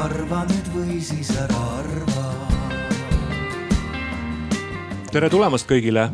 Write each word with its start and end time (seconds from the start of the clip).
arva 0.00 0.44
nüüd 0.48 0.68
või 0.72 0.98
siis 1.04 1.28
ära 1.36 1.60
arva. 1.76 2.22
tere 5.10 5.28
tulemast 5.28 5.68
kõigile 5.68 6.06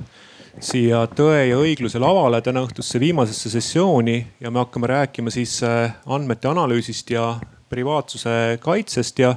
siia 0.58 1.04
Tõe 1.12 1.44
ja 1.50 1.60
õigluse 1.60 2.00
lavale 2.02 2.40
täna 2.42 2.64
õhtusse 2.64 2.98
viimasesse 2.98 3.52
sessiooni 3.52 4.16
ja 4.40 4.50
me 4.50 4.64
hakkame 4.64 4.90
rääkima 4.90 5.30
siis 5.30 5.60
äh, 5.62 5.94
andmete 6.06 6.48
analüüsist 6.50 7.12
ja 7.14 7.36
privaatsuse 7.70 8.58
kaitsest 8.64 9.22
ja 9.22 9.36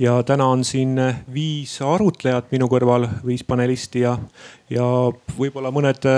ja 0.00 0.14
täna 0.24 0.46
on 0.48 0.64
siin 0.64 0.96
viis 1.32 1.74
arutlejat 1.84 2.52
minu 2.54 2.70
kõrval, 2.72 3.04
viis 3.24 3.42
panelisti 3.44 4.00
ja, 4.00 4.14
ja 4.72 4.84
võib-olla 5.36 5.68
mõned 5.72 6.08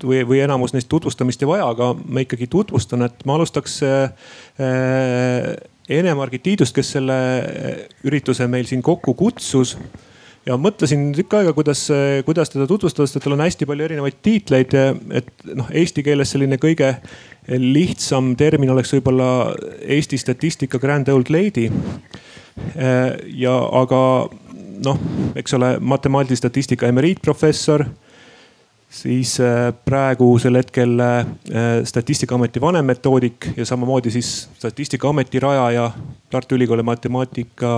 või, 0.00 0.22
või 0.24 0.40
enamus 0.40 0.72
neist 0.72 0.88
tutvustamist 0.88 1.44
ei 1.44 1.50
vaja, 1.50 1.68
aga 1.68 1.92
ma 2.00 2.24
ikkagi 2.24 2.48
tutvustan, 2.48 3.04
et 3.04 3.26
ma 3.28 3.36
alustaks 3.36 3.76
äh, 3.84 4.32
Ene-Margit 5.88 6.42
Tiidust, 6.44 6.74
kes 6.76 6.94
selle 6.96 7.16
ürituse 8.06 8.46
meil 8.48 8.68
siin 8.68 8.82
kokku 8.82 9.12
kutsus 9.18 9.74
ja 10.46 10.56
mõtlesin 10.60 11.10
tükk 11.16 11.38
aega, 11.38 11.52
kuidas, 11.56 11.86
kuidas 12.24 12.52
teda 12.52 12.66
tutvustada, 12.68 13.08
sest 13.08 13.24
tal 13.24 13.36
on 13.36 13.44
hästi 13.44 13.68
palju 13.68 13.86
erinevaid 13.88 14.20
tiitleid. 14.24 14.74
et 15.20 15.48
noh, 15.52 15.68
eesti 15.72 16.04
keeles 16.04 16.32
selline 16.32 16.60
kõige 16.60 16.94
lihtsam 17.48 18.34
termin 18.40 18.72
oleks 18.72 18.92
võib-olla 18.96 19.28
Eesti 19.84 20.16
statistika 20.20 20.80
grand 20.80 21.08
old 21.12 21.28
lady 21.32 21.68
Äh, 22.54 23.16
ja 23.34 23.54
aga 23.82 24.00
noh, 24.84 25.00
eks 25.38 25.56
ole, 25.58 25.74
matemaatilise 25.82 26.44
statistika 26.44 26.86
emeriitprofessor 26.90 27.86
siis 28.94 29.40
äh, 29.40 29.72
praegusel 29.84 30.58
hetkel 30.60 31.00
äh, 31.00 31.26
Statistikaameti 31.84 32.60
vanemmetoodik 32.60 33.50
ja 33.56 33.66
samamoodi 33.66 34.10
siis 34.10 34.48
Statistikaameti 34.58 35.40
rajaja, 35.40 35.90
Tartu 36.30 36.54
Ülikooli 36.54 36.82
matemaatika 36.82 37.74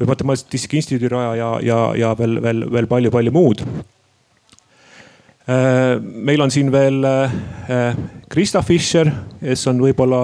või 0.00 0.10
Matemaatilise 0.10 0.46
Statistika 0.46 0.76
Instituudi 0.76 1.08
rajaja 1.08 1.52
ja, 1.62 1.78
ja 1.96 2.12
veel, 2.18 2.42
veel, 2.42 2.66
veel 2.72 2.86
palju-palju 2.86 3.32
muud. 3.34 3.64
meil 6.00 6.40
on 6.40 6.50
siin 6.50 6.68
veel 6.72 7.02
Krista 8.30 8.62
Fischer, 8.62 9.08
kes 9.40 9.66
on 9.66 9.80
võib-olla 9.82 10.20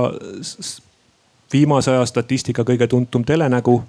viimase 1.53 1.91
aja 1.91 2.05
statistika 2.07 2.63
kõige 2.63 2.87
tuntum 2.87 3.25
telenägu 3.25 3.81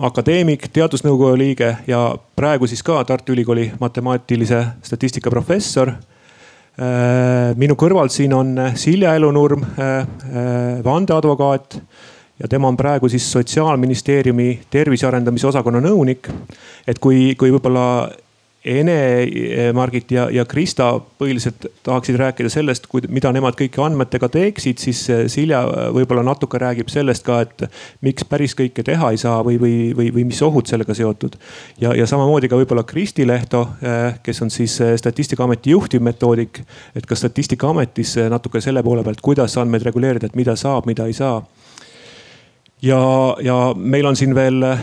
akadeemik, 0.00 0.66
teadusnõukoja 0.72 1.36
liige 1.38 1.68
ja 1.86 2.00
praegu 2.36 2.66
siis 2.66 2.82
ka 2.84 2.98
Tartu 3.04 3.32
Ülikooli 3.32 3.70
matemaatilise 3.80 4.60
statistika 4.82 5.30
professor. 5.30 5.88
Eh, 5.88 7.54
minu 7.56 7.76
kõrval 7.78 8.10
siin 8.10 8.34
on 8.34 8.56
Silja 8.74 9.14
Elunurm, 9.14 9.62
eh, 9.62 10.06
vandeadvokaat 10.84 11.78
ja 12.38 12.48
tema 12.48 12.68
on 12.68 12.76
praegu 12.76 13.08
siis 13.08 13.32
sotsiaalministeeriumi 13.32 14.66
tervise 14.70 15.06
arendamise 15.06 15.46
osakonna 15.46 15.80
nõunik. 15.80 16.28
et 16.86 16.98
kui, 16.98 17.34
kui 17.34 17.50
võib-olla 17.50 18.10
Ene, 18.64 18.96
Margit 19.76 20.12
ja, 20.14 20.22
ja 20.32 20.44
Krista 20.48 20.86
põhiliselt 21.20 21.66
tahaksid 21.84 22.16
rääkida 22.16 22.48
sellest, 22.48 22.86
mida 23.12 23.28
nemad 23.34 23.58
kõiki 23.58 23.82
andmetega 23.84 24.30
teeksid, 24.32 24.80
siis 24.80 25.02
eh, 25.12 25.24
Silja 25.28 25.60
võib-olla 25.92 26.22
natuke 26.24 26.56
räägib 26.62 26.88
sellest 26.92 27.26
ka, 27.26 27.42
et 27.44 27.66
miks 28.04 28.24
päris 28.28 28.56
kõike 28.56 28.84
teha 28.86 29.10
ei 29.12 29.20
saa 29.20 29.42
või, 29.44 29.58
või, 29.60 29.74
või, 29.96 30.08
või 30.16 30.24
mis 30.30 30.40
ohud 30.46 30.70
sellega 30.70 30.96
seotud. 30.96 31.36
ja, 31.82 31.92
ja 31.92 32.06
samamoodi 32.08 32.48
ka 32.48 32.56
võib-olla 32.62 32.86
Kristi 32.88 33.26
Lehto, 33.28 33.66
eh, 33.84 34.16
kes 34.24 34.40
on 34.46 34.52
siis 34.54 34.78
eh, 34.80 34.94
statistikaameti 35.00 35.76
juhtivmetoodik, 35.76 36.62
et 36.96 37.06
ka 37.06 37.20
statistikaametis 37.20 38.16
natuke 38.32 38.64
selle 38.64 38.82
poole 38.82 39.04
pealt, 39.04 39.20
kuidas 39.20 39.58
andmeid 39.60 39.84
reguleerida, 39.84 40.32
et 40.32 40.40
mida 40.40 40.56
saab, 40.56 40.88
mida 40.88 41.04
ei 41.04 41.12
saa 41.12 41.42
ja, 42.82 43.36
ja 43.42 43.74
meil 43.76 44.06
on 44.06 44.16
siin 44.16 44.34
veel 44.34 44.62
äh, 44.62 44.78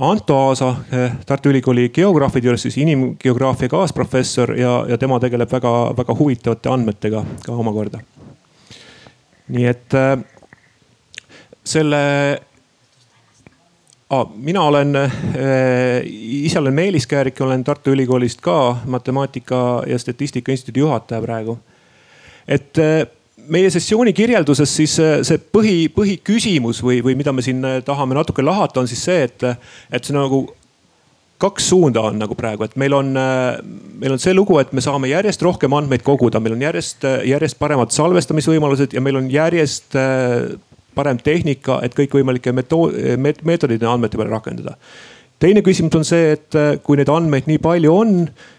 Anto 0.00 0.36
Aasa 0.48 0.68
äh, 0.92 1.12
Tartu 1.26 1.52
Ülikooli 1.52 1.88
geograafide 1.88 2.48
juures 2.48 2.62
siis 2.62 2.78
inimgeograafia 2.78 3.68
kaasprofessor 3.68 4.54
ja, 4.58 4.84
ja 4.88 4.98
tema 4.98 5.20
tegeleb 5.20 5.52
väga-väga 5.52 6.16
huvitavate 6.18 6.72
andmetega 6.72 7.24
ka 7.44 7.52
omakorda. 7.52 8.00
nii 9.48 9.66
et 9.66 9.94
äh, 9.94 10.18
selle 11.64 12.00
ah,, 14.10 14.26
mina 14.34 14.62
olen 14.62 14.96
äh,, 14.96 15.10
ise 16.44 16.58
olen 16.58 16.74
Meelis 16.74 17.06
Käärik, 17.06 17.40
olen 17.40 17.64
Tartu 17.64 17.90
Ülikoolist 17.90 18.40
ka 18.40 18.76
matemaatika 18.84 19.82
ja 19.86 19.98
statistika 19.98 20.52
instituudi 20.52 20.80
juhataja 20.80 21.22
praegu. 21.22 21.58
et 22.48 22.78
äh, 22.78 23.06
meie 23.52 23.70
sessiooni 23.72 24.12
kirjelduses 24.16 24.72
siis 24.80 24.94
äh, 25.02 25.18
see 25.26 25.40
põhi, 25.40 25.88
põhiküsimus 25.94 26.82
või, 26.84 27.00
või 27.04 27.16
mida 27.18 27.32
me 27.34 27.44
siin 27.44 27.64
äh, 27.66 27.80
tahame 27.86 28.16
natuke 28.18 28.44
lahata, 28.44 28.82
on 28.82 28.90
siis 28.90 29.02
see, 29.08 29.24
et, 29.28 29.44
et 29.94 30.04
see 30.04 30.16
nagu 30.16 30.44
kaks 31.38 31.68
suunda 31.70 32.02
on 32.08 32.18
nagu 32.18 32.34
praegu, 32.38 32.66
et 32.66 32.74
meil 32.80 32.96
on, 32.98 33.12
äh, 33.18 33.60
meil 34.02 34.16
on 34.16 34.22
see 34.22 34.34
lugu, 34.36 34.58
et 34.62 34.72
me 34.76 34.84
saame 34.84 35.10
järjest 35.10 35.42
rohkem 35.46 35.76
andmeid 35.78 36.04
koguda, 36.06 36.42
meil 36.42 36.56
on 36.56 36.64
järjest, 36.66 37.06
järjest 37.28 37.60
paremad 37.60 37.94
salvestamisvõimalused 37.94 38.96
ja 38.96 39.04
meil 39.04 39.20
on 39.20 39.30
järjest 39.32 39.96
parem 40.98 41.20
tehnika, 41.22 41.78
et 41.86 41.94
kõikvõimalikke 41.94 42.52
metood, 42.56 42.96
meetodeid 43.22 43.84
andmete 43.86 44.18
peale 44.18 44.34
rakendada. 44.34 44.74
teine 45.38 45.62
küsimus 45.62 45.94
on 45.94 46.04
see, 46.04 46.32
et 46.34 46.56
kui 46.82 46.98
neid 46.98 47.10
andmeid 47.14 47.46
nii 47.46 47.60
palju 47.62 47.92
on 47.94 48.16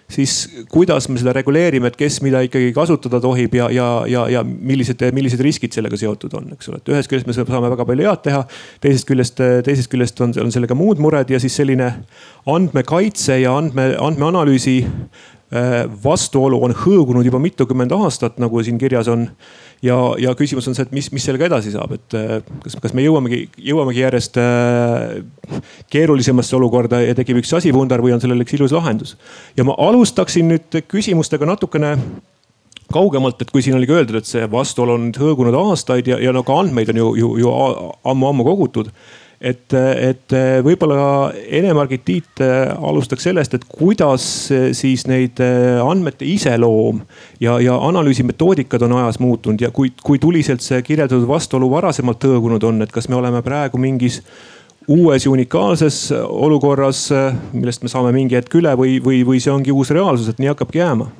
siis 0.09 0.65
kuidas 0.71 1.07
me 1.09 1.19
seda 1.21 1.33
reguleerime, 1.37 1.89
et 1.89 1.97
kes 1.99 2.19
mida 2.25 2.41
ikkagi 2.45 2.71
kasutada 2.75 3.21
tohib 3.21 3.55
ja, 3.55 3.69
ja, 3.73 3.87
ja, 4.09 4.25
ja 4.33 4.43
millised, 4.43 5.03
millised 5.15 5.41
riskid 5.45 5.75
sellega 5.75 5.99
seotud 5.99 6.33
on, 6.39 6.51
eks 6.55 6.71
ole, 6.71 6.81
et 6.81 6.91
ühest 6.93 7.11
küljest 7.11 7.29
me 7.29 7.35
saame 7.37 7.69
väga 7.69 7.85
palju 7.85 8.07
head 8.09 8.23
teha. 8.25 8.43
teisest 8.81 9.09
küljest, 9.09 9.41
teisest 9.65 9.91
küljest 9.91 10.21
on, 10.25 10.33
on 10.41 10.53
sellega 10.53 10.77
muud 10.77 11.01
mured 11.03 11.29
ja 11.29 11.39
siis 11.41 11.55
selline 11.61 11.91
andmekaitse 12.49 13.39
ja 13.43 13.55
andme, 13.57 13.91
andmeanalüüsi 14.01 14.77
äh, 14.83 15.85
vastuolu 16.03 16.61
on 16.65 16.75
hõõgunud 16.83 17.25
juba 17.25 17.41
mitukümmend 17.43 17.93
aastat, 17.95 18.41
nagu 18.41 18.63
siin 18.65 18.81
kirjas 18.81 19.11
on 19.13 19.27
ja, 19.85 19.97
ja 20.19 20.33
küsimus 20.37 20.67
on 20.69 20.77
see, 20.77 20.85
et 20.87 20.95
mis, 20.95 21.09
mis 21.15 21.25
sellega 21.25 21.47
edasi 21.49 21.73
saab, 21.73 21.93
et 21.97 22.17
äh, 22.17 22.39
kas, 22.63 22.77
kas 22.83 22.95
me 22.97 23.05
jõuamegi, 23.05 23.43
jõuamegi 23.69 24.03
järjest 24.03 24.39
äh, 24.41 25.61
keerulisemasse 25.93 26.57
olukorda 26.57 27.01
ja 27.03 27.15
tekib 27.17 27.41
üks 27.41 27.53
asipundar 27.57 28.03
või 28.03 28.15
on 28.15 28.23
sellel 28.23 28.45
üks 28.45 28.57
ilus 28.57 28.75
lahendus. 28.75 29.15
ja 29.57 29.67
ma 29.67 29.77
alustaksin 29.79 30.51
nüüd 30.51 30.81
küsimustega 30.89 31.47
natukene 31.49 31.95
kaugemalt, 32.93 33.41
et 33.41 33.51
kui 33.53 33.61
siin 33.61 33.77
oli 33.77 33.87
ka 33.89 33.99
öeldud, 33.99 34.17
et 34.19 34.29
see 34.29 34.45
vastuolu 34.49 34.97
on 34.97 35.09
hõõgunud 35.13 35.55
aastaid 35.57 36.09
ja, 36.09 36.17
ja 36.21 36.33
no 36.33 36.43
ka 36.43 36.57
andmeid 36.63 36.89
on 36.93 37.01
ju, 37.03 37.09
ju, 37.21 37.33
ju 37.43 37.55
ammu-ammu 38.09 38.45
kogutud 38.47 38.89
et, 39.41 39.73
et 39.73 40.35
võib-olla 40.65 41.31
Ene-Margit 41.31 42.03
Tiit 42.05 42.41
äh, 42.43 42.69
alustaks 42.75 43.23
sellest, 43.23 43.55
et 43.55 43.65
kuidas 43.69 44.23
äh, 44.51 44.69
siis 44.75 45.05
neid 45.07 45.39
andmete 45.39 46.27
iseloom 46.27 47.01
ja, 47.39 47.57
ja 47.63 47.77
analüüsimetoodikad 47.87 48.83
on 48.87 48.97
ajas 48.99 49.19
muutunud 49.23 49.61
ja 49.63 49.71
kui, 49.71 49.93
kui 50.03 50.19
tuliselt 50.19 50.63
see 50.65 50.81
kirjeldatud 50.83 51.27
vastuolu 51.29 51.71
varasemalt 51.71 52.27
hõõgunud 52.27 52.67
on, 52.67 52.83
et 52.83 52.91
kas 52.95 53.09
me 53.09 53.19
oleme 53.19 53.41
praegu 53.45 53.79
mingis 53.79 54.21
uues 54.89 55.25
ja 55.25 55.31
unikaalses 55.31 56.09
olukorras, 56.17 57.07
millest 57.53 57.85
me 57.85 57.91
saame 57.91 58.11
mingi 58.15 58.39
hetk 58.39 58.55
üle 58.57 58.73
või, 58.79 58.97
või, 59.03 59.21
või 59.27 59.43
see 59.43 59.53
ongi 59.53 59.75
uus 59.75 59.93
reaalsus, 59.93 60.31
et 60.31 60.41
nii 60.41 60.51
hakkabki 60.51 60.81
jääma? 60.81 61.11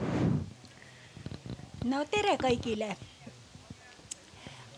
no 1.90 2.04
tere 2.12 2.36
kõigile 2.42 2.96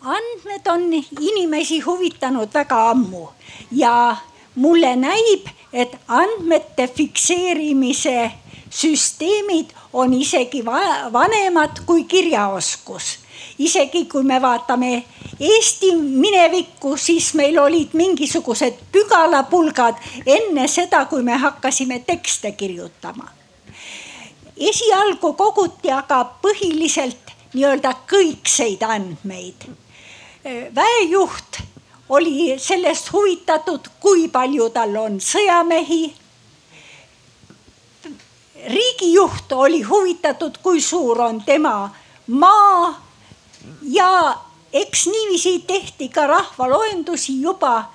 andmed 0.02 0.68
on 0.68 0.94
inimesi 1.20 1.80
huvitanud 1.80 2.50
väga 2.54 2.90
ammu 2.90 3.30
ja 3.72 4.16
mulle 4.56 4.96
näib, 4.96 5.48
et 5.74 5.98
andmete 6.08 6.88
fikseerimise 6.88 8.32
süsteemid 8.70 9.70
on 9.94 10.14
isegi 10.14 10.66
vanemad 11.14 11.84
kui 11.86 12.04
kirjaoskus. 12.04 13.20
isegi 13.60 14.06
kui 14.06 14.24
me 14.24 14.42
vaatame 14.42 15.04
Eesti 15.40 15.96
minevikku, 15.96 16.98
siis 16.98 17.34
meil 17.34 17.58
olid 17.60 17.94
mingisugused 17.94 18.74
pügalapulgad 18.92 19.96
enne 20.26 20.68
seda, 20.68 21.06
kui 21.06 21.24
me 21.24 21.38
hakkasime 21.38 22.00
tekste 22.00 22.52
kirjutama. 22.52 23.30
esialgu 24.58 25.34
koguti 25.34 25.92
aga 25.92 26.26
põhiliselt 26.42 27.32
nii-öelda 27.54 27.94
kõikseid 28.08 28.84
andmeid 28.88 29.70
väejuht 30.76 31.62
oli 32.10 32.60
sellest 32.60 33.12
huvitatud, 33.12 33.88
kui 34.00 34.28
palju 34.28 34.70
tal 34.70 34.96
on 34.96 35.20
sõjamehi. 35.22 36.16
riigijuht 38.68 39.52
oli 39.52 39.82
huvitatud, 39.82 40.58
kui 40.64 40.82
suur 40.82 41.22
on 41.22 41.44
tema 41.44 41.90
maa 42.28 43.02
ja 43.82 44.38
eks 44.74 45.08
niiviisi 45.08 45.60
tehti 45.60 46.10
ka 46.10 46.28
rahvaloendusi 46.28 47.42
juba 47.42 47.90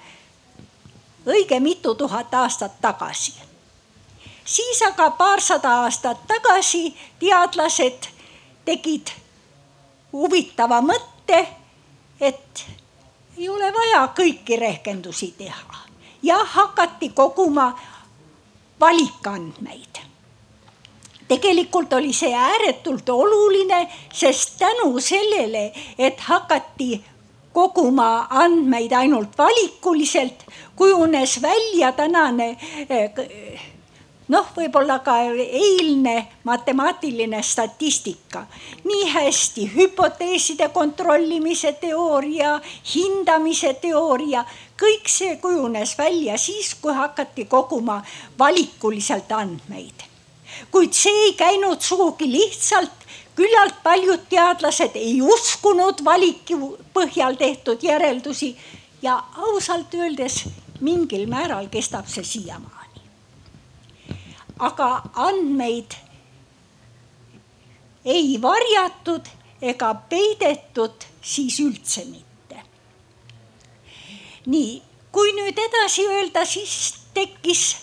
õige 1.27 1.61
mitu 1.61 1.95
tuhat 1.95 2.35
aastat 2.35 2.81
tagasi. 2.81 3.35
siis 4.45 4.83
aga 4.83 5.11
paarsada 5.11 5.71
aastat 5.83 6.27
tagasi 6.27 6.97
teadlased 7.19 8.09
tegid 8.65 9.11
huvitava 10.13 10.81
mõtte 10.81 11.47
et 12.21 12.67
ei 13.39 13.49
ole 13.49 13.73
vaja 13.75 14.09
kõiki 14.17 14.57
rehkendusi 14.61 15.35
teha. 15.39 15.85
Ja 16.23 16.39
hakati 16.45 17.09
koguma 17.09 17.71
valikandmeid. 18.81 20.01
Tegelikult 21.29 21.93
oli 21.93 22.13
see 22.13 22.35
ääretult 22.35 23.09
oluline, 23.09 23.89
sest 24.13 24.59
tänu 24.59 25.01
sellele, 25.01 25.73
et 25.99 26.21
hakati 26.21 27.05
koguma 27.53 28.27
andmeid 28.31 28.93
ainult 28.93 29.39
valikuliselt, 29.39 30.45
kujunes 30.77 31.43
välja 31.43 31.93
tänane 31.93 32.57
eh, 32.89 33.11
noh, 34.29 34.47
võib-olla 34.57 34.99
ka 35.07 35.17
eilne 35.23 36.17
matemaatiline 36.45 37.43
statistika. 37.43 38.47
nii 38.85 39.11
hästi 39.13 39.71
hüpoteeside 39.75 40.69
kontrollimise 40.69 41.73
teooria, 41.73 42.61
hindamise 42.95 43.75
teooria, 43.75 44.45
kõik 44.81 45.09
see 45.09 45.37
kujunes 45.37 45.99
välja 45.99 46.39
siis, 46.39 46.75
kui 46.75 46.95
hakati 46.95 47.45
koguma 47.45 48.03
valikuliselt 48.39 49.33
andmeid 49.33 50.07
kuid 50.71 50.95
see 50.97 51.25
ei 51.27 51.33
käinud 51.39 51.81
sugugi 51.81 52.31
lihtsalt. 52.33 52.93
küllalt 53.37 53.83
paljud 53.83 54.23
teadlased 54.33 54.95
ei 54.97 55.19
uskunud 55.23 55.99
valiku 56.05 56.71
põhjal 56.95 57.37
tehtud 57.37 57.83
järeldusi 57.85 58.57
ja 59.03 59.19
ausalt 59.37 59.95
öeldes 59.95 60.39
mingil 60.81 61.27
määral 61.29 61.69
kestab 61.69 62.09
see 62.09 62.25
siiamaani. 62.25 62.86
Aga 64.59 65.03
andmeid 65.15 65.97
ei 68.05 68.39
varjatud 68.43 69.29
ega 69.63 69.95
peidetud 70.09 71.05
siis 71.23 71.61
üldse 71.61 72.05
mitte. 72.05 72.63
nii, 74.47 74.83
kui 75.13 75.33
nüüd 75.33 75.59
edasi 75.59 76.07
öelda, 76.07 76.45
siis 76.45 76.95
tekkis 77.15 77.77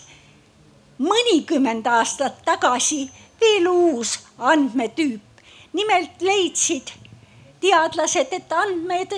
mõnikümmend 0.98 1.86
aastat 1.86 2.42
tagasi 2.44 3.10
veel 3.40 3.68
uus 3.68 4.18
andmetüüp. 4.38 5.22
nimelt 5.72 6.22
leidsid 6.22 6.92
teadlased, 7.60 8.32
et 8.32 8.52
andmed 8.52 9.12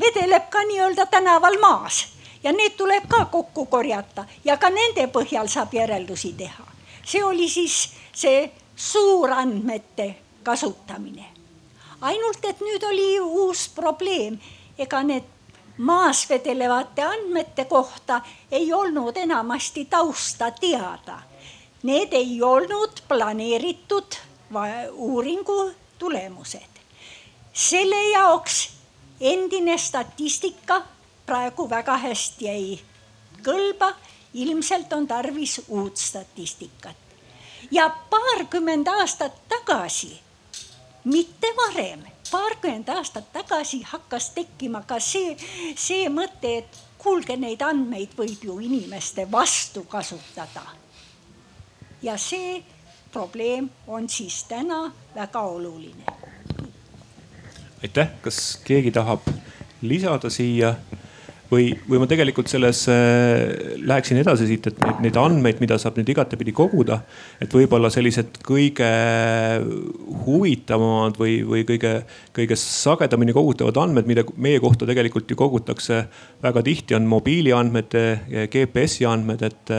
vedeleb 0.00 0.50
ka 0.50 0.64
nii-öelda 0.68 1.06
tänaval 1.06 1.58
maas 1.60 2.06
ja 2.42 2.52
need 2.52 2.76
tuleb 2.76 3.08
ka 3.08 3.24
kokku 3.24 3.66
korjata 3.66 4.24
ja 4.44 4.56
ka 4.56 4.70
nende 4.70 5.06
põhjal 5.06 5.48
saab 5.48 5.74
järeldusi 5.74 6.32
teha. 6.32 6.71
See 7.04 7.24
oli 7.24 7.48
siis 7.48 7.90
see 8.12 8.52
suurandmete 8.76 10.14
kasutamine. 10.42 11.26
ainult 12.00 12.44
et 12.44 12.60
nüüd 12.60 12.82
oli 12.82 13.20
uus 13.20 13.68
probleem, 13.68 14.38
ega 14.78 15.02
need 15.02 15.24
maas 15.78 16.28
vedelevate 16.28 17.02
andmete 17.02 17.64
kohta 17.64 18.20
ei 18.50 18.72
olnud 18.72 19.16
enamasti 19.16 19.84
tausta 19.84 20.50
teada. 20.50 21.22
Need 21.82 22.12
ei 22.12 22.42
olnud 22.42 23.02
planeeritud 23.08 24.18
uuringu 24.92 25.72
tulemused. 25.98 26.72
selle 27.52 28.10
jaoks 28.10 28.70
endine 29.20 29.78
statistika 29.78 30.82
praegu 31.26 31.70
väga 31.70 31.96
hästi 31.96 32.48
ei 32.48 32.80
kõlba, 33.42 33.92
ilmselt 34.34 34.92
on 34.92 35.06
tarvis 35.06 35.60
uut 35.68 35.96
statistikat. 35.96 36.96
ja 37.70 37.90
paarkümmend 38.10 38.86
aastat 38.86 39.32
tagasi, 39.48 40.20
mitte 41.04 41.46
varem 41.56 42.02
paarkümmend 42.30 42.88
aastat 42.88 43.32
tagasi 43.32 43.82
hakkas 43.82 44.30
tekkima 44.30 44.82
ka 44.82 45.00
see, 45.00 45.36
see 45.76 46.08
mõte, 46.08 46.56
et 46.62 46.78
kuulge, 46.98 47.36
neid 47.36 47.62
andmeid 47.62 48.14
võib 48.18 48.44
ju 48.48 48.58
inimeste 48.58 49.26
vastu 49.30 49.84
kasutada. 49.84 50.62
ja 52.02 52.16
see 52.18 52.62
probleem 53.12 53.70
on 53.86 54.08
siis 54.08 54.44
täna 54.44 54.92
väga 55.14 55.40
oluline. 55.40 56.04
aitäh, 57.82 58.08
kas 58.22 58.60
keegi 58.64 58.90
tahab 58.90 59.28
lisada 59.82 60.30
siia 60.30 60.74
või, 61.52 61.68
või 61.88 62.00
ma 62.00 62.08
tegelikult 62.08 62.50
selles 62.50 62.84
äh, 62.90 63.76
läheksin 63.84 64.20
edasi 64.22 64.48
siit, 64.48 64.66
et 64.70 64.78
neid, 64.82 65.00
neid 65.06 65.18
andmeid, 65.20 65.60
mida 65.62 65.76
saab 65.80 65.98
nüüd 66.00 66.08
igatepidi 66.14 66.54
koguda, 66.56 67.02
et 67.42 67.52
võib-olla 67.52 67.90
sellised 67.92 68.40
kõige 68.46 68.88
huvitavamad 70.24 71.18
või, 71.20 71.40
või 71.48 71.64
kõige, 71.68 71.94
kõige 72.36 72.58
sagedamini 72.58 73.34
kogutavad 73.36 73.80
andmed, 73.82 74.08
mida 74.08 74.24
meie 74.40 74.60
kohta 74.62 74.88
tegelikult 74.88 75.30
ju 75.30 75.38
kogutakse 75.38 76.02
väga 76.42 76.64
tihti, 76.64 76.96
on 76.96 77.08
mobiiliandmed, 77.10 77.96
GPS-i 78.52 79.06
andmed, 79.08 79.44
et, 79.46 79.74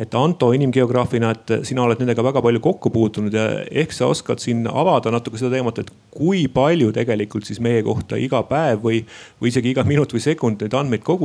et 0.00 0.18
Anto 0.18 0.50
inimgeograafina, 0.56 1.32
et 1.34 1.54
sina 1.68 1.84
oled 1.84 2.00
nendega 2.00 2.24
väga 2.24 2.42
palju 2.44 2.62
kokku 2.64 2.92
puutunud 2.94 3.34
ja 3.34 3.46
ehk 3.68 3.94
sa 3.94 4.08
oskad 4.10 4.42
siin 4.42 4.64
avada 4.68 5.12
natuke 5.14 5.40
seda 5.40 5.52
teemat, 5.56 5.82
et 5.82 5.92
kui 6.14 6.46
palju 6.52 6.90
tegelikult 6.96 7.46
siis 7.46 7.60
meie 7.62 7.84
kohta 7.86 8.18
iga 8.18 8.40
päev 8.48 8.82
või, 8.82 9.02
või 9.38 9.52
isegi 9.52 9.74
iga 9.74 9.84
minut 9.86 10.12
või 10.14 10.24
sekund 10.24 10.64
neid 10.64 10.74
andmeid 10.74 11.04
kogutakse 11.06 11.17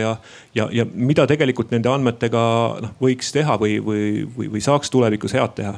ja, 0.00 0.16
ja, 0.54 0.68
ja 0.72 0.86
mida 0.94 1.26
tegelikult 1.30 1.72
nende 1.74 1.90
andmetega 1.92 2.42
noh, 2.84 2.94
võiks 3.02 3.32
teha 3.34 3.56
või, 3.60 3.78
või, 3.84 4.04
või, 4.36 4.50
või 4.56 4.64
saaks 4.64 4.90
tulevikus 4.90 5.36
head 5.36 5.54
teha? 5.58 5.74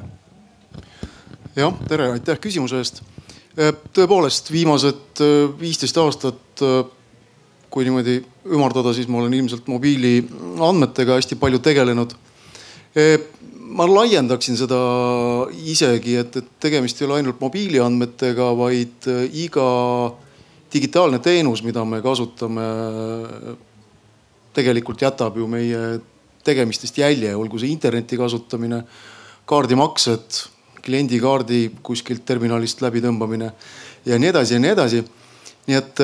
jah, 1.57 1.77
tere, 1.89 2.13
aitäh 2.17 2.41
küsimuse 2.41 2.81
eest. 2.81 3.03
Äh, 3.59 3.75
tõepoolest 3.93 4.53
viimased 4.53 5.21
äh, 5.21 5.51
viisteist 5.61 5.99
aastat, 6.01 6.65
äh, 6.65 6.83
kui 7.73 7.85
niimoodi 7.89 8.21
ümardada, 8.53 8.93
siis 8.97 9.09
ma 9.09 9.21
olen 9.21 9.35
ilmselt 9.37 9.69
mobiiliandmetega 9.69 11.17
hästi 11.17 11.39
palju 11.41 11.61
tegelenud 11.65 12.17
ma 13.73 13.87
laiendaksin 13.89 14.57
seda 14.59 14.79
isegi, 15.65 16.17
et, 16.21 16.37
et 16.37 16.51
tegemist 16.63 17.01
ei 17.01 17.09
ole 17.09 17.21
ainult 17.21 17.41
mobiiliandmetega, 17.43 18.51
vaid 18.59 19.09
äh, 19.11 19.25
iga 19.45 19.67
digitaalne 20.73 21.19
teenus, 21.23 21.63
mida 21.67 21.85
me 21.85 22.01
kasutame, 22.05 22.65
tegelikult 24.57 25.03
jätab 25.03 25.37
ju 25.37 25.47
meie 25.51 26.01
tegemistest 26.45 26.99
jälje, 26.99 27.35
olgu 27.37 27.61
see 27.61 27.71
interneti 27.73 28.19
kasutamine, 28.19 28.83
kaardimaksed, 29.49 30.43
kliendikaardi 30.83 31.63
kuskilt 31.85 32.25
terminalist 32.27 32.83
läbitõmbamine 32.83 33.53
ja 34.09 34.19
nii 34.19 34.31
edasi 34.33 34.57
ja 34.57 34.63
nii 34.63 34.73
edasi. 34.75 35.03
nii 35.69 35.77
et, 35.79 36.01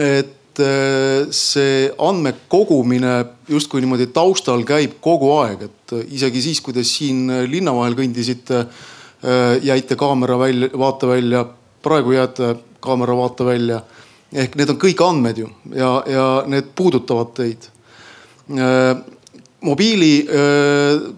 et 0.00 0.62
see 1.36 1.90
andmekogumine 2.00 3.12
justkui 3.48 3.82
niimoodi 3.84 4.08
taustal 4.14 4.64
käib 4.68 4.96
kogu 5.04 5.34
aeg, 5.42 5.66
et 5.68 5.94
isegi 6.16 6.42
siis, 6.48 6.62
kui 6.64 6.76
te 6.76 6.84
siin 6.84 7.28
linna 7.50 7.74
vahel 7.76 7.96
kõndisite, 7.98 8.64
jäite 9.68 9.96
kaamera 10.00 10.38
välja, 10.40 10.70
vaatevälja, 10.80 11.44
praegu 11.84 12.16
jääte 12.16 12.54
kaamera 12.80 13.16
vaatevälja. 13.16 13.82
ehk 14.32 14.54
need 14.56 14.70
on 14.70 14.78
kõik 14.78 15.00
andmed 15.02 15.38
ju 15.38 15.48
ja, 15.74 15.90
ja 16.06 16.26
need 16.46 16.72
puudutavad 16.74 17.34
teid. 17.34 17.70
mobiili 19.60 20.26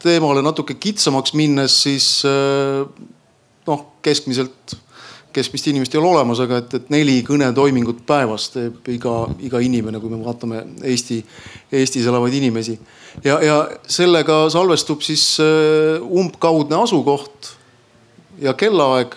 teemale 0.02 0.42
natuke 0.42 0.75
kitsamaks 0.75 1.35
minnes, 1.35 1.83
siis 1.83 2.23
noh, 3.66 3.85
keskmiselt 4.02 4.76
keskmist 5.33 5.66
inimest 5.66 5.95
ei 5.95 6.00
ole 6.00 6.11
olemas, 6.12 6.40
aga 6.45 6.61
et, 6.62 6.75
et 6.76 6.90
neli 6.92 7.19
kõnetoimingut 7.26 8.02
päevas 8.09 8.49
teeb 8.52 8.88
iga, 8.92 9.14
iga 9.45 9.61
inimene, 9.64 10.00
kui 10.02 10.12
me 10.12 10.21
vaatame 10.23 10.62
Eesti, 10.88 11.21
Eestis 11.73 12.07
elavaid 12.09 12.37
inimesi. 12.37 12.78
ja, 13.25 13.38
ja 13.45 13.59
sellega 13.88 14.45
salvestub 14.52 15.02
siis 15.04 15.25
äh, 15.40 16.02
umbkaudne 16.02 16.83
asukoht 16.83 17.54
ja 18.40 18.54
kellaaeg. 18.54 19.16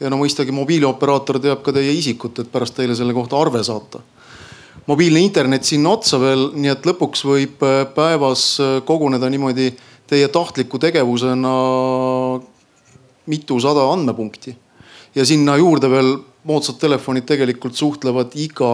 Ja 0.00 0.10
no 0.12 0.18
mõistagi 0.20 0.52
mobiilioperaator 0.54 1.40
teab 1.40 1.62
ka 1.64 1.72
teie 1.76 1.94
isikut, 1.96 2.42
et 2.42 2.52
pärast 2.52 2.76
teile 2.76 2.96
selle 2.96 3.14
kohta 3.16 3.38
arve 3.40 3.62
saata. 3.64 4.00
mobiilne 4.86 5.20
internet 5.20 5.64
sinna 5.64 5.90
otsa 5.90 6.20
veel, 6.20 6.50
nii 6.54 6.70
et 6.70 6.86
lõpuks 6.86 7.24
võib 7.24 7.62
äh, 7.62 7.86
päevas 7.94 8.60
äh, 8.60 8.78
koguneda 8.84 9.30
niimoodi 9.30 9.72
teie 10.06 10.28
tahtliku 10.28 10.78
tegevusena 10.78 11.54
mitusada 13.26 13.90
andmepunkti 13.92 14.56
ja 15.14 15.24
sinna 15.24 15.56
juurde 15.56 15.90
veel 15.90 16.16
moodsad 16.46 16.78
telefonid 16.78 17.26
tegelikult 17.26 17.74
suhtlevad 17.74 18.36
iga 18.38 18.70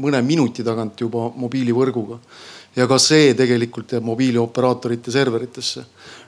mõne 0.00 0.22
minuti 0.24 0.64
tagant 0.64 1.00
juba 1.00 1.28
mobiilivõrguga. 1.36 2.18
Ja 2.76 2.86
ka 2.86 2.98
see 3.02 3.34
tegelikult 3.38 3.92
jääb 3.96 4.04
mobiilioperaatorite 4.06 5.10
serveritesse. 5.10 5.84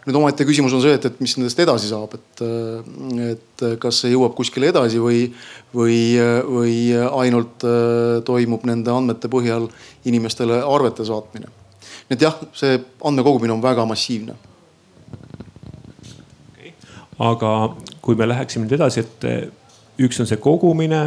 nüüd 0.07 0.19
omaette 0.19 0.45
küsimus 0.45 0.73
on 0.75 0.83
see, 0.83 0.95
et, 0.99 1.05
et 1.07 1.21
mis 1.23 1.37
nendest 1.39 1.61
edasi 1.63 1.91
saab, 1.93 2.17
et, 2.19 2.45
et 3.31 3.67
kas 3.83 4.03
see 4.03 4.11
jõuab 4.11 4.35
kuskile 4.35 4.73
edasi 4.73 4.99
või, 4.99 5.25
või, 5.75 5.99
või 6.49 6.77
ainult 7.23 7.67
äh, 7.69 8.21
toimub 8.27 8.67
nende 8.67 8.91
andmete 8.91 9.31
põhjal 9.31 9.69
inimestele 10.05 10.63
arvete 10.67 11.07
saatmine. 11.07 11.53
nii 12.09 12.19
et 12.19 12.27
jah, 12.27 12.41
see 12.57 12.81
andmekogumine 13.05 13.55
on 13.55 13.63
väga 13.63 13.87
massiivne 13.87 14.35
aga 17.23 17.51
kui 18.03 18.17
me 18.19 18.27
läheksime 18.29 18.67
nüüd 18.67 18.79
edasi, 18.79 19.05
et 19.05 19.27
üks 20.03 20.21
on 20.23 20.29
see 20.29 20.41
kogumine, 20.43 21.05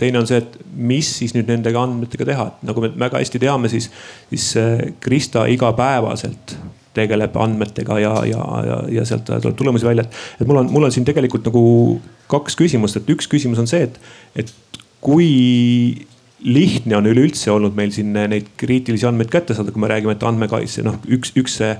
teine 0.00 0.20
on 0.20 0.28
see, 0.28 0.40
et 0.42 0.56
mis 0.74 1.08
siis 1.20 1.34
nüüd 1.36 1.50
nendega 1.50 1.82
andmetega 1.86 2.26
teha, 2.28 2.46
et 2.50 2.64
nagu 2.70 2.82
me 2.84 2.90
väga 3.06 3.20
hästi 3.22 3.40
teame, 3.42 3.70
siis, 3.72 3.90
siis 4.32 4.48
äh, 4.60 4.86
Krista 5.04 5.46
igapäevaselt 5.50 6.56
tegeleb 6.94 7.36
andmetega 7.42 7.98
ja, 7.98 8.14
ja, 8.28 8.42
ja, 8.66 8.78
ja 9.00 9.04
sealt 9.08 9.26
tuleb 9.26 9.56
tulemusi 9.58 9.86
välja, 9.86 10.06
et, 10.06 10.18
et 10.40 10.50
mul 10.50 10.62
on, 10.62 10.70
mul 10.70 10.88
on 10.88 10.94
siin 10.94 11.06
tegelikult 11.06 11.46
nagu 11.50 11.64
kaks 12.30 12.58
küsimust, 12.58 13.00
et 13.00 13.10
üks 13.14 13.28
küsimus 13.30 13.60
on 13.62 13.70
see, 13.70 13.88
et, 13.88 13.98
et 14.38 14.52
kui 15.04 15.30
lihtne 16.44 16.98
on 16.98 17.08
üleüldse 17.08 17.50
olnud 17.52 17.76
meil 17.76 17.92
siin 17.94 18.12
neid 18.14 18.50
kriitilisi 18.60 19.06
andmeid 19.08 19.30
kätte 19.32 19.56
saada, 19.56 19.72
kui 19.72 19.82
me 19.82 19.90
räägime, 19.90 20.14
et 20.14 20.26
andmekaitse, 20.26 20.84
noh 20.86 20.98
üks, 21.16 21.32
üks 21.40 21.58
see 21.60 21.72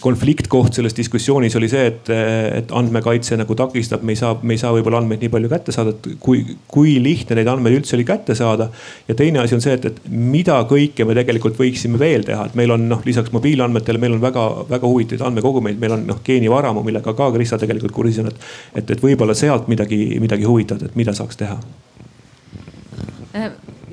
konfliktkoht 0.00 0.72
selles 0.78 0.94
diskussioonis 0.96 1.56
oli 1.58 1.68
see, 1.68 1.84
et, 1.90 2.08
et 2.56 2.70
andmekaitse 2.72 3.36
nagu 3.36 3.54
takistab, 3.58 4.04
me 4.06 4.14
ei 4.14 4.20
saa, 4.20 4.32
me 4.42 4.56
ei 4.56 4.60
saa 4.60 4.72
võib-olla 4.72 5.02
andmeid 5.02 5.20
nii 5.20 5.32
palju 5.32 5.50
kätte 5.52 5.74
saada, 5.74 5.92
et 5.92 6.08
kui, 6.22 6.40
kui 6.72 6.94
lihtne 7.04 7.36
neid 7.36 7.50
andmeid 7.52 7.76
üldse 7.76 7.96
oli 7.98 8.06
kätte 8.08 8.36
saada. 8.38 8.70
ja 9.08 9.16
teine 9.18 9.42
asi 9.42 9.56
on 9.58 9.64
see, 9.64 9.76
et, 9.76 9.84
et 9.90 10.00
mida 10.08 10.56
kõike 10.70 11.04
me 11.08 11.16
tegelikult 11.18 11.60
võiksime 11.60 12.00
veel 12.00 12.24
teha, 12.24 12.46
et 12.48 12.56
meil 12.58 12.72
on 12.72 12.88
noh, 12.88 13.02
lisaks 13.04 13.34
mobiilandmetele, 13.36 14.00
meil 14.00 14.16
on 14.16 14.24
väga-väga 14.24 14.92
huvitavaid 14.94 15.26
andmekogumeid, 15.28 15.80
meil 15.82 15.98
on 15.98 16.08
noh 16.08 16.24
geenivaramu, 16.24 16.86
millega 16.86 17.12
ka 17.18 17.28
Krista 17.36 17.60
tegelikult 17.60 17.92
kursis 17.92 18.22
on, 18.24 18.32
et, 18.32 18.48
et, 18.80 18.96
et 18.96 19.04
võib-olla 19.04 19.36
sealt 19.36 19.68
midagi, 19.68 20.00
midagi 20.24 20.48
huvitavat, 20.48 20.88
et 20.88 20.96
mida 20.96 21.12
saaks 21.16 21.40
teha 21.44 21.60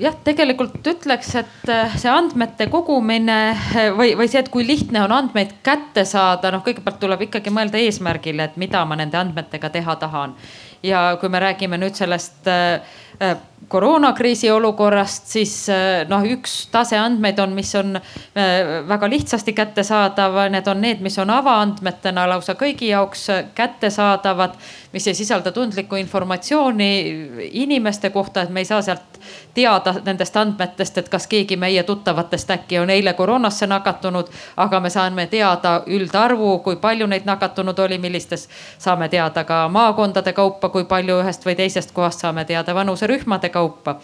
jah, 0.00 0.16
tegelikult 0.24 0.86
ütleks, 0.86 1.34
et 1.40 1.70
äh, 1.72 1.96
see 2.00 2.10
andmete 2.12 2.66
kogumine 2.72 3.38
äh, 3.52 3.90
või, 3.96 4.14
või 4.18 4.28
see, 4.30 4.42
et 4.42 4.50
kui 4.52 4.64
lihtne 4.66 5.04
on 5.04 5.14
andmeid 5.14 5.58
kätte 5.66 6.04
saada, 6.08 6.52
noh, 6.54 6.64
kõigepealt 6.66 7.00
tuleb 7.02 7.26
ikkagi 7.28 7.52
mõelda 7.54 7.80
eesmärgile, 7.80 8.50
et 8.50 8.58
mida 8.60 8.84
ma 8.88 8.98
nende 9.00 9.20
andmetega 9.20 9.72
teha 9.76 9.96
tahan. 10.00 10.36
ja 10.82 11.16
kui 11.20 11.28
me 11.28 11.40
räägime 11.40 11.76
nüüd 11.76 11.94
sellest 11.98 12.48
Äh, 12.48 12.80
koroonakriisi 13.70 14.50
olukorrast, 14.50 15.26
siis 15.26 15.52
äh, 15.70 16.02
noh, 16.08 16.24
üks 16.26 16.66
tase 16.72 16.98
andmeid 16.98 17.38
on, 17.38 17.52
mis 17.54 17.70
on 17.78 17.96
äh, 17.96 18.70
väga 18.88 19.08
lihtsasti 19.10 19.54
kättesaadav, 19.54 20.40
need 20.50 20.66
on 20.66 20.80
need, 20.82 21.04
mis 21.04 21.18
on 21.22 21.30
avaandmetena 21.30 22.26
lausa 22.32 22.56
kõigi 22.58 22.90
jaoks 22.90 23.28
kättesaadavad, 23.54 24.56
mis 24.92 25.06
ei 25.06 25.14
sisalda 25.14 25.52
tundlikku 25.54 26.00
informatsiooni 26.02 26.90
inimeste 27.62 28.10
kohta, 28.10 28.42
et 28.42 28.50
me 28.50 28.64
ei 28.64 28.66
saa 28.66 28.82
sealt 28.82 29.20
teada 29.54 29.94
nendest 30.04 30.36
andmetest, 30.36 30.98
et 30.98 31.08
kas 31.08 31.26
keegi 31.30 31.56
meie 31.56 31.82
tuttavatest 31.86 32.50
äkki 32.50 32.78
on 32.82 32.90
eile 32.90 33.14
koroonasse 33.14 33.66
nakatunud, 33.70 34.34
aga 34.56 34.80
me 34.80 34.90
saame 34.90 35.26
teada 35.30 35.82
üldarvu, 35.86 36.58
kui 36.64 36.76
palju 36.82 37.06
neid 37.06 37.28
nakatunud 37.28 37.78
oli, 37.78 37.98
millistes, 38.02 38.48
saame 38.78 39.08
teada 39.08 39.44
ka 39.44 39.62
maakondade 39.68 40.32
kaupa, 40.32 40.68
kui 40.74 40.84
palju 40.90 41.20
ühest 41.22 41.46
või 41.46 41.54
teisest 41.54 41.94
kohast 41.94 42.26
saame 42.26 42.44
teada 42.44 42.74
vanuse 42.74 42.99
rühmade 43.08 43.48
kaupa. 43.48 44.00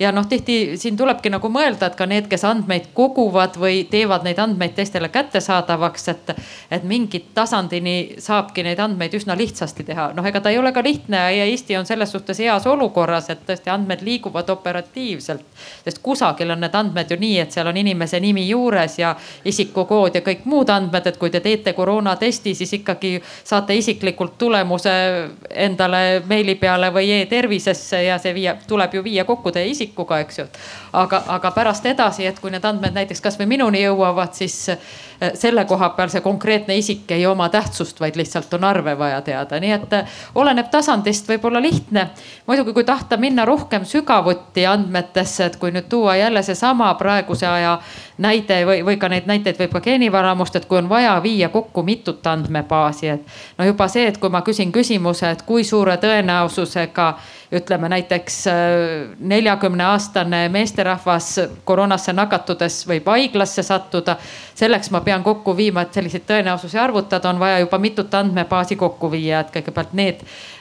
Ja 0.00 0.12
noh, 0.12 0.26
tihti 0.26 0.78
siin 0.80 0.96
tulebki 0.96 1.30
nagu 1.30 1.48
mõelda, 1.52 1.90
et 1.90 1.96
ka 1.98 2.06
need, 2.08 2.24
kes 2.30 2.44
andmeid 2.48 2.88
koguvad 2.96 3.58
või 3.60 3.82
teevad 3.90 4.24
neid 4.24 4.38
andmeid 4.40 4.72
teistele 4.78 5.10
kättesaadavaks, 5.12 6.08
et, 6.08 6.30
et 6.72 6.86
mingit 6.88 7.26
tasandini 7.36 8.16
saabki 8.18 8.64
neid 8.64 8.80
andmeid 8.80 9.14
üsna 9.18 9.36
lihtsasti 9.36 9.84
teha. 9.84 10.10
noh, 10.16 10.26
ega 10.26 10.40
ta 10.40 10.50
ei 10.50 10.58
ole 10.58 10.72
ka 10.72 10.82
lihtne 10.84 11.20
ja 11.36 11.44
Eesti 11.44 11.76
on 11.76 11.86
selles 11.86 12.12
suhtes 12.12 12.40
heas 12.40 12.66
olukorras, 12.66 13.28
et 13.30 13.44
tõesti 13.46 13.72
andmed 13.72 14.00
liiguvad 14.06 14.48
operatiivselt. 14.50 15.44
sest 15.84 16.00
kusagil 16.02 16.50
on 16.50 16.64
need 16.64 16.74
andmed 16.74 17.10
ju 17.10 17.20
nii, 17.20 17.38
et 17.44 17.52
seal 17.52 17.68
on 17.68 17.76
inimese 17.76 18.20
nimi 18.20 18.46
juures 18.48 18.98
ja 18.98 19.14
isikukood 19.44 20.16
ja 20.16 20.24
kõik 20.24 20.48
muud 20.48 20.72
andmed, 20.72 21.06
et 21.06 21.20
kui 21.20 21.30
te 21.30 21.40
teete 21.44 21.72
koroonatesti, 21.76 22.54
siis 22.54 22.72
ikkagi 22.80 23.20
saate 23.44 23.76
isiklikult 23.76 24.38
tulemuse 24.38 24.96
endale 25.50 26.22
meili 26.26 26.54
peale 26.54 26.88
või 26.94 27.12
e-tervisesse 27.20 28.02
ja 28.06 28.18
see 28.18 28.34
viia, 28.34 28.56
tuleb 28.66 28.94
ju 28.94 29.04
viia 29.04 29.24
kokku 29.28 29.52
teie 29.52 29.68
isikuga, 29.90 30.20
eks 30.20 30.38
ju. 30.38 30.46
aga, 30.92 31.22
aga 31.28 31.50
pärast 31.50 31.86
edasi, 31.86 32.26
et 32.26 32.38
kui 32.40 32.50
need 32.50 32.64
andmed 32.64 32.94
näiteks 32.94 33.20
kasvõi 33.20 33.46
minuni 33.46 33.82
jõuavad, 33.82 34.32
siis 34.34 34.68
eh, 34.68 34.78
selle 35.34 35.64
koha 35.64 35.90
peal 35.96 36.10
see 36.10 36.20
konkreetne 36.20 36.76
isik 36.78 37.10
ei 37.10 37.26
oma 37.26 37.48
tähtsust, 37.48 38.00
vaid 38.00 38.16
lihtsalt 38.16 38.52
on 38.54 38.64
arve 38.64 38.96
vaja 38.98 39.20
teada, 39.22 39.60
nii 39.60 39.72
et 39.72 39.92
eh, 39.98 40.18
oleneb 40.34 40.70
tasandist, 40.70 41.28
võib 41.28 41.44
olla 41.50 41.60
lihtne. 41.60 42.10
muidugi, 42.46 42.72
kui 42.72 42.84
tahta 42.84 43.16
minna 43.16 43.44
rohkem 43.44 43.84
sügavuti 43.84 44.66
andmetesse, 44.66 45.50
et 45.50 45.56
kui 45.56 45.70
nüüd 45.70 45.88
tuua 45.88 46.16
jälle 46.16 46.42
seesama 46.42 46.94
praeguse 46.94 47.46
aja 47.46 47.78
näide 48.20 48.60
või, 48.68 48.84
või 48.84 48.96
ka 49.00 49.08
neid 49.08 49.28
näiteid 49.30 49.58
võib 49.60 49.74
ka 49.76 49.82
geenivaramust, 49.84 50.56
et 50.56 50.68
kui 50.68 50.78
on 50.78 50.88
vaja 50.88 51.16
viia 51.22 51.48
kokku 51.48 51.82
mitut 51.86 52.26
andmebaasi, 52.26 53.08
et 53.08 53.36
no 53.58 53.66
juba 53.68 53.88
see, 53.88 54.06
et 54.10 54.18
kui 54.20 54.30
ma 54.32 54.42
küsin 54.46 54.72
küsimuse, 54.72 55.30
et 55.30 55.44
kui 55.48 55.64
suure 55.64 55.96
tõenäosusega 56.00 57.10
ütleme 57.56 57.88
näiteks 57.90 58.36
äh, 58.46 58.54
neljakümne 59.18 59.84
aastane 59.84 60.44
meesterahvas 60.52 61.32
koroonasse 61.64 62.12
nakatudes 62.14 62.84
võib 62.88 63.08
haiglasse 63.10 63.64
sattuda. 63.66 64.16
Selleks 64.60 64.90
ma 64.92 65.00
pean 65.00 65.22
kokku 65.24 65.54
viima, 65.56 65.84
et 65.86 65.96
selliseid 65.96 66.26
tõenäosusi 66.28 66.78
arvutada, 66.78 67.30
on 67.30 67.40
vaja 67.40 67.58
juba 67.62 67.78
mitut 67.78 68.14
andmebaasi 68.14 68.76
kokku 68.76 69.10
viia, 69.12 69.40
et 69.40 69.54
kõigepealt 69.54 69.94
need, 69.96 70.20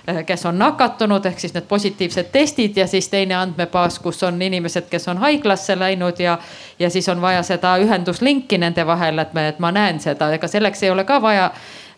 äh, 0.10 0.22
kes 0.26 0.46
on 0.50 0.60
nakatunud, 0.60 1.26
ehk 1.26 1.40
siis 1.40 1.56
need 1.56 1.68
positiivsed 1.68 2.32
testid 2.32 2.78
ja 2.80 2.88
siis 2.88 3.10
teine 3.12 3.36
andmebaas, 3.40 4.00
kus 4.00 4.24
on 4.24 4.42
inimesed, 4.42 4.88
kes 4.92 5.08
on 5.12 5.20
haiglasse 5.26 5.76
läinud 5.80 6.20
ja, 6.24 6.38
ja 6.80 6.90
siis 6.90 7.10
on 7.10 7.22
vaja 7.22 7.44
seda 7.44 7.76
ühenduslinki 7.84 8.58
nende 8.58 8.88
vahel, 8.88 9.20
et 9.20 9.34
me, 9.34 9.48
et 9.54 9.60
ma 9.60 9.74
näen 9.76 10.00
seda, 10.00 10.32
ega 10.34 10.48
selleks 10.48 10.84
ei 10.84 10.96
ole 10.96 11.04
ka 11.04 11.22
vaja 11.22 11.52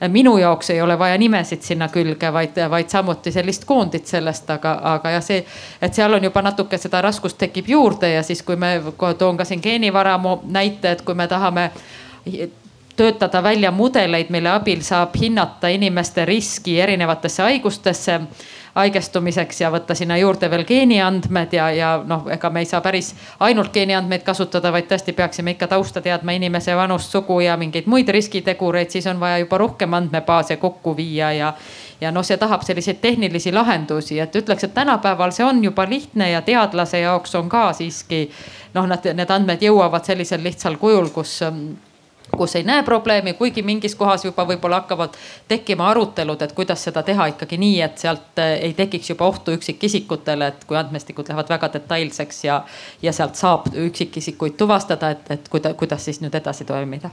minu 0.07 0.37
jaoks 0.37 0.69
ei 0.69 0.81
ole 0.81 0.99
vaja 0.99 1.17
nimesid 1.17 1.61
sinna 1.61 1.87
külge, 1.89 2.33
vaid, 2.33 2.57
vaid 2.69 2.89
samuti 2.89 3.31
sellist 3.31 3.65
koondit 3.65 4.07
sellest, 4.07 4.49
aga, 4.49 4.77
aga 4.93 5.09
jah, 5.17 5.23
see, 5.23 5.43
et 5.81 5.93
seal 5.93 6.13
on 6.13 6.23
juba 6.23 6.41
natuke 6.41 6.77
seda 6.81 7.01
raskust 7.01 7.37
tekib 7.37 7.69
juurde 7.69 8.09
ja 8.13 8.23
siis, 8.23 8.41
kui 8.43 8.55
me, 8.55 8.79
toon 9.17 9.37
ka 9.37 9.45
siin 9.45 9.61
geenivaramu 9.61 10.39
näite, 10.49 10.91
et 10.91 11.05
kui 11.05 11.15
me 11.15 11.27
tahame 11.27 11.69
töötada 12.95 13.43
välja 13.43 13.71
mudeleid, 13.71 14.29
mille 14.29 14.49
abil 14.49 14.81
saab 14.85 15.15
hinnata 15.21 15.67
inimeste 15.67 16.25
riski 16.25 16.79
erinevatesse 16.81 17.43
haigustesse 17.43 18.19
haigestumiseks 18.75 19.61
ja 19.61 19.71
võtta 19.71 19.95
sinna 19.97 20.17
juurde 20.17 20.49
veel 20.51 20.63
geeniandmed 20.67 21.53
ja, 21.53 21.69
ja 21.75 21.91
noh, 22.07 22.25
ega 22.31 22.49
me 22.49 22.63
ei 22.63 22.69
saa 22.69 22.81
päris 22.81 23.13
ainult 23.39 23.73
geeniandmeid 23.73 24.23
kasutada, 24.27 24.71
vaid 24.71 24.87
tõesti 24.89 25.15
peaksime 25.17 25.55
ikka 25.55 25.67
tausta 25.71 26.01
teadma 26.01 26.35
inimese 26.37 26.75
vanust, 26.75 27.11
sugu 27.11 27.41
ja 27.43 27.57
mingeid 27.59 27.89
muid 27.91 28.09
riskitegureid, 28.09 28.89
siis 28.93 29.07
on 29.11 29.19
vaja 29.19 29.41
juba 29.43 29.61
rohkem 29.61 29.93
andmebaase 29.93 30.57
kokku 30.61 30.95
viia 30.97 31.31
ja 31.37 31.53
ja 32.01 32.09
noh, 32.11 32.25
see 32.25 32.37
tahab 32.41 32.63
selliseid 32.65 32.97
tehnilisi 33.01 33.51
lahendusi, 33.53 34.17
et 34.19 34.35
ütleks, 34.35 34.65
et 34.65 34.73
tänapäeval 34.73 35.31
see 35.35 35.45
on 35.45 35.61
juba 35.63 35.85
lihtne 35.89 36.31
ja 36.31 36.41
teadlase 36.41 37.03
jaoks 37.03 37.35
on 37.37 37.49
ka 37.49 37.67
siiski 37.77 38.23
noh, 38.73 38.87
nad, 38.89 39.05
need 39.13 39.29
andmed 39.29 39.61
jõuavad 39.61 40.07
sellisel 40.07 40.41
lihtsal 40.43 40.79
kujul, 40.81 41.11
kus 41.13 41.37
kus 42.37 42.55
ei 42.55 42.63
näe 42.63 42.83
probleemi, 42.83 43.33
kuigi 43.33 43.63
mingis 43.63 43.95
kohas 43.95 44.25
juba 44.25 44.45
võib-olla 44.47 44.81
hakkavad 44.81 45.17
tekkima 45.47 45.89
arutelud, 45.91 46.41
et 46.41 46.53
kuidas 46.57 46.83
seda 46.87 47.03
teha 47.03 47.27
ikkagi 47.33 47.57
nii, 47.61 47.81
et 47.85 47.97
sealt 48.01 48.39
eh, 48.41 48.53
ei 48.67 48.73
tekiks 48.77 49.13
juba 49.13 49.27
ohtu 49.27 49.55
üksikisikutele, 49.57 50.51
et 50.53 50.63
kui 50.69 50.77
andmestikud 50.79 51.29
lähevad 51.29 51.51
väga 51.51 51.71
detailseks 51.73 52.43
ja, 52.47 52.61
ja 53.01 53.13
sealt 53.13 53.39
saab 53.39 53.67
üksikisikuid 53.73 54.57
tuvastada, 54.57 55.11
et, 55.15 55.27
et 55.31 55.51
kuida, 55.51 55.73
kuidas 55.73 56.05
siis 56.05 56.21
nüüd 56.23 56.35
edasi 56.37 56.65
toimida. 56.65 57.11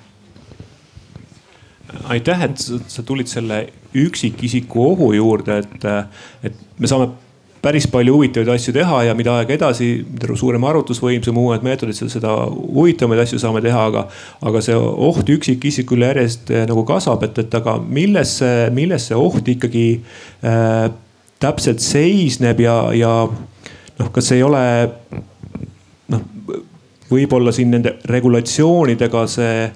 Aitäh, 2.13 2.43
et 2.45 2.61
sa 2.61 3.03
tulid 3.03 3.31
selle 3.31 3.63
üksikisiku 3.97 4.83
ohu 4.91 5.13
juurde, 5.17 5.63
et, 5.65 5.87
et 6.45 6.59
me 6.79 6.91
saame 6.91 7.09
päris 7.63 7.89
palju 7.91 8.15
huvitavaid 8.15 8.51
asju 8.55 8.75
teha 8.77 9.03
ja 9.09 9.15
mida 9.19 9.35
aeg 9.39 9.51
edasi, 9.57 9.89
mida 10.07 10.37
suurem 10.39 10.65
arvutusvõimsam, 10.69 11.41
uued 11.41 11.65
meetodid, 11.67 11.99
seda 11.99 12.35
huvitavamaid 12.53 13.25
asju 13.25 13.41
saame 13.43 13.63
teha, 13.65 13.85
aga. 13.91 14.07
aga 14.49 14.63
see 14.65 14.77
oht 14.79 15.29
üksikisikule 15.35 16.13
järjest 16.13 16.53
eh, 16.55 16.65
nagu 16.71 16.85
kasvab, 16.89 17.27
et, 17.27 17.43
et 17.45 17.59
aga 17.59 17.79
milles 17.83 18.39
see, 18.41 18.71
milles 18.75 19.09
see 19.11 19.19
oht 19.19 19.49
ikkagi 19.51 19.87
äh, 20.47 20.89
täpselt 21.43 21.83
seisneb 21.83 22.61
ja, 22.63 22.79
ja 22.97 23.13
noh, 23.29 24.11
kas 24.15 24.33
ei 24.35 24.43
ole 24.47 24.63
noh, 26.13 26.25
võib-olla 27.11 27.55
siin 27.55 27.73
nende 27.75 27.97
regulatsioonidega 28.11 29.25
see 29.31 29.69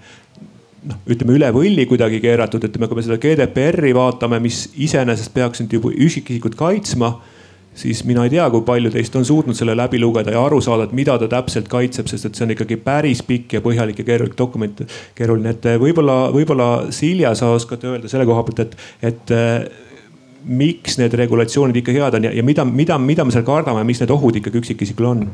noh, 0.88 1.02
ütleme 1.10 1.36
üle 1.36 1.50
võlli 1.54 1.86
kuidagi 1.90 2.20
keeratud, 2.22 2.64
ütleme, 2.68 2.88
kui 2.90 2.98
me 2.98 3.06
seda 3.06 3.18
GDPR-i 3.22 3.94
vaatame, 3.96 4.40
mis 4.42 4.64
iseenesest 4.74 5.34
peaks 5.34 5.62
nüüd 5.62 5.78
juba 5.78 5.92
üksikisikut 5.94 6.58
kaitsma 6.58 7.14
siis 7.74 8.04
mina 8.04 8.24
ei 8.26 8.32
tea, 8.34 8.48
kui 8.52 8.64
palju 8.66 8.90
teist 8.92 9.14
on 9.16 9.24
suutnud 9.24 9.56
selle 9.56 9.76
läbi 9.76 10.00
lugeda 10.00 10.34
ja 10.34 10.42
aru 10.44 10.60
saada, 10.64 10.86
et 10.88 10.96
mida 10.96 11.16
ta 11.18 11.28
täpselt 11.30 11.70
kaitseb, 11.72 12.10
sest 12.10 12.28
et 12.28 12.38
see 12.38 12.46
on 12.46 12.54
ikkagi 12.54 12.76
päris 12.84 13.22
pikk 13.26 13.56
ja 13.58 13.62
põhjalik 13.64 14.02
ja 14.02 14.08
keeruline 14.10 14.38
dokument. 14.38 14.82
keeruline, 15.14 15.54
et 15.56 15.70
võib-olla, 15.80 16.18
võib-olla 16.34 16.68
Silja, 16.92 17.34
sa 17.38 17.52
oskad 17.56 17.84
öelda 17.88 18.10
selle 18.12 18.26
koha 18.28 18.44
pealt, 18.48 18.66
et, 18.66 18.76
et 19.12 19.34
äh, 19.36 19.64
miks 20.44 20.98
need 20.98 21.14
regulatsioonid 21.14 21.76
ikka 21.80 21.94
head 21.96 22.18
on 22.18 22.28
ja, 22.28 22.34
ja 22.34 22.44
mida, 22.44 22.64
mida, 22.64 22.98
mida 22.98 23.24
me 23.24 23.34
seal 23.34 23.46
kardame, 23.46 23.84
mis 23.88 24.02
need 24.02 24.12
ohud 24.12 24.36
ikkagi 24.40 24.60
üksikisikul 24.62 25.10
on? 25.14 25.26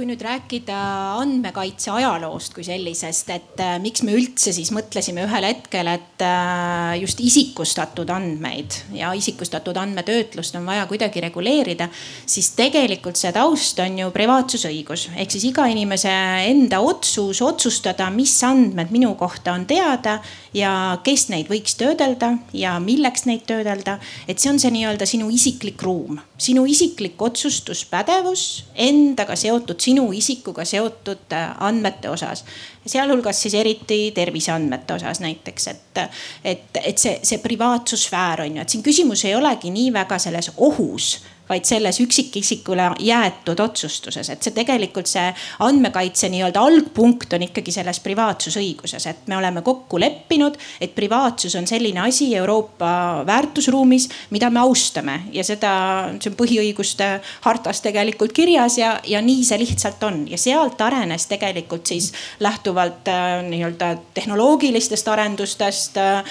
Kui 0.00 0.06
nüüd 0.08 0.22
rääkida 0.24 0.74
andmekaitse 1.20 1.90
ajaloost 1.92 2.54
kui 2.56 2.64
sellisest, 2.64 3.28
et 3.34 3.60
äh, 3.60 3.74
miks 3.84 4.00
me 4.06 4.14
üldse 4.16 4.48
siis 4.56 4.70
mõtlesime 4.72 5.26
ühel 5.26 5.44
hetkel, 5.44 5.90
et 5.92 6.24
äh, 6.24 6.94
just 7.02 7.20
isikustatud 7.20 8.08
andmeid 8.08 8.78
ja 8.96 9.10
isikustatud 9.12 9.76
andmetöötlust 9.76 10.56
on 10.56 10.64
vaja 10.64 10.86
kuidagi 10.88 11.20
reguleerida, 11.20 11.90
siis 12.24 12.48
tegelikult 12.56 13.20
see 13.20 13.34
taust 13.36 13.82
on 13.84 13.98
ju 14.00 14.08
privaatsusõigus 14.14 15.10
ehk 15.20 15.36
siis 15.36 15.44
iga 15.50 15.68
inimese 15.68 16.14
enda 16.48 16.80
otsus 16.80 17.42
otsustada, 17.44 18.08
mis 18.14 18.38
andmed 18.48 18.96
minu 18.96 19.12
kohta 19.20 19.52
on 19.52 19.68
teada 19.68 20.22
ja 20.56 20.72
kes 21.04 21.28
neid 21.28 21.52
võiks 21.52 21.76
töödelda 21.76 22.38
ja 22.56 22.78
milleks 22.80 23.28
neid 23.28 23.44
töödelda. 23.44 23.98
et 24.24 24.40
see 24.40 24.48
on 24.48 24.64
see 24.64 24.72
nii-öelda 24.78 25.04
sinu 25.04 25.28
isiklik 25.28 25.84
ruum, 25.84 26.22
sinu 26.40 26.64
isiklik 26.68 27.22
otsustuspädevus 27.22 28.44
endaga 28.74 29.36
seotud 29.36 29.80
sinu 29.80 30.08
isikuga 30.16 30.64
seotud 30.64 31.34
äh, 31.36 31.50
andmete 31.60 32.10
osas. 32.10 32.44
sealhulgas 32.86 33.42
siis 33.42 33.54
eriti 33.54 34.12
terviseandmete 34.16 34.94
osas 34.94 35.20
näiteks, 35.20 35.66
et, 35.68 36.00
et, 36.44 36.80
et 36.84 36.98
see, 36.98 37.18
see 37.22 37.38
privaatsussfäär 37.38 38.46
on 38.46 38.56
ju, 38.56 38.62
et 38.62 38.72
siin 38.72 38.84
küsimus 38.84 39.24
ei 39.28 39.36
olegi 39.36 39.70
nii 39.70 39.92
väga 39.92 40.18
selles 40.18 40.52
ohus 40.56 41.18
vaid 41.50 41.66
selles 41.68 42.00
üksikisikule 42.00 42.90
jäetud 43.02 43.60
otsustuses, 43.60 44.30
et 44.30 44.42
see 44.42 44.54
tegelikult 44.54 45.10
see 45.10 45.26
andmekaitse 45.66 46.30
nii-öelda 46.30 46.62
algpunkt 46.62 47.34
on 47.36 47.44
ikkagi 47.48 47.74
selles 47.74 48.00
privaatsusõiguses, 48.04 49.06
et 49.10 49.26
me 49.30 49.38
oleme 49.38 49.62
kokku 49.66 49.98
leppinud, 50.00 50.56
et 50.80 50.94
privaatsus 50.94 51.56
on 51.58 51.66
selline 51.66 52.02
asi 52.06 52.30
Euroopa 52.38 52.90
väärtusruumis, 53.26 54.08
mida 54.30 54.50
me 54.50 54.60
austame. 54.60 55.20
Ja 55.32 55.44
seda, 55.46 55.72
see 56.20 56.30
on 56.32 56.38
põhiõiguste 56.38 57.10
hartas 57.44 57.82
tegelikult 57.84 58.34
kirjas 58.36 58.78
ja, 58.78 58.92
ja 59.06 59.22
nii 59.24 59.44
see 59.46 59.58
lihtsalt 59.64 60.02
on. 60.06 60.22
Ja 60.30 60.38
sealt 60.40 60.80
arenes 60.84 61.26
tegelikult 61.30 61.90
siis 61.90 62.12
lähtuvalt 62.40 63.08
äh, 63.10 63.40
nii-öelda 63.48 63.92
tehnoloogilistest 64.14 65.08
arendustest 65.08 65.98
äh,, 66.00 66.22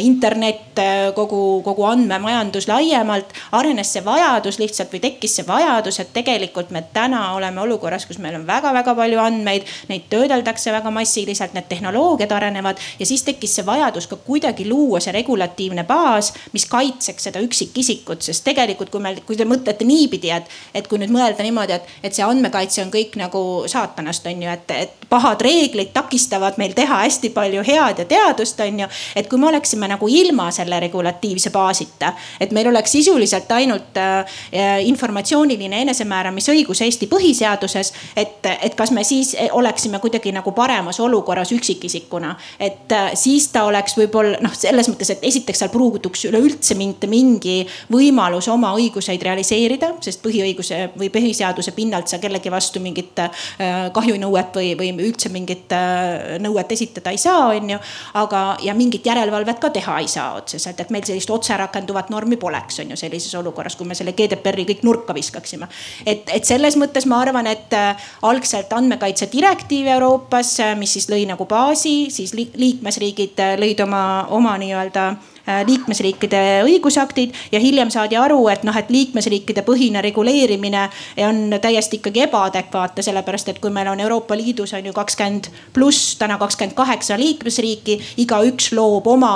internet, 0.00 0.72
äh, 0.78 1.12
kogu, 1.14 1.60
kogu 1.64 1.86
andmemajandus 1.90 2.68
laiemalt, 2.70 3.34
arenes 3.52 3.92
see 3.92 4.04
vajadus 4.04 4.61
lihtsalt 4.62 4.92
või 4.94 5.02
tekkis 5.02 5.36
see 5.38 5.46
vajadus, 5.48 6.00
et 6.02 6.12
tegelikult 6.14 6.70
me 6.74 6.84
täna 6.94 7.24
oleme 7.36 7.60
olukorras, 7.64 8.06
kus 8.08 8.20
meil 8.22 8.38
on 8.38 8.46
väga-väga 8.48 8.94
palju 8.98 9.20
andmeid, 9.22 9.68
neid 9.90 10.08
töödeldakse 10.12 10.72
väga 10.72 10.90
massiliselt, 10.94 11.54
need 11.56 11.68
tehnoloogiad 11.70 12.32
arenevad 12.32 12.80
ja 12.98 13.08
siis 13.08 13.24
tekkis 13.26 13.58
see 13.58 13.66
vajadus 13.66 14.08
ka 14.10 14.18
kuidagi 14.22 14.66
luua 14.68 15.00
see 15.02 15.14
regulatiivne 15.14 15.84
baas, 15.88 16.32
mis 16.52 16.66
kaitseks 16.70 17.28
seda 17.28 17.42
üksikisikut, 17.44 18.22
sest 18.24 18.44
tegelikult, 18.46 18.90
kui 18.92 19.02
me, 19.02 19.14
kui 19.26 19.38
te 19.38 19.46
mõtlete 19.48 19.86
niipidi, 19.88 20.32
et, 20.34 20.50
et 20.74 20.88
kui 20.88 21.00
nüüd 21.02 21.12
mõelda 21.14 21.44
niimoodi, 21.44 21.78
et, 21.78 21.94
et 22.02 22.16
see 22.16 22.26
andmekaitse 22.26 22.82
on 22.84 22.92
kõik 22.92 23.16
nagu 23.20 23.42
saatanast, 23.70 24.26
on 24.30 24.44
ju, 24.46 24.50
et, 24.52 24.74
et 24.76 25.06
pahad 25.12 25.42
reeglid 25.44 25.92
takistavad 25.94 26.58
meil 26.60 26.76
teha 26.76 27.02
hästi 27.04 27.32
palju 27.34 27.64
head 27.66 28.02
ja 28.02 28.08
teadust, 28.08 28.60
on 28.64 28.84
ju. 28.84 28.88
et 29.16 29.28
kui 29.28 29.40
me 29.40 29.50
oleksime 29.50 29.88
nagu 29.90 30.08
ilma 30.08 30.50
selle 30.54 30.80
regulatiivse 30.82 31.52
baasita, 31.54 32.12
et 32.40 32.52
meil 32.52 32.70
oleks 32.72 32.94
sisuliselt 32.96 33.50
ainult 33.52 34.00
äh, 34.00 34.38
informatsiooniline 34.52 35.80
enesemääramisõigus 35.82 36.82
Eesti 36.84 37.06
põhiseaduses. 37.06 37.92
et, 38.16 38.46
et 38.62 38.74
kas 38.74 38.90
me 38.90 39.04
siis 39.04 39.36
oleksime 39.52 39.98
kuidagi 39.98 40.32
nagu 40.32 40.52
paremas 40.52 41.00
olukorras 41.00 41.52
üksikisikuna, 41.52 42.36
et 42.60 42.92
äh, 42.92 43.10
siis 43.14 43.48
ta 43.52 43.64
oleks 43.64 43.96
võib-olla 43.96 44.38
noh, 44.42 44.54
selles 44.56 44.88
mõttes, 44.90 45.10
et 45.14 45.24
esiteks 45.26 45.62
seal 45.62 45.72
puuduks 45.72 46.26
üleüldse 46.28 46.76
mitte 46.78 47.08
mingi 47.10 47.62
võimalus 47.92 48.48
oma 48.52 48.72
õiguseid 48.78 49.22
realiseerida, 49.22 49.92
sest 50.04 50.22
põhiõiguse 50.24 50.92
või 50.98 51.10
põhiseaduse 51.12 51.74
pinnalt 51.76 52.10
sa 52.10 52.20
kellegi 52.22 52.52
vastu 52.52 52.82
mingit 52.82 53.18
äh, 53.22 53.46
kahjunõuet 53.94 54.56
või, 54.58 54.72
või 54.78 54.92
üldse 55.08 55.32
mingit 55.32 55.72
äh, 55.76 56.36
nõuet 56.42 56.72
esitada 56.72 57.14
ei 57.14 57.20
saa, 57.20 57.48
on 57.52 57.74
ju. 57.76 57.80
aga, 58.20 58.42
ja 58.62 58.74
mingit 58.78 59.06
järelevalvet 59.06 59.60
ka 59.62 59.72
teha 59.74 59.98
ei 60.02 60.10
saa 60.10 60.36
otseselt, 60.40 60.80
et 60.80 60.90
meil 60.94 61.06
sellist 61.06 61.30
otse 61.30 61.56
rakenduvat 61.56 62.10
normi 62.12 62.36
poleks, 62.40 62.80
on 62.82 62.94
ju 62.94 63.00
sellises 63.00 63.34
olukorras, 63.38 63.76
kui 63.76 63.88
me 63.88 63.96
selle 63.98 64.14
GDPR 64.16 64.31
GDPR-i 64.32 64.66
kõik 64.72 64.82
nurka 64.86 65.14
viskaksime. 65.16 65.68
et, 66.06 66.28
et 66.32 66.44
selles 66.48 66.76
mõttes 66.80 67.06
ma 67.06 67.20
arvan, 67.22 67.46
et 67.46 67.76
äh, 67.76 68.08
algselt 68.28 68.72
andmekaitse 68.72 69.28
direktiiv 69.32 69.90
Euroopas, 69.96 70.54
äh, 70.60 70.74
mis 70.78 70.96
siis 70.96 71.08
lõi 71.12 71.24
nagu 71.28 71.46
baasi, 71.48 72.10
siis 72.10 72.34
liikmesriigid 72.34 73.38
äh, 73.40 73.54
lõid 73.60 73.84
oma, 73.84 74.26
oma 74.30 74.56
nii-öelda 74.60 75.12
liikmesriikide 75.66 76.62
õigusaktid 76.66 77.34
ja 77.52 77.60
hiljem 77.60 77.90
saadi 77.90 78.16
aru, 78.16 78.46
et 78.52 78.62
noh, 78.66 78.76
et 78.78 78.90
liikmesriikide 78.92 79.64
põhine 79.66 80.02
reguleerimine 80.04 80.84
on 81.26 81.56
täiesti 81.62 81.98
ikkagi 81.98 82.24
ebaadekvaatne, 82.26 83.02
sellepärast 83.02 83.50
et 83.52 83.58
kui 83.62 83.72
meil 83.74 83.90
on 83.90 84.00
Euroopa 84.00 84.36
Liidus 84.38 84.74
on 84.76 84.86
ju 84.86 84.92
kakskümmend 84.94 85.48
pluss, 85.74 86.16
täna 86.20 86.38
kakskümmend 86.38 86.76
kaheksa 86.78 87.18
liikmesriiki, 87.18 87.98
igaüks 88.22 88.70
loob 88.76 89.06
oma 89.10 89.32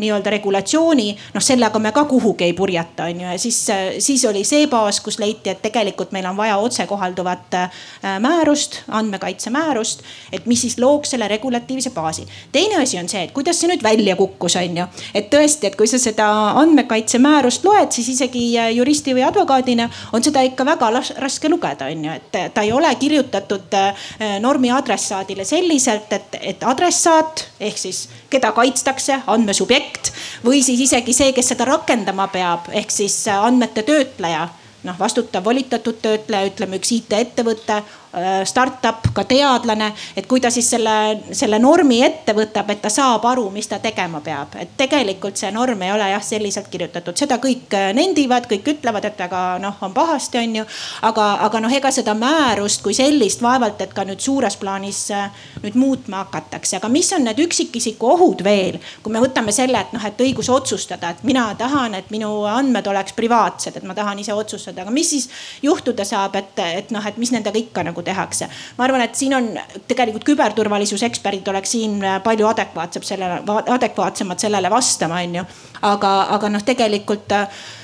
nii-öelda 0.00 0.32
regulatsiooni, 0.36 1.08
noh 1.34 1.44
sellega 1.44 1.78
me 1.82 1.92
ka 1.92 2.06
kuhugi 2.08 2.48
ei 2.48 2.56
purjeta, 2.56 3.10
on 3.10 3.20
ju, 3.20 3.28
ja 3.28 3.38
siis, 3.38 3.60
siis 3.98 4.24
oli 4.28 4.44
see 4.48 4.66
baas, 4.70 5.00
kus 5.04 5.20
leiti, 5.20 5.52
et 5.52 5.62
tegelikult 5.62 6.14
meil 6.16 6.28
on 6.30 6.38
vaja 6.40 6.56
otsekohalduvat 6.62 7.58
äh, 7.60 7.84
määrust, 8.20 8.80
andmekaitse 8.88 9.52
määrust, 9.52 10.04
et 10.32 10.48
mis 10.50 10.64
siis 10.64 10.78
looks 10.80 11.12
selle 11.14 11.28
regulatiivse 11.28 11.92
baasi. 11.94 12.26
teine 12.52 12.80
asi 12.82 12.98
on 12.98 13.08
see, 13.08 13.22
et 13.28 13.36
kuidas 13.36 13.60
see 13.60 13.68
nüüd 13.70 13.84
välja 13.84 14.16
kukkus, 14.16 14.56
on 14.56 14.82
ju, 14.82 14.88
et 15.14 15.30
tõesti 15.32 15.49
tõesti, 15.50 15.66
et 15.66 15.76
kui 15.76 15.88
sa 15.90 15.98
seda 15.98 16.26
andmekaitse 16.60 17.18
määrust 17.18 17.64
loed, 17.66 17.90
siis 17.94 18.08
isegi 18.14 18.44
äh, 18.58 18.70
juristi 18.76 19.14
või 19.16 19.24
advokaadina 19.26 19.88
on 20.12 20.22
seda 20.22 20.42
ikka 20.46 20.64
väga 20.64 20.90
raske 21.18 21.50
lugeda, 21.50 21.90
on 21.90 22.04
ju, 22.04 22.12
et 22.14 22.54
ta 22.54 22.62
ei 22.62 22.72
ole 22.72 22.90
kirjutatud 23.00 23.74
äh, 23.74 24.06
normi 24.40 24.70
adressaadile 24.70 25.44
selliselt, 25.44 26.12
et, 26.12 26.38
et 26.40 26.62
adressaat 26.62 27.46
ehk 27.60 27.78
siis 27.78 28.06
keda 28.30 28.52
kaitstakse, 28.54 29.22
andmesubjekt 29.26 30.12
või 30.44 30.62
siis 30.62 30.86
isegi 30.86 31.14
see, 31.16 31.32
kes 31.34 31.52
seda 31.54 31.66
rakendama 31.66 32.28
peab, 32.30 32.70
ehk 32.72 32.90
siis 32.94 33.26
äh, 33.28 33.44
andmete 33.44 33.82
töötleja. 33.82 34.48
Noh, 34.80 34.96
vastutav 34.96 35.44
volitatud 35.44 35.98
töötleja, 36.00 36.48
ütleme 36.48 36.78
üks 36.80 36.94
IT-ettevõte 36.96 37.82
Äh, 37.82 37.99
startup, 38.44 39.06
ka 39.14 39.24
teadlane, 39.24 39.92
et 40.16 40.26
kui 40.26 40.40
ta 40.42 40.50
siis 40.50 40.66
selle, 40.70 40.94
selle 41.36 41.58
normi 41.62 42.00
ette 42.02 42.34
võtab, 42.34 42.70
et 42.72 42.80
ta 42.82 42.90
saab 42.90 43.24
aru, 43.30 43.46
mis 43.54 43.68
ta 43.70 43.78
tegema 43.78 44.20
peab. 44.20 44.56
et 44.58 44.72
tegelikult 44.76 45.36
see 45.36 45.50
norm 45.54 45.82
ei 45.82 45.92
ole 45.92 46.08
jah 46.10 46.22
selliselt 46.24 46.68
kirjutatud, 46.70 47.16
seda 47.16 47.38
kõik 47.42 47.74
äh, 47.76 47.90
nendivad, 47.96 48.46
kõik 48.50 48.66
ütlevad, 48.74 49.06
et 49.06 49.20
aga 49.20 49.42
noh, 49.62 49.76
on 49.86 49.94
pahasti, 49.94 50.40
on 50.42 50.56
ju. 50.60 50.64
aga, 51.06 51.26
aga 51.46 51.60
noh, 51.62 51.74
ega 51.76 51.92
seda 51.94 52.14
määrust 52.18 52.82
kui 52.82 52.96
sellist 52.96 53.42
vaevalt, 53.42 53.80
et 53.84 53.94
ka 53.94 54.04
nüüd 54.08 54.22
suures 54.22 54.56
plaanis 54.60 55.02
äh, 55.14 55.30
nüüd 55.62 55.78
muutma 55.78 56.24
hakatakse, 56.24 56.78
aga 56.80 56.90
mis 56.92 57.12
on 57.16 57.24
need 57.28 57.40
üksikisiku 57.46 58.12
ohud 58.14 58.44
veel, 58.44 58.80
kui 59.04 59.14
me 59.14 59.22
võtame 59.22 59.54
selle, 59.54 59.80
et 59.80 59.94
noh, 59.96 60.04
et 60.06 60.24
õigus 60.26 60.50
otsustada, 60.52 61.12
et 61.14 61.24
mina 61.26 61.48
tahan, 61.58 61.94
et 61.98 62.10
minu 62.14 62.30
andmed 62.48 62.86
oleks 62.90 63.14
privaatsed, 63.18 63.78
et 63.78 63.86
ma 63.86 63.96
tahan 63.96 64.18
ise 64.22 64.34
otsustada, 64.34 64.84
aga 64.84 64.94
mis 64.94 65.10
siis 65.14 65.28
juhtuda 65.62 66.06
saab, 66.08 66.36
et, 66.40 66.64
et 66.82 66.94
noh, 66.94 67.06
et 67.06 67.18
mis 67.20 67.32
nendega 67.34 67.58
ikka 67.60 67.84
nagu 67.86 67.99
tehakse. 68.06 68.48
ma 68.78 68.84
arvan, 68.84 69.04
et 69.04 69.14
siin 69.14 69.34
on 69.34 69.50
tegelikult 69.88 70.24
küberturvalisuse 70.24 71.06
eksperdid 71.06 71.48
oleks 71.48 71.76
siin 71.76 72.00
palju 72.24 72.46
adekvaatsem 72.50 73.02
sellele, 73.06 73.42
adekvaatsemad 73.76 74.38
sellele 74.38 74.70
vastama, 74.70 75.20
on 75.24 75.40
ju. 75.40 75.44
Aga, 75.82 76.14
aga 76.36 76.48
noh, 76.48 76.64
tegelikult 76.64 77.36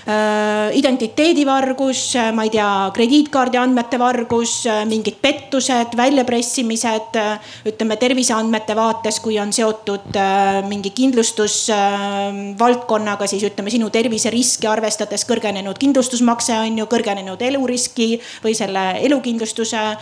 Äh, 0.09 0.71
identiteedivargus, 0.79 2.15
äh, 2.15 2.31
ma 2.31 2.45
ei 2.47 2.51
tea, 2.55 2.95
krediitkaardi 2.95 3.59
andmete 3.59 3.99
vargus, 3.99 4.63
äh, 4.71 4.85
mingid 4.87 5.19
pettused, 5.19 5.99
väljapressimised. 5.99 7.19
ütleme 7.67 7.97
terviseandmete 7.97 8.77
vaates, 8.77 9.21
kui 9.21 9.39
on 9.41 9.53
seotud 9.53 10.01
mingi 10.69 10.91
kindlustusvaldkonnaga, 10.95 13.27
siis 13.27 13.43
ütleme 13.43 13.71
sinu 13.71 13.91
terviseriski 13.91 14.67
arvestades 14.71 15.25
kõrgenenud 15.27 15.79
kindlustusmakse 15.79 16.59
on 16.61 16.79
ju, 16.79 16.87
kõrgenenud 16.87 17.43
eluriski 17.43 18.21
või 18.45 18.55
selle 18.55 19.01
elukindlustuse 19.03 19.97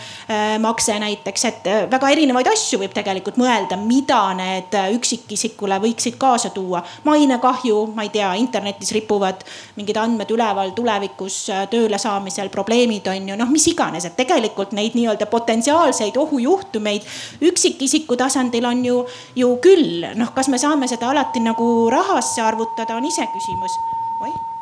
makse 0.60 0.98
näiteks, 0.98 1.44
et 1.44 1.64
väga 1.90 2.08
erinevaid 2.10 2.46
asju 2.52 2.78
võib 2.82 2.92
tegelikult 2.92 3.36
mõelda, 3.40 3.76
mida 3.80 4.34
need 4.34 4.74
üksikisikule 4.98 5.78
võiksid 5.80 6.16
kaasa 6.18 6.50
tuua. 6.50 6.82
mainekahju, 7.04 7.83
ma 7.94 8.06
ei 8.06 8.12
tea, 8.14 8.30
internetis 8.40 8.92
ripuvad 8.96 9.44
mingid 9.78 9.98
andmed 10.00 10.30
üleval 10.30 10.72
tulevikus 10.76 11.38
äh, 11.52 11.66
tööle 11.72 11.98
saamisel, 12.00 12.50
probleemid 12.54 13.08
on 13.12 13.28
ju 13.32 13.36
noh, 13.40 13.52
mis 13.52 13.66
iganes, 13.72 14.06
et 14.08 14.16
tegelikult 14.18 14.72
neid 14.76 14.96
nii-öelda 14.98 15.28
potentsiaalseid 15.32 16.16
ohujuhtumeid 16.20 17.06
üksikisiku 17.50 18.18
tasandil 18.20 18.70
on 18.70 18.84
ju, 18.86 19.04
ju 19.36 19.52
küll. 19.64 20.08
noh, 20.16 20.32
kas 20.34 20.48
me 20.48 20.58
saame 20.60 20.88
seda 20.90 21.12
alati 21.12 21.44
nagu 21.44 21.90
rahasse 21.92 22.42
arvutada, 22.42 22.96
on 22.96 23.12
iseküsimus. 23.12 23.78
oih 24.24 24.53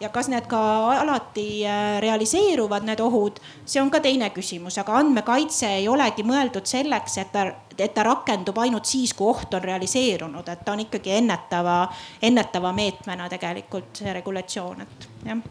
ja 0.00 0.10
kas 0.12 0.28
need 0.28 0.46
ka 0.50 0.60
alati 1.00 1.64
äh, 1.66 1.98
realiseeruvad, 2.04 2.84
need 2.86 3.00
ohud, 3.00 3.40
see 3.64 3.80
on 3.80 3.90
ka 3.92 4.00
teine 4.04 4.30
küsimus, 4.34 4.78
aga 4.80 4.98
andmekaitse 5.00 5.70
ei 5.78 5.88
olegi 5.88 6.24
mõeldud 6.26 6.68
selleks, 6.68 7.18
et 7.22 7.32
ta, 7.32 7.46
et 7.78 7.94
ta 7.94 8.04
rakendub 8.06 8.58
ainult 8.62 8.88
siis, 8.88 9.14
kui 9.16 9.30
oht 9.32 9.54
on 9.56 9.64
realiseerunud, 9.64 10.48
et 10.52 10.64
ta 10.64 10.74
on 10.74 10.84
ikkagi 10.84 11.16
ennetava, 11.20 11.78
ennetava 12.22 12.72
meetmena 12.76 13.30
tegelikult 13.32 14.02
see 14.02 14.16
regulatsioon, 14.20 14.84
et 14.84 15.08
jah. 15.30 15.46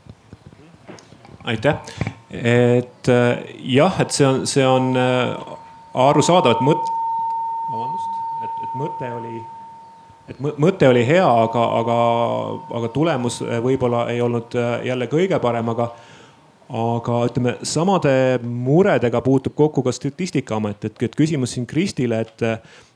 Aitäh, 1.46 1.78
et 2.30 3.10
äh, 3.10 3.44
jah, 3.76 4.00
et 4.02 4.14
see 4.14 4.28
on, 4.28 4.46
see 4.50 4.66
on 4.66 4.94
äh, 4.98 5.58
arusaadav, 6.06 6.58
et 6.58 6.64
mõt-, 6.66 6.94
vabandust, 7.72 8.24
et, 8.46 8.64
et 8.66 8.80
mõte 8.80 9.12
oli, 9.20 9.38
et 10.30 10.40
mõte 10.42 10.90
oli 10.90 11.06
hea, 11.08 11.28
aga, 11.28 11.64
aga, 11.80 12.00
aga 12.80 12.92
tulemus 12.94 13.42
võib-olla 13.64 14.08
ei 14.14 14.22
olnud 14.26 14.58
jälle 14.86 15.10
kõige 15.12 15.40
parem, 15.44 15.70
aga 15.76 15.92
aga 16.66 17.20
ütleme, 17.28 17.52
samade 17.62 18.40
muredega 18.42 19.20
puutub 19.22 19.54
kokku 19.54 19.84
ka 19.86 19.92
Statistikaamet, 19.94 20.88
et, 20.88 21.04
et 21.06 21.16
küsimus 21.18 21.54
siin 21.54 21.68
Kristile, 21.70 22.24
et 22.26 22.46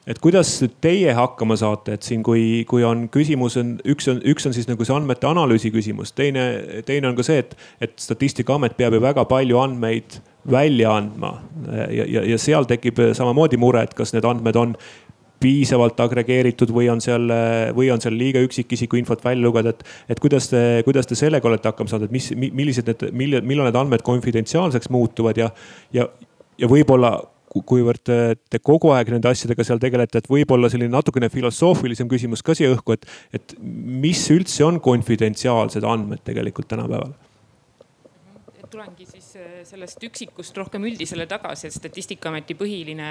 et 0.10 0.18
kuidas 0.18 0.56
teie 0.82 1.12
hakkama 1.14 1.54
saate, 1.60 1.94
et 1.94 2.06
siin, 2.08 2.24
kui, 2.26 2.64
kui 2.66 2.82
on 2.88 3.04
küsimus 3.14 3.60
on, 3.62 3.76
üks 3.94 4.08
on, 4.10 4.22
üks 4.26 4.48
on 4.50 4.56
siis 4.56 4.66
nagu 4.66 4.86
see 4.88 4.96
andmete 4.96 5.28
analüüsi 5.30 5.70
küsimus, 5.74 6.16
teine, 6.18 6.46
teine 6.88 7.12
on 7.12 7.18
ka 7.20 7.26
see, 7.28 7.44
et, 7.44 7.54
et 7.84 7.94
statistikaamet 8.02 8.74
peab 8.80 8.96
ju 8.98 9.04
väga 9.04 9.28
palju 9.30 9.60
andmeid 9.62 10.18
välja 10.50 10.96
andma. 10.98 11.36
ja, 11.94 12.08
ja, 12.08 12.24
ja 12.32 12.40
seal 12.42 12.66
tekib 12.66 12.98
samamoodi 13.14 13.60
mure, 13.62 13.84
et 13.86 13.94
kas 13.94 14.16
need 14.16 14.26
andmed 14.26 14.58
on 14.58 14.74
piisavalt 15.40 16.00
agregeeritud 16.04 16.72
või 16.76 16.90
on 16.92 17.02
seal, 17.04 17.32
või 17.76 17.90
on 17.94 18.02
seal 18.04 18.18
liiga 18.20 18.42
üksikisiku 18.44 19.00
infot 19.00 19.24
välja 19.24 19.44
lugeda, 19.46 19.74
et, 19.74 19.84
et 20.12 20.20
kuidas 20.20 20.50
te, 20.52 20.62
kuidas 20.88 21.10
te 21.10 21.18
sellega 21.20 21.48
olete 21.48 21.72
hakkama 21.72 21.92
saanud, 21.92 22.10
et 22.10 22.16
mis, 22.16 22.32
millised 22.36 22.90
need, 22.92 23.10
millal 23.16 23.70
need 23.70 23.80
andmed 23.80 24.06
konfidentsiaalseks 24.06 24.92
muutuvad 24.94 25.40
ja, 25.40 25.50
ja, 25.96 26.08
ja 26.60 26.72
võib-olla 26.72 27.18
kuivõrd 27.50 28.04
te, 28.06 28.60
kogu 28.62 28.92
aeg 28.94 29.10
nende 29.14 29.30
asjadega 29.32 29.66
seal 29.66 29.82
tegelete, 29.82 30.22
et 30.22 30.30
võib-olla 30.30 30.70
selline 30.70 30.94
natukene 30.94 31.32
filosoofilisem 31.34 32.10
küsimus 32.12 32.44
ka 32.46 32.54
siia 32.58 32.70
õhku, 32.76 32.94
et, 32.98 33.08
et 33.34 33.56
mis 33.60 34.22
üldse 34.34 34.68
on 34.68 34.78
konfidentsiaalsed 34.84 35.88
andmed 35.88 36.24
tegelikult 36.28 36.70
tänapäeval? 36.70 37.16
tulengi 38.70 39.02
siis 39.10 39.19
sellest 39.66 40.04
üksikust 40.04 40.58
rohkem 40.58 40.86
üldisele 40.88 41.26
tagasi, 41.30 41.68
et 41.68 41.76
Statistikaameti 41.76 42.56
põhiline 42.60 43.10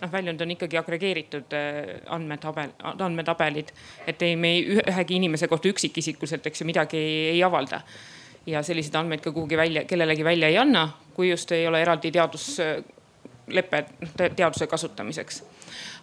noh, 0.00 0.10
väljund 0.12 0.42
on 0.44 0.52
ikkagi 0.56 0.78
agregeeritud 0.80 1.56
äh, 1.56 1.78
andmetabel, 2.12 2.74
andmetabelid. 2.92 3.72
et 4.06 4.22
ei, 4.22 4.36
me 4.36 4.52
ei, 4.56 4.66
ühegi 4.80 5.16
inimese 5.16 5.48
kohta 5.48 5.70
üksikisikuliselt, 5.72 6.46
eks 6.46 6.62
ju, 6.62 6.68
midagi 6.68 7.00
ei, 7.00 7.16
ei 7.36 7.42
avalda. 7.44 7.80
ja 8.46 8.62
selliseid 8.62 8.94
andmeid 8.94 9.24
ka 9.24 9.32
kuhugi 9.32 9.56
välja, 9.56 9.84
kellelegi 9.84 10.24
välja 10.24 10.48
ei 10.48 10.58
anna, 10.58 10.88
kui 11.14 11.30
just 11.30 11.52
ei 11.52 11.66
ole 11.66 11.80
eraldi 11.82 12.12
teadus 12.14 12.60
lepe 13.46 13.84
teaduse 14.36 14.66
kasutamiseks. 14.66 15.42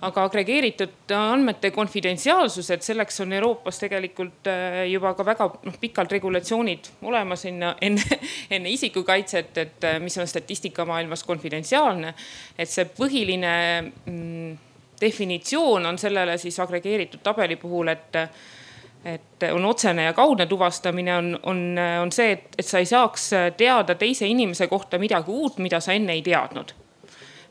Aga 0.04 0.24
agregeeritud 0.28 1.14
andmete 1.16 1.72
konfidentsiaalsus, 1.72 2.70
et 2.74 2.84
selleks 2.86 3.22
on 3.24 3.34
Euroopas 3.34 3.80
tegelikult 3.84 4.50
äh, 4.52 4.84
juba 4.92 5.14
ka 5.18 5.26
väga 5.26 5.50
noh, 5.68 5.78
pikalt 5.80 6.12
regulatsioonid 6.12 6.90
olemas 7.10 7.46
enne, 7.50 7.74
enne, 7.82 8.20
enne 8.56 8.74
isikukaitset, 8.74 9.58
et 9.58 9.88
äh, 9.88 10.00
mis 10.04 10.18
on 10.18 10.28
statistikamaailmas 10.28 11.24
konfidentsiaalne. 11.24 12.14
et 12.58 12.70
see 12.70 12.86
põhiline 12.98 13.54
mm, 14.06 14.58
definitsioon 15.02 15.86
on 15.86 15.98
sellele 15.98 16.38
siis 16.38 16.60
agregeeritud 16.60 17.24
tabeli 17.24 17.56
puhul, 17.56 17.94
et 17.94 18.22
et 19.04 19.44
on 19.52 19.66
otsene 19.68 20.06
ja 20.06 20.14
kaudne 20.16 20.46
tuvastamine 20.48 21.12
on, 21.18 21.26
on, 21.44 21.58
on 22.02 22.12
see, 22.16 22.30
et, 22.32 22.56
et 22.58 22.66
sa 22.66 22.80
ei 22.80 22.88
saaks 22.88 23.26
teada 23.60 23.98
teise 24.00 24.24
inimese 24.32 24.70
kohta 24.72 24.96
midagi 24.96 25.28
uut, 25.28 25.58
mida 25.60 25.82
sa 25.84 25.92
enne 25.92 26.16
ei 26.16 26.22
teadnud 26.24 26.72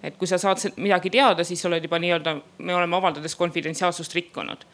et 0.03 0.17
kui 0.19 0.27
sa 0.27 0.39
saad 0.39 0.63
midagi 0.83 1.11
teada, 1.15 1.45
siis 1.47 1.63
oled 1.69 1.85
juba 1.85 1.99
nii-öelda, 2.03 2.37
me 2.59 2.75
oleme 2.75 2.97
avaldades 2.99 3.37
konfidentsiaalsust 3.39 4.15
rikkunud. 4.15 4.65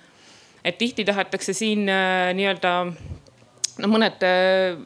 et 0.64 0.78
tihti 0.78 1.04
tahetakse 1.04 1.52
siin 1.52 1.88
äh, 1.88 2.34
nii-öelda 2.34 2.72
no 3.78 3.90
mõned 3.90 4.24
äh, 4.26 4.78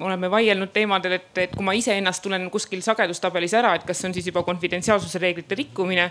oleme 0.00 0.30
vaielnud 0.30 0.72
teemadel, 0.72 1.16
et, 1.18 1.38
et 1.38 1.54
kui 1.54 1.64
ma 1.64 1.74
iseennast 1.76 2.22
tunnen 2.22 2.48
kuskil 2.50 2.82
sagedustabelis 2.82 3.54
ära, 3.54 3.74
et 3.76 3.86
kas 3.86 4.00
see 4.00 4.08
on 4.10 4.14
siis 4.16 4.26
juba 4.30 4.42
konfidentsiaalsuse 4.46 5.20
reeglite 5.22 5.54
rikkumine. 5.58 6.10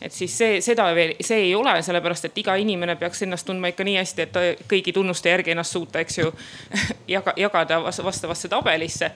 et 0.00 0.12
siis 0.12 0.36
see, 0.38 0.60
seda 0.64 0.86
veel, 0.96 1.14
see 1.20 1.42
ei 1.48 1.54
ole, 1.54 1.74
sellepärast 1.84 2.30
et 2.30 2.38
iga 2.40 2.54
inimene 2.56 2.96
peaks 2.96 3.22
ennast 3.26 3.46
tundma 3.46 3.72
ikka 3.72 3.84
nii 3.84 3.98
hästi, 4.00 4.26
et 4.26 4.66
kõigi 4.70 4.94
tunnuste 4.96 5.30
järgi 5.30 5.52
ennast 5.52 5.76
suuta, 5.76 6.00
eks 6.00 6.18
ju 6.18 6.32
jaga, 7.16 7.34
jagada 7.36 7.82
vastavasse 7.84 8.48
tabelisse 8.48 9.12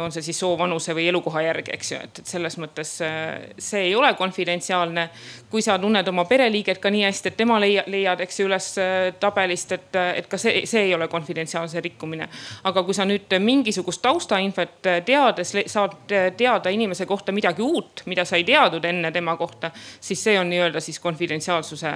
on 0.00 0.12
see 0.12 0.22
siis 0.24 0.38
soo, 0.40 0.54
vanuse 0.58 0.94
või 0.96 1.08
elukoha 1.10 1.42
järgi, 1.44 1.72
eks 1.76 1.90
ju, 1.92 1.98
et 2.06 2.20
selles 2.24 2.56
mõttes 2.60 2.94
äh, 3.04 3.50
see 3.60 3.82
ei 3.90 3.94
ole 3.94 4.14
konfidentsiaalne. 4.16 5.08
kui 5.50 5.62
sa 5.62 5.78
tunned 5.78 6.08
oma 6.08 6.24
pereliiget 6.24 6.78
ka 6.78 6.90
nii 6.90 7.04
hästi, 7.04 7.28
et 7.28 7.36
tema 7.36 7.58
leia, 7.60 7.82
leiad, 7.86 8.20
eks 8.24 8.40
ju, 8.40 8.46
üles 8.48 8.68
äh, 8.80 9.12
tabelist, 9.20 9.72
et, 9.72 9.98
et 10.16 10.26
ka 10.26 10.40
see, 10.40 10.64
see 10.66 10.86
ei 10.88 10.94
ole 10.94 11.08
konfidentsiaalse 11.08 11.80
rikkumine. 11.84 12.28
aga 12.64 12.82
kui 12.82 12.96
sa 12.96 13.04
nüüd 13.04 13.36
mingisugust 13.44 14.02
taustainfot 14.02 14.88
teades 15.04 15.52
saad 15.66 15.98
teada 16.36 16.72
inimese 16.72 17.06
kohta 17.06 17.32
midagi 17.32 17.62
uut, 17.62 18.02
mida 18.06 18.24
sa 18.24 18.36
ei 18.36 18.44
teadnud 18.44 18.84
enne 18.84 19.12
tema 19.12 19.36
kohta, 19.36 19.70
siis 20.00 20.24
see 20.24 20.38
on 20.40 20.48
nii-öelda 20.50 20.80
siis 20.80 21.00
konfidentsiaalsuse 21.00 21.92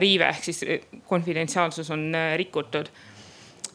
riive 0.00 0.24
ehk 0.24 0.44
siis 0.44 0.64
konfidentsiaalsus 1.06 1.90
on 1.92 2.12
rikutud 2.36 2.88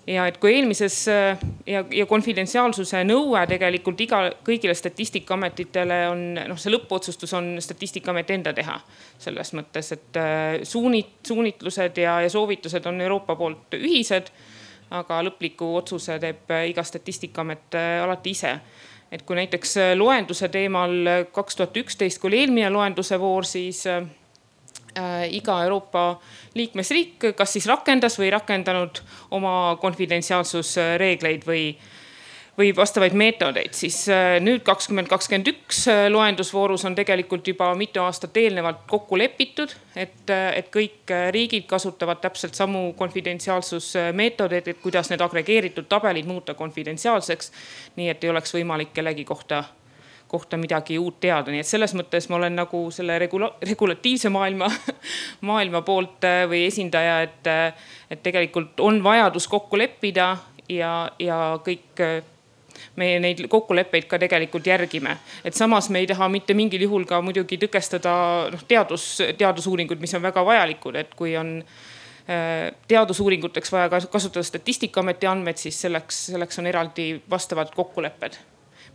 ja 0.07 0.25
et 0.27 0.37
kui 0.41 0.53
eelmises 0.57 0.95
äh, 1.11 1.43
ja, 1.67 1.83
ja 1.91 2.05
konfidentsiaalsuse 2.09 3.03
nõue 3.07 3.43
tegelikult 3.47 4.01
iga, 4.03 4.21
kõigile 4.45 4.75
statistikaametitele 4.75 5.99
on 6.11 6.23
noh, 6.35 6.59
see 6.59 6.73
lõppotsustus 6.73 7.33
on 7.37 7.53
statistikaameti 7.63 8.35
enda 8.37 8.53
teha. 8.53 8.79
selles 9.23 9.53
mõttes, 9.55 9.91
et 9.95 10.19
äh, 10.19 10.63
suunit-, 10.67 11.21
suunitlused 11.27 11.97
ja, 11.97 12.19
ja 12.21 12.29
soovitused 12.29 12.85
on 12.85 13.01
Euroopa 13.01 13.35
poolt 13.35 13.79
ühised. 13.79 14.33
aga 14.93 15.23
lõpliku 15.25 15.75
otsuse 15.77 16.19
teeb 16.19 16.51
äh, 16.51 16.67
iga 16.69 16.83
statistikaamet 16.83 17.75
alati 18.03 18.29
ise 18.29 18.59
et 19.11 19.21
kui 19.21 19.35
näiteks 19.37 19.75
loenduse 19.95 20.49
teemal 20.49 20.93
kaks 21.31 21.55
tuhat 21.55 21.77
üksteist, 21.77 22.19
kui 22.19 22.31
oli 22.31 22.39
eelmine 22.41 22.69
loenduse 22.69 23.19
voor, 23.19 23.45
siis 23.45 23.85
iga 25.33 25.57
Euroopa 25.63 26.19
liikmesriik 26.55 27.31
kas 27.37 27.55
siis 27.55 27.65
rakendas 27.69 28.19
või 28.19 28.29
ei 28.29 28.35
rakendanud 28.35 29.01
oma 29.33 29.53
konfidentsiaalsusreegleid 29.81 31.47
või, 31.47 31.63
või 32.57 32.69
vastavaid 32.75 33.15
meetodeid, 33.17 33.73
siis 33.73 34.03
äh, 34.13 34.37
nüüd 34.43 34.61
kakskümmend 34.65 35.09
kakskümmend 35.09 35.49
üks 35.49 35.83
äh, 35.89 36.05
loendusvoorus 36.13 36.85
on 36.85 36.95
tegelikult 36.95 37.47
juba 37.49 37.71
mitu 37.77 38.03
aastat 38.03 38.37
eelnevalt 38.37 38.85
kokku 38.89 39.17
lepitud, 39.17 39.73
et, 39.95 40.29
et 40.29 40.69
kõik 40.73 41.13
riigid 41.33 41.65
kasutavad 41.69 42.21
täpselt 42.21 42.57
samu 42.57 42.91
konfidentsiaalsusmeetodeid, 42.97 44.67
et 44.69 44.83
kuidas 44.83 45.09
need 45.09 45.25
agregeeritud 45.25 45.89
tabelid 45.89 46.29
muuta 46.29 46.53
konfidentsiaalseks. 46.53 47.51
nii 47.95 48.09
et 48.09 48.23
ei 48.23 48.29
oleks 48.29 48.53
võimalik 48.53 48.93
kellegi 48.93 49.25
kohta 49.25 49.63
kohta 50.33 50.57
midagi 50.57 50.97
uut 50.97 51.19
teada, 51.21 51.53
nii 51.53 51.61
et 51.61 51.69
selles 51.69 51.93
mõttes 51.93 52.25
ma 52.31 52.39
olen 52.39 52.55
nagu 52.57 52.79
selle 52.93 53.19
regula-, 53.21 53.51
regulatiivse 53.69 54.31
maailma, 54.33 54.69
maailma 55.49 55.83
poolt 55.85 56.25
äh, 56.25 56.43
või 56.49 56.63
esindaja, 56.71 57.19
et, 57.27 57.49
äh, 57.49 57.89
et 58.09 58.23
tegelikult 58.25 58.81
on 58.81 58.97
vajadus 59.05 59.45
kokku 59.51 59.77
leppida 59.77 60.31
ja, 60.73 60.93
ja 61.21 61.39
kõik 61.65 62.01
äh, 62.01 62.15
meie 62.97 63.19
neid 63.21 63.43
kokkuleppeid 63.49 64.07
ka 64.09 64.17
tegelikult 64.21 64.65
järgime. 64.67 65.19
et 65.45 65.53
samas 65.53 65.91
me 65.93 66.01
ei 66.01 66.09
taha 66.09 66.29
mitte 66.33 66.55
mingil 66.57 66.81
juhul 66.87 67.05
ka 67.09 67.21
muidugi 67.21 67.59
tõkestada 67.61 68.13
noh 68.53 68.63
teadus, 68.67 69.05
teadusuuringuid, 69.37 70.01
mis 70.01 70.13
on 70.17 70.25
väga 70.25 70.45
vajalikud, 70.45 70.97
et 70.97 71.13
kui 71.17 71.37
on 71.37 71.59
teadusuuringuteks 72.87 73.71
vaja 73.73 73.89
kasutada 74.07 74.45
statistikaameti 74.47 75.27
andmeid, 75.27 75.59
siis 75.59 75.81
selleks, 75.83 76.21
selleks 76.31 76.61
on 76.61 76.69
eraldi 76.71 77.07
vastavad 77.29 77.73
kokkulepped 77.75 78.39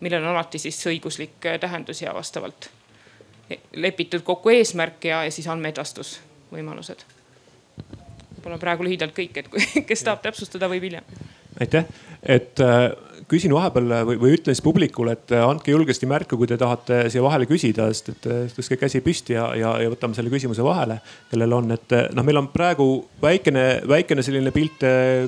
millel 0.01 0.25
on 0.25 0.35
alati 0.35 0.59
siis 0.63 0.81
õiguslik 0.87 1.47
äh, 1.47 1.61
tähendus 1.61 2.03
ja 2.03 2.15
vastavalt 2.15 2.71
lepitud 3.73 4.23
kokku 4.23 4.53
eesmärk 4.53 5.05
ja, 5.09 5.23
ja 5.25 5.33
siis 5.33 5.49
andmeedastusvõimalused. 5.49 7.05
võib-olla 8.37 8.59
praegu 8.61 8.85
lühidalt 8.85 9.15
kõik, 9.17 9.41
et 9.41 9.49
kui, 9.49 9.65
kes 9.89 10.05
tahab 10.05 10.23
täpsustada, 10.23 10.69
võib 10.69 10.85
hiljem. 10.89 11.05
aitäh, 11.61 11.89
et 12.23 12.61
äh, 12.61 12.91
küsin 13.29 13.53
vahepeal 13.53 13.93
või, 14.09 14.17
või 14.21 14.33
ütlen 14.37 14.57
siis 14.57 14.65
publikule, 14.65 15.13
et 15.19 15.33
äh, 15.37 15.45
andke 15.45 15.73
julgesti 15.73 16.09
märku, 16.09 16.39
kui 16.41 16.49
te 16.49 16.57
tahate 16.61 17.05
siia 17.13 17.23
vahele 17.25 17.49
küsida, 17.49 17.89
sest 17.93 18.11
et 18.15 18.29
äh, 18.31 18.39
tõstke 18.57 18.79
käsi 18.81 19.03
püsti 19.05 19.37
ja, 19.37 19.51
ja, 19.59 19.75
ja 19.83 19.91
võtame 19.93 20.17
selle 20.17 20.33
küsimuse 20.33 20.65
vahele, 20.65 20.99
kellel 21.31 21.57
on, 21.59 21.69
et 21.77 21.95
äh, 21.97 22.07
noh, 22.17 22.25
meil 22.27 22.41
on 22.41 22.49
praegu 22.53 22.89
väikene, 23.23 23.67
väikene 23.89 24.25
selline 24.25 24.53
pilt 24.55 24.85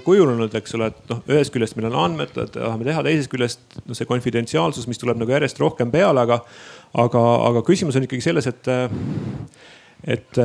kujunenud, 0.06 0.56
eks 0.60 0.76
ole, 0.78 0.90
et 0.94 1.12
noh, 1.12 1.20
ühest 1.28 1.52
küljest 1.54 1.76
meil 1.76 1.90
on 1.90 1.98
andmed, 2.06 2.32
tahame 2.56 2.88
teha, 2.88 3.04
teisest 3.06 3.32
küljest 3.32 3.78
noh, 3.82 3.98
see 3.98 4.08
konfidentsiaalsus, 4.08 4.88
mis 4.90 5.00
tuleb 5.00 5.20
nagu 5.20 5.36
järjest 5.36 5.60
rohkem 5.60 5.92
peale, 5.92 6.24
aga, 6.24 6.40
aga, 7.04 7.26
aga 7.50 7.64
küsimus 7.68 8.00
on 8.00 8.08
ikkagi 8.08 8.24
selles, 8.30 8.48
et, 8.48 8.72
et 10.16 10.42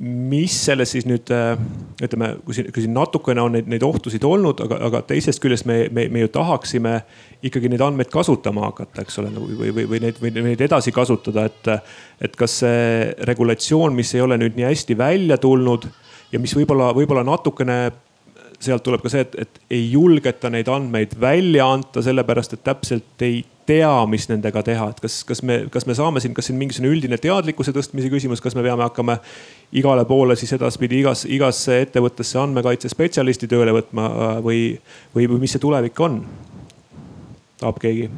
mis 0.00 0.54
selles 0.64 0.94
siis 0.94 1.04
nüüd 1.04 1.28
ütleme, 1.28 2.30
kui 2.46 2.56
siin, 2.56 2.70
kui 2.72 2.84
siin 2.84 2.94
natukene 2.96 3.42
on 3.42 3.52
neid, 3.52 3.66
neid 3.68 3.82
ohtusid 3.84 4.24
olnud, 4.24 4.62
aga, 4.64 4.78
aga 4.88 5.02
teisest 5.10 5.42
küljest 5.42 5.66
me, 5.68 5.82
me, 5.92 6.06
me 6.08 6.22
ju 6.22 6.30
tahaksime 6.32 6.94
ikkagi 7.44 7.68
neid 7.68 7.84
andmeid 7.84 8.08
kasutama 8.12 8.64
hakata, 8.70 9.04
eks 9.04 9.20
ole, 9.20 9.32
nagu 9.34 9.48
või, 9.58 9.74
või, 9.76 9.84
või 9.90 10.00
neid, 10.06 10.20
või 10.22 10.32
neid 10.38 10.64
edasi 10.64 10.94
kasutada, 10.96 11.44
et. 11.50 11.74
et 12.20 12.36
kas 12.36 12.58
see 12.62 13.10
regulatsioon, 13.28 13.94
mis 13.96 14.14
ei 14.14 14.20
ole 14.24 14.36
nüüd 14.40 14.56
nii 14.56 14.66
hästi 14.68 14.96
välja 14.98 15.38
tulnud 15.40 15.86
ja 16.32 16.40
mis 16.40 16.52
võib-olla, 16.56 16.90
võib-olla 16.96 17.24
natukene 17.26 17.78
sealt 18.60 18.84
tuleb 18.84 19.02
ka 19.04 19.12
see, 19.12 19.24
et, 19.24 19.36
et 19.44 19.60
ei 19.72 19.86
julgeta 19.92 20.50
neid 20.52 20.68
andmeid 20.68 21.16
välja 21.20 21.66
anda, 21.72 22.02
sellepärast 22.04 22.56
et 22.56 22.64
täpselt 22.64 23.24
ei 23.24 23.40
tea, 23.70 23.92
mis 24.10 24.26
nendega 24.30 24.62
teha, 24.66 24.88
et 24.92 25.00
kas, 25.02 25.20
kas 25.28 25.42
me, 25.46 25.60
kas 25.72 25.86
me 25.88 25.94
saame 25.96 26.20
siin, 26.22 26.34
kas 26.36 26.50
siin 26.50 26.58
mingisugune 26.60 26.92
üldine 26.92 27.18
teadlikkuse 27.20 27.72
tõstmise 27.76 28.10
küsimus, 28.12 28.42
kas 28.42 28.56
me 28.58 28.64
peame 28.66 28.84
hakkama 28.84 29.18
igale 29.76 30.04
poole 30.08 30.36
siis 30.38 30.52
edaspidi 30.56 31.00
igas, 31.00 31.24
igasse 31.28 31.80
ettevõttesse 31.86 32.40
andmekaitsespetsialisti 32.42 33.48
tööle 33.50 33.74
võtma 33.76 34.08
või, 34.44 34.74
või, 35.14 35.28
või 35.30 35.44
mis 35.44 35.56
see 35.56 35.62
tulevik 35.62 36.04
on? 36.04 36.20
tahab 37.60 37.80
keegi? 37.80 38.10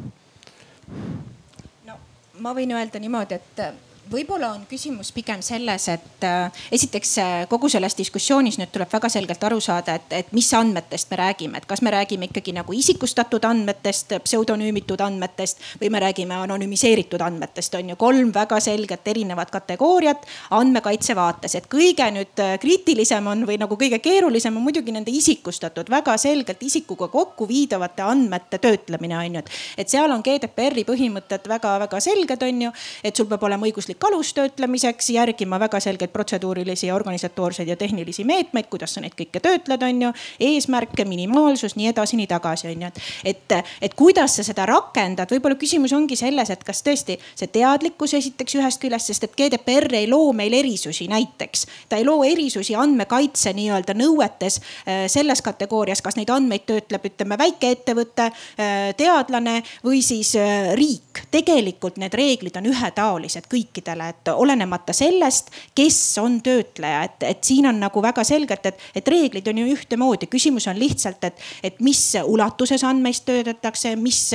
no 1.87 1.97
ma 2.43 2.55
võin 2.57 2.75
öelda 2.75 3.01
niimoodi, 3.03 3.39
et 3.39 3.65
võib-olla 4.11 4.51
on 4.53 4.65
küsimus 4.69 5.11
pigem 5.15 5.41
selles, 5.45 5.87
et 5.91 6.25
äh, 6.27 6.63
esiteks 6.75 7.11
äh, 7.21 7.31
kogu 7.49 7.69
selles 7.71 7.95
diskussioonis 7.97 8.57
nüüd 8.59 8.71
tuleb 8.73 8.91
väga 8.91 9.09
selgelt 9.11 9.43
aru 9.47 9.59
saada, 9.63 9.95
et, 9.99 10.13
et 10.13 10.31
mis 10.35 10.49
andmetest 10.57 11.11
me 11.11 11.19
räägime, 11.19 11.57
et 11.59 11.67
kas 11.69 11.81
me 11.85 11.93
räägime 11.93 12.27
ikkagi 12.29 12.53
nagu 12.55 12.75
isikustatud 12.75 13.43
andmetest, 13.47 14.15
pseudonüümitud 14.25 15.01
andmetest 15.03 15.61
või 15.81 15.91
me 15.93 16.01
räägime 16.03 16.37
anonüümiseeritud 16.43 17.23
andmetest, 17.23 17.75
on 17.79 17.93
ju. 17.93 17.97
Kolm 17.99 18.33
väga 18.35 18.59
selget 18.63 19.07
erinevat 19.07 19.51
kategooriat 19.53 20.27
andmekaitse 20.57 21.15
vaates, 21.15 21.55
et 21.59 21.69
kõige 21.71 22.09
nüüd 22.15 22.43
äh, 22.43 22.55
kriitilisem 22.61 23.27
on 23.31 23.47
või 23.49 23.57
nagu 23.61 23.77
kõige 23.79 24.01
keerulisem 24.03 24.57
on 24.59 24.67
muidugi 24.67 24.95
nende 24.95 25.13
isikustatud, 25.13 25.89
väga 25.93 26.17
selgelt 26.21 26.63
isikuga 26.63 27.07
kokku 27.13 27.47
viidavate 27.47 28.05
andmete 28.05 28.59
töötlemine 28.63 29.17
on 29.17 29.39
ju, 29.39 29.45
et, 29.45 29.53
et 29.85 29.95
seal 29.95 30.11
on 30.11 30.23
GDPR-i 30.25 30.85
põhimõtted 30.87 31.47
väga-väga 31.49 32.03
selged, 32.03 32.43
on 32.43 32.67
ju, 32.67 32.75
et 33.03 33.15
sul 33.15 33.29
peab 33.31 33.47
olema 33.47 33.67
õiguslik 33.69 33.92
mõistlik 33.93 34.07
alus 34.07 34.33
töötlemiseks, 34.33 35.09
järgima 35.09 35.59
väga 35.59 35.79
selgeid 35.79 36.11
protseduurilisi, 36.11 36.91
organisatoorseid 36.91 37.67
ja 37.67 37.75
tehnilisi 37.75 38.23
meetmeid, 38.23 38.65
kuidas 38.69 38.93
sa 38.93 39.01
neid 39.01 39.13
kõike 39.13 39.39
töötled, 39.39 39.81
on 39.83 40.01
ju. 40.01 40.11
eesmärke, 40.39 41.05
minimaalsus, 41.05 41.75
nii 41.75 41.87
edasi, 41.91 42.17
nii 42.17 42.27
tagasi, 42.27 42.67
on 42.67 42.81
ju. 42.81 42.89
et, 43.25 43.51
et 43.81 43.93
kuidas 43.93 44.35
sa 44.35 44.43
seda 44.43 44.65
rakendad, 44.65 45.29
võib-olla 45.29 45.55
küsimus 45.55 45.93
ongi 45.93 46.15
selles, 46.15 46.49
et 46.49 46.63
kas 46.63 46.81
tõesti 46.83 47.19
see 47.35 47.47
teadlikkus 47.47 48.13
esiteks 48.13 48.55
ühest 48.55 48.81
küljest, 48.81 49.11
sest 49.11 49.23
et 49.23 49.35
GDPR 49.35 49.93
ei 49.93 50.07
loo 50.09 50.33
meil 50.33 50.53
erisusi 50.53 51.07
näiteks. 51.07 51.67
ta 51.89 51.97
ei 51.97 52.05
loo 52.05 52.23
erisusi 52.23 52.75
andmekaitse 52.75 53.53
nii-öelda 53.53 53.93
nõuetes 53.93 54.59
äh, 54.59 55.05
selles 55.07 55.41
kategoorias, 55.41 56.01
kas 56.01 56.17
neid 56.17 56.29
andmeid 56.29 56.65
töötleb, 56.65 57.05
ütleme 57.05 57.37
väikeettevõte, 57.37 58.31
äh, 58.57 58.93
teadlane 58.97 59.61
või 59.83 60.01
siis 60.01 60.35
äh, 60.35 60.73
riik. 60.73 61.27
tegelikult 61.31 61.97
need 61.97 62.13
reeglid 62.13 62.55
on 62.57 62.65
ühetaolised 62.71 63.45
kõikidele 63.51 63.82
kõikidele, 63.83 64.09
et 64.09 64.27
olenemata 64.33 64.93
sellest, 64.93 65.51
kes 65.75 66.17
on 66.17 66.41
töötleja, 66.41 67.03
et, 67.03 67.23
et 67.23 67.43
siin 67.43 67.67
on 67.67 67.79
nagu 67.79 68.01
väga 68.01 68.23
selgelt, 68.23 68.65
et, 68.65 68.79
et 68.95 69.07
reeglid 69.07 69.47
on 69.47 69.57
ju 69.57 69.73
ühtemoodi. 69.73 70.27
küsimus 70.27 70.67
on 70.67 70.79
lihtsalt, 70.79 71.23
et, 71.23 71.39
et 71.63 71.79
mis 71.79 72.15
ulatuses 72.25 72.83
andmeid 72.83 73.23
töödeldakse, 73.25 73.95
mis, 73.95 74.31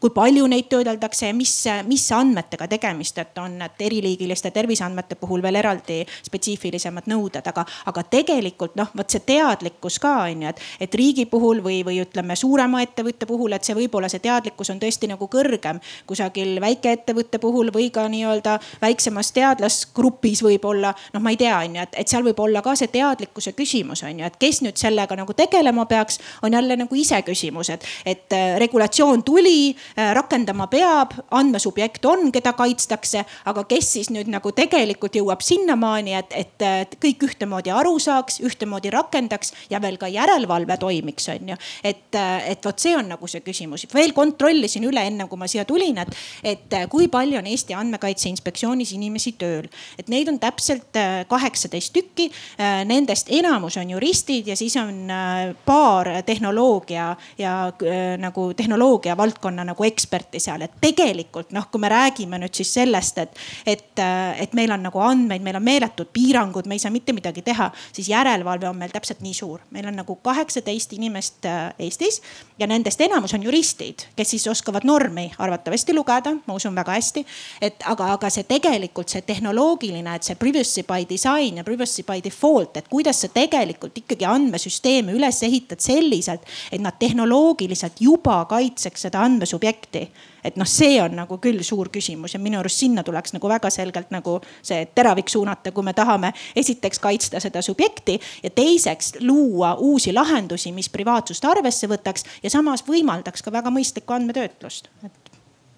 kui 0.00 0.10
palju 0.10 0.46
neid 0.46 0.68
töödeldakse 0.68 1.26
ja 1.26 1.34
mis, 1.34 1.64
mis 1.86 2.12
andmetega 2.12 2.68
tegemist, 2.68 3.18
et 3.18 3.38
on, 3.38 3.60
et 3.62 3.80
eriliigiliste 3.80 4.50
terviseandmete 4.50 5.14
puhul 5.14 5.42
veel 5.42 5.56
eraldi 5.56 6.04
spetsiifilisemad 6.26 7.08
nõuded, 7.08 7.46
aga, 7.46 7.64
aga 7.86 8.02
tegelikult 8.02 8.76
noh, 8.76 8.90
vot 8.96 9.10
see 9.10 9.24
teadlikkus 9.26 9.98
ka 10.02 10.14
on 10.26 10.42
ju, 10.42 10.48
et, 10.48 10.62
et 10.80 10.94
riigi 10.94 11.26
puhul 11.26 11.62
või, 11.64 11.82
või 11.86 12.00
ütleme 12.02 12.36
suurema 12.36 12.82
ettevõtte 12.82 13.26
puhul, 13.26 13.52
et 13.52 13.64
see 13.64 13.76
võib-olla 13.78 14.10
see 14.10 14.22
teadlikkus 14.24 14.70
on 14.74 14.82
tõesti 14.82 15.08
nagu 15.10 15.28
kõrgem 15.30 15.80
kusagil 16.06 16.58
väikeettevõtte 16.60 17.40
puhul 17.42 17.72
või 17.74 17.90
ka 17.94 18.08
nii-öelda 18.10 18.58
väiksemas 18.88 19.32
teadlasgrupis 19.36 20.42
võib-olla, 20.44 20.92
noh, 21.14 21.22
ma 21.22 21.32
ei 21.32 21.38
tea, 21.40 21.56
on 21.64 21.76
ju, 21.76 21.84
et, 21.84 21.96
et 22.02 22.10
seal 22.10 22.24
võib 22.26 22.40
olla 22.42 22.62
ka 22.64 22.74
see 22.78 22.90
teadlikkuse 22.92 23.52
küsimus 23.58 24.02
on 24.06 24.22
ju, 24.22 24.28
et 24.28 24.38
kes 24.40 24.62
nüüd 24.64 24.78
sellega 24.80 25.16
nagu 25.18 25.34
tegelema 25.36 25.84
peaks, 25.90 26.18
on 26.46 26.54
jälle 26.56 26.76
nagu 26.80 26.98
iseküsimus, 26.98 27.72
et, 27.74 27.86
et 28.08 28.36
äh, 28.36 28.56
regulatsioon 28.60 29.24
tuli, 29.26 29.74
äh, 29.96 30.12
rakendama 30.16 30.68
peab, 30.72 31.14
andmesubjekt 31.38 32.06
on, 32.08 32.32
keda 32.34 32.54
kaitstakse, 32.58 33.24
aga 33.50 33.64
kes 33.68 33.92
siis 33.98 34.12
nüüd 34.14 34.30
nagu 34.32 34.52
tegelikult 34.56 35.18
jõuab 35.18 35.44
sinnamaani, 35.44 36.16
et, 36.18 36.36
et 36.38 36.96
kõik 37.02 37.28
ühtemoodi 37.30 37.72
aru 37.74 37.96
saaks, 38.02 38.40
ühtemoodi 38.46 38.92
rakendaks 38.94 39.54
ja 39.72 39.82
veel 39.82 39.98
ka 40.00 40.10
järelevalve 40.12 40.78
toimiks, 40.80 41.28
on 41.34 41.54
ju. 41.54 41.58
et, 41.84 42.08
äh, 42.16 42.50
et 42.54 42.64
vot 42.64 42.78
see 42.78 42.96
on 42.96 43.12
nagu 43.14 43.30
see 43.30 43.44
küsimus. 43.44 43.86
veel 43.94 44.14
kontrollisin 44.16 44.86
üle, 44.88 45.04
enne 45.04 45.28
kui 45.28 45.40
ma 45.40 45.48
siia 45.50 45.66
tulin, 45.68 45.98
et, 45.98 46.16
et 46.44 46.78
kui 46.90 47.08
palju 47.12 47.38
on 47.38 47.46
Eesti 47.48 47.76
Andmekaitse 47.76 48.28
Inspektsioon 48.28 48.77
positsioonis 48.78 48.92
inimesi 48.94 49.32
tööl. 49.38 49.68
et 49.98 50.08
neid 50.08 50.28
on 50.28 50.38
täpselt 50.38 50.96
äh, 50.96 51.26
kaheksateist 51.28 51.92
tükki. 51.92 52.30
Äh, 52.58 52.84
nendest 52.86 53.28
enamus 53.30 53.76
on 53.76 53.90
juristid 53.90 54.46
ja 54.46 54.56
siis 54.56 54.76
on 54.76 55.10
äh, 55.10 55.54
paar 55.64 56.06
tehnoloogia 56.24 57.16
ja 57.38 57.72
nagu 58.18 58.52
tehnoloogia 58.54 59.16
valdkonna 59.16 59.64
nagu 59.64 59.84
eksperti 59.84 60.40
seal, 60.40 60.62
et 60.62 60.72
tegelikult 60.80 61.52
noh, 61.52 61.68
kui 61.70 61.80
me 61.80 61.88
räägime 61.88 62.38
nüüd 62.38 62.54
siis 62.54 62.72
sellest, 62.74 63.18
et, 63.18 63.36
et, 63.66 64.00
et 64.38 64.52
meil 64.54 64.70
on 64.72 64.82
nagu 64.82 65.00
andmeid, 65.02 65.42
meil 65.42 65.56
on 65.56 65.64
meeletud 65.64 66.10
piirangud, 66.12 66.66
me 66.66 66.76
ei 66.76 66.82
saa 66.82 66.92
mitte 66.92 67.12
midagi 67.12 67.42
teha, 67.42 67.70
siis 67.92 68.08
järelevalve 68.10 68.68
on 68.68 68.78
meil 68.78 68.92
täpselt 68.94 69.22
nii 69.24 69.34
suur. 69.34 69.60
meil 69.70 69.86
on 69.88 69.98
nagu 69.98 70.16
kaheksateist 70.22 70.92
inimest 70.96 71.46
Eestis 71.78 72.20
ja 72.58 72.66
nendest 72.66 73.00
enamus 73.00 73.34
on 73.34 73.42
juristid, 73.42 74.06
kes 74.16 74.30
siis 74.34 74.46
oskavad 74.50 74.86
normi 74.88 75.30
arvatavasti 75.38 75.94
lugeda, 75.94 76.34
ma 76.46 76.54
usun 76.54 76.74
väga 76.74 76.96
hästi. 76.98 77.26
et 77.60 77.82
aga, 77.86 78.12
aga 78.14 78.30
see 78.30 78.44
tegelikult 78.44 78.67
see 79.06 79.22
tehnoloogiline, 79.26 80.14
et 80.14 80.22
see 80.22 80.36
privacy 80.36 80.84
by 80.86 81.06
design 81.08 81.56
ja 81.60 81.64
privacy 81.64 82.04
by 82.06 82.22
default, 82.24 82.76
et 82.76 82.88
kuidas 82.88 83.22
sa 83.24 83.28
tegelikult 83.28 83.98
ikkagi 83.98 84.26
andmesüsteeme 84.28 85.12
üles 85.16 85.42
ehitad 85.42 85.80
selliselt, 85.80 86.42
et 86.72 86.80
nad 86.80 86.98
tehnoloogiliselt 86.98 88.00
juba 88.00 88.44
kaitseks 88.50 89.08
seda 89.08 89.22
andmesubjekti 89.26 90.08
et 90.44 90.56
noh, 90.56 90.68
see 90.68 90.98
on 91.02 91.14
nagu 91.18 91.38
küll 91.42 91.62
suur 91.66 91.90
küsimus 91.92 92.34
ja 92.34 92.40
minu 92.42 92.60
arust 92.60 92.82
sinna 92.82 93.04
tuleks 93.06 93.34
nagu 93.34 93.50
väga 93.50 93.70
selgelt 93.74 94.12
nagu 94.14 94.38
see 94.62 94.86
teravik 94.96 95.30
suunata, 95.32 95.72
kui 95.74 95.86
me 95.86 95.94
tahame 95.96 96.32
esiteks 96.56 97.02
kaitsta 97.02 97.42
seda 97.42 97.62
subjekti 97.64 98.18
ja 98.42 98.50
teiseks 98.54 99.18
luua 99.20 99.74
uusi 99.84 100.14
lahendusi, 100.14 100.72
mis 100.76 100.90
privaatsust 100.92 101.44
arvesse 101.48 101.90
võtaks 101.90 102.26
ja 102.42 102.52
samas 102.52 102.84
võimaldaks 102.86 103.44
ka 103.44 103.52
väga 103.54 103.72
mõistlikku 103.74 104.16
andmetöötlust. 104.16 104.90
et 105.04 105.32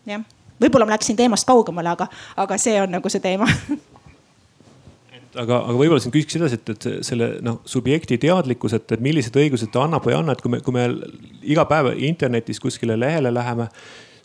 jah, 0.06 0.24
võib-olla 0.60 0.88
ma 0.88 0.96
läksin 0.96 1.18
teemast 1.18 1.48
kaugemale, 1.48 1.94
aga, 1.96 2.10
aga 2.40 2.58
see 2.60 2.76
on 2.82 2.92
nagu 2.96 3.12
see 3.12 3.22
teema 3.24 3.48
aga, 5.38 5.60
aga 5.60 5.76
võib-olla 5.76 6.00
siin 6.02 6.14
küsiks 6.14 6.38
edasi, 6.38 6.58
et, 6.60 6.74
et 6.74 7.06
selle 7.06 7.32
noh, 7.46 7.60
subjekti 7.68 8.18
teadlikkus, 8.22 8.74
et, 8.78 8.86
et 8.96 9.02
millised 9.04 9.36
õigused 9.36 9.72
ta 9.72 9.84
annab 9.86 10.06
või 10.06 10.14
ei 10.14 10.20
anna, 10.20 10.36
et 10.36 10.44
kui 10.44 10.52
me, 10.52 10.60
kui 10.64 10.76
me 10.76 10.86
iga 11.54 11.66
päev 11.70 11.92
internetis 11.96 12.62
kuskile 12.62 12.98
lehele 12.98 13.32
läheme, 13.34 13.68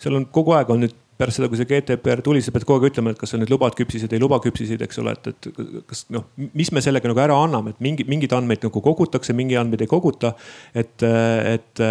seal 0.02 0.18
on 0.20 0.30
kogu 0.34 0.56
aeg 0.58 0.72
on 0.74 0.86
nüüd 0.86 0.96
pärast 1.16 1.40
seda, 1.40 1.48
kui 1.48 1.60
see 1.60 1.68
GDPR 1.70 2.22
tuli, 2.26 2.42
sa 2.44 2.52
pead 2.52 2.66
kogu 2.68 2.84
aeg 2.84 2.92
ütlema, 2.92 3.14
et 3.14 3.20
kas 3.22 3.32
sa 3.32 3.40
nüüd 3.40 3.52
lubad 3.54 3.76
küpsiseid, 3.78 4.12
ei 4.16 4.22
luba 4.22 4.42
küpsiseid, 4.44 4.82
eks 4.84 5.00
ole, 5.00 5.16
et, 5.16 5.32
et 5.32 5.84
kas 5.88 6.06
noh, 6.12 6.28
mis 6.58 6.72
me 6.76 6.84
sellega 6.84 7.12
nagu 7.12 7.24
ära 7.24 7.38
anname, 7.40 7.76
et 7.76 7.84
mingi, 7.84 8.08
mingeid 8.10 8.36
andmeid 8.36 8.66
nagu 8.68 8.84
kogutakse, 8.84 9.36
mingeid 9.38 9.62
andmeid 9.62 9.86
ei 9.86 9.92
koguta. 9.92 10.34
et, 10.76 11.06
et 11.06 11.86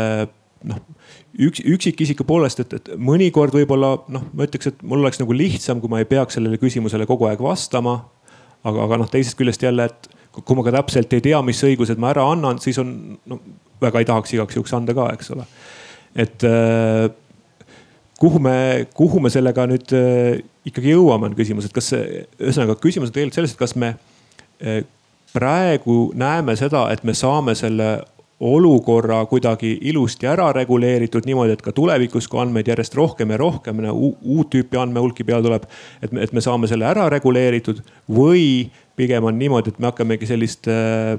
noh, 0.69 0.81
üks, 1.47 1.63
üksikisiku 1.65 2.27
poolest, 2.29 2.63
et, 2.65 2.75
et 2.79 2.91
mõnikord 2.97 3.55
võib-olla 3.57 3.95
noh, 4.13 4.27
ma 4.33 4.49
ütleks, 4.49 4.71
et 4.71 4.83
mul 4.87 5.05
oleks 5.05 5.21
nagu 5.21 5.37
lihtsam, 5.37 5.83
kui 5.83 5.93
ma 5.93 6.01
ei 6.03 6.09
peaks 6.09 6.39
sellele 6.39 6.61
küsimusele 6.63 7.07
kogu 7.11 7.29
aeg 7.29 7.43
vastama. 7.45 8.01
aga, 8.65 8.87
aga 8.87 9.01
noh, 9.03 9.11
teisest 9.13 9.37
küljest 9.37 9.63
jälle, 9.63 9.91
et 9.91 10.09
kui 10.35 10.57
ma 10.57 10.65
ka 10.67 10.73
täpselt 10.75 11.13
ei 11.15 11.23
tea, 11.25 11.41
mis 11.47 11.61
õigused 11.67 12.01
ma 12.01 12.11
ära 12.15 12.25
annan, 12.33 12.59
siis 12.63 12.79
on 12.83 12.95
no 13.31 13.39
väga 13.83 14.01
ei 14.01 14.09
tahaks 14.09 14.33
igaks 14.35 14.57
juhuks 14.57 14.73
anda 14.77 14.95
ka, 14.97 15.11
eks 15.15 15.31
ole. 15.35 15.45
et 16.17 16.47
äh, 16.49 17.07
kuhu 18.19 18.41
me, 18.43 18.57
kuhu 18.97 19.21
me 19.21 19.31
sellega 19.31 19.67
nüüd 19.71 19.95
äh, 19.95 20.41
ikkagi 20.67 20.95
jõuame, 20.95 21.31
on 21.31 21.39
küsimus, 21.39 21.69
et 21.69 21.77
kas 21.77 21.93
see, 21.93 22.25
ühesõnaga 22.41 22.79
küsimus 22.81 23.13
on 23.13 23.17
tegelikult 23.17 23.41
selles, 23.41 23.55
et 23.55 23.61
kas 23.61 23.77
me 23.79 23.95
äh, 24.65 24.83
praegu 25.35 26.13
näeme 26.19 26.55
seda, 26.59 26.87
et 26.95 27.05
me 27.05 27.15
saame 27.19 27.57
selle 27.59 27.97
olukorra 28.41 29.21
kuidagi 29.31 29.77
ilusti 29.89 30.27
ära 30.27 30.49
reguleeritud 30.53 31.27
niimoodi, 31.27 31.55
et 31.55 31.63
ka 31.63 31.73
tulevikus, 31.73 32.27
kui 32.29 32.41
andmeid 32.43 32.69
järjest 32.69 32.97
rohkem 32.99 33.31
ja 33.31 33.39
rohkem, 33.41 33.85
uut 33.93 34.51
tüüpi 34.53 34.81
andmehulki 34.81 35.25
peale 35.25 35.47
tuleb, 35.47 35.69
et 36.03 36.13
me, 36.13 36.25
et 36.27 36.33
me 36.35 36.43
saame 36.45 36.71
selle 36.71 36.89
ära 36.89 37.07
reguleeritud 37.15 37.85
või 38.11 38.71
pigem 38.99 39.31
on 39.31 39.39
niimoodi, 39.39 39.71
et 39.71 39.79
me 39.79 39.91
hakkamegi 39.91 40.27
sellist 40.29 40.67
äh, 40.71 41.15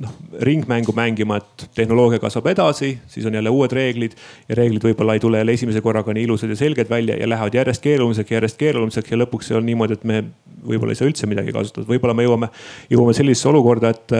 noh 0.00 0.14
ringmängu 0.42 0.92
mängima, 0.96 1.38
et 1.38 1.68
tehnoloogia 1.78 2.18
kasvab 2.22 2.48
edasi, 2.50 2.96
siis 3.08 3.26
on 3.26 3.34
jälle 3.34 3.52
uued 3.54 3.72
reeglid 3.72 4.16
ja 4.48 4.58
reeglid 4.58 4.84
võib-olla 4.84 5.14
ei 5.14 5.22
tule 5.22 5.38
jälle 5.38 5.54
esimese 5.54 5.80
korraga 5.84 6.14
nii 6.14 6.26
ilusad 6.26 6.50
ja 6.50 6.58
selged 6.58 6.90
välja 6.90 7.16
ja 7.20 7.28
lähevad 7.30 7.54
järjest 7.54 7.82
keerulisemaks, 7.84 8.34
järjest 8.34 8.58
keerulisemaks 8.58 9.14
ja 9.14 9.20
lõpuks 9.22 9.52
on 9.54 9.66
niimoodi, 9.66 9.98
et 9.98 10.04
me 10.04 10.24
võib-olla 10.66 10.94
ei 10.94 11.00
saa 11.00 11.08
üldse 11.08 11.30
midagi 11.30 11.54
kasutada, 11.54 11.86
võib-olla 11.88 12.16
me 12.16 12.26
jõuame, 12.26 12.50
jõuame 12.90 13.14
sellisesse 13.16 13.48
olukorda, 13.52 13.94
et, 13.94 14.16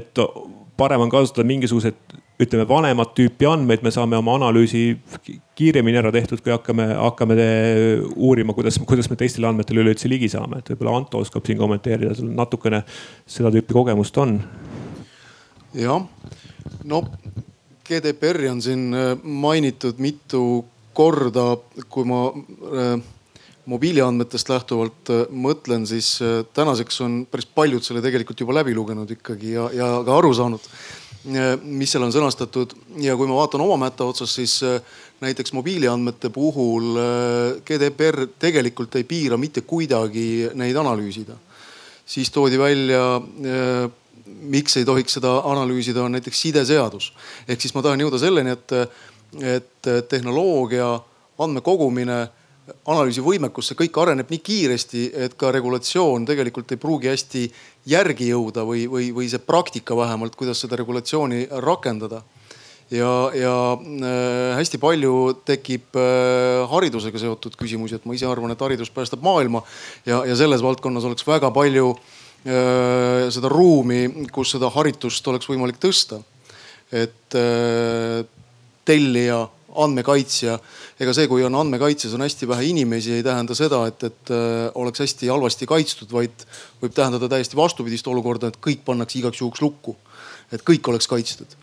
et 0.00 0.24
parem 0.78 1.02
on 1.02 1.10
kasutada 1.10 1.46
mingisuguseid 1.48 2.18
ütleme 2.38 2.68
vanemat 2.68 3.16
tüüpi 3.18 3.48
andmeid, 3.50 3.82
me 3.82 3.90
saame 3.90 4.18
oma 4.18 4.36
analüüsi 4.38 4.82
kiiremini 5.58 5.98
ära 5.98 6.12
tehtud, 6.14 6.38
kui 6.44 6.54
hakkame, 6.54 6.86
hakkame 6.94 7.34
uurima, 8.14 8.54
kuidas, 8.54 8.78
kuidas 8.86 9.10
me 9.10 9.18
teistele 9.18 9.48
andmetele 9.50 9.82
üleüldse 9.82 10.10
ligi 10.10 10.30
saame, 10.30 10.60
et 10.60 10.70
võib-olla 10.70 10.94
Anto 11.00 11.22
oskab 11.24 11.46
siin 11.48 11.58
kommenteerida, 11.58 12.14
sul 12.14 12.30
natukene 12.30 12.84
seda 13.26 13.50
tüüpi 13.54 13.74
kogemust 13.74 14.22
on. 14.22 14.38
Jah, 15.74 16.06
no 16.86 17.02
GDPR-i 17.88 18.50
on 18.52 18.62
siin 18.62 18.88
äh, 18.94 19.12
mainitud 19.22 19.98
mitu 20.02 20.42
korda, 20.94 21.56
kui 21.90 22.06
ma 22.06 22.28
äh, 22.30 22.94
mobiiliandmetest 23.68 24.48
lähtuvalt 24.52 25.10
äh, 25.12 25.26
mõtlen, 25.30 25.84
siis 25.88 26.16
äh, 26.24 26.40
tänaseks 26.56 27.02
on 27.04 27.20
päris 27.30 27.48
paljud 27.54 27.84
selle 27.84 28.02
tegelikult 28.04 28.40
juba 28.40 28.56
läbi 28.60 28.74
lugenud 28.76 29.10
ikkagi 29.18 29.52
ja, 29.54 29.68
ja 29.74 29.90
ka 30.06 30.16
aru 30.16 30.32
saanud, 30.36 30.64
äh, 31.34 31.52
mis 31.62 31.92
seal 31.92 32.06
on 32.06 32.14
sõnastatud. 32.14 32.74
ja 33.04 33.16
kui 33.18 33.28
ma 33.28 33.36
vaatan 33.42 33.64
oma 33.64 33.76
mätta 33.84 34.08
otsas, 34.08 34.34
siis 34.38 34.60
näiteks 35.20 35.52
mobiiliandmete 35.56 36.30
puhul 36.30 36.96
GDPR 37.66 38.28
tegelikult 38.38 38.96
ei 38.96 39.04
piira 39.04 39.36
mitte 39.36 39.60
kuidagi 39.66 40.48
neid 40.54 40.76
analüüsida. 40.76 41.36
siis 42.06 42.30
toodi 42.30 42.58
välja 42.58 43.20
miks 44.48 44.76
ei 44.76 44.84
tohiks 44.84 45.18
seda 45.18 45.40
analüüsida, 45.50 46.02
on 46.02 46.12
näiteks 46.12 46.40
sideseadus. 46.40 47.12
ehk 47.48 47.60
siis 47.60 47.74
ma 47.74 47.82
tahan 47.82 48.00
jõuda 48.00 48.18
selleni, 48.18 48.54
et, 48.56 48.72
et 49.42 49.92
tehnoloogia 50.08 51.00
andmekogumine 51.38 52.28
analüüsivõimekus, 52.88 53.70
see 53.70 53.78
kõik 53.78 53.96
areneb 54.02 54.30
nii 54.32 54.40
kiiresti, 54.44 55.04
et 55.26 55.36
ka 55.38 55.50
regulatsioon 55.54 56.26
tegelikult 56.28 56.72
ei 56.74 56.80
pruugi 56.80 57.10
hästi 57.10 57.44
järgi 57.88 58.30
jõuda 58.32 58.64
või, 58.68 58.86
või, 58.90 59.10
või 59.14 59.28
see 59.30 59.40
praktika 59.42 59.96
vähemalt, 59.96 60.36
kuidas 60.38 60.60
seda 60.64 60.78
regulatsiooni 60.80 61.46
rakendada. 61.64 62.22
ja, 62.90 63.30
ja 63.36 63.54
äh, 63.76 64.56
hästi 64.56 64.78
palju 64.80 65.42
tekib 65.44 65.96
äh, 65.96 66.64
haridusega 66.70 67.18
seotud 67.18 67.56
küsimusi, 67.60 67.98
et 67.98 68.06
ma 68.08 68.16
ise 68.16 68.26
arvan, 68.26 68.52
et 68.52 68.64
haridus 68.64 68.90
päästab 68.90 69.22
maailma 69.22 69.62
ja, 70.06 70.24
ja 70.24 70.36
selles 70.36 70.62
valdkonnas 70.62 71.04
oleks 71.04 71.26
väga 71.26 71.50
palju 71.50 71.92
äh, 71.92 73.28
seda 73.34 73.52
ruumi, 73.52 74.26
kus 74.32 74.56
seda 74.56 74.72
haritust 74.72 75.28
oleks 75.28 75.48
võimalik 75.48 75.80
tõsta. 75.80 76.22
et 76.88 77.34
tellija 78.88 79.42
andmekaitsja. 79.84 80.58
ega 81.00 81.14
see, 81.14 81.28
kui 81.30 81.44
on 81.46 81.54
andmekaitses 81.58 82.14
on 82.16 82.24
hästi 82.26 82.48
vähe 82.48 82.70
inimesi, 82.72 83.14
ei 83.18 83.26
tähenda 83.26 83.54
seda, 83.58 83.84
et, 83.90 84.02
et 84.04 84.32
äh, 84.34 84.70
oleks 84.74 85.04
hästi 85.04 85.30
halvasti 85.32 85.68
kaitstud, 85.70 86.12
vaid 86.12 86.44
võib 86.82 86.96
tähendada 86.96 87.30
täiesti 87.30 87.58
vastupidist 87.58 88.10
olukorda, 88.10 88.50
et 88.50 88.60
kõik 88.64 88.84
pannakse 88.86 89.20
igaks 89.20 89.42
juhuks 89.42 89.62
lukku. 89.62 89.96
et 90.52 90.64
kõik 90.64 90.88
oleks 90.88 91.06
kaitstud. 91.06 91.56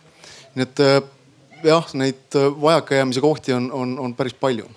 nii 0.54 0.64
et 0.64 0.80
äh, 0.80 0.98
jah, 1.64 1.94
neid 1.94 2.38
äh, 2.38 2.50
vajakajäämise 2.62 3.20
kohti 3.20 3.52
on, 3.52 3.70
on, 3.72 3.98
on 3.98 4.14
päris 4.14 4.34
palju 4.34 4.68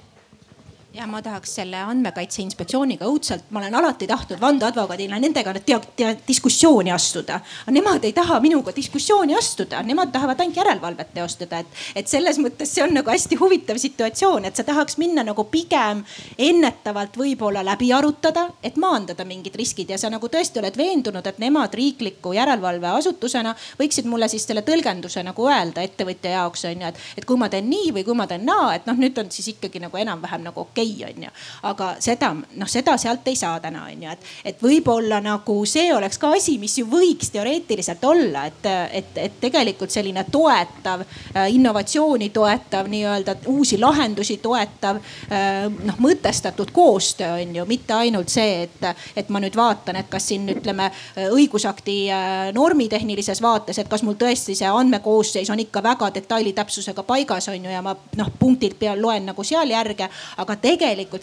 ja 0.93 1.05
ma 1.07 1.21
tahaks 1.21 1.51
selle 1.59 1.77
andmekaitse 1.85 2.41
inspektsiooniga 2.41 3.05
õudselt, 3.05 3.45
ma 3.53 3.61
olen 3.61 3.75
alati 3.77 4.07
tahtnud 4.09 4.39
vandeadvokaadina 4.41 5.19
nendega 5.21 5.53
tea, 5.61 6.15
diskussiooni 6.27 6.89
astuda. 6.91 7.39
Nemad 7.69 8.03
ei 8.07 8.13
taha 8.13 8.39
minuga 8.41 8.73
diskussiooni 8.75 9.35
astuda, 9.37 9.83
nemad 9.85 10.09
tahavad 10.11 10.41
ainult 10.41 10.57
järelevalvet 10.57 11.13
teostada, 11.13 11.59
et, 11.61 11.77
et 12.01 12.09
selles 12.09 12.39
mõttes 12.41 12.73
see 12.73 12.83
on 12.83 12.95
nagu 12.97 13.11
hästi 13.13 13.37
huvitav 13.37 13.77
situatsioon, 13.81 14.47
et 14.49 14.57
sa 14.57 14.65
tahaks 14.65 14.97
minna 14.97 15.23
nagu 15.27 15.45
pigem 15.51 16.01
ennetavalt 16.37 17.19
võib-olla 17.21 17.61
läbi 17.65 17.91
arutada, 17.93 18.47
et 18.65 18.81
maandada 18.81 19.27
mingid 19.29 19.59
riskid 19.61 19.93
ja 19.93 20.01
sa 20.01 20.09
nagu 20.09 20.25
tõesti 20.25 20.63
oled 20.63 20.77
veendunud, 20.77 21.25
et 21.29 21.37
nemad 21.43 21.77
riikliku 21.77 22.33
järelevalveasutusena 22.33 23.53
võiksid 23.77 24.09
mulle 24.09 24.27
siis 24.31 24.49
selle 24.49 24.65
tõlgenduse 24.65 25.21
nagu 25.27 25.45
öelda 25.53 25.85
ettevõtja 25.85 26.33
jaoks 26.39 26.65
on 26.71 26.81
ju, 26.81 26.91
et, 26.91 27.05
et 27.21 27.29
kui 27.29 27.37
ma 27.37 27.51
teen 27.53 27.69
nii 27.69 27.93
või 27.99 28.07
kui 28.09 28.17
ma 28.17 28.25
teen 28.27 28.47
naa, 28.49 28.73
et 28.73 28.89
noh, 28.89 28.97
nüüd 28.97 29.21
on 29.21 29.29
siis 29.29 29.53
ikkagi 29.53 29.85
nagu 29.85 30.01
enam-vähem 30.01 30.49
nagu 30.49 30.65
okei 30.65 30.78
okei, 30.79 31.05
on 31.05 31.23
ju. 31.23 31.29
aga 31.63 31.89
seda, 31.99 32.31
noh, 32.33 32.67
seda 32.67 32.97
sealt 32.97 33.27
ei 33.27 33.35
saa 33.35 33.59
täna 33.59 33.85
on 33.85 34.03
ju, 34.03 34.11
et, 34.11 34.25
et 34.45 34.61
võib-olla 34.63 35.19
nagu 35.23 35.55
see 35.67 35.91
oleks 35.93 36.19
ka 36.21 36.31
asi, 36.37 36.57
mis 36.61 36.77
ju 36.79 36.87
võiks 36.89 37.31
teoreetiliselt 37.33 38.03
olla, 38.05 38.45
et, 38.49 38.65
et, 38.91 39.17
et 39.17 39.39
tegelikult 39.41 39.91
selline 39.91 40.25
toetav, 40.31 41.03
äh, 41.35 41.49
innovatsiooni 41.55 42.29
toetav 42.35 42.89
nii-öelda 42.91 43.35
uusi 43.51 43.79
lahendusi 43.79 44.39
toetav, 44.43 45.01
äh, 45.31 45.67
noh 45.69 45.99
mõtestatud 45.99 46.71
koostöö 46.73 47.39
on 47.41 47.55
ju, 47.55 47.65
mitte 47.69 47.93
ainult 47.97 48.31
see, 48.31 48.63
et, 48.67 48.89
et 49.15 49.29
ma 49.29 49.41
nüüd 49.43 49.57
vaatan, 49.57 49.99
et 49.99 50.09
kas 50.09 50.29
siin 50.31 50.47
ütleme 50.53 50.89
õigusakti 51.29 51.99
äh, 52.13 52.37
normitehnilises 52.55 53.41
vaates, 53.43 53.79
et 53.79 53.91
kas 53.91 54.03
mul 54.05 54.17
tõesti 54.19 54.55
see 54.57 54.69
andmekoosseis 54.69 55.49
on 55.49 55.59
ikka 55.61 55.83
väga 55.83 56.11
detailitäpsusega 56.15 57.03
paigas 57.07 57.49
on 57.51 57.65
ju 57.65 57.71
ja 57.71 57.81
ma 57.85 57.95
noh 58.17 58.31
punktilt 58.39 58.79
peal 58.79 59.01
loen 59.01 59.25
nagu 59.29 59.43
seal 59.43 59.69
järge, 59.71 60.07
aga 60.37 60.55
tegelikult 60.55 60.68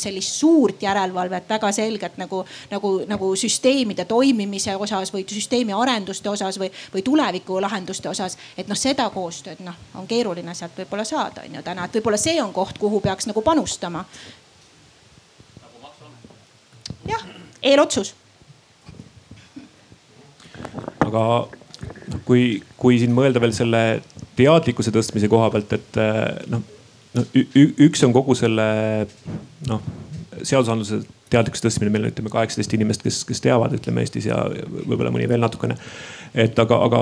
sellist 0.01 0.39
suurt 0.41 0.83
järelevalvet 0.83 1.49
väga 1.49 1.71
selgelt 1.73 2.17
nagu, 2.21 2.43
nagu, 2.71 2.93
nagu 3.09 3.31
süsteemide 3.37 4.05
toimimise 4.05 4.77
osas 4.77 5.13
või 5.15 5.25
süsteemi 5.29 5.75
arenduste 5.77 6.31
osas 6.31 6.59
või, 6.61 6.71
või 6.95 7.03
tulevikulahenduste 7.07 8.09
osas. 8.09 8.37
et 8.57 8.69
noh, 8.69 8.79
seda 8.79 9.09
koostööd 9.11 9.63
noh, 9.65 9.75
on 9.95 10.07
keeruline 10.07 10.55
sealt 10.55 10.77
võib-olla 10.79 11.05
saada 11.05 11.47
on 11.47 11.55
ju 11.55 11.63
täna, 11.63 11.85
et 11.85 11.99
võib-olla 11.99 12.21
see 12.21 12.43
on 12.43 12.53
koht, 12.53 12.79
kuhu 12.79 13.01
peaks 13.01 13.27
nagu 13.27 13.43
panustama. 13.43 14.05
jah, 17.09 17.27
eelotsus. 17.63 18.15
aga 21.07 21.49
kui, 22.25 22.63
kui 22.77 22.99
siin 22.99 23.13
mõelda 23.15 23.41
veel 23.41 23.53
selle 23.55 23.83
teadlikkuse 24.37 24.93
tõstmise 24.93 25.29
koha 25.29 25.51
pealt, 25.51 25.73
et 25.73 26.03
noh 26.51 26.61
no 26.61 26.76
üks 27.87 28.03
on 28.07 28.13
kogu 28.17 28.35
selle 28.39 28.67
noh, 29.69 29.81
seadusandluse 30.43 31.01
teadlikkuse 31.33 31.67
tõstmine, 31.67 31.91
meil 31.93 32.07
on 32.07 32.13
ütleme 32.13 32.31
kaheksateist 32.31 32.75
inimest, 32.77 33.03
kes, 33.03 33.23
kes 33.27 33.43
teavad, 33.43 33.75
ütleme 33.77 34.05
Eestis 34.05 34.29
ja 34.29 34.39
võib-olla 34.47 35.11
mõni 35.15 35.27
veel 35.31 35.43
natukene. 35.43 35.77
et 36.37 36.59
aga, 36.59 36.77
aga 36.85 37.01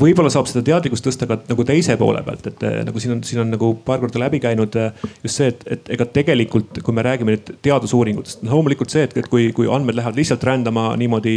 võib-olla 0.00 0.30
saab 0.32 0.48
seda 0.48 0.62
teadlikkust 0.64 1.04
tõsta 1.04 1.26
ka 1.28 1.36
nagu 1.48 1.64
teise 1.68 1.96
poole 2.00 2.22
pealt, 2.24 2.46
et 2.48 2.64
nagu 2.86 3.02
siin 3.02 3.16
on, 3.16 3.22
siin 3.26 3.42
on 3.42 3.50
nagu 3.52 3.72
paar 3.84 4.00
korda 4.00 4.22
läbi 4.22 4.40
käinud 4.40 4.76
just 5.22 5.36
see, 5.36 5.50
et, 5.52 5.64
et 5.76 5.90
ega 5.96 6.06
tegelikult, 6.08 6.80
kui 6.82 6.96
me 6.96 7.04
räägime 7.04 7.34
nüüd 7.34 7.52
teadusuuringutest, 7.66 8.42
noh 8.46 8.56
loomulikult 8.56 8.92
see, 8.92 9.04
et, 9.08 9.16
et 9.20 9.28
kui, 9.30 9.50
kui 9.56 9.68
andmed 9.70 9.98
lähevad 9.98 10.18
lihtsalt 10.18 10.44
rändama 10.48 10.90
niimoodi, 11.00 11.36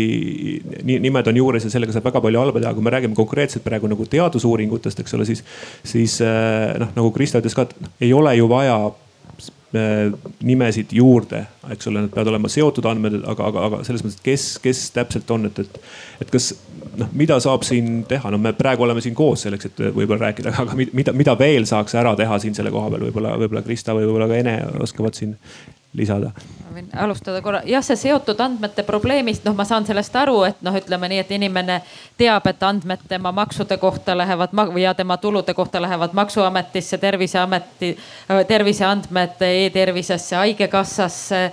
nimed 0.84 1.30
on 1.30 1.39
juures 1.39 1.67
ja 1.67 1.72
sellega 1.74 1.96
saab 1.96 2.10
väga 2.10 2.24
palju 2.24 2.41
halba 2.41 2.63
teha, 2.63 2.74
kui 2.76 2.86
me 2.86 2.93
räägime 2.96 3.17
konkreetselt 3.17 3.65
praegu 3.65 3.91
nagu 3.91 4.08
teadusuuringutest, 4.10 5.04
eks 5.04 5.17
ole, 5.17 5.28
siis, 5.30 5.43
siis 5.88 6.19
noh, 6.24 6.91
nagu 6.98 7.13
Krista 7.15 7.43
ütles 7.43 7.56
ka, 7.58 7.67
et 7.67 8.08
ei 8.08 8.13
ole 8.15 8.36
ju 8.39 8.50
vaja 8.52 8.78
nimesid 9.74 10.92
juurde, 10.94 11.40
eks 11.74 11.90
ole, 11.90 12.04
need 12.04 12.14
peavad 12.14 12.30
olema 12.34 12.52
seotud 12.52 12.86
andmed, 12.86 13.16
aga, 13.26 13.48
aga, 13.50 13.66
aga 13.70 13.80
selles 13.88 14.04
mõttes, 14.06 14.20
et 14.20 14.28
kes, 14.28 14.46
kes 14.62 14.82
täpselt 14.94 15.32
on, 15.34 15.48
et, 15.50 15.62
et, 15.64 15.80
et 16.22 16.34
kas 16.34 16.52
noh, 17.00 17.10
mida 17.18 17.40
saab 17.44 17.66
siin 17.66 18.04
teha, 18.10 18.32
no 18.34 18.40
me 18.42 18.54
praegu 18.58 18.86
oleme 18.86 19.02
siin 19.04 19.16
koos 19.18 19.48
selleks, 19.48 19.72
et 19.72 19.82
võib-olla 19.96 20.28
rääkida, 20.28 20.54
aga 20.64 20.78
mida, 20.78 21.16
mida 21.18 21.36
veel 21.40 21.66
saaks 21.70 21.98
ära 22.00 22.14
teha 22.20 22.38
siin 22.44 22.58
selle 22.58 22.74
koha 22.74 22.92
peal, 22.94 23.08
võib-olla, 23.08 23.34
võib-olla 23.42 23.64
Krista 23.66 23.96
või 23.98 24.06
võib-olla 24.08 24.30
ka 24.30 24.42
Ene 24.44 24.58
oskavad 24.86 25.18
siin 25.18 25.34
lisada? 25.93 26.32
ma 26.63 26.73
võin 26.75 26.88
alustada 27.06 27.41
korra, 27.45 27.62
jah, 27.69 27.84
see 27.86 27.97
seotud 27.99 28.39
andmete 28.41 28.86
probleemist, 28.88 29.43
noh, 29.45 29.56
ma 29.58 29.65
saan 29.67 29.86
sellest 29.86 30.15
aru, 30.17 30.39
et 30.47 30.63
noh, 30.65 30.75
ütleme 30.77 31.10
nii, 31.12 31.19
et 31.21 31.34
inimene 31.38 31.79
teab, 32.17 32.47
et 32.49 32.63
andmed 32.63 33.03
tema 33.10 33.32
maksude 33.36 33.77
kohta 33.77 34.17
lähevad 34.17 34.56
ja 34.82 34.93
tema 34.97 35.17
tulude 35.17 35.53
kohta 35.53 35.82
lähevad 35.82 36.13
maksuametisse, 36.13 36.97
terviseameti, 36.97 37.93
terviseandmed 38.47 39.45
e-tervisesse, 39.49 40.36
haigekassasse 40.36 41.43
Äh, 41.43 41.51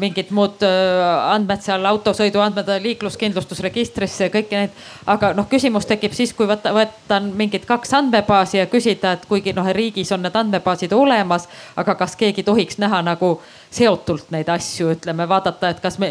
mingid 0.00 0.30
muud 0.34 0.62
äh, 0.66 1.32
andmed 1.34 1.62
seal, 1.62 1.84
autosõiduandmed 1.86 2.70
liikluskindlustusregistrisse 2.84 4.26
ja 4.26 4.32
kõiki 4.34 4.58
neid. 4.58 4.78
aga 5.06 5.32
noh, 5.38 5.46
küsimus 5.50 5.86
tekib 5.86 6.14
siis, 6.16 6.32
kui 6.34 6.48
võtta, 6.50 6.72
võtan 6.74 7.30
mingid 7.38 7.66
kaks 7.68 7.94
andmebaasi 8.00 8.58
ja 8.58 8.66
küsida, 8.70 9.14
et 9.16 9.26
kuigi 9.30 9.54
noh, 9.56 9.68
riigis 9.76 10.12
on 10.12 10.24
need 10.26 10.36
andmebaasid 10.36 10.92
olemas, 10.96 11.48
aga 11.76 11.94
kas 11.94 12.16
keegi 12.18 12.42
tohiks 12.46 12.80
näha 12.82 13.02
nagu 13.06 13.36
seotult 13.70 14.32
neid 14.34 14.48
asju, 14.50 14.90
ütleme 14.96 15.28
vaadata, 15.30 15.70
et 15.70 15.80
kas 15.80 16.00
me, 16.02 16.10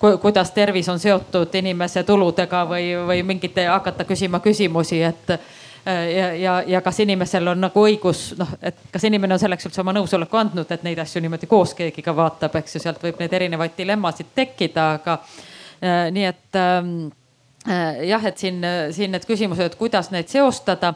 kuidas 0.00 0.54
tervis 0.56 0.88
on 0.88 0.98
seotud 1.02 1.52
inimese 1.60 2.02
tuludega 2.08 2.64
või, 2.70 2.94
või 3.06 3.20
mingite 3.34 3.68
hakata 3.68 4.08
küsima 4.08 4.40
küsimusi, 4.44 5.02
et 5.04 5.36
Äh, 5.36 5.63
ja, 5.86 6.28
ja, 6.34 6.54
ja 6.66 6.80
kas 6.80 7.00
inimesel 7.04 7.48
on 7.52 7.60
nagu 7.66 7.82
õigus 7.86 8.30
noh, 8.38 8.54
et 8.62 8.78
kas 8.92 9.04
inimene 9.04 9.36
on 9.36 9.42
selleks 9.42 9.68
üldse 9.68 9.82
oma 9.82 9.92
nõusoleku 9.96 10.40
andnud, 10.40 10.70
et 10.70 10.86
neid 10.86 11.00
asju 11.02 11.20
niimoodi 11.24 11.48
koos 11.50 11.74
keegi 11.76 12.02
ka 12.04 12.14
vaatab, 12.16 12.56
eks 12.60 12.78
ju, 12.78 12.84
sealt 12.84 13.02
võib 13.04 13.20
neid 13.20 13.32
erinevaid 13.36 13.76
dilemmasid 13.76 14.32
tekkida, 14.34 14.86
aga 15.00 15.18
äh, 15.20 16.08
nii 16.14 16.24
et 16.30 16.60
ähm, 16.60 16.94
äh, 17.68 18.04
jah, 18.08 18.24
et 18.30 18.40
siin, 18.40 18.64
siin 18.96 19.12
need 19.12 19.28
küsimused, 19.28 19.76
kuidas 19.80 20.10
neid 20.14 20.32
seostada 20.32 20.94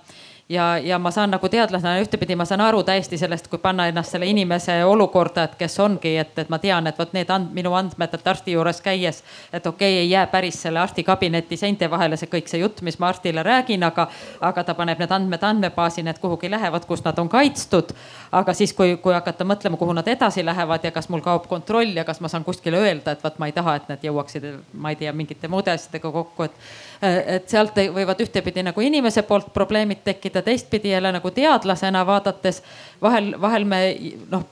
ja, 0.49 0.79
ja 0.79 0.99
ma 0.99 1.11
saan 1.11 1.31
nagu 1.31 1.49
teadlasena 1.49 1.99
ühtepidi 2.01 2.37
ma 2.37 2.45
saan 2.49 2.61
aru 2.61 2.83
täiesti 2.83 3.19
sellest, 3.19 3.49
kui 3.49 3.59
panna 3.59 3.87
ennast 3.89 4.15
selle 4.15 4.27
inimese 4.27 4.79
olukorda, 4.85 5.45
et 5.45 5.57
kes 5.61 5.79
ongi, 5.85 6.15
et, 6.17 6.33
et 6.39 6.49
ma 6.49 6.59
tean, 6.59 6.87
et 6.87 6.99
vot 6.99 7.13
need 7.13 7.31
and, 7.31 7.53
minu 7.55 7.75
andmed, 7.77 8.15
et 8.15 8.31
arsti 8.33 8.55
juures 8.57 8.81
käies, 8.85 9.23
et 9.53 9.67
okei 9.67 9.93
okay,, 9.93 10.05
ei 10.05 10.11
jää 10.11 10.27
päris 10.33 10.63
selle 10.63 10.81
arsti 10.81 11.05
kabineti 11.05 11.57
seinte 11.57 11.91
vahele 11.91 12.17
see 12.17 12.31
kõik 12.33 12.49
see 12.49 12.63
jutt, 12.63 12.83
mis 12.83 12.99
ma 12.99 13.13
arstile 13.13 13.45
räägin, 13.45 13.85
aga, 13.85 14.09
aga 14.41 14.65
ta 14.65 14.75
paneb 14.79 15.03
need 15.03 15.13
andmed 15.13 15.45
andmebaasi, 15.51 16.03
need 16.03 16.21
kuhugi 16.23 16.51
lähevad, 16.51 16.87
kus 16.89 17.05
nad 17.05 17.19
on 17.19 17.29
kaitstud. 17.29 17.93
aga 18.33 18.53
siis, 18.53 18.73
kui, 18.77 18.97
kui 19.03 19.15
hakata 19.15 19.45
mõtlema, 19.45 19.77
kuhu 19.77 19.93
nad 19.97 20.09
edasi 20.09 20.45
lähevad 20.45 20.85
ja 20.85 20.91
kas 20.93 21.09
mul 21.09 21.21
kaob 21.25 21.47
kontroll 21.49 21.97
ja 21.97 22.05
kas 22.05 22.21
ma 22.21 22.29
saan 22.29 22.45
kuskile 22.45 22.77
öelda, 22.77 23.13
et 23.13 23.25
vot 23.25 23.39
ma 23.39 23.47
ei 23.47 23.53
taha, 23.53 23.77
et 23.77 23.89
need 23.89 24.05
jõuaksid, 24.09 24.45
ma 24.73 24.93
ei 24.93 24.97
tea, 24.97 25.13
mingite 25.13 25.49
muude 25.49 25.73
asjadega 25.73 26.13
kokku, 26.13 26.49
et, 26.49 26.69
et 27.03 27.49
sealt 27.51 27.77
võivad 27.95 28.21
ühtepidi 28.21 28.63
nagu 28.67 28.83
inimese 28.83 29.23
poolt 29.23 29.53
probleemid 29.55 30.03
tekkida 30.05 30.43
teistpidi 30.43 30.91
jälle 30.91 31.13
nagu 31.15 31.31
teadlasena 31.31 32.07
vaadates 32.07 32.63
vahel, 33.03 33.35
vahel 33.41 33.65
me 33.65 33.83
noh 34.31 34.47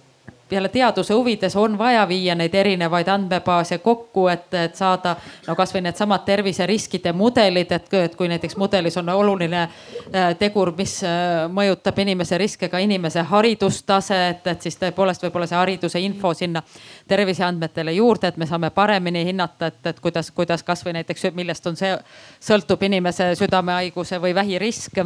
jälle 0.50 0.68
teaduse 0.68 1.14
huvides 1.14 1.56
on 1.56 1.78
vaja 1.78 2.08
viia 2.08 2.34
neid 2.34 2.54
erinevaid 2.54 3.08
andmebaase 3.08 3.78
kokku, 3.78 4.28
et, 4.28 4.54
et 4.54 4.76
saada 4.76 5.16
no 5.46 5.56
kasvõi 5.58 5.82
needsamad 5.82 6.22
terviseriskide 6.24 7.12
mudelid, 7.12 7.72
et, 7.72 7.88
et 7.94 8.14
kui 8.14 8.28
näiteks 8.28 8.56
mudelis 8.56 8.96
on 8.96 9.08
oluline 9.08 9.62
äh, 9.62 10.36
tegur, 10.38 10.70
mis 10.78 11.00
äh, 11.04 11.48
mõjutab 11.50 11.98
inimese 11.98 12.38
riske, 12.38 12.68
ka 12.68 12.78
inimese 12.78 13.26
haridustase, 13.26 14.20
et, 14.28 14.46
et 14.46 14.62
siis 14.62 14.78
tõepoolest 14.78 15.26
võib-olla 15.26 15.50
see 15.50 15.58
hariduse 15.58 16.00
info 16.00 16.34
sinna 16.34 16.62
terviseandmetele 17.08 17.96
juurde, 17.98 18.30
et 18.30 18.36
me 18.36 18.46
saame 18.46 18.70
paremini 18.70 19.24
hinnata, 19.26 19.72
et, 19.72 19.82
et 19.86 20.00
kuidas, 20.00 20.30
kuidas 20.30 20.62
kasvõi 20.62 20.94
näiteks, 21.00 21.26
millest 21.34 21.66
on 21.66 21.76
see, 21.76 21.92
sõltub 22.40 22.82
inimese 22.86 23.34
südamehaiguse 23.34 24.22
või 24.22 24.34
vähirisk. 24.34 25.02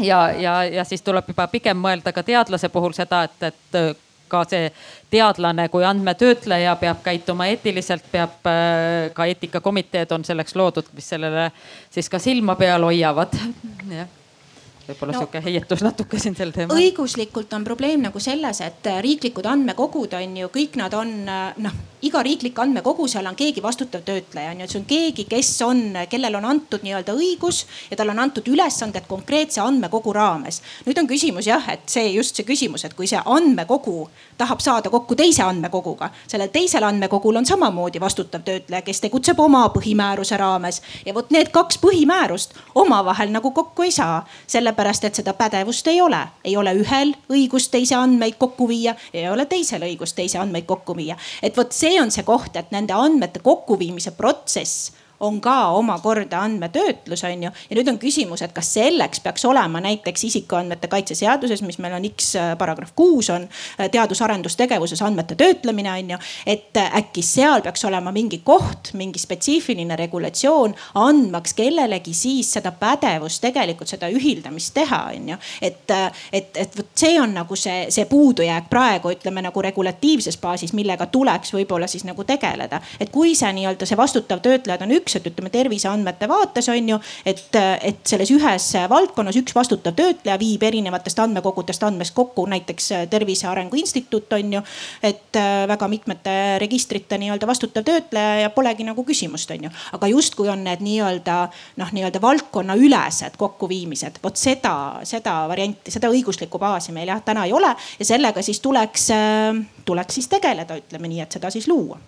Ja, 0.00 0.30
ja, 0.32 0.64
ja 0.64 0.84
siis 0.88 1.02
tuleb 1.04 1.26
juba 1.28 1.46
pigem 1.52 1.76
mõelda 1.76 2.12
ka 2.16 2.22
teadlase 2.24 2.68
puhul 2.72 2.94
seda, 2.96 3.26
et, 3.28 3.42
et 3.52 4.01
ka 4.32 4.44
see 4.48 4.70
teadlane 5.12 5.68
kui 5.72 5.84
andmetöötleja 5.84 6.74
peab 6.80 7.04
käituma 7.04 7.50
eetiliselt, 7.52 8.08
peab 8.12 8.40
ka 9.14 9.28
eetikakomiteed 9.28 10.16
on 10.16 10.24
selleks 10.24 10.56
loodud, 10.56 10.88
mis 10.96 11.12
sellele 11.14 11.50
siis 11.92 12.08
ka 12.08 12.22
silma 12.22 12.56
peal 12.56 12.88
hoiavad. 12.88 13.38
jah 13.98 14.10
võib-olla 14.88 15.14
no, 15.14 15.22
sihuke 15.22 15.42
heietus 15.44 15.84
natuke 15.84 16.18
siin 16.22 16.36
sel 16.38 16.52
teemal. 16.54 16.76
õiguslikult 16.76 17.52
on 17.56 17.64
probleem 17.64 18.02
nagu 18.08 18.20
selles, 18.22 18.60
et 18.64 18.90
riiklikud 19.04 19.46
andmekogud 19.46 20.16
on 20.18 20.36
ju 20.42 20.50
kõik 20.52 20.76
nad 20.80 20.94
on 20.98 21.12
noh, 21.26 21.80
iga 22.02 22.22
riiklik 22.22 22.58
andmekogu, 22.58 23.06
seal 23.08 23.26
on 23.30 23.36
keegi 23.38 23.62
vastutav 23.62 24.02
töötleja 24.06 24.50
on 24.50 24.62
ju, 24.62 24.66
et 24.66 24.74
see 24.74 24.80
on 24.80 24.86
keegi, 24.90 25.26
kes 25.30 25.50
on, 25.66 25.82
kellel 26.10 26.34
on 26.40 26.48
antud 26.50 26.82
nii-öelda 26.82 27.14
õigus 27.14 27.62
ja 27.90 27.98
tal 27.98 28.10
on 28.10 28.18
antud 28.24 28.48
ülesanded 28.50 29.06
konkreetse 29.08 29.62
andmekogu 29.62 30.14
raames. 30.16 30.62
nüüd 30.86 30.98
on 30.98 31.10
küsimus 31.10 31.46
jah, 31.46 31.68
et 31.70 31.86
see 31.86 32.10
just 32.16 32.36
see 32.36 32.48
küsimus, 32.48 32.84
et 32.84 32.96
kui 32.98 33.06
see 33.06 33.20
andmekogu 33.22 34.08
tahab 34.38 34.60
saada 34.64 34.90
kokku 34.90 35.14
teise 35.14 35.44
andmekoguga, 35.46 36.10
sellel 36.26 36.50
teisel 36.50 36.82
andmekogul 36.82 37.38
on 37.38 37.46
samamoodi 37.46 38.00
vastutav 38.02 38.42
töötleja, 38.42 38.82
kes 38.82 39.00
tegutseb 39.06 39.38
oma 39.40 39.68
põhimääruse 39.74 40.36
raames 40.40 40.82
ja 41.06 41.14
vot 41.14 41.30
need 41.30 41.52
kaks 41.54 41.78
põhimäärust 41.78 42.58
omavahel 42.74 43.30
nagu 43.30 43.54
kokku 43.54 43.86
ei 43.86 43.94
saa, 43.94 44.24
sellepärast 44.46 44.71
sellepärast 44.72 45.04
et 45.04 45.14
seda 45.14 45.34
pädevust 45.36 45.86
ei 45.86 46.00
ole. 46.00 46.20
ei 46.44 46.56
ole 46.56 46.72
ühel 46.74 47.14
õigust 47.28 47.70
teise 47.70 47.94
andmeid 47.94 48.38
kokku 48.38 48.68
viia 48.68 48.94
ei 49.12 49.28
ole 49.28 49.44
teisel 49.46 49.82
õigust 49.82 50.16
teise 50.16 50.38
andmeid 50.38 50.64
kokku 50.64 50.96
viia. 50.96 51.16
et 51.42 51.56
vot 51.56 51.72
see 51.72 52.00
on 52.00 52.10
see 52.10 52.24
koht, 52.24 52.56
et 52.56 52.70
nende 52.70 52.92
andmete 52.92 53.40
kokkuviimise 53.40 54.10
protsess 54.16 54.92
on 55.22 55.40
ka 55.40 55.66
omakorda 55.66 56.40
andmetöötlus, 56.40 57.24
on 57.24 57.42
ju. 57.42 57.50
ja 57.70 57.76
nüüd 57.76 57.88
on 57.88 57.98
küsimus, 58.02 58.42
et 58.42 58.52
kas 58.52 58.72
selleks 58.74 59.20
peaks 59.22 59.44
olema 59.44 59.80
näiteks 59.80 60.24
isikuandmete 60.24 60.88
kaitse 60.90 61.14
seaduses, 61.14 61.62
mis 61.62 61.78
meil 61.78 61.94
on 61.94 62.06
X 62.08 62.34
äh, 62.36 62.52
paragrahv 62.58 62.90
kuus 62.96 63.30
on 63.30 63.46
äh, 63.46 63.90
teadus-arendustegevuses 63.90 65.02
andmete 65.02 65.34
töötlemine, 65.38 65.92
on 65.92 66.10
ju. 66.10 66.18
et 66.46 66.76
äh, 66.76 66.96
äkki 66.98 67.22
seal 67.22 67.62
peaks 67.62 67.84
olema 67.84 68.12
mingi 68.12 68.40
koht, 68.44 68.92
mingi 68.98 69.22
spetsiifiline 69.22 69.96
regulatsioon 69.96 70.74
andmaks 70.94 71.54
kellelegi 71.54 72.14
siis 72.14 72.52
seda 72.58 72.72
pädevust 72.72 73.42
tegelikult 73.42 73.88
seda 73.94 74.10
ühildamist 74.10 74.74
teha, 74.74 75.02
on 75.14 75.32
ju. 75.34 75.38
et, 75.62 75.94
et, 76.32 76.56
et 76.56 76.78
vot 76.78 76.90
see 77.04 77.14
on 77.20 77.34
nagu 77.38 77.56
see, 77.56 77.86
see 77.94 78.08
puudujääk 78.10 78.66
praegu 78.70 79.14
ütleme 79.14 79.46
nagu 79.46 79.62
regulatiivses 79.62 80.38
baasis, 80.42 80.74
millega 80.74 81.06
tuleks 81.06 81.54
võib-olla 81.54 81.86
siis 81.86 82.04
nagu 82.08 82.24
tegeleda. 82.24 82.82
et 83.00 83.14
kui 83.14 83.36
see 83.38 83.52
nii-öelda 83.52 83.86
see 83.86 84.02
vastutav 84.02 84.42
töötlejad 84.42 84.82
on 84.82 84.98
üks 84.98 85.11
et 85.16 85.26
ütleme 85.30 85.50
terviseandmete 85.52 86.28
vaates 86.28 86.68
on 86.72 86.88
ju, 86.94 86.98
et, 87.26 87.58
et 87.82 88.00
selles 88.08 88.30
ühes 88.34 88.68
valdkonnas 88.90 89.38
üks 89.40 89.54
vastutav 89.56 89.96
töötleja 89.98 90.38
viib 90.40 90.62
erinevatest 90.66 91.18
andmekogudest 91.24 91.82
andmest 91.86 92.14
kokku 92.14 92.46
näiteks 92.50 92.90
Tervise 93.10 93.48
Arengu 93.48 93.76
Instituut 93.76 94.32
on 94.32 94.52
ju. 94.58 94.62
et 95.02 95.38
väga 95.68 95.88
mitmete 95.88 96.58
registrite 96.62 97.18
nii-öelda 97.18 97.46
vastutav 97.46 97.84
töötleja 97.84 98.40
ja 98.42 98.50
polegi 98.50 98.84
nagu 98.84 99.04
küsimust, 99.04 99.50
on 99.50 99.68
ju. 99.68 99.70
aga 99.92 100.06
justkui 100.12 100.48
on 100.48 100.64
need 100.64 100.84
nii-öelda 100.84 101.38
noh, 101.80 101.92
nii-öelda 101.92 102.22
valdkonnaülesed 102.22 103.36
kokkuviimised, 103.38 104.20
vot 104.22 104.36
seda, 104.36 104.74
seda 105.08 105.42
varianti, 105.50 105.94
seda 105.94 106.10
õiguslikku 106.12 106.60
baasi 106.62 106.92
meil 106.92 107.12
jah 107.12 107.22
täna 107.24 107.46
ei 107.48 107.52
ole 107.52 107.74
ja 107.98 108.06
sellega 108.06 108.42
siis 108.42 108.60
tuleks, 108.60 109.08
tuleks 109.84 110.20
siis 110.20 110.30
tegeleda, 110.32 110.78
ütleme 110.82 111.12
nii, 111.12 111.22
et 111.26 111.38
seda 111.40 111.50
siis 111.50 111.68
luua 111.70 112.00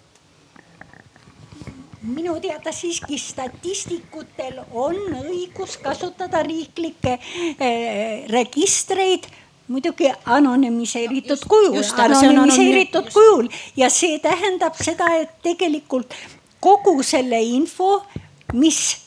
minu 2.05 2.37
teada 2.41 2.73
siiski 2.73 3.19
statistikutel 3.19 4.61
on 4.73 4.99
õigus 5.23 5.79
kasutada 5.83 6.43
riiklikke 6.45 7.17
äh, 7.17 8.27
registreid 8.33 9.29
muidugi 9.69 10.11
anonüümiseeritud 10.25 11.41
no, 11.41 11.49
kujul, 11.49 11.79
anonüümiseeritud 12.05 13.09
kujul. 13.15 13.49
Ja 13.77 13.89
see 13.91 14.19
tähendab 14.23 14.77
seda, 14.77 15.09
et 15.23 15.33
tegelikult 15.45 16.13
kogu 16.61 17.01
selle 17.05 17.41
info, 17.43 18.03
mis 18.53 19.04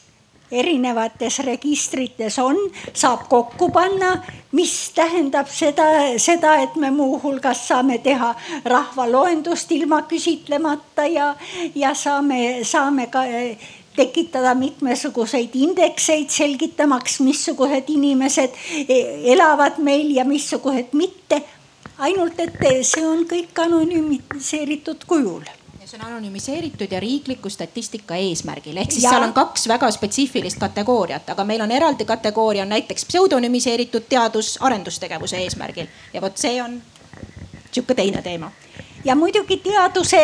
erinevates 0.51 1.39
registrites 1.45 2.37
on, 2.39 2.57
saab 2.93 3.27
kokku 3.29 3.69
panna, 3.73 4.13
mis 4.55 4.73
tähendab 4.95 5.49
seda, 5.51 5.87
seda, 6.19 6.55
et 6.63 6.75
me 6.79 6.91
muuhulgas 6.91 7.65
saame 7.67 7.99
teha 8.03 8.33
rahvaloendust 8.65 9.71
ilma 9.75 10.03
küsitlemata 10.07 11.07
ja, 11.11 11.33
ja 11.75 11.93
saame, 11.95 12.63
saame 12.63 13.09
ka 13.11 13.25
eh, 13.27 13.67
tekitada 13.97 14.53
mitmesuguseid 14.55 15.55
indekseid 15.57 16.31
selgitamaks, 16.31 17.19
missugused 17.25 17.91
inimesed 17.91 18.57
eh, 18.87 19.29
elavad 19.33 19.81
meil 19.83 20.11
ja 20.15 20.25
missugused 20.25 20.93
mitte. 20.93 21.43
ainult 21.97 22.37
et 22.39 22.59
see 22.85 23.01
on 23.01 23.23
kõik 23.25 23.57
anonüümiseeritud 23.57 25.07
kujul 25.09 25.41
see 25.87 25.99
on 25.99 26.05
anonüümiseeritud 26.07 26.91
ja 26.91 26.99
riikliku 26.99 27.49
statistika 27.49 28.15
eesmärgil, 28.15 28.77
ehk 28.77 28.91
siis 28.91 29.03
ja. 29.03 29.13
seal 29.13 29.23
on 29.23 29.33
kaks 29.33 29.67
väga 29.71 29.87
spetsiifilist 29.91 30.59
kategooriat, 30.59 31.29
aga 31.29 31.45
meil 31.47 31.63
on 31.63 31.71
eraldi 31.71 32.05
kategooria 32.05 32.65
on 32.65 32.73
näiteks 32.75 33.05
pseudonüümiseeritud 33.07 34.09
teadus-arendustegevuse 34.09 35.39
eesmärgil. 35.45 35.87
Ja 36.13 36.21
vot 36.21 36.37
see 36.37 36.59
on 36.63 36.81
sihuke 37.71 37.95
teine 37.95 38.21
teema. 38.21 38.51
Ja 39.05 39.15
muidugi 39.15 39.57
teaduse, 39.63 40.19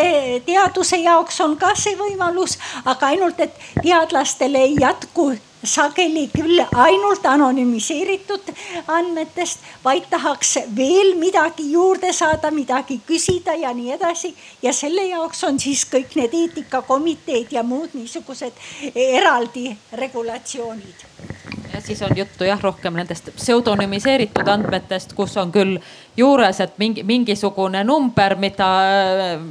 teaduse 0.46 0.98
jaoks 0.98 1.40
on 1.42 1.56
ka 1.58 1.72
see 1.80 1.96
võimalus, 1.96 2.58
aga 2.86 3.14
ainult, 3.14 3.40
et 3.40 3.56
teadlastel 3.80 4.56
ei 4.60 4.76
jätku 4.80 5.32
sageli 5.64 6.28
küll 6.34 6.60
ainult 6.72 7.26
anonüümiseeritud 7.26 8.52
andmetest, 8.88 9.60
vaid 9.84 10.10
tahaks 10.10 10.58
veel 10.76 11.16
midagi 11.20 11.70
juurde 11.72 12.14
saada, 12.14 12.52
midagi 12.52 13.00
küsida 13.08 13.56
ja 13.56 13.74
nii 13.74 13.92
edasi. 13.92 14.34
ja 14.62 14.74
selle 14.74 15.08
jaoks 15.08 15.44
on 15.44 15.60
siis 15.60 15.86
kõik 15.86 16.16
need 16.16 16.34
eetikakomiteed 16.34 17.52
ja 17.52 17.64
muud 17.64 17.94
niisugused 17.94 18.54
eraldi 18.96 19.72
regulatsioonid 19.92 21.53
ja 21.74 21.82
siis 21.82 22.02
on 22.02 22.18
juttu 22.18 22.44
jah 22.44 22.62
rohkem 22.62 22.94
nendest 22.94 23.30
pseudonüümiseeritud 23.36 24.48
andmetest, 24.48 25.14
kus 25.18 25.38
on 25.38 25.52
küll 25.52 25.78
juures, 26.18 26.60
et 26.62 26.78
mingi 26.78 27.04
mingisugune 27.04 27.84
number, 27.84 28.36
mida, 28.40 28.70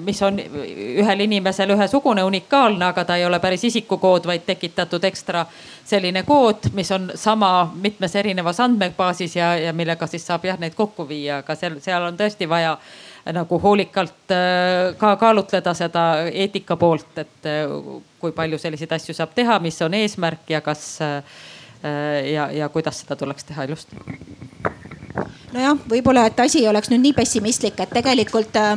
mis 0.07 0.23
on 0.23 0.39
ühel 0.39 1.25
inimesel 1.27 1.75
ühesugune, 1.75 2.25
unikaalne, 2.25 2.85
aga 2.87 3.05
ta 3.05 3.17
ei 3.19 3.27
ole 3.27 3.41
päris 3.43 3.65
isikukood, 3.71 4.27
vaid 4.31 4.47
tekitatud 4.47 5.05
ekstra 5.05 5.47
selline 5.85 6.23
kood, 6.23 6.71
mis 6.79 6.91
on 6.95 7.11
sama 7.15 7.73
mitmes 7.75 8.15
erinevas 8.17 8.61
andmebaasis 8.63 9.37
ja, 9.37 9.55
ja 9.59 9.73
millega 9.73 10.07
siis 10.07 10.27
saab 10.27 10.45
jah 10.47 10.61
neid 10.61 10.79
kokku 10.79 11.09
viia, 11.09 11.43
aga 11.43 11.59
seal, 11.59 11.81
seal 11.83 12.07
on 12.07 12.21
tõesti 12.21 12.49
vaja 12.49 12.77
nagu 13.33 13.59
hoolikalt 13.63 14.35
äh, 14.35 14.95
ka 14.99 15.17
kaalutleda 15.17 15.75
seda 15.79 16.05
eetika 16.27 16.77
poolt, 16.77 17.19
et 17.23 17.47
äh, 17.47 17.71
kui 18.23 18.35
palju 18.35 18.59
selliseid 18.59 18.95
asju 18.95 19.15
saab 19.15 19.35
teha, 19.35 19.59
mis 19.63 19.79
on 19.83 19.95
eesmärk 19.95 20.51
ja 20.51 20.61
kas 20.61 20.87
äh, 21.03 21.43
ja, 22.33 22.51
ja 22.53 22.69
kuidas 22.69 23.01
seda 23.03 23.17
tuleks 23.17 23.45
teha 23.45 23.65
ilusti 23.65 23.97
nojah, 25.53 25.77
võib-olla, 25.89 26.25
et 26.29 26.41
asi 26.41 26.61
ei 26.63 26.69
oleks 26.69 26.91
nüüd 26.93 27.03
nii 27.03 27.15
pessimistlik, 27.17 27.79
et 27.81 27.93
tegelikult 27.93 28.57
äh, 28.57 28.73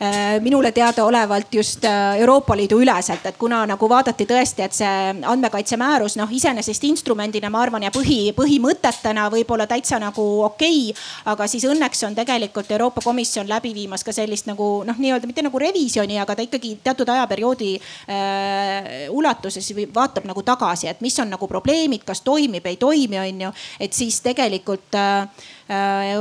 äh 0.00 0.40
minule 0.44 0.72
teadaolevalt 0.72 1.54
just 1.54 1.84
äh, 1.84 2.18
Euroopa 2.20 2.56
Liidu 2.56 2.80
üleselt, 2.82 3.24
et 3.26 3.36
kuna 3.38 3.64
nagu 3.66 3.88
vaadati 3.88 4.26
tõesti, 4.28 4.64
et 4.64 4.76
see 4.76 5.14
andmekaitsemäärus 5.24 6.18
noh, 6.20 6.30
iseenesest 6.30 6.84
instrumendina 6.88 7.50
ma 7.50 7.62
arvan 7.64 7.86
ja 7.86 7.92
põhi, 7.94 8.32
põhimõtetena 8.36 9.28
võib-olla 9.32 9.66
täitsa 9.66 9.98
nagu 10.02 10.26
okei 10.44 10.90
okay,. 10.90 11.04
aga 11.32 11.48
siis 11.48 11.64
õnneks 11.68 12.04
on 12.06 12.16
tegelikult 12.18 12.70
Euroopa 12.70 13.02
Komisjon 13.04 13.48
läbi 13.48 13.74
viimas 13.74 14.04
ka 14.04 14.12
sellist 14.12 14.48
nagu 14.50 14.68
noh, 14.86 14.98
nii-öelda 14.98 15.26
mitte 15.26 15.44
nagu 15.44 15.58
revisjoni, 15.58 16.18
aga 16.20 16.36
ta 16.36 16.44
ikkagi 16.44 16.76
teatud 16.84 17.08
ajaperioodi 17.08 17.74
äh, 17.78 19.08
ulatuses 19.10 19.72
vaatab 19.94 20.28
nagu 20.28 20.42
tagasi, 20.42 20.88
et 20.88 21.00
mis 21.04 21.16
on 21.20 21.30
nagu 21.32 21.48
probleemid, 21.48 22.04
kas 22.04 22.20
toimib, 22.20 22.66
ei 22.66 22.76
toimi, 22.76 23.18
on 23.18 23.46
ju. 23.48 23.52
et 23.80 23.92
siis 23.92 24.20
tegelikult 24.24 24.94
äh, 24.98 25.48
Äh, 25.68 26.14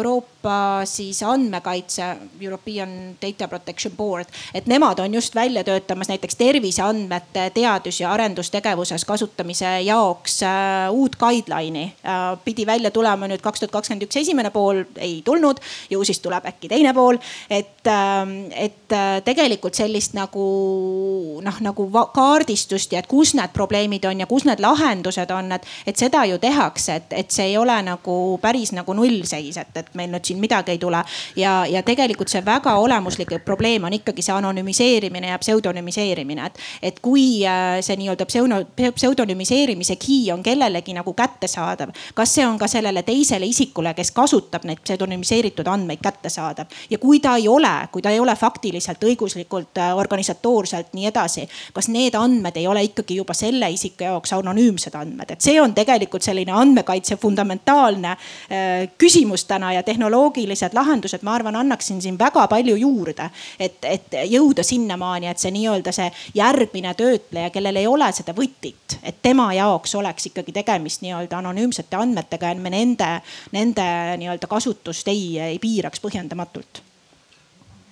Euroopa 0.48 0.86
siis 0.86 1.24
andmekaitse, 1.24 2.18
European 2.42 2.90
Data 3.22 3.48
Protection 3.48 3.94
Board, 3.98 4.26
et 4.54 4.66
nemad 4.66 5.00
on 5.00 5.14
just 5.14 5.36
välja 5.36 5.64
töötamas 5.64 6.08
näiteks 6.08 6.36
terviseandmete 6.36 7.50
teadus- 7.54 8.00
ja 8.00 8.12
arendustegevuses 8.12 9.06
kasutamise 9.06 9.82
jaoks 9.82 10.44
äh, 10.44 10.92
uut 10.92 11.16
guideline'i. 11.16 11.84
Äh, 11.84 12.40
pidi 12.46 12.66
välja 12.66 12.92
tulema 12.92 13.28
nüüd 13.28 13.42
kaks 13.42 13.60
tuhat 13.60 13.72
kakskümmend 13.72 14.08
üks 14.08 14.20
esimene 14.22 14.50
pool, 14.50 14.84
ei 14.96 15.22
tulnud, 15.26 15.60
ju 15.90 16.04
siis 16.04 16.20
tuleb 16.20 16.46
äkki 16.46 16.70
teine 16.70 16.94
pool. 16.94 17.18
et, 17.50 17.88
ähm, 17.88 18.52
et 18.56 18.96
tegelikult 19.24 19.74
sellist 19.74 20.14
nagu 20.14 21.42
noh, 21.44 21.60
nagu 21.62 21.90
kaardistust 22.14 22.92
ja 22.92 23.00
et 23.00 23.08
kus 23.08 23.34
need 23.36 23.52
probleemid 23.54 24.06
on 24.06 24.20
ja 24.20 24.26
kus 24.26 24.46
need 24.46 24.60
lahendused 24.64 25.32
on, 25.32 25.52
et, 25.52 25.68
et 25.88 25.98
seda 25.98 26.24
ju 26.26 26.38
tehakse, 26.38 26.96
et, 26.96 27.14
et 27.14 27.32
see 27.32 27.52
ei 27.52 27.58
ole 27.58 27.76
nagu 27.84 28.38
päris 28.42 28.72
nagu 28.72 28.94
nullseis 28.94 29.48
seis, 29.48 29.58
et, 29.58 29.78
et 29.78 29.96
meil 29.98 30.12
nüüd 30.12 30.28
siin 30.28 30.37
midagi 30.40 30.72
ei 30.72 30.78
tule. 30.78 31.04
ja, 31.36 31.66
ja 31.70 31.84
tegelikult 31.84 32.30
see 32.30 32.44
väga 32.46 32.76
olemuslik 32.78 33.34
probleem 33.46 33.84
on 33.84 33.94
ikkagi 33.94 34.22
see 34.22 34.34
anonüümiseerimine 34.36 35.32
ja 35.32 35.38
pseudonüümiseerimine, 35.40 36.46
et, 36.46 36.60
et 36.82 37.00
kui 37.04 37.46
äh, 37.46 37.80
see 37.82 37.98
nii-öelda 38.00 38.26
pseudo, 38.26 38.62
pseudonüümiseerimise 38.96 39.98
key 40.02 40.32
on 40.34 40.44
kellelegi 40.44 40.96
nagu 40.98 41.14
kättesaadav, 41.14 41.94
kas 42.16 42.36
see 42.36 42.46
on 42.48 42.58
ka 42.58 42.68
sellele 42.68 43.04
teisele 43.04 43.46
isikule, 43.46 43.94
kes 43.98 44.12
kasutab 44.16 44.66
neid 44.68 44.82
pseudonüümiseeritud 44.84 45.68
andmeid 45.68 46.02
kättesaadav? 46.04 46.72
Ja 46.90 46.98
kui 47.02 47.20
ta 47.24 47.36
ei 47.38 47.48
ole, 47.48 47.74
kui 47.92 48.02
ta 48.02 48.14
ei 48.14 48.20
ole 48.20 48.36
faktiliselt, 48.36 49.04
õiguslikult, 49.04 49.78
äh, 49.82 49.96
organisatoorselt 49.98 50.94
nii 50.98 51.10
edasi, 51.12 51.48
kas 51.74 51.92
need 51.94 52.16
andmed 52.16 52.58
ei 52.58 52.68
ole 52.68 52.84
ikkagi 52.90 53.20
juba 53.20 53.36
selle 53.38 53.70
isiku 53.74 54.08
jaoks 54.08 54.34
anonüümsed 54.38 54.96
andmed, 54.98 55.34
et 55.34 55.44
see 55.44 55.60
on 55.62 55.74
tegelikult 55.78 56.26
selline 56.26 56.54
andmekaitse 56.54 57.18
fundamentaalne 57.22 58.12
äh, 58.12 58.90
küsimus 58.98 59.46
täna 59.50 59.74
ja 59.74 59.84
tehnoloogilised 60.18 60.74
lahendused, 60.74 61.22
ma 61.24 61.36
arvan, 61.36 61.56
annaksin 61.56 62.02
siin 62.02 62.18
väga 62.20 62.48
palju 62.48 62.76
juurde. 62.76 63.30
et, 63.60 63.78
et 63.84 64.16
jõuda 64.26 64.64
sinnamaani, 64.64 65.28
et 65.28 65.40
see 65.40 65.52
nii-öelda 65.52 65.92
see 65.92 66.10
järgmine 66.36 66.94
töötleja, 66.98 67.50
kellel 67.50 67.76
ei 67.76 67.88
ole 67.88 68.12
seda 68.12 68.34
võtit, 68.34 68.98
et 69.04 69.22
tema 69.22 69.52
jaoks 69.54 69.96
oleks 69.96 70.30
ikkagi 70.32 70.52
tegemist 70.52 71.02
nii-öelda 71.02 71.38
anonüümsete 71.38 71.98
andmetega 71.98 72.54
ja 72.54 72.56
me 72.56 72.74
nende, 72.74 73.22
nende 73.52 73.88
nii-öelda 74.18 74.48
kasutust 74.48 75.08
ei, 75.08 75.40
ei 75.40 75.60
piiraks 75.60 76.02
põhjendamatult 76.02 76.87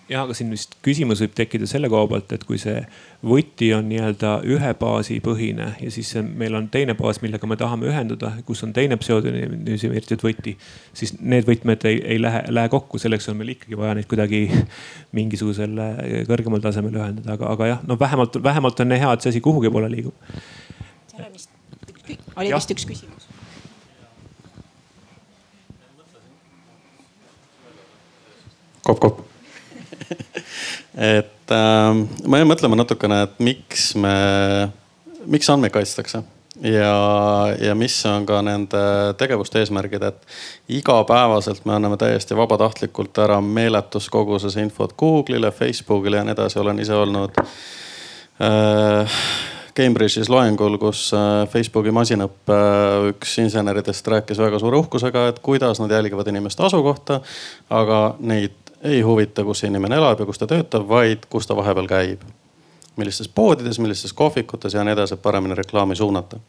jah, 0.09 0.21
aga 0.21 0.35
siin 0.37 0.51
vist 0.53 0.75
küsimus 0.85 1.21
võib 1.23 1.33
tekkida 1.37 1.67
selle 1.69 1.89
koha 1.89 2.05
pealt, 2.09 2.33
et 2.35 2.43
kui 2.45 2.59
see 2.61 2.77
võti 3.25 3.71
on 3.73 3.87
nii-öelda 3.89 4.35
ühe 4.53 4.71
baasi 4.77 5.17
põhine 5.25 5.71
ja 5.81 5.91
siis 5.93 6.11
meil 6.27 6.55
on 6.57 6.67
teine 6.73 6.93
baas, 6.97 7.21
millega 7.23 7.49
me 7.49 7.57
tahame 7.59 7.89
ühenduda, 7.89 8.31
kus 8.45 8.61
on 8.67 8.73
teine 8.75 8.99
pseudonüümiseeritud 9.01 10.25
võti. 10.25 10.55
siis 10.93 11.15
need 11.19 11.47
võtmed 11.49 11.87
ei, 11.89 12.01
ei 12.15 12.21
lähe, 12.21 12.43
lähe 12.53 12.69
kokku, 12.73 13.01
selleks 13.01 13.29
on 13.33 13.39
meil 13.41 13.55
ikkagi 13.55 13.77
vaja 13.79 13.97
neid 13.97 14.09
kuidagi 14.11 14.45
mingisugusel 15.17 15.81
kõrgemal 16.29 16.61
tasemel 16.61 17.01
ühendada, 17.01 17.37
aga, 17.39 17.51
aga 17.57 17.71
jah, 17.73 17.85
no 17.89 17.99
vähemalt, 17.99 18.37
vähemalt 18.43 18.85
on 18.85 18.93
hea, 18.93 19.13
et 19.13 19.25
see 19.25 19.33
asi 19.33 19.41
kuhugi 19.41 19.73
poole 19.73 19.89
liigub. 19.89 20.13
oli 22.35 22.53
vist 22.53 22.77
üks 22.77 22.85
küsimus. 22.85 23.31
kopp, 28.85 28.99
kopp 29.01 29.34
et 31.15 31.55
äh, 31.55 32.05
ma 32.25 32.41
jäin 32.41 32.49
mõtlema 32.49 32.79
natukene, 32.79 33.23
et 33.27 33.43
miks 33.43 33.91
me, 33.99 34.15
miks 35.25 35.49
andmeid 35.53 35.75
kaitstakse 35.75 36.23
ja, 36.61 37.47
ja 37.59 37.75
mis 37.75 37.97
on 38.05 38.25
ka 38.25 38.41
nende 38.45 38.83
tegevuste 39.19 39.59
eesmärgid, 39.61 40.03
et 40.07 40.37
igapäevaselt 40.79 41.65
me 41.65 41.75
anname 41.75 41.97
täiesti 42.01 42.37
vabatahtlikult 42.37 43.17
ära 43.25 43.41
meeletus 43.41 44.09
koguses 44.13 44.55
infot 44.61 44.95
Google'ile, 44.99 45.51
Facebook'ile 45.51 46.21
ja 46.21 46.27
nii 46.27 46.35
edasi, 46.37 46.59
olen 46.61 46.79
ise 46.83 46.95
olnud 46.95 47.41
äh, 48.41 49.19
Cambridge'is 49.75 50.29
loengul, 50.31 50.77
kus 50.79 51.09
äh, 51.15 51.43
Facebooki 51.51 51.91
masinõppe 51.95 52.55
äh, 52.55 53.09
üks 53.11 53.37
inseneridest 53.43 54.07
rääkis 54.07 54.39
väga 54.39 54.59
suure 54.61 54.79
uhkusega, 54.79 55.27
et 55.31 55.41
kuidas 55.43 55.81
nad 55.83 55.91
jälgivad 55.91 56.31
inimeste 56.31 56.63
asukohta. 56.63 57.19
aga 57.69 58.15
neid 58.19 58.64
ei 58.85 59.01
huvita, 59.01 59.43
kus 59.43 59.63
see 59.63 59.69
inimene 59.71 59.97
elab 59.97 60.19
ja 60.19 60.27
kus 60.27 60.39
ta 60.39 60.47
töötab, 60.49 60.85
vaid 60.89 61.25
kus 61.29 61.47
ta 61.47 61.55
vahepeal 61.57 61.87
käib. 61.89 62.21
millistes 62.95 63.27
poodides, 63.27 63.79
millistes 63.79 64.13
kohvikutes 64.13 64.73
ja 64.73 64.83
nii 64.83 64.93
edasi, 64.93 65.13
et 65.13 65.21
paremini 65.21 65.55
reklaami 65.55 65.95
suunata. 65.95 66.39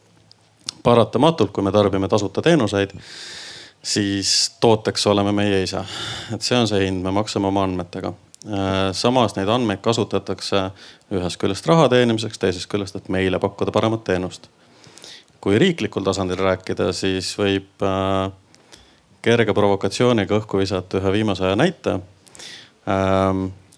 paratamatult, 0.83 1.51
kui 1.51 1.63
me 1.63 1.71
tarbime 1.71 2.07
tasuta 2.07 2.41
teenuseid, 2.41 2.93
siis 3.83 4.55
tooteks 4.59 5.07
oleme 5.07 5.31
meie 5.31 5.63
ise. 5.63 5.81
et 6.33 6.41
see 6.41 6.57
on 6.57 6.67
see 6.67 6.85
hind, 6.85 7.03
me 7.03 7.11
maksame 7.11 7.47
oma 7.47 7.63
andmetega. 7.63 8.13
Äh, 8.47 8.91
samas 8.91 9.35
neid 9.35 9.49
andmeid 9.49 9.81
kasutatakse 9.81 10.69
ühest 11.11 11.39
küljest 11.41 11.65
raha 11.67 11.89
teenimiseks, 11.89 12.37
teisest 12.37 12.69
küljest, 12.69 12.95
et 12.95 13.09
meile 13.09 13.39
pakkuda 13.39 13.71
paremat 13.71 14.03
teenust. 14.03 14.49
kui 15.41 15.57
riiklikul 15.59 16.03
tasandil 16.03 16.37
rääkida, 16.37 16.91
siis 16.93 17.33
võib 17.37 17.83
äh, 17.83 18.31
kerge 19.21 19.53
provokatsiooniga 19.53 20.37
õhku 20.37 20.57
visata 20.57 20.97
ühe 21.01 21.11
viimase 21.11 21.45
aja 21.45 21.55
näite 21.55 21.99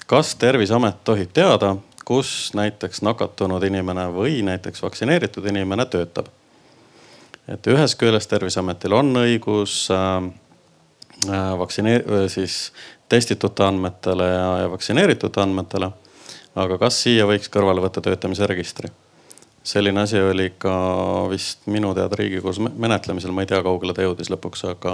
kas 0.07 0.35
terviseamet 0.35 1.03
tohib 1.03 1.31
teada, 1.33 1.75
kus 2.05 2.51
näiteks 2.57 3.01
nakatunud 3.05 3.63
inimene 3.63 4.07
või 4.13 4.43
näiteks 4.45 4.83
vaktsineeritud 4.85 5.45
inimene 5.49 5.85
töötab? 5.85 6.29
et 7.49 7.67
ühest 7.67 7.97
küljest 7.97 8.29
terviseametil 8.29 8.93
on 8.93 9.07
õigus 9.23 9.87
äh, 9.89 10.29
äh 11.25 11.51
vaktsineer-, 11.57 12.05
siis 12.29 12.71
testitute 13.09 13.65
andmetele 13.65 14.27
ja, 14.29 14.47
ja 14.63 14.71
vaktsineeritud 14.71 15.37
andmetele. 15.41 15.91
aga 16.55 16.77
kas 16.77 17.01
siia 17.03 17.25
võiks 17.25 17.49
kõrvale 17.49 17.81
võtta 17.81 18.01
töötamise 18.05 18.47
registri? 18.47 18.91
selline 19.63 20.01
asi 20.01 20.21
oli 20.21 20.53
ka 20.57 20.73
vist 21.29 21.67
minu 21.67 21.93
teada 21.93 22.15
riigikogus 22.15 22.59
menetlemisel, 22.59 23.31
ma 23.31 23.43
ei 23.43 23.49
tea, 23.49 23.61
kaugele 23.63 23.93
ta 23.93 24.05
jõudis 24.05 24.31
lõpuks, 24.31 24.63
aga 24.71 24.93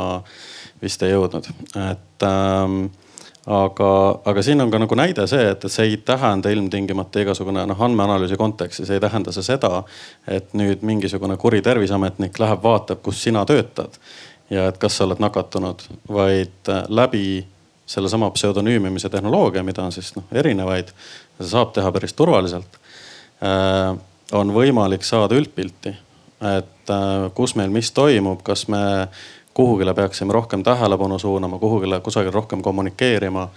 vist 0.82 1.03
ei 1.05 1.13
jõudnud, 1.13 1.47
et 1.86 2.26
ähm, 2.28 2.88
aga, 3.46 4.20
aga 4.26 4.41
siin 4.41 4.62
on 4.62 4.72
ka 4.74 4.80
nagu 4.82 4.98
näide 4.98 5.28
see, 5.30 5.50
et 5.52 5.66
see 5.70 5.89
ei 5.89 5.98
tähenda 5.98 6.50
ilmtingimata 6.50 7.22
igasugune 7.22 7.66
noh, 7.70 7.82
andmeanalüüsi 7.88 8.38
kontekstis 8.41 8.89
ei 8.89 9.02
tähenda 9.04 9.34
see 9.36 9.46
seda, 9.46 9.84
et 10.28 10.54
nüüd 10.58 10.86
mingisugune 10.86 11.38
kuri 11.38 11.62
terviseametnik 11.66 12.39
läheb, 12.41 12.64
vaatab, 12.64 13.04
kus 13.06 13.22
sina 13.24 13.46
töötad 13.46 14.00
ja 14.50 14.70
et 14.70 14.80
kas 14.82 14.98
sa 14.98 15.06
oled 15.06 15.22
nakatunud, 15.22 15.86
vaid 16.10 16.74
äh, 16.74 16.84
läbi 16.89 17.46
sellesama 17.86 18.32
pseudonüümimise 18.34 19.10
tehnoloogia, 19.14 19.64
mida 19.64 19.86
on 19.86 19.93
siis 19.93 20.16
noh 20.18 20.26
erinevaid, 20.34 20.89
saab 21.41 21.74
teha 21.76 21.91
päris 21.93 22.14
turvaliselt. 22.18 22.80
Äh, 23.46 23.93
on 24.34 24.54
võimalik 24.54 25.06
saada 25.06 25.38
üldpilti, 25.38 25.93
et 26.58 26.93
äh, 26.93 27.30
kus 27.38 27.56
meil 27.56 27.74
mis 27.74 27.91
toimub, 27.93 28.41
kas 28.46 28.68
me 28.74 28.82
kuhugile 29.56 29.93
peaksime 29.93 30.34
rohkem 30.34 30.64
tähelepanu 30.64 31.20
suunama, 31.20 31.60
kuhugile 31.60 31.99
kusagil 31.99 32.32
rohkem 32.32 32.62
kommunikeerima. 32.62 33.49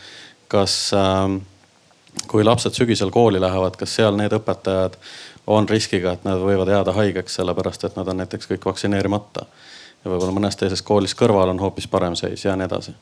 kas 0.49 0.91
äh, 0.95 1.41
kui 2.27 2.45
lapsed 2.45 2.73
sügisel 2.73 3.11
kooli 3.11 3.41
lähevad, 3.41 3.77
kas 3.77 3.97
seal 3.99 4.17
need 4.17 4.33
õpetajad 4.33 4.95
on 5.47 5.69
riskiga, 5.69 6.13
et 6.13 6.25
nad 6.25 6.41
võivad 6.41 6.71
jääda 6.73 6.93
haigeks, 6.97 7.39
sellepärast 7.41 7.85
et 7.85 7.97
nad 7.97 8.09
on 8.09 8.17
näiteks 8.23 8.51
kõik 8.53 8.65
vaktsineerimata. 8.69 9.47
ja 10.05 10.11
võib-olla 10.11 10.33
mõnes 10.33 10.57
teises 10.57 10.83
koolis 10.83 11.15
kõrval 11.19 11.51
on 11.51 11.61
hoopis 11.61 11.89
parem 11.89 12.17
seis 12.17 12.45
ja 12.45 12.57
nii 12.57 12.69
edasi. 12.69 12.95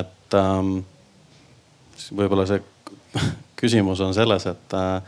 et 0.00 0.34
ähm, 0.34 0.76
võib-olla 2.16 2.46
see 2.46 2.62
küsimus 3.60 4.00
on 4.00 4.14
selles, 4.14 4.46
et 4.46 4.74
äh, 4.74 5.02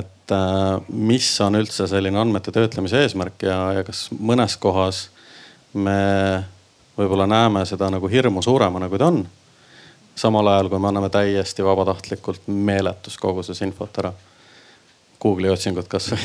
et 0.00 0.34
äh, 0.34 0.80
mis 0.88 1.30
on 1.40 1.54
üldse 1.54 1.86
selline 1.86 2.18
andmete 2.18 2.52
töötlemise 2.52 3.02
eesmärk 3.04 3.42
ja, 3.46 3.58
ja 3.78 3.84
kas 3.86 4.08
mõnes 4.18 4.56
kohas 4.58 5.08
me 5.74 6.44
võib-olla 6.98 7.26
näeme 7.26 7.64
seda 7.66 7.90
nagu 7.90 8.08
hirmu 8.10 8.42
suuremana, 8.42 8.88
kui 8.88 8.98
ta 8.98 9.06
on. 9.06 9.26
samal 10.14 10.46
ajal, 10.46 10.68
kui 10.68 10.78
me 10.78 10.88
anname 10.88 11.08
täiesti 11.08 11.64
vabatahtlikult 11.64 12.48
meeletus 12.48 13.16
koguses 13.18 13.62
infot 13.62 13.98
ära. 13.98 14.12
Google'i 15.20 15.52
otsingut 15.52 15.88
kasvõi 15.88 16.20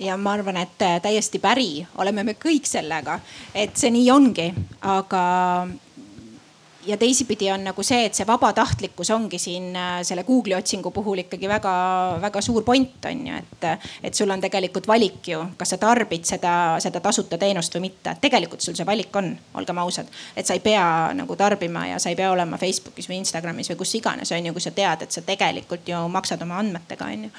ja 0.00 0.16
ma 0.16 0.32
arvan, 0.32 0.56
et 0.56 0.78
täiesti 1.02 1.38
päri 1.42 1.86
oleme 1.98 2.24
me 2.24 2.34
kõik 2.38 2.66
sellega, 2.66 3.18
et 3.54 3.76
see 3.76 3.90
nii 3.90 4.10
ongi, 4.14 4.46
aga 4.86 5.22
ja 6.88 6.96
teisipidi 6.96 7.50
on 7.52 7.64
nagu 7.68 7.82
see, 7.84 8.06
et 8.08 8.16
see 8.16 8.26
vabatahtlikkus 8.26 9.10
ongi 9.12 9.38
siin 9.40 9.76
äh, 9.76 9.98
selle 10.06 10.24
Google'i 10.24 10.56
otsingu 10.56 10.90
puhul 10.94 11.22
ikkagi 11.24 11.48
väga-väga 11.48 12.40
suur 12.44 12.64
point 12.64 13.04
on 13.10 13.26
ju, 13.26 13.40
et, 13.42 13.66
et 14.08 14.14
sul 14.14 14.30
on 14.30 14.40
tegelikult 14.40 14.88
valik 14.88 15.28
ju, 15.32 15.42
kas 15.58 15.74
sa 15.74 15.78
tarbid 15.80 16.24
seda, 16.28 16.52
seda 16.82 17.02
tasuta 17.04 17.38
teenust 17.38 17.74
või 17.76 17.88
mitte. 17.88 18.16
tegelikult 18.20 18.64
sul 18.64 18.76
see 18.78 18.86
valik 18.88 19.14
on, 19.20 19.30
olgem 19.60 19.82
ausad, 19.82 20.08
et 20.36 20.48
sa 20.48 20.56
ei 20.56 20.62
pea 20.64 20.86
nagu 21.16 21.36
tarbima 21.36 21.84
ja 21.90 21.98
sa 22.00 22.12
ei 22.12 22.16
pea 22.16 22.30
olema 22.32 22.58
Facebookis 22.60 23.10
või 23.10 23.20
Instagramis 23.20 23.68
või 23.72 23.80
kus 23.82 23.94
iganes 24.00 24.32
on 24.32 24.48
ju, 24.48 24.54
kui 24.56 24.64
sa 24.64 24.72
tead, 24.74 25.04
et 25.04 25.12
sa 25.12 25.22
tegelikult 25.26 25.88
ju 25.88 26.00
maksad 26.12 26.42
oma 26.46 26.62
andmetega 26.62 27.10
on 27.12 27.28
ju. 27.28 27.32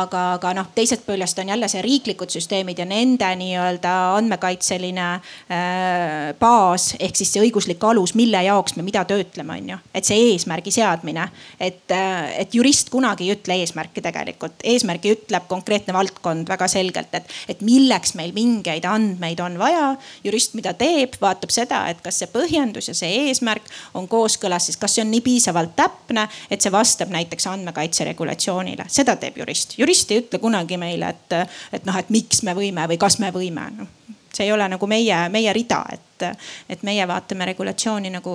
aga, 0.00 0.24
aga 0.38 0.54
noh, 0.58 0.72
teisest 0.74 1.06
küljest 1.06 1.38
on 1.38 1.54
jälle 1.54 1.70
see 1.70 1.84
riiklikud 1.86 2.34
süsteemid 2.34 2.82
ja 2.82 2.88
nende 2.88 3.30
nii-öelda 3.42 3.94
andmekaitseline 4.18 5.08
äh, 5.14 6.34
baas 6.40 6.90
ehk 6.98 7.16
siis 7.16 7.32
see 7.32 7.46
õiguslik 7.46 7.82
alus, 7.86 8.16
mille 8.18 8.42
jaoks 8.42 8.74
me 8.76 8.87
mida 8.88 9.04
töötleme, 9.08 9.58
on 9.58 9.70
ju. 9.72 9.78
et 9.94 10.08
see 10.08 10.32
eesmärgi 10.32 10.72
seadmine, 10.74 11.28
et, 11.60 11.84
äh, 11.94 12.40
et 12.42 12.54
jurist 12.54 12.90
kunagi 12.92 13.26
ei 13.26 13.36
ütle 13.36 13.58
eesmärki 13.62 14.02
tegelikult. 14.04 14.64
eesmärgi 14.64 15.12
ütleb 15.16 15.48
konkreetne 15.50 15.94
valdkond 15.96 16.48
väga 16.48 16.68
selgelt, 16.68 17.12
et, 17.14 17.28
et 17.48 17.60
milleks 17.64 18.14
meil 18.18 18.32
mingeid 18.36 18.86
andmeid 18.88 19.40
on 19.44 19.58
vaja. 19.60 19.96
jurist, 20.24 20.54
mida 20.58 20.74
teeb, 20.78 21.18
vaatab 21.20 21.52
seda, 21.54 21.84
et 21.92 22.00
kas 22.04 22.22
see 22.22 22.30
põhjendus 22.32 22.90
ja 22.90 22.96
see 22.96 23.28
eesmärk 23.28 23.68
on 23.94 24.08
kooskõlas, 24.08 24.68
siis 24.68 24.80
kas 24.80 24.96
see 24.96 25.04
on 25.04 25.12
nii 25.12 25.24
piisavalt 25.24 25.76
täpne, 25.76 26.28
et 26.50 26.64
see 26.64 26.72
vastab 26.72 27.12
näiteks 27.14 27.46
andmekaitse 27.52 28.08
regulatsioonile. 28.12 28.88
seda 28.88 29.16
teeb 29.16 29.38
jurist. 29.42 29.78
jurist 29.78 30.10
ei 30.10 30.24
ütle 30.24 30.40
kunagi 30.42 30.80
meile, 30.80 31.12
et, 31.14 31.38
et 31.72 31.84
noh, 31.88 31.96
et 31.96 32.10
miks 32.14 32.42
me 32.42 32.56
võime 32.56 32.88
või 32.88 32.98
kas 33.00 33.18
me 33.18 33.32
võime 33.34 33.70
no 33.76 33.86
see 34.34 34.44
ei 34.46 34.52
ole 34.52 34.68
nagu 34.68 34.86
meie, 34.86 35.16
meie 35.32 35.52
rida, 35.56 35.80
et 35.92 36.07
et, 36.22 36.48
et 36.68 36.82
meie 36.86 37.06
vaatame 37.08 37.46
regulatsiooni 37.52 38.10
nagu, 38.12 38.32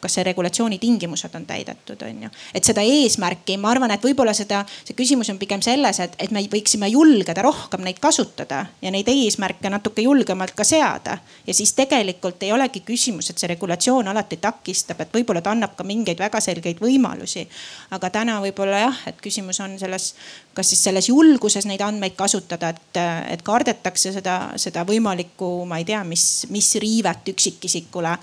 kas 0.00 0.18
see 0.18 0.24
regulatsiooni 0.26 0.78
tingimused 0.82 1.34
on 1.34 1.46
täidetud, 1.46 2.02
on 2.08 2.22
ju. 2.26 2.30
et 2.54 2.64
seda 2.64 2.84
eesmärki, 2.86 3.56
ma 3.60 3.70
arvan, 3.74 3.94
et 3.94 4.04
võib-olla 4.04 4.34
seda, 4.36 4.62
see 4.84 4.96
küsimus 4.98 5.30
on 5.32 5.38
pigem 5.38 5.62
selles, 5.64 6.00
et, 6.00 6.16
et 6.18 6.34
me 6.34 6.42
võiksime 6.52 6.88
julgeda 6.92 7.44
rohkem 7.46 7.84
neid 7.86 8.00
kasutada 8.02 8.64
ja 8.82 8.92
neid 8.94 9.08
eesmärke 9.12 9.70
natuke 9.72 10.04
julgemalt 10.06 10.54
ka 10.56 10.64
seada. 10.64 11.18
ja 11.46 11.54
siis 11.54 11.72
tegelikult 11.76 12.42
ei 12.42 12.52
olegi 12.52 12.82
küsimus, 12.86 13.30
et 13.30 13.38
see 13.38 13.50
regulatsioon 13.52 14.08
alati 14.08 14.40
takistab, 14.42 15.00
et 15.00 15.14
võib-olla 15.14 15.42
ta 15.42 15.54
annab 15.54 15.76
ka 15.76 15.84
mingeid 15.84 16.18
väga 16.20 16.40
selgeid 16.40 16.80
võimalusi. 16.82 17.46
aga 17.90 18.10
täna 18.10 18.40
võib-olla 18.44 18.86
jah, 18.86 19.02
et 19.06 19.20
küsimus 19.22 19.60
on 19.60 19.78
selles, 19.78 20.14
kas 20.54 20.70
siis 20.72 20.82
selles 20.88 21.08
julguses 21.08 21.66
neid 21.68 21.82
andmeid 21.84 22.16
kasutada, 22.16 22.72
et, 22.72 23.00
et 23.32 23.42
kardetakse 23.44 24.12
seda, 24.14 24.36
seda 24.60 24.84
võimalikku, 24.88 25.50
ma 25.68 25.80
ei 25.80 25.86
tea, 25.88 26.02
mis, 26.04 26.46
mis 26.52 26.70
riivet 26.82 27.25
ainult 27.26 27.34
üksikisikule. 27.34 28.18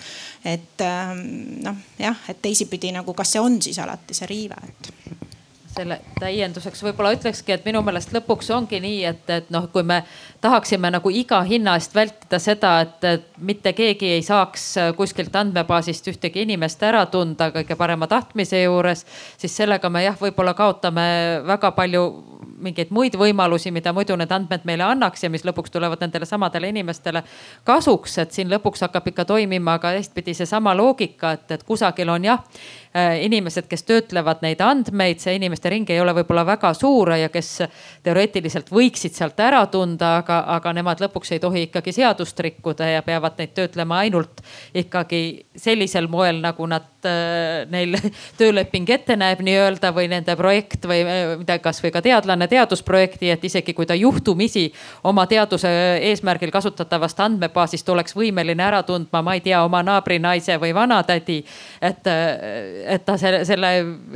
et 0.45 0.81
ähm, 0.81 1.63
noh, 1.63 1.75
jah, 1.99 2.17
et 2.29 2.41
teisipidi 2.41 2.91
nagu, 2.91 3.13
kas 3.13 3.31
see 3.33 3.41
on 3.41 3.61
siis 3.61 3.79
alati 3.79 4.13
see 4.13 4.27
riive, 4.27 4.55
et 4.67 4.91
selle 5.73 5.99
täienduseks 6.19 6.83
võib-olla 6.85 7.13
ütlekski, 7.15 7.55
et 7.55 7.65
minu 7.65 7.81
meelest 7.85 8.13
lõpuks 8.13 8.49
ongi 8.55 8.79
nii, 8.83 8.99
et, 9.09 9.23
et 9.33 9.49
noh, 9.53 9.65
kui 9.73 9.83
me 9.87 10.01
tahaksime 10.43 10.91
nagu 10.93 11.11
iga 11.13 11.41
hinna 11.47 11.75
eest 11.79 11.95
vältida 11.95 12.39
seda, 12.41 12.73
et, 12.85 13.07
et 13.07 13.25
mitte 13.41 13.73
keegi 13.77 14.13
ei 14.17 14.21
saaks 14.25 14.67
kuskilt 14.97 15.35
andmebaasist 15.35 16.07
ühtegi 16.13 16.45
inimest 16.45 16.83
ära 16.83 17.05
tunda 17.11 17.49
kõige 17.55 17.77
parema 17.79 18.07
tahtmise 18.11 18.63
juures, 18.63 19.05
siis 19.37 19.55
sellega 19.57 19.89
me 19.89 20.05
jah, 20.05 20.17
võib-olla 20.19 20.53
kaotame 20.57 21.07
väga 21.47 21.73
palju 21.77 22.05
mingeid 22.63 22.93
muid 22.95 23.17
võimalusi, 23.19 23.73
mida 23.75 23.91
muidu 23.95 24.15
need 24.19 24.31
andmed 24.31 24.63
meile 24.67 24.85
annaks 24.87 25.25
ja 25.25 25.31
mis 25.31 25.43
lõpuks 25.43 25.73
tulevad 25.73 25.99
nendele 26.03 26.27
samadele 26.27 26.69
inimestele 26.71 27.23
kasuks, 27.67 28.17
et 28.23 28.35
siin 28.35 28.51
lõpuks 28.51 28.85
hakkab 28.85 29.09
ikka 29.11 29.25
toimima 29.33 29.79
ka 29.83 29.91
teistpidi 29.97 30.35
seesama 30.37 30.75
loogika, 30.77 31.33
et, 31.37 31.51
et 31.57 31.65
kusagil 31.67 32.13
on 32.13 32.29
jah 32.29 32.39
äh, 32.39 32.82
inimesed, 32.93 33.65
kes 33.69 33.83
töötlevad 33.87 34.43
neid 34.45 34.61
andmeid, 34.61 35.17
see 35.23 35.33
inimeste 35.39 35.71
ring 35.73 35.89
ei 35.89 36.01
ole 36.01 36.13
võib-olla 36.19 36.45
väga 36.45 36.73
suur 36.77 37.13
ja 37.17 37.29
kes 37.33 37.63
teoreetiliselt 38.05 38.69
võiksid 38.73 39.15
sealt 39.17 39.39
ära 39.41 39.63
tunda, 39.73 40.17
aga, 40.21 40.43
aga 40.57 40.73
nemad 40.77 41.01
lõpuks 41.01 41.33
ei 41.33 41.41
tohi 41.41 41.65
ikkagi 41.69 41.95
seadust 41.95 42.39
rikkuda 42.45 42.91
ja 42.91 43.01
peavad 43.05 43.39
neid 43.41 43.55
töötlema 43.57 44.03
ainult 44.05 44.43
ikkagi 44.77 45.23
sellisel 45.57 46.09
moel, 46.11 46.43
nagu 46.43 46.69
nad 46.69 46.85
äh, 46.85 46.92
neil 47.71 47.97
tööleping 48.39 48.89
ette 48.93 49.15
näeb 49.19 49.41
nii-öelda 49.45 49.91
või 49.95 50.07
nende 50.11 50.35
projekt 50.39 50.87
või 50.89 51.01
äh, 51.03 51.33
mida 51.39 51.57
kasvõi 51.63 51.91
ka 51.93 52.01
teadlane 52.05 52.47
teadusprojekti, 52.51 53.31
et 53.33 53.43
isegi 53.49 53.75
kui 53.77 53.87
ta 53.89 53.97
juhtumisi 53.97 54.65
oma 55.07 55.25
teaduse 55.29 55.71
eesmärgil 56.09 56.51
kasutatavast 56.53 57.19
andmebaasist 57.25 57.89
oleks 57.89 58.15
võimeline 58.17 58.63
ära 58.65 58.83
tundma, 58.87 59.23
ma 59.25 59.37
ei 59.37 59.43
tea, 59.45 59.63
oma 59.65 59.83
naabrinaise 59.85 60.57
või 60.61 60.73
vanatädi. 60.75 61.39
et, 61.81 62.07
et 62.95 63.05
ta 63.05 63.17
selle, 63.17 63.43
selle, 63.45 63.73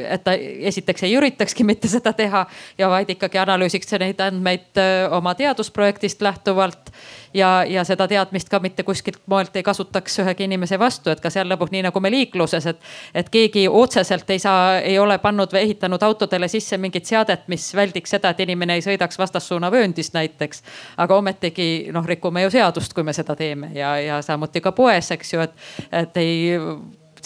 et 0.08 0.24
ta 0.24 0.36
esiteks 0.72 1.04
ei 1.08 1.16
üritakski 1.18 1.64
mitte 1.68 1.88
seda 1.92 2.14
teha 2.14 2.46
ja 2.78 2.90
vaid 2.90 3.10
ikkagi 3.14 3.42
analüüsiks 3.42 3.98
neid 4.00 4.22
andmeid 4.22 4.82
oma 5.12 5.36
teadusprojektist 5.36 6.22
lähtuvalt 6.22 6.92
ja, 7.34 7.64
ja 7.68 7.84
seda 7.88 8.08
teadmist 8.08 8.50
ka 8.50 8.60
mitte 8.60 8.84
kuskilt 8.84 9.20
moelt 9.26 9.56
ei 9.56 9.64
kasutaks 9.64 10.20
ühegi 10.24 10.48
inimese 10.48 10.80
vastu, 10.80 11.12
et 11.12 11.22
ka 11.24 11.32
seal 11.34 11.50
lõpuks 11.52 11.74
nii 11.74 11.86
nagu 11.88 12.02
me 12.04 12.12
liikluses, 12.14 12.66
et, 12.74 12.82
et 13.18 13.30
keegi 13.34 13.68
otseselt 13.68 14.30
ei 14.34 14.40
saa, 14.40 14.78
ei 14.80 15.00
ole 15.00 15.18
pannud 15.24 15.54
või 15.54 15.64
ehitanud 15.68 16.04
autodele 16.04 16.48
sisse 16.52 16.78
mingit 16.78 17.10
seadet, 17.10 17.48
mis 17.48 17.70
väldiks 17.76 18.16
seda, 18.16 18.32
et 18.32 18.44
inimene 18.46 18.78
ei 18.78 18.86
sõidaks 18.86 19.20
vastassuunavööndis 19.20 20.14
näiteks. 20.14 20.64
aga 20.98 21.18
ometigi 21.18 21.90
noh, 21.94 22.06
rikume 22.06 22.46
ju 22.46 22.54
seadust, 22.54 22.94
kui 22.94 23.04
me 23.04 23.14
seda 23.14 23.36
teeme 23.36 23.72
ja, 23.76 23.98
ja 24.00 24.22
samuti 24.22 24.62
ka 24.62 24.72
poes, 24.72 25.12
eks 25.12 25.34
ju, 25.34 25.44
et, 25.44 25.68
et 25.92 26.18
ei 26.18 26.38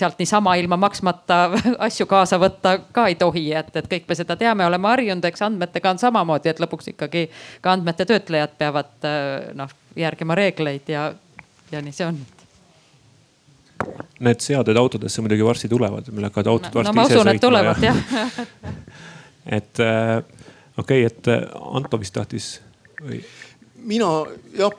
sealt 0.01 0.19
niisama 0.19 0.55
ilma 0.55 0.77
maksmata 0.77 1.43
asju 1.87 2.07
kaasa 2.09 2.39
võtta 2.41 2.77
ka 2.91 3.07
ei 3.11 3.15
tohi, 3.19 3.51
et, 3.53 3.75
et 3.75 3.91
kõik 3.91 4.07
me 4.09 4.17
seda 4.17 4.37
teame, 4.39 4.65
oleme 4.65 4.89
harjunud, 4.89 5.25
eks 5.29 5.45
andmetega 5.45 5.93
on 5.93 6.01
samamoodi, 6.01 6.49
et 6.49 6.63
lõpuks 6.63 6.93
ikkagi 6.93 7.27
ka 7.61 7.75
andmete 7.75 8.07
töötlejad 8.09 8.57
peavad 8.57 9.09
noh 9.59 9.77
järgima 9.95 10.35
reegleid 10.35 10.89
ja, 10.91 11.09
ja 11.71 11.81
nii 11.81 11.95
see 11.95 12.07
on 12.07 12.21
Need 14.21 14.43
seaded 14.45 14.77
autodesse 14.77 15.23
muidugi 15.25 15.45
varsti 15.45 15.69
tulevad, 15.69 16.11
meil 16.13 16.27
hakkavad 16.27 16.51
autod 16.51 16.75
no, 16.75 16.81
varsti 16.83 16.97
no, 16.99 17.05
ise 17.07 17.17
sõitma. 17.17 17.41
tulevad 17.41 17.81
jah 17.81 17.97
et 19.57 19.81
äh, 19.81 20.21
okei 20.77 21.05
okay,, 21.05 21.09
et 21.09 21.31
äh, 21.33 21.47
Anto 21.73 21.99
vist 22.01 22.13
tahtis 22.13 22.53
või? 23.01 23.23
mina 23.89 24.11
jah 24.57 24.77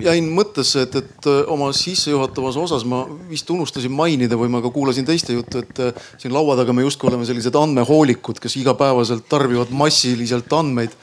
jäin 0.00 0.28
mõttesse, 0.32 0.84
et, 0.86 0.94
et 1.02 1.28
äh, 1.28 1.40
oma 1.50 1.72
sissejuhatavas 1.76 2.56
osas 2.60 2.84
ma 2.88 3.02
vist 3.30 3.50
unustasin 3.50 3.92
mainida 3.92 4.38
või 4.38 4.52
ma 4.52 4.62
ka 4.62 4.70
kuulasin 4.74 5.08
teiste 5.08 5.34
juttu, 5.34 5.64
et 5.64 6.02
siin 6.20 6.34
laua 6.34 6.56
taga 6.60 6.74
me 6.76 6.86
justkui 6.86 7.10
oleme 7.10 7.26
sellised 7.28 7.58
andmehoolikud, 7.58 8.38
kes 8.40 8.56
igapäevaselt 8.62 9.26
tarbivad 9.28 9.74
massiliselt 9.74 10.52
andmeid. 10.56 10.94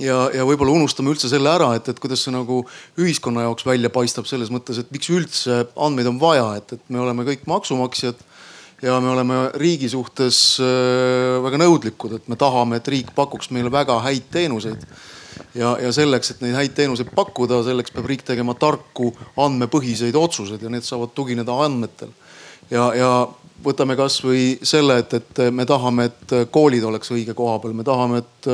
Ja, 0.00 0.18
ja 0.34 0.44
võib-olla 0.46 0.74
unustame 0.74 1.12
üldse 1.12 1.30
selle 1.30 1.50
ära, 1.52 1.72
et, 1.78 1.88
et 1.90 2.00
kuidas 2.02 2.24
see 2.24 2.34
nagu 2.34 2.62
ühiskonna 3.00 3.46
jaoks 3.46 3.66
välja 3.66 3.90
paistab 3.92 4.28
selles 4.30 4.52
mõttes, 4.54 4.80
et 4.80 4.92
miks 4.94 5.10
üldse 5.12 5.64
andmeid 5.74 6.10
on 6.10 6.20
vaja, 6.22 6.46
et, 6.60 6.76
et 6.76 6.94
me 6.94 7.02
oleme 7.04 7.26
kõik 7.28 7.46
maksumaksjad 7.50 8.22
ja 8.84 8.98
me 9.00 9.10
oleme 9.14 9.40
riigi 9.60 9.88
suhtes 9.92 10.60
äh, 10.62 11.38
väga 11.44 11.60
nõudlikud, 11.62 12.18
et 12.18 12.30
me 12.30 12.38
tahame, 12.40 12.80
et 12.80 12.90
riik 12.92 13.12
pakuks 13.16 13.52
meile 13.54 13.72
väga 13.72 14.00
häid 14.04 14.28
teenuseid 14.34 14.84
ja, 15.54 15.74
ja 15.80 15.92
selleks, 15.94 16.34
et 16.34 16.42
neid 16.44 16.58
häid 16.58 16.74
teenuseid 16.76 17.12
pakkuda, 17.14 17.62
selleks 17.66 17.94
peab 17.94 18.10
riik 18.10 18.26
tegema 18.26 18.56
tarku 18.58 19.12
andmepõhiseid 19.40 20.16
otsuseid 20.18 20.62
ja 20.62 20.72
need 20.72 20.86
saavad 20.86 21.14
tugineda 21.16 21.56
andmetel. 21.64 22.12
ja, 22.70 22.90
ja 22.96 23.10
võtame 23.64 23.96
kasvõi 23.96 24.58
selle, 24.66 24.98
et, 25.02 25.14
et 25.14 25.40
me 25.54 25.66
tahame, 25.68 26.08
et 26.10 26.34
koolid 26.52 26.84
oleks 26.84 27.12
õige 27.14 27.34
koha 27.36 27.58
peal, 27.62 27.74
me 27.76 27.86
tahame, 27.86 28.22
et 28.24 28.48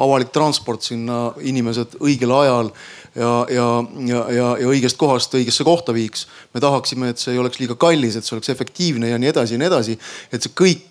avalik 0.00 0.32
transport 0.34 0.84
sinna 0.84 1.30
inimesed 1.46 1.96
õigel 2.00 2.34
ajal 2.34 2.72
ja, 3.14 3.32
ja, 3.52 3.68
ja, 4.10 4.20
ja, 4.34 4.50
ja 4.60 4.70
õigest 4.70 4.98
kohast 5.00 5.34
õigesse 5.38 5.64
kohta 5.66 5.94
viiks. 5.96 6.26
me 6.54 6.60
tahaksime, 6.60 7.10
et 7.10 7.22
see 7.22 7.34
ei 7.34 7.42
oleks 7.42 7.60
liiga 7.62 7.78
kallis, 7.80 8.16
et 8.16 8.26
see 8.26 8.36
oleks 8.36 8.52
efektiivne 8.52 9.12
ja 9.12 9.18
nii 9.18 9.32
edasi 9.32 9.56
ja 9.56 9.62
nii 9.62 9.70
edasi. 9.70 9.98
et 10.32 10.42
see 10.42 10.54
kõik 10.56 10.86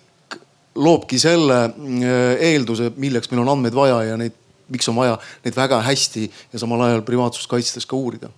loobki 0.74 1.18
selle 1.18 1.62
eelduse, 2.40 2.92
milleks 2.96 3.30
meil 3.30 3.42
on 3.44 3.56
andmeid 3.56 3.74
vaja 3.76 4.02
ja 4.10 4.20
neid 4.20 4.36
miks 4.70 4.88
on 4.88 4.94
vaja 4.96 5.16
neid 5.44 5.56
väga 5.56 5.80
hästi 5.82 6.28
ja 6.52 6.60
samal 6.62 6.86
ajal 6.86 7.02
privaatsust 7.02 7.50
kaitstes 7.50 7.88
ka 7.90 7.98
uurida 7.98 8.30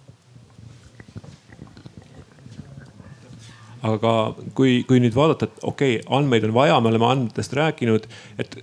aga 3.83 4.13
kui, 4.57 4.83
kui 4.89 5.01
nüüd 5.03 5.17
vaadata, 5.17 5.49
et 5.49 5.65
okei 5.67 5.97
okay,, 5.99 6.07
andmeid 6.19 6.47
on 6.47 6.55
vaja, 6.55 6.79
me 6.81 6.93
oleme 6.93 7.09
andmetest 7.09 7.57
rääkinud, 7.59 8.07
et 8.43 8.61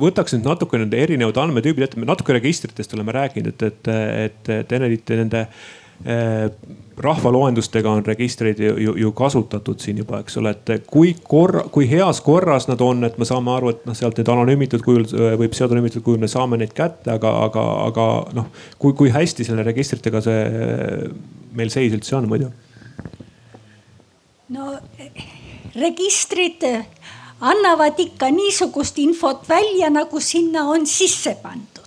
võtaks 0.00 0.34
nüüd 0.34 0.48
natuke 0.48 0.80
nende 0.80 0.98
erinevad 0.98 1.38
andmetüübid 1.44 1.86
ette, 1.86 2.00
me 2.00 2.08
natuke 2.08 2.34
registritest 2.36 2.94
oleme 2.96 3.14
rääkinud, 3.14 3.52
et, 3.52 3.62
et, 3.62 3.90
et, 4.26 4.52
et 4.56 4.74
Enedit 4.78 5.12
nende 5.14 5.44
eh, 5.46 6.48
rahvaloendustega 6.98 7.92
on 7.92 8.04
registreid 8.06 8.60
ju, 8.60 8.72
ju, 8.80 8.96
ju 9.04 9.12
kasutatud 9.16 9.82
siin 9.84 10.00
juba, 10.02 10.22
eks 10.24 10.38
ole, 10.40 10.54
et 10.56 10.88
kui 10.90 11.12
korra, 11.22 11.66
kui 11.72 11.88
heas 11.90 12.22
korras 12.24 12.66
nad 12.70 12.82
on, 12.84 13.04
et 13.06 13.18
me 13.20 13.28
saame 13.28 13.52
aru, 13.52 13.74
et 13.74 13.86
noh, 13.88 13.96
sealt 13.96 14.18
nüüd 14.18 14.32
anonüümitud 14.32 14.84
kujul 14.86 15.06
või 15.38 15.50
pseudonüümitud 15.52 16.04
kujul 16.06 16.22
me 16.22 16.30
saame 16.32 16.58
neid 16.60 16.74
kätte, 16.76 17.12
aga, 17.18 17.36
aga, 17.46 17.66
aga 17.86 18.06
noh, 18.38 18.52
kui, 18.82 18.96
kui 18.98 19.12
hästi 19.14 19.46
selle 19.46 19.66
registritega 19.66 20.24
see 20.24 20.40
meil 21.56 21.72
seis 21.72 21.94
üldse 21.94 22.16
on 22.18 22.30
muidu? 22.32 22.50
No 24.48 24.78
registrid 25.74 26.62
annavad 27.40 27.98
ikka 27.98 28.30
niisugust 28.30 28.98
infot 28.98 29.48
välja, 29.48 29.90
nagu 29.90 30.20
sinna 30.20 30.68
on 30.70 30.86
sisse 30.86 31.36
pandud. 31.42 31.82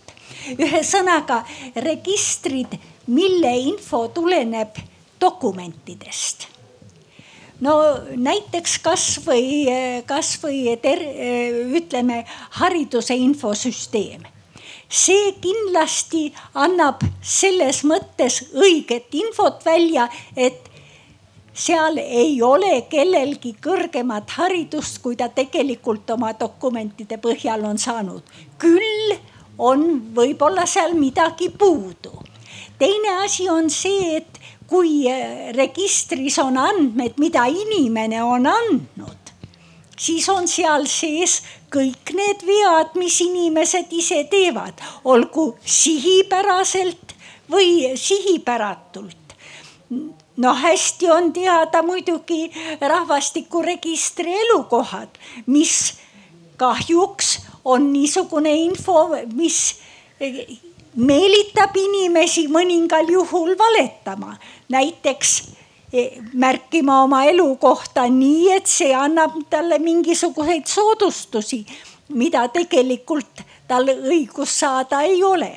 ühesõnaga 0.49 1.43
registrid, 1.76 2.74
mille 3.07 3.51
info 3.70 4.07
tuleneb 4.07 4.80
dokumentidest 5.22 6.47
no 7.62 7.76
näiteks 8.16 8.78
kasvõi, 8.84 9.68
kasvõi 10.07 10.76
ter-, 10.82 11.05
ütleme 11.80 12.24
hariduse 12.60 13.16
infosüsteem. 13.16 14.24
see 14.89 15.34
kindlasti 15.38 16.32
annab 16.57 17.03
selles 17.22 17.84
mõttes 17.86 18.39
õiget 18.57 19.14
infot 19.14 19.62
välja, 19.66 20.07
et 20.36 20.68
seal 21.60 21.99
ei 21.99 22.38
ole 22.41 22.86
kellelgi 22.91 23.55
kõrgemat 23.62 24.32
haridust, 24.38 25.01
kui 25.03 25.18
ta 25.20 25.28
tegelikult 25.30 26.10
oma 26.16 26.32
dokumentide 26.39 27.20
põhjal 27.20 27.66
on 27.68 27.78
saanud. 27.78 28.24
küll 28.57 29.18
on 29.57 29.86
võib-olla 30.16 30.66
seal 30.66 30.95
midagi 30.95 31.49
puudu. 31.49 32.24
teine 32.80 33.18
asi 33.26 33.49
on 33.49 33.70
see, 33.70 34.18
et 34.18 34.39
kui 34.68 35.07
eh, 35.10 35.51
registris 35.55 36.38
on 36.39 36.57
andmed, 36.57 37.18
mida 37.18 37.45
inimene 37.49 38.24
on 38.24 38.47
andnud, 38.47 39.34
siis 39.97 40.30
on 40.30 40.47
seal 40.47 40.88
sees 40.88 41.41
kõik 41.74 42.14
need 42.16 42.45
vead, 42.45 42.95
mis 42.95 43.20
inimesed 43.22 43.91
ise 43.91 44.24
teevad, 44.32 44.80
olgu 45.03 45.51
sihipäraselt 45.66 47.16
või 47.51 47.97
sihipäratult. 47.97 49.18
No 50.40 50.54
hästi 50.56 51.10
on 51.12 51.34
teada 51.34 51.84
muidugi 51.84 52.52
rahvastikuregistri 52.82 54.34
elukohad, 54.46 55.10
mis 55.46 55.94
kahjuks 56.58 57.40
on 57.66 57.92
niisugune 57.94 58.54
info, 58.54 59.10
mis 59.36 59.60
meelitab 60.96 61.76
inimesi 61.78 62.48
mõningal 62.52 63.12
juhul 63.12 63.54
valetama 63.60 64.36
näiteks 64.72 65.32
eh, 65.94 66.18
märkima 66.34 67.02
oma 67.04 67.24
elukohta 67.30 68.08
nii, 68.10 68.52
et 68.56 68.68
see 68.68 68.94
annab 68.96 69.38
talle 69.50 69.80
mingisuguseid 69.80 70.68
soodustusi, 70.68 71.66
mida 72.10 72.48
tegelikult 72.54 73.44
tal 73.68 73.92
õigus 73.94 74.56
saada 74.64 75.02
ei 75.08 75.24
ole. 75.24 75.52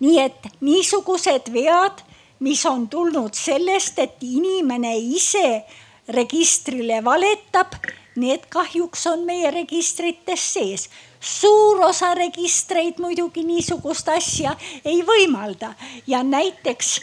nii 0.00 0.18
et 0.18 0.46
niisugused 0.64 1.50
vead, 1.52 1.98
mis 2.40 2.64
on 2.66 2.88
tulnud 2.88 3.34
sellest, 3.36 3.98
et 3.98 4.22
inimene 4.24 4.96
ise 4.98 5.62
registrile 6.08 7.00
valetab, 7.04 7.76
need 8.20 8.48
kahjuks 8.50 9.06
on 9.12 9.24
meie 9.28 9.50
registrites 9.54 10.52
sees. 10.54 10.88
suur 11.20 11.82
osa 11.84 12.14
registreid 12.16 12.96
muidugi 12.98 13.42
niisugust 13.44 14.08
asja 14.08 14.54
ei 14.84 15.02
võimalda 15.04 15.74
ja 16.06 16.22
näiteks 16.24 16.94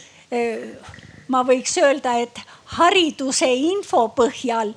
ma 1.28 1.44
võiks 1.46 1.76
öelda, 1.78 2.16
et 2.24 2.40
hariduse 2.78 3.48
info 3.54 4.08
põhjal, 4.16 4.74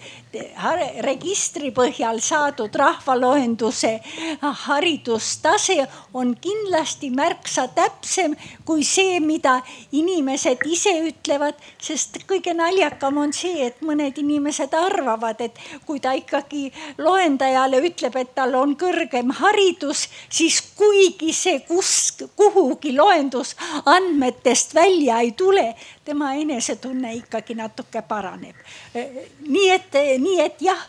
registri 1.01 1.71
põhjal 1.75 2.21
saadud 2.23 2.75
rahvaloenduse 2.75 3.99
haridustase 4.41 5.87
on 6.13 6.35
kindlasti 6.41 7.09
märksa 7.09 7.67
täpsem 7.67 8.35
kui 8.65 8.83
see, 8.83 9.19
mida 9.19 9.61
inimesed 9.91 10.63
ise 10.65 10.93
ütlevad. 11.07 11.55
sest 11.81 12.17
kõige 12.27 12.53
naljakam 12.53 13.17
on 13.17 13.33
see, 13.33 13.65
et 13.65 13.81
mõned 13.81 14.17
inimesed 14.17 14.73
arvavad, 14.73 15.41
et 15.41 15.57
kui 15.85 15.99
ta 15.99 16.13
ikkagi 16.13 16.71
loendajale 16.97 17.81
ütleb, 17.81 18.15
et 18.15 18.35
tal 18.35 18.55
on 18.55 18.75
kõrgem 18.75 19.31
haridus, 19.41 20.07
siis 20.29 20.61
kuigi 20.77 21.33
see 21.33 21.59
kus, 21.67 22.13
kuhugi 22.35 22.95
loendusandmetest 22.95 24.75
välja 24.75 25.19
ei 25.19 25.31
tule, 25.31 25.75
tema 26.05 26.33
enesetunne 26.33 27.13
ikkagi 27.15 27.55
natuke 27.55 28.01
paraneb. 28.01 28.55
Nii 28.93 29.69
et, 29.71 29.97
nii 30.19 30.39
et 30.43 30.61
jah, 30.61 30.81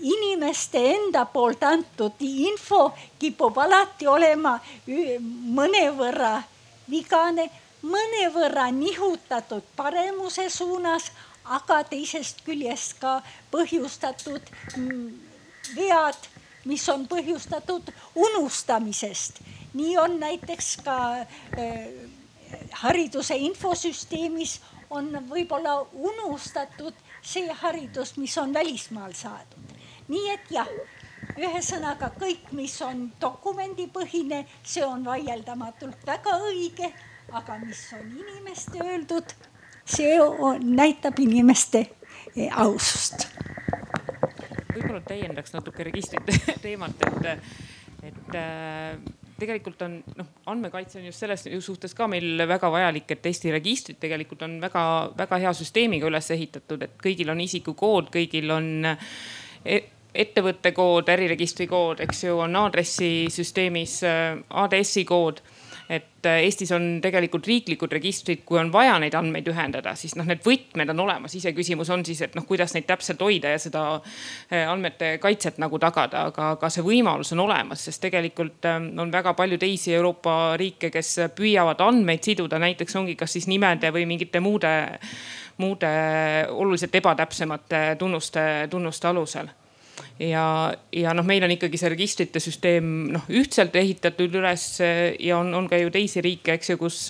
inimeste 0.00 0.80
enda 0.94 1.24
poolt 1.30 1.62
antud 1.62 2.20
info 2.20 2.90
kipub 3.18 3.58
alati 3.58 4.08
olema 4.10 4.56
mõnevõrra 5.58 6.34
vigane, 6.90 7.48
mõnevõrra 7.86 8.68
nihutatud 8.74 9.64
paremuse 9.76 10.48
suunas, 10.50 11.10
aga 11.44 11.82
teisest 11.86 12.42
küljest 12.46 12.96
ka 13.00 13.20
põhjustatud 13.52 14.42
mm, 14.76 15.10
vead, 15.76 16.18
mis 16.66 16.88
on 16.90 17.06
põhjustatud 17.06 17.92
unustamisest. 18.14 19.40
nii 19.76 19.96
on 19.98 20.18
näiteks 20.20 20.76
ka 20.84 21.26
hariduse 22.82 23.36
infosüsteemis 23.36 24.60
on 24.90 25.10
võib-olla 25.30 25.80
unustatud 25.92 26.94
see 27.22 27.50
haridus, 27.62 28.16
mis 28.16 28.36
on 28.38 28.54
välismaal 28.54 29.12
saadud. 29.12 29.74
nii 30.08 30.30
et 30.30 30.50
jah, 30.50 30.68
ühesõnaga 31.34 32.12
kõik, 32.20 32.52
mis 32.52 32.76
on 32.82 33.08
dokumendipõhine, 33.20 34.44
see 34.62 34.84
on 34.84 35.04
vaieldamatult 35.04 36.06
väga 36.06 36.38
õige, 36.46 36.92
aga 37.32 37.58
mis 37.58 37.82
on 37.96 38.06
inimeste 38.06 38.82
öeldud, 38.84 39.34
see 39.84 40.20
on, 40.22 40.62
näitab 40.76 41.18
inimeste 41.18 41.86
eh, 42.36 42.50
ausust. 42.54 43.28
võib-olla 44.74 45.00
täiendaks 45.08 45.54
natuke 45.56 45.84
registrite 45.88 46.58
teemat, 46.62 47.06
et, 47.08 47.38
et 48.12 48.36
äh, 48.36 49.25
tegelikult 49.38 49.82
on 49.86 49.98
noh, 50.16 50.30
andmekaitse 50.52 51.00
on 51.00 51.08
just 51.08 51.22
selles 51.22 51.44
suhtes 51.64 51.94
ka 51.96 52.08
meil 52.10 52.42
väga 52.48 52.70
vajalik, 52.72 53.10
et 53.12 53.26
Eesti 53.26 53.52
registrid 53.54 54.00
tegelikult 54.02 54.46
on 54.46 54.56
väga-väga 54.62 55.40
hea 55.44 55.52
süsteemiga 55.56 56.08
üles 56.10 56.30
ehitatud, 56.34 56.86
et 56.86 56.96
kõigil 57.02 57.32
on 57.32 57.42
isikukood, 57.44 58.10
kõigil 58.14 58.54
on 58.54 58.70
e, 58.88 59.80
ettevõtte 60.16 60.72
kood, 60.76 61.10
äriregistri 61.12 61.68
kood, 61.68 62.00
eks 62.06 62.24
ju, 62.24 62.38
on 62.46 62.56
aadressisüsteemis 62.62 64.00
ADS-i 64.06 65.04
kood 65.08 65.42
et 65.88 66.26
äh, 66.26 66.40
Eestis 66.44 66.72
on 66.74 66.98
tegelikult 67.02 67.46
riiklikud 67.46 67.92
registrid, 67.92 68.42
kui 68.46 68.58
on 68.58 68.72
vaja 68.74 68.96
neid 69.02 69.14
andmeid 69.14 69.46
ühendada, 69.50 69.94
siis 69.98 70.16
noh, 70.18 70.26
need 70.26 70.42
võtmed 70.44 70.90
on 70.92 71.02
olemas, 71.06 71.34
iseküsimus 71.38 71.90
on 71.94 72.02
siis, 72.06 72.22
et 72.26 72.34
noh, 72.38 72.46
kuidas 72.48 72.74
neid 72.74 72.88
täpselt 72.88 73.22
hoida 73.22 73.52
ja 73.54 73.60
seda 73.62 73.84
äh, 73.96 74.66
andmete 74.66 75.16
kaitset 75.22 75.60
nagu 75.62 75.78
tagada, 75.82 76.26
aga, 76.32 76.50
aga 76.56 76.70
see 76.72 76.84
võimalus 76.86 77.30
on 77.36 77.44
olemas, 77.46 77.84
sest 77.86 78.02
tegelikult 78.08 78.66
ähm, 78.66 78.90
on 79.02 79.12
väga 79.14 79.36
palju 79.38 79.60
teisi 79.62 79.94
Euroopa 79.94 80.56
riike, 80.58 80.90
kes 80.94 81.12
püüavad 81.36 81.82
andmeid 81.86 82.26
siduda, 82.26 82.58
näiteks 82.62 82.98
ongi 82.98 83.14
kas 83.18 83.36
siis 83.38 83.46
nimede 83.50 83.92
või 83.94 84.08
mingite 84.10 84.42
muude, 84.42 84.72
muude 85.62 85.92
oluliselt 86.50 86.98
ebatäpsemate 86.98 87.84
tunnuste, 88.00 88.42
tunnuste 88.70 89.08
alusel 89.12 89.54
ja, 90.22 90.46
ja 90.92 91.12
noh, 91.16 91.26
meil 91.26 91.44
on 91.44 91.54
ikkagi 91.54 91.80
see 91.80 91.92
registrite 91.92 92.42
süsteem 92.42 92.90
noh 93.14 93.28
ühtselt 93.28 93.76
ehitatud 93.76 94.34
üles 94.40 94.66
ja 94.80 95.38
on, 95.38 95.54
on 95.54 95.68
ka 95.70 95.80
ju 95.80 95.92
teisi 95.94 96.24
riike, 96.24 96.56
eks 96.56 96.74
ju, 96.74 96.80
kus 96.80 97.06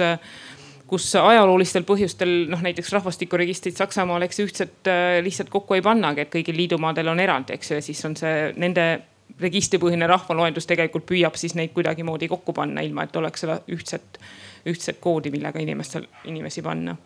kus 0.87 1.09
ajaloolistel 1.19 1.85
põhjustel 1.87 2.47
noh, 2.51 2.63
näiteks 2.63 2.93
rahvastikuregistrit 2.95 3.79
Saksamaal, 3.79 4.23
eks 4.27 4.41
ühtselt 4.45 4.91
äh, 4.91 5.19
lihtsalt 5.25 5.51
kokku 5.51 5.75
ei 5.75 5.85
pannagi, 5.85 6.23
et 6.23 6.33
kõigil 6.33 6.57
liidumaadel 6.61 7.11
on 7.11 7.23
erand, 7.23 7.51
eks 7.55 7.73
ju, 7.73 7.79
ja 7.81 7.85
siis 7.85 8.03
on 8.07 8.17
see 8.19 8.53
nende 8.61 8.87
registripõhine 9.43 10.07
rahvaloendus 10.09 10.69
tegelikult 10.71 11.09
püüab 11.09 11.37
siis 11.37 11.57
neid 11.59 11.75
kuidagimoodi 11.75 12.29
kokku 12.31 12.55
panna, 12.57 12.85
ilma 12.87 13.05
et 13.05 13.17
oleks 13.19 13.43
seda 13.45 13.59
ühtset 13.73 14.21
ühtset 14.67 14.99
koodi, 15.01 15.31
millega 15.31 15.61
inimestel, 15.63 16.07
inimesi 16.25 16.63
panna. 16.63 16.97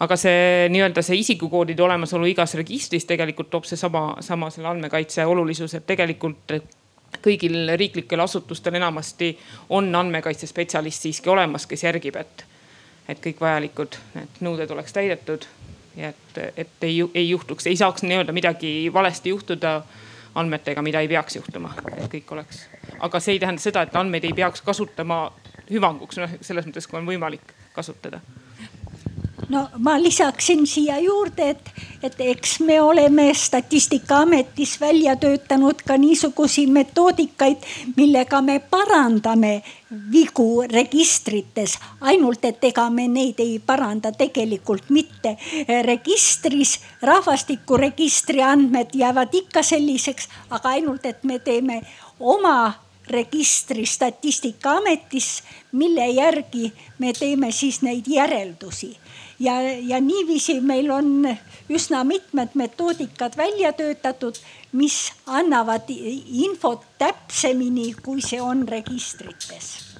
aga 0.00 0.16
see 0.16 0.68
nii-öelda 0.72 1.02
see 1.02 1.20
isikukoodide 1.22 1.82
olemasolu 1.82 2.26
igas 2.32 2.54
registris 2.54 3.04
tegelikult 3.04 3.50
toob 3.50 3.64
seesama, 3.64 4.16
sama 4.20 4.50
selle 4.50 4.68
andmekaitse 4.68 5.26
olulisuse, 5.26 5.76
et 5.76 5.86
tegelikult 5.86 6.56
kõigil 7.22 7.76
riiklikel 7.76 8.20
asutustel 8.20 8.74
enamasti 8.74 9.32
on 9.68 9.94
andmekaitsespetsialist 9.94 11.06
siiski 11.06 11.30
olemas, 11.30 11.66
kes 11.66 11.84
järgib, 11.86 12.16
et, 12.20 12.44
et 13.08 13.22
kõik 13.22 13.40
vajalikud 13.40 13.96
need 14.14 14.42
nõuded 14.44 14.70
oleks 14.74 14.92
täidetud 14.92 15.46
ja 15.96 16.08
et, 16.08 16.38
et 16.56 16.88
ei, 16.88 17.00
ei 17.14 17.28
juhtuks, 17.28 17.66
ei 17.66 17.76
saaks 17.76 18.04
nii-öelda 18.04 18.34
midagi 18.36 18.90
valesti 18.92 19.32
juhtuda 19.32 19.80
andmetega, 20.36 20.82
mida 20.82 21.00
ei 21.00 21.08
peaks 21.08 21.38
juhtuma, 21.38 21.72
et 21.96 22.10
kõik 22.12 22.32
oleks. 22.36 22.66
aga 23.00 23.20
see 23.20 23.36
ei 23.36 23.40
tähenda 23.40 23.62
seda, 23.62 23.86
et 23.86 23.96
andmeid 23.96 24.24
ei 24.28 24.34
peaks 24.36 24.62
kasutama 24.62 25.30
hüvanguks, 25.70 26.20
noh 26.22 26.36
selles 26.40 26.66
mõttes, 26.68 26.88
kui 26.90 27.00
on 27.00 27.08
võimalik 27.08 27.54
kasutada 27.76 28.22
no 29.48 29.68
ma 29.78 30.02
lisaksin 30.02 30.66
siia 30.66 30.98
juurde, 30.98 31.50
et, 31.50 31.70
et 32.02 32.20
eks 32.32 32.60
me 32.60 32.80
oleme 32.82 33.34
Statistikaametis 33.34 34.76
välja 34.80 35.16
töötanud 35.16 35.82
ka 35.86 35.96
niisuguseid 35.96 36.70
metoodikaid, 36.72 37.66
millega 37.96 38.40
me 38.42 38.58
parandame 38.60 39.62
vigu 40.12 40.64
registrites, 40.72 41.76
ainult 42.00 42.44
et 42.44 42.64
ega 42.64 42.88
me 42.90 43.06
neid 43.08 43.40
ei 43.42 43.58
paranda 43.58 44.12
tegelikult 44.12 44.90
mitte. 44.90 45.36
registris, 45.82 46.80
rahvastikuregistri 47.02 48.42
andmed 48.42 48.94
jäävad 48.94 49.34
ikka 49.34 49.62
selliseks, 49.62 50.28
aga 50.50 50.68
ainult, 50.68 51.06
et 51.06 51.24
me 51.24 51.38
teeme 51.38 51.82
oma 52.20 52.85
registri 53.10 53.86
Statistikaametis, 53.86 55.42
mille 55.72 56.08
järgi 56.08 56.72
me 56.98 57.12
teeme 57.12 57.52
siis 57.52 57.82
neid 57.82 58.06
järeldusi. 58.06 58.96
Ja, 59.38 59.60
ja 59.62 60.00
niiviisi 60.00 60.60
meil 60.60 60.90
on 60.90 61.28
üsna 61.68 62.04
mitmed 62.04 62.54
metoodikad 62.54 63.36
välja 63.36 63.72
töötatud, 63.72 64.38
mis 64.72 65.12
annavad 65.26 65.90
infot 65.90 66.86
täpsemini, 66.98 67.92
kui 68.02 68.24
see 68.24 68.40
on 68.40 68.68
registrites 68.68 69.95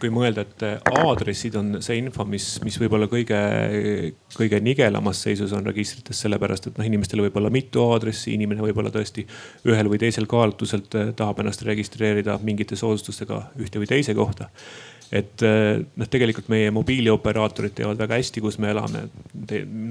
kui 0.00 0.10
mõelda, 0.12 0.44
et 0.46 0.64
aadressid 0.90 1.56
on 1.60 1.76
see 1.84 1.98
info, 2.00 2.26
mis, 2.28 2.48
mis 2.64 2.78
võib-olla 2.80 3.08
kõige, 3.10 3.38
kõige 4.36 4.60
nigelamas 4.64 5.22
seisus 5.26 5.54
on 5.56 5.66
registrites, 5.66 6.20
sellepärast 6.24 6.70
et 6.70 6.80
noh, 6.80 6.88
inimestel 6.88 7.22
võib 7.24 7.38
olla 7.40 7.52
mitu 7.52 7.84
aadressi, 7.86 8.34
inimene 8.36 8.64
võib-olla 8.64 8.92
tõesti 8.94 9.26
ühel 9.68 9.90
või 9.92 10.00
teisel 10.02 10.28
kaalutluselt 10.30 10.92
tahab 11.16 11.42
ennast 11.42 11.64
registreerida 11.66 12.38
mingite 12.44 12.78
soodustustega 12.78 13.42
ühte 13.62 13.82
või 13.82 13.90
teise 13.90 14.16
kohta 14.16 14.50
et 15.14 15.42
eh, 15.46 15.82
noh, 15.96 16.08
tegelikult 16.10 16.48
meie 16.52 16.70
mobiilioperaatorid 16.74 17.76
teavad 17.78 18.00
väga 18.00 18.18
hästi, 18.20 18.42
kus 18.44 18.58
me 18.62 18.70
elame. 18.72 19.06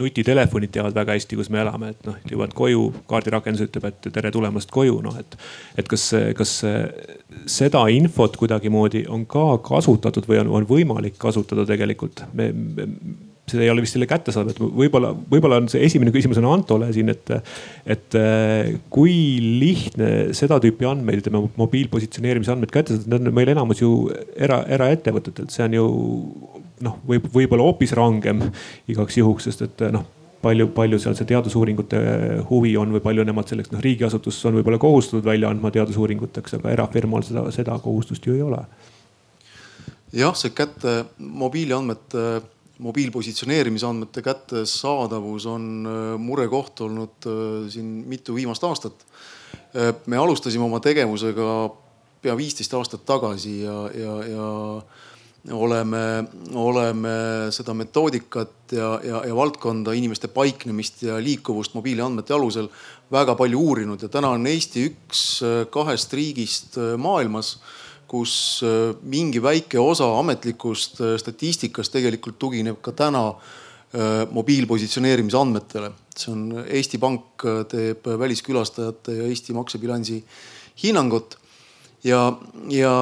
nutitelefonid 0.02 0.74
teavad 0.76 0.96
väga 0.96 1.16
hästi, 1.16 1.40
kus 1.40 1.50
me 1.54 1.62
elame, 1.64 1.94
et 1.96 2.10
noh, 2.10 2.18
jõuad 2.32 2.56
koju, 2.58 2.88
kaardirakendus 3.10 3.68
ütleb, 3.68 3.90
et 3.92 4.10
tere 4.16 4.32
tulemast 4.36 4.72
koju, 4.76 5.00
noh 5.06 5.20
et. 5.20 5.38
et 5.78 5.88
kas, 5.88 6.10
kas 6.36 6.58
seda 7.50 7.86
infot 7.94 8.36
kuidagimoodi 8.40 9.06
on 9.12 9.26
ka 9.30 9.58
kasutatud 9.66 10.28
või 10.30 10.42
on, 10.44 10.52
on 10.60 10.68
võimalik 10.70 11.20
kasutada 11.22 11.66
tegelikult? 11.68 12.26
me, 12.34 12.52
me 12.52 12.90
see 13.50 13.62
ei 13.62 13.70
ole 13.70 13.84
vist 13.86 13.96
jälle 13.96 14.08
kättesaadav, 14.10 14.56
et 14.56 14.60
võib-olla, 14.60 15.12
võib-olla 15.30 15.60
on 15.62 15.70
see 15.70 15.84
esimene 15.86 16.14
küsimus 16.14 16.40
on 16.42 16.48
Antole 16.50 16.90
siin, 16.96 17.12
et, 17.14 17.30
et 17.86 18.18
äh, 18.18 18.74
kui 18.94 19.16
lihtne 19.62 20.12
seda 20.38 20.58
tüüpi 20.64 20.88
andmeid, 20.90 21.22
ütleme 21.22 21.44
mobiilpositsioneerimise 21.60 22.56
andmeid 22.56 22.74
kätte 22.74 22.96
saada, 22.96 23.12
need 23.14 23.30
on 23.30 23.38
meil 23.38 23.54
enamus 23.54 23.84
ju 23.84 23.92
era, 24.34 24.64
eraettevõtetelt, 24.78 25.54
see 25.54 25.68
on 25.68 25.78
ju 25.78 25.88
noh, 26.86 27.00
võib, 27.08 27.30
võib-olla 27.34 27.68
hoopis 27.70 27.94
rangem 27.98 28.48
igaks 28.92 29.20
juhuks, 29.22 29.50
sest 29.50 29.66
et 29.68 29.86
noh 29.94 30.08
palju, 30.46 30.68
palju 30.76 31.00
seal 31.02 31.16
see 31.18 31.30
teadusuuringute 31.30 32.00
huvi 32.50 32.76
on 32.78 32.92
või 32.96 33.04
palju 33.04 33.26
nemad 33.28 33.50
selleks, 33.50 33.72
noh 33.74 33.84
riigiasutus 33.84 34.42
on 34.50 34.60
võib-olla 34.60 34.82
kohustatud 34.82 35.26
välja 35.26 35.50
andma 35.54 35.72
teadusuuringuteks, 35.74 36.58
aga 36.60 36.74
erafirmal 36.74 37.26
seda, 37.26 37.46
seda 37.56 37.78
kohustust 37.82 38.26
ju 38.26 38.36
ei 38.38 38.44
ole. 38.46 38.62
jah, 40.16 40.36
see 40.38 40.54
kätte 40.56 40.98
mobiiliandmete 41.18 42.26
mobiilpositsioneerimise 42.84 43.88
andmete 43.88 44.22
kättesaadavus 44.22 45.46
on 45.46 45.88
äh, 45.88 46.20
murekoht 46.20 46.82
olnud 46.82 47.28
äh, 47.28 47.70
siin 47.72 48.04
mitu 48.08 48.36
viimast 48.36 48.64
aastat. 48.64 49.06
Äh, 49.76 49.94
me 50.06 50.18
alustasime 50.18 50.66
oma 50.66 50.82
tegevusega 50.84 51.50
pea 52.22 52.36
viisteist 52.38 52.74
aastat 52.74 53.06
tagasi 53.06 53.62
ja, 53.62 53.78
ja, 53.96 54.16
ja 54.28 54.50
oleme, 55.56 56.26
oleme 56.58 57.16
seda 57.54 57.76
metoodikat 57.78 58.74
ja, 58.74 59.00
ja, 59.04 59.22
ja 59.30 59.36
valdkonda, 59.36 59.94
inimeste 59.94 60.28
paiknemist 60.28 61.04
ja 61.06 61.20
liikuvust 61.22 61.78
mobiiliandmete 61.78 62.34
alusel 62.34 62.68
väga 63.12 63.38
palju 63.38 63.62
uurinud 63.70 64.02
ja 64.02 64.10
täna 64.10 64.34
on 64.34 64.48
Eesti 64.50 64.88
üks 64.90 65.26
kahest 65.72 66.14
riigist 66.18 66.80
maailmas 66.98 67.60
kus 68.16 68.64
äh, 68.64 68.96
mingi 69.04 69.42
väike 69.44 69.82
osa 69.82 70.08
ametlikust 70.20 71.02
äh, 71.04 71.16
statistikast 71.22 71.94
tegelikult 71.96 72.40
tugineb 72.40 72.82
ka 72.86 72.96
täna 72.96 73.28
äh, 73.34 74.24
mobiilpositsioneerimise 74.32 75.40
andmetele. 75.42 75.92
see 76.16 76.32
on 76.32 76.44
Eesti 76.64 76.98
Pank 76.98 77.44
teeb 77.68 78.06
väliskülastajate 78.08 79.18
ja 79.18 79.24
Eesti 79.28 79.54
maksebilansi 79.54 80.22
hinnangut 80.84 81.36
ja, 82.08 82.22
ja 82.72 82.94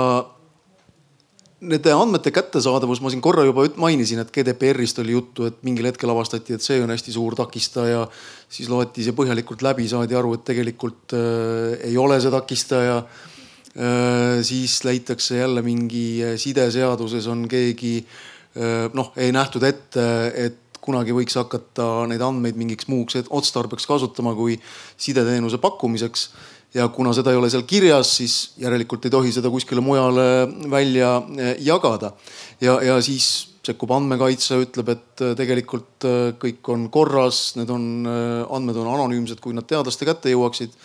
nende 1.61 1.93
andmete 1.93 2.31
kättesaadavus, 2.33 3.03
ma 3.03 3.11
siin 3.13 3.21
korra 3.21 3.45
juba 3.45 3.67
mainisin, 3.79 4.23
et 4.23 4.31
GDPR-ist 4.33 4.97
oli 5.03 5.13
juttu, 5.13 5.45
et 5.45 5.61
mingil 5.63 5.85
hetkel 5.87 6.09
avastati, 6.11 6.57
et 6.57 6.65
see 6.65 6.81
on 6.81 6.91
hästi 6.91 7.13
suur 7.13 7.37
takistaja. 7.37 8.07
siis 8.49 8.69
loeti 8.69 9.05
see 9.05 9.13
põhjalikult 9.17 9.61
läbi, 9.61 9.85
saadi 9.87 10.17
aru, 10.17 10.33
et 10.39 10.43
tegelikult 10.49 11.13
äh, 11.13 11.77
ei 11.91 11.97
ole 12.01 12.17
see 12.21 12.33
takistaja 12.33 12.97
äh, 12.97 13.29
siis 14.45 14.83
leitakse 14.83 15.37
jälle 15.37 15.61
mingi 15.61 16.23
äh, 16.23 16.35
sideseaduses 16.37 17.27
on 17.27 17.47
keegi 17.49 17.95
äh, 18.03 18.89
noh, 18.93 19.13
ei 19.17 19.31
nähtud 19.33 19.63
ette, 19.65 20.05
et 20.35 20.59
kunagi 20.83 21.15
võiks 21.15 21.37
hakata 21.39 22.03
neid 22.11 22.21
andmeid 22.21 22.59
mingiks 22.59 22.89
muuks 22.91 23.17
otstarbeks 23.29 23.87
kasutama 23.89 24.35
kui 24.35 24.59
sideteenuse 24.97 25.57
pakkumiseks. 25.57 26.29
ja 26.73 26.87
kuna 26.89 27.13
seda 27.13 27.31
ei 27.31 27.37
ole 27.37 27.49
seal 27.49 27.63
kirjas, 27.69 28.17
siis 28.17 28.35
järelikult 28.57 29.05
ei 29.05 29.11
tohi 29.13 29.31
seda 29.31 29.49
kuskile 29.49 29.81
mujale 29.81 30.47
välja 30.69 31.21
jagada. 31.59 32.11
ja, 32.61 32.81
ja 32.81 33.01
siis 33.01 33.49
sekkub 33.63 33.91
andmekaitse, 33.95 34.57
ütleb, 34.59 34.89
et 34.89 35.21
tegelikult 35.39 36.03
kõik 36.41 36.67
on 36.67 36.89
korras, 36.91 37.55
need 37.55 37.69
on, 37.71 38.03
andmed 38.51 38.75
on 38.75 38.89
anonüümsed, 38.91 39.39
kui 39.39 39.55
nad 39.55 39.63
teadlaste 39.69 40.05
kätte 40.05 40.33
jõuaksid 40.33 40.75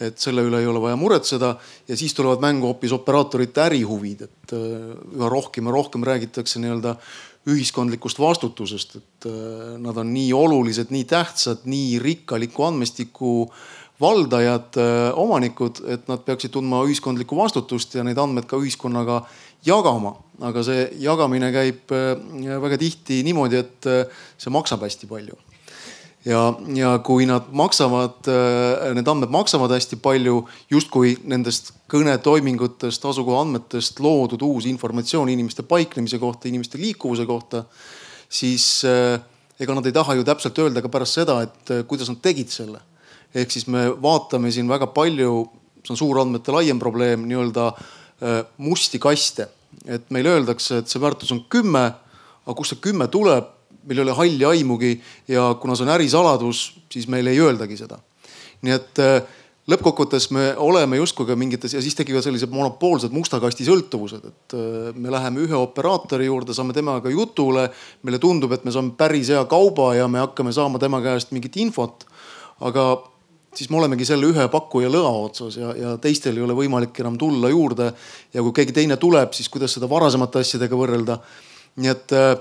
et 0.00 0.18
selle 0.20 0.44
üle 0.44 0.60
ei 0.60 0.68
ole 0.68 0.80
vaja 0.82 0.96
muretseda 1.00 1.54
ja 1.88 1.96
siis 1.96 2.14
tulevad 2.16 2.42
mängu 2.44 2.68
hoopis 2.70 2.92
operaatorite 2.96 3.64
ärihuvid, 3.66 4.26
et 4.26 4.52
äh, 4.56 4.92
üha 5.16 5.30
rohkem 5.32 5.68
ja 5.68 5.76
rohkem 5.76 6.04
räägitakse 6.04 6.60
nii-öelda 6.62 6.96
ühiskondlikust 7.46 8.20
vastutusest, 8.20 8.98
et 9.00 9.28
äh, 9.30 9.72
nad 9.80 9.96
on 9.96 10.12
nii 10.12 10.32
olulised, 10.36 10.92
nii 10.92 11.06
tähtsad, 11.08 11.64
nii 11.64 11.98
rikkaliku 12.02 12.68
andmestiku 12.68 13.32
valdajad, 14.00 14.76
äh, 14.82 15.08
omanikud, 15.16 15.80
et 15.88 16.08
nad 16.10 16.24
peaksid 16.26 16.52
tundma 16.58 16.82
ühiskondlikku 16.84 17.38
vastutust 17.38 17.96
ja 17.96 18.04
neid 18.04 18.20
andmeid 18.20 18.48
ka 18.50 18.60
ühiskonnaga 18.60 19.22
jagama. 19.66 20.16
aga 20.36 20.60
see 20.60 20.82
jagamine 21.00 21.48
käib 21.48 21.88
väga 22.60 22.76
tihti 22.76 23.22
niimoodi, 23.24 23.56
et 23.56 23.86
see 24.36 24.52
maksab 24.52 24.82
hästi 24.84 25.08
palju 25.08 25.38
ja, 26.26 26.40
ja 26.74 26.92
kui 27.06 27.26
nad 27.28 27.50
maksavad, 27.54 28.26
äh, 28.30 28.88
need 28.96 29.08
andmed 29.10 29.32
maksavad 29.32 29.72
hästi 29.74 29.98
palju, 30.02 30.40
justkui 30.72 31.14
nendest 31.28 31.72
kõnetoimingutest, 31.92 33.06
asukoha 33.06 33.44
andmetest 33.44 34.00
loodud 34.02 34.42
uus 34.46 34.66
informatsioon 34.70 35.30
inimeste 35.32 35.64
paiknemise 35.66 36.18
kohta, 36.22 36.50
inimeste 36.50 36.80
liikuvuse 36.82 37.26
kohta, 37.28 37.64
siis 38.28 38.66
äh, 38.88 39.20
ega 39.60 39.76
nad 39.76 39.86
ei 39.86 39.94
taha 39.94 40.18
ju 40.18 40.26
täpselt 40.26 40.58
öelda 40.64 40.82
ka 40.84 40.90
pärast 40.92 41.20
seda, 41.20 41.40
et 41.46 41.74
äh, 41.74 41.84
kuidas 41.88 42.10
nad 42.12 42.22
tegid 42.22 42.52
selle. 42.52 42.82
ehk 43.36 43.50
siis 43.52 43.66
me 43.68 43.90
vaatame 44.00 44.50
siin 44.50 44.68
väga 44.68 44.86
palju, 44.96 45.44
see 45.84 45.92
on 45.92 45.98
suurandmete 46.00 46.52
laiem 46.54 46.78
probleem, 46.80 47.26
nii-öelda 47.28 47.72
musti 48.64 48.98
kaste. 48.98 49.48
et 49.84 50.06
meile 50.10 50.30
öeldakse, 50.32 50.78
et 50.78 50.88
see 50.88 51.00
väärtus 51.00 51.32
on 51.34 51.42
kümme, 51.52 51.82
aga 52.46 52.54
kust 52.56 52.72
see 52.72 52.80
kümme 52.80 53.10
tuleb, 53.12 53.50
meil 53.86 54.00
ei 54.00 54.04
ole 54.04 54.18
halli 54.18 54.44
aimugi 54.44 54.92
ja 55.28 55.48
kuna 55.60 55.76
see 55.76 55.86
on 55.86 55.94
ärisaladus, 55.94 56.66
siis 56.92 57.08
meile 57.08 57.32
ei 57.34 57.40
öeldagi 57.40 57.78
seda. 57.78 57.98
nii 58.66 58.72
et 58.72 59.00
äh, 59.02 59.18
lõppkokkuvõttes 59.70 60.28
me 60.34 60.46
oleme 60.62 60.98
justkui 61.00 61.26
ka 61.28 61.36
mingites 61.38 61.74
ja 61.74 61.82
siis 61.82 61.96
tekivad 61.98 62.24
sellised 62.24 62.52
monopoolsed 62.54 63.14
musta 63.14 63.40
kasti 63.42 63.66
sõltuvused, 63.66 64.28
et 64.30 64.56
äh, 64.56 64.92
me 64.94 65.12
läheme 65.12 65.42
ühe 65.46 65.58
operaatori 65.58 66.28
juurde, 66.28 66.54
saame 66.54 66.76
temaga 66.76 67.10
jutule. 67.10 67.68
meile 68.02 68.22
tundub, 68.22 68.52
et 68.52 68.64
me 68.64 68.74
saame 68.74 68.94
päris 68.98 69.30
hea 69.34 69.44
kauba 69.50 69.94
ja 69.94 70.08
me 70.08 70.22
hakkame 70.22 70.52
saama 70.52 70.78
tema 70.82 71.02
käest 71.02 71.34
mingit 71.34 71.56
infot. 71.56 72.06
aga 72.60 72.86
siis 73.56 73.70
me 73.70 73.78
olemegi 73.78 74.04
selle 74.04 74.28
ühe 74.30 74.48
pakkuja 74.52 74.88
lõa 74.92 75.12
otsas 75.26 75.56
ja, 75.56 75.72
ja 75.76 75.94
teistel 76.00 76.36
ei 76.36 76.44
ole 76.44 76.56
võimalik 76.56 76.98
enam 77.00 77.18
tulla 77.18 77.50
juurde. 77.50 77.92
ja 78.34 78.42
kui 78.42 78.52
keegi 78.52 78.72
teine 78.72 78.96
tuleb, 78.96 79.32
siis 79.32 79.48
kuidas 79.48 79.74
seda 79.76 79.88
varasemate 79.90 80.44
asjadega 80.44 80.76
võrrelda. 80.76 81.18
nii 81.76 81.90
et 81.92 82.14
äh, 82.16 82.36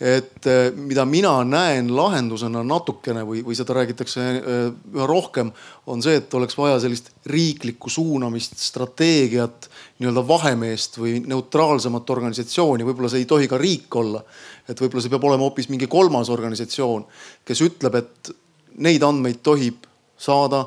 et 0.00 0.46
eh, 0.46 0.74
mida 0.76 1.06
mina 1.08 1.38
näen 1.48 1.88
lahendusena 1.96 2.60
natukene 2.66 3.22
või, 3.24 3.40
või 3.46 3.56
seda 3.56 3.78
räägitakse 3.78 4.24
eh, 4.36 4.66
üha 4.92 5.06
rohkem, 5.08 5.48
on 5.88 6.04
see, 6.04 6.18
et 6.20 6.34
oleks 6.36 6.56
vaja 6.58 6.76
sellist 6.82 7.08
riiklikku 7.32 7.88
suunamist, 7.92 8.58
strateegiat, 8.60 9.70
nii-öelda 9.96 10.26
vahemeest 10.28 11.00
või 11.00 11.16
neutraalsemat 11.24 12.12
organisatsiooni, 12.12 12.84
võib-olla 12.84 13.08
see 13.12 13.24
ei 13.24 13.30
tohi 13.30 13.48
ka 13.48 13.60
riik 13.60 13.96
olla. 13.96 14.20
et 14.68 14.80
võib-olla 14.80 15.02
see 15.02 15.14
peab 15.14 15.24
olema 15.24 15.46
hoopis 15.46 15.70
mingi 15.72 15.88
kolmas 15.88 16.28
organisatsioon, 16.28 17.06
kes 17.46 17.64
ütleb, 17.64 17.94
et 17.96 18.32
neid 18.84 19.02
andmeid 19.02 19.40
tohib 19.42 19.86
saada, 20.18 20.66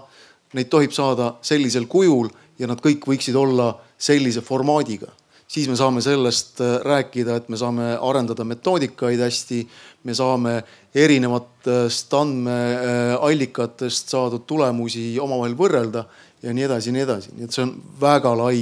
neid 0.57 0.69
tohib 0.73 0.95
saada 0.95 1.35
sellisel 1.45 1.85
kujul 1.85 2.31
ja 2.57 2.67
nad 2.67 2.81
kõik 2.81 3.05
võiksid 3.05 3.37
olla 3.37 3.75
sellise 3.99 4.41
formaadiga 4.41 5.11
siis 5.49 5.69
me 5.69 5.75
saame 5.79 6.01
sellest 6.05 6.61
äh, 6.61 6.77
rääkida, 6.85 7.39
et 7.39 7.49
me 7.49 7.57
saame 7.57 7.91
arendada 7.97 8.45
metoodikaid 8.45 9.19
hästi. 9.19 9.67
me 10.03 10.13
saame 10.15 10.63
erinevatest 10.95 12.13
andmeallikatest 12.15 14.13
saadud 14.13 14.45
tulemusi 14.47 15.19
omavahel 15.19 15.57
võrrelda 15.59 16.05
ja 16.43 16.53
nii 16.55 16.63
edasi 16.69 16.89
ja 16.89 16.93
nii 16.95 17.03
edasi, 17.03 17.33
nii 17.35 17.47
et 17.49 17.55
see 17.55 17.65
on 17.65 17.73
väga 17.99 18.31
lai 18.39 18.61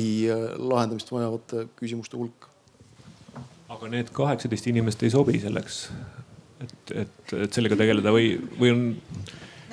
lahendamist 0.57 1.11
vajavate 1.11 1.67
küsimuste 1.77 2.17
hulk. 2.17 2.47
aga 3.69 3.91
need 3.91 4.09
kaheksateist 4.15 4.71
inimest 4.71 5.03
ei 5.03 5.13
sobi 5.13 5.37
selleks, 5.43 5.83
et, 6.63 6.95
et, 7.03 7.35
et 7.37 7.53
sellega 7.53 7.77
tegeleda 7.77 8.15
või, 8.15 8.33
või 8.57 8.73
on 8.73 8.81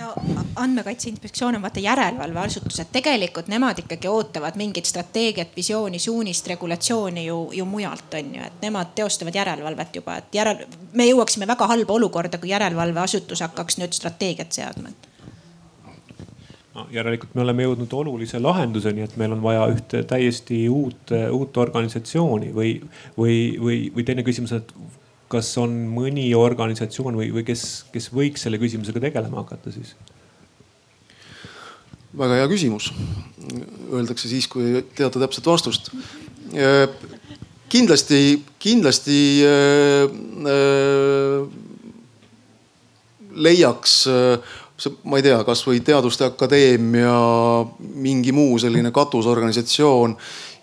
no 0.00 0.12
Andmekaitse 0.56 1.08
Inspektsioon 1.08 1.56
on 1.56 1.62
vaata 1.62 1.80
järelevalveasutus, 1.80 2.80
et 2.80 2.92
tegelikult 2.92 3.48
nemad 3.48 3.78
ikkagi 3.78 4.08
ootavad 4.08 4.56
mingit 4.56 4.86
strateegiat, 4.86 5.54
visiooni, 5.56 5.98
suunist, 5.98 6.46
regulatsiooni 6.46 7.26
ju, 7.26 7.38
ju 7.52 7.64
mujalt 7.64 8.14
on 8.14 8.34
ju, 8.34 8.42
et 8.46 8.62
nemad 8.62 8.94
teostavad 8.94 9.34
järelevalvet 9.34 9.96
juba, 9.96 10.16
et 10.16 10.34
järel, 10.34 10.64
me 10.92 11.06
jõuaksime 11.08 11.46
väga 11.46 11.66
halba 11.70 11.98
olukorda, 11.98 12.38
kui 12.38 12.52
järelevalveasutus 12.54 13.42
hakkaks 13.46 13.78
nüüd 13.82 13.96
strateegiat 13.96 14.52
seadma. 14.52 14.94
No,. 16.74 16.88
järelikult 16.90 17.34
me 17.34 17.42
oleme 17.44 17.62
jõudnud 17.62 17.92
olulise 17.94 18.40
lahenduseni, 18.42 19.04
et 19.06 19.16
meil 19.16 19.32
on 19.36 19.42
vaja 19.42 19.68
ühte 19.70 20.02
täiesti 20.10 20.64
uut, 20.68 21.12
uut 21.30 21.56
organisatsiooni 21.62 22.50
või, 22.54 22.72
või, 23.18 23.36
või, 23.62 23.78
või 23.94 24.06
teine 24.06 24.24
küsimus, 24.26 24.56
et 24.58 24.74
kas 25.34 25.50
on 25.60 25.74
mõni 25.90 26.28
organisatsioon 26.38 27.18
või, 27.18 27.30
või 27.34 27.44
kes, 27.46 27.84
kes 27.94 28.10
võiks 28.14 28.46
selle 28.46 28.60
küsimusega 28.62 29.02
tegelema 29.08 29.42
hakata 29.42 29.74
siis? 29.74 29.94
väga 32.14 32.38
hea 32.38 32.50
küsimus. 32.50 32.92
Öeldakse 33.90 34.28
siis, 34.30 34.46
kui 34.46 34.68
ei 34.68 34.82
teata 34.94 35.18
täpset 35.18 35.46
vastust. 35.50 35.90
kindlasti, 37.68 38.44
kindlasti 38.62 39.18
äh, 39.42 40.04
äh, 40.54 41.48
leiaks 43.34 43.96
see, 44.06 44.94
ma 45.06 45.18
ei 45.18 45.26
tea, 45.26 45.40
kasvõi 45.46 45.82
Teaduste 45.84 46.26
Akadeemia, 46.28 47.14
mingi 47.98 48.34
muu 48.34 48.58
selline 48.62 48.94
katusorganisatsioon, 48.94 50.16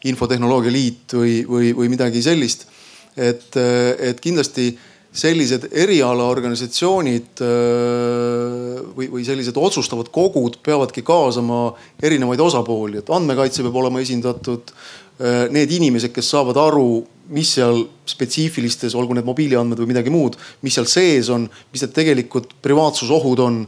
Infotehnoloogia 0.10 0.74
Liit 0.74 1.14
või, 1.14 1.42
või, 1.48 1.76
või 1.78 1.92
midagi 1.92 2.24
sellist 2.26 2.71
et, 3.18 3.58
et 3.58 4.20
kindlasti 4.24 4.72
sellised 5.12 5.68
erialaorganisatsioonid 5.76 7.42
äh, 7.44 8.78
või, 8.96 9.10
või 9.12 9.26
sellised 9.28 9.58
otsustavad 9.60 10.08
kogud 10.14 10.62
peavadki 10.64 11.04
kaasama 11.04 11.74
erinevaid 12.04 12.40
osapooli, 12.40 13.02
et 13.02 13.12
andmekaitse 13.12 13.66
peab 13.66 13.82
olema 13.84 14.04
esindatud. 14.04 14.72
Äh, 15.20 15.44
need 15.52 15.74
inimesed, 15.76 16.14
kes 16.16 16.32
saavad 16.32 16.60
aru, 16.64 17.04
mis 17.36 17.52
seal 17.58 17.84
spetsiifilistes, 18.08 18.96
olgu 18.96 19.18
need 19.18 19.28
mobiiliandmed 19.28 19.84
või 19.84 19.92
midagi 19.92 20.14
muud, 20.14 20.40
mis 20.64 20.80
seal 20.80 20.88
sees 20.90 21.30
on, 21.32 21.50
mis 21.76 21.84
need 21.84 21.96
tegelikud 21.96 22.56
privaatsusohud 22.64 23.44
on. 23.44 23.62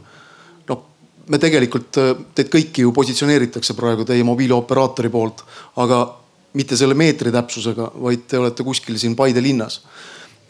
noh, 0.72 0.82
me 1.28 1.40
tegelikult, 1.44 2.00
äh, 2.00 2.16
teid 2.40 2.48
kõiki 2.56 2.88
ju 2.88 2.96
positsioneeritakse 2.96 3.76
praegu 3.76 4.08
teie 4.08 4.24
mobiilioperaatori 4.24 5.12
poolt, 5.12 5.44
aga 5.76 6.06
mitte 6.54 6.76
selle 6.78 6.94
meetri 6.94 7.32
täpsusega, 7.34 7.90
vaid 8.02 8.28
te 8.30 8.38
olete 8.38 8.66
kuskil 8.66 8.98
siin 9.00 9.16
Paide 9.18 9.42
linnas 9.42 9.80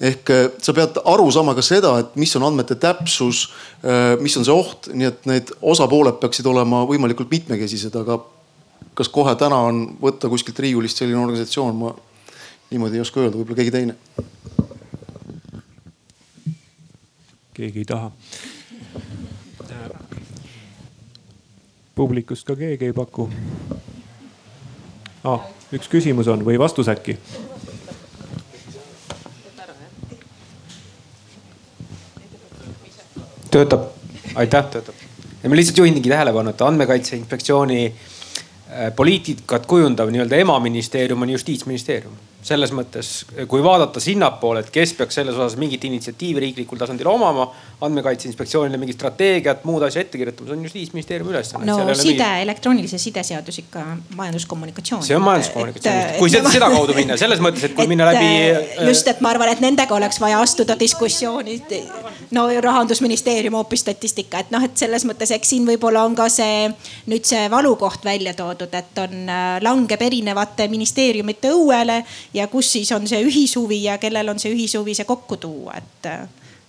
ehk 0.01 0.31
äh, 0.31 0.47
sa 0.63 0.75
pead 0.75 0.99
aru 1.07 1.27
saama 1.33 1.55
ka 1.55 1.63
seda, 1.63 1.95
et 2.03 2.17
mis 2.19 2.35
on 2.39 2.47
andmete 2.49 2.77
täpsus, 2.81 3.47
äh, 3.85 4.15
mis 4.21 4.37
on 4.37 4.47
see 4.47 4.55
oht, 4.55 4.89
nii 4.93 5.11
et 5.11 5.29
need 5.31 5.53
osapooled 5.63 6.19
peaksid 6.23 6.47
olema 6.51 6.83
võimalikult 6.89 7.31
mitmekesised, 7.31 7.95
aga 8.03 8.19
kas 8.99 9.11
kohe 9.11 9.35
täna 9.39 9.61
on 9.69 9.85
võtta 10.03 10.31
kuskilt 10.31 10.59
riiulist 10.63 10.99
selline 10.99 11.21
organisatsioon, 11.23 11.79
ma 11.79 11.95
niimoodi 12.71 12.99
ei 12.99 13.05
oska 13.05 13.23
öelda, 13.23 13.39
võib-olla 13.39 13.61
keegi 13.63 13.75
teine. 13.75 13.97
keegi 17.55 17.85
ei 17.85 17.87
taha. 17.87 18.11
publikust 21.95 22.43
ka 22.43 22.57
keegi 22.59 22.89
ei 22.89 22.93
paku 22.93 23.29
ah 25.23 25.45
üks 25.73 25.89
küsimus 25.89 26.29
on 26.29 26.45
või 26.45 26.59
vastus 26.59 26.89
äkki? 26.89 27.19
töötab, 33.55 33.85
aitäh, 34.35 34.65
töötab. 34.67 34.95
ja 35.43 35.49
ma 35.51 35.57
lihtsalt 35.57 35.79
juhingi 35.79 36.03
tähelepanu, 36.03 36.51
et 36.51 36.63
andmekaitse 36.67 37.17
inspektsiooni 37.17 37.85
äh, 37.87 38.91
poliitikat 38.97 39.67
kujundav 39.71 40.11
nii-öelda 40.11 40.43
emaministeerium 40.43 41.23
on 41.23 41.31
justiitsministeerium 41.37 42.17
selles 42.45 42.73
mõttes, 42.77 43.11
kui 43.49 43.63
vaadata 43.65 44.01
sinnapoole, 44.03 44.61
et 44.65 44.71
kes 44.73 44.93
peaks 44.99 45.17
selles 45.17 45.37
osas 45.39 45.57
mingit 45.61 45.85
initsiatiivi 45.89 46.43
riiklikul 46.45 46.81
tasandil 46.81 47.09
omama, 47.09 47.47
andmekaitse 47.85 48.29
inspektsioonile 48.29 48.77
mingit 48.81 48.99
strateegiat, 48.99 49.63
muud 49.65 49.85
asja 49.87 50.03
ette 50.05 50.21
kirjutama, 50.21 50.51
see 50.51 50.57
on 50.59 50.67
justiitsministeeriumi 50.69 51.33
ülesanne. 51.33 51.67
no 51.69 51.79
side 51.95 52.19
mingit..., 52.19 52.43
elektroonilise 52.45 53.01
side 53.01 53.25
seadus 53.25 53.59
ikka 53.63 53.85
majanduskommunikatsioon. 54.19 55.03
see 55.07 55.17
on 55.17 55.25
majanduskommunikatsioon, 55.25 56.19
kui 56.19 56.33
seda, 56.35 56.53
seda 56.57 56.69
kaudu 56.75 56.97
minna, 56.97 57.17
selles 57.21 57.41
mõttes, 57.45 57.65
et 57.65 57.77
kui 57.79 57.87
et, 57.87 57.93
minna 57.95 58.11
läbi. 58.11 58.29
Äh, 58.51 58.85
just, 58.91 59.09
et 59.09 59.25
ma 59.25 59.33
arvan, 59.33 59.49
et 59.55 59.65
nendega 59.65 59.97
oleks 59.97 60.21
vaja 60.21 60.43
astuda 60.45 60.77
diskussiooni. 60.81 61.61
no 62.37 62.45
rahandusministeerium 62.69 63.57
hoopis 63.57 63.87
statistika, 63.87 64.45
et 64.45 64.53
noh, 64.53 64.69
et 64.69 64.77
selles 64.77 65.09
mõttes, 65.09 65.33
eks 65.33 65.55
siin 65.55 65.65
võib-olla 65.69 66.05
on 66.05 66.17
ka 66.19 66.29
see 66.33 66.69
nüüd 67.09 67.25
see 67.25 67.49
valukoht 67.53 68.05
välja 68.05 68.37
toodud, 68.37 68.77
et 68.77 69.03
on, 69.07 69.17
äh, 69.33 69.49
langeb 69.65 70.05
erinevate 70.13 70.69
ministeeriumite 70.69 71.57
õuele 71.57 72.03
ja 72.35 72.49
kus 72.53 72.73
siis 72.73 72.93
on 72.93 73.07
see 73.09 73.23
ühishuvi 73.25 73.83
ja 73.85 73.99
kellel 74.03 74.35
on 74.35 74.43
see 74.43 74.53
ühishuvi 74.55 74.95
see 74.95 75.07
kokku 75.09 75.37
tuua, 75.37 75.79
et, 75.79 76.11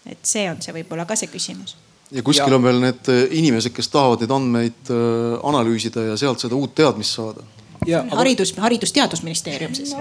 et 0.06 0.22
see 0.24 0.46
on 0.52 0.62
see 0.62 0.76
võib-olla 0.76 1.08
ka 1.10 1.18
see 1.20 1.32
küsimus 1.32 1.76
ja 2.12 2.24
kuskil 2.24 2.54
ja. 2.54 2.56
on 2.60 2.64
veel 2.64 2.80
need 2.84 3.12
äh, 3.12 3.26
inimesed, 3.40 3.74
kes 3.76 3.90
tahavad 3.94 4.24
neid 4.24 4.34
andmeid 4.36 4.94
äh, 4.94 5.36
analüüsida 5.50 6.12
ja 6.12 6.18
sealt 6.20 6.44
seda 6.44 6.58
uut 6.58 6.76
teadmist 6.78 7.18
saada. 7.18 7.46
Ja, 7.86 8.00
aga... 8.02 8.18
haridus, 8.18 8.54
haridus-teadusministeerium 8.58 9.74
siis. 9.78 9.92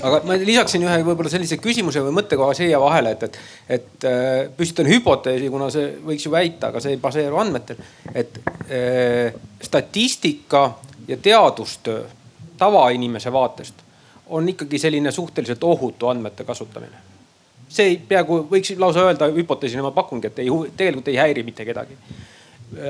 aga 0.00 0.22
ma 0.24 0.36
lisaksin 0.40 0.84
ühe 0.86 0.98
võib-olla 1.04 1.32
sellise 1.32 1.58
küsimuse 1.60 2.00
või 2.04 2.14
mõttekoha 2.16 2.54
siia 2.56 2.80
vahele, 2.80 3.12
et, 3.16 3.26
et, 3.26 3.40
et 3.78 4.06
äh, 4.08 4.20
püstitan 4.56 4.88
hüpoteesi, 4.88 5.50
kuna 5.52 5.68
see 5.72 5.90
võiks 6.06 6.28
ju 6.28 6.32
väita, 6.32 6.70
aga 6.70 6.80
see 6.84 6.96
ei 6.96 7.00
baseeru 7.02 7.40
andmetel. 7.40 7.80
et 8.14 8.38
äh, 8.68 9.40
statistika 9.64 10.68
ja 11.08 11.18
teadustöö 11.22 12.04
tavainimese 12.56 13.32
vaatest 13.32 13.85
on 14.26 14.48
ikkagi 14.48 14.78
selline 14.78 15.10
suhteliselt 15.10 15.64
ohutu 15.64 16.08
andmete 16.08 16.44
kasutamine. 16.44 16.96
see 17.68 17.86
ei, 17.86 17.96
peaaegu 18.08 18.46
võiks 18.50 18.76
lausa 18.78 19.02
öelda 19.04 19.26
hüpoteesina 19.34 19.82
ma 19.82 19.90
pakungi, 19.90 20.30
et 20.30 20.38
ei, 20.38 20.50
tegelikult 20.76 21.08
ei 21.08 21.16
häiri 21.16 21.42
mitte 21.42 21.64
kedagi. 21.64 21.98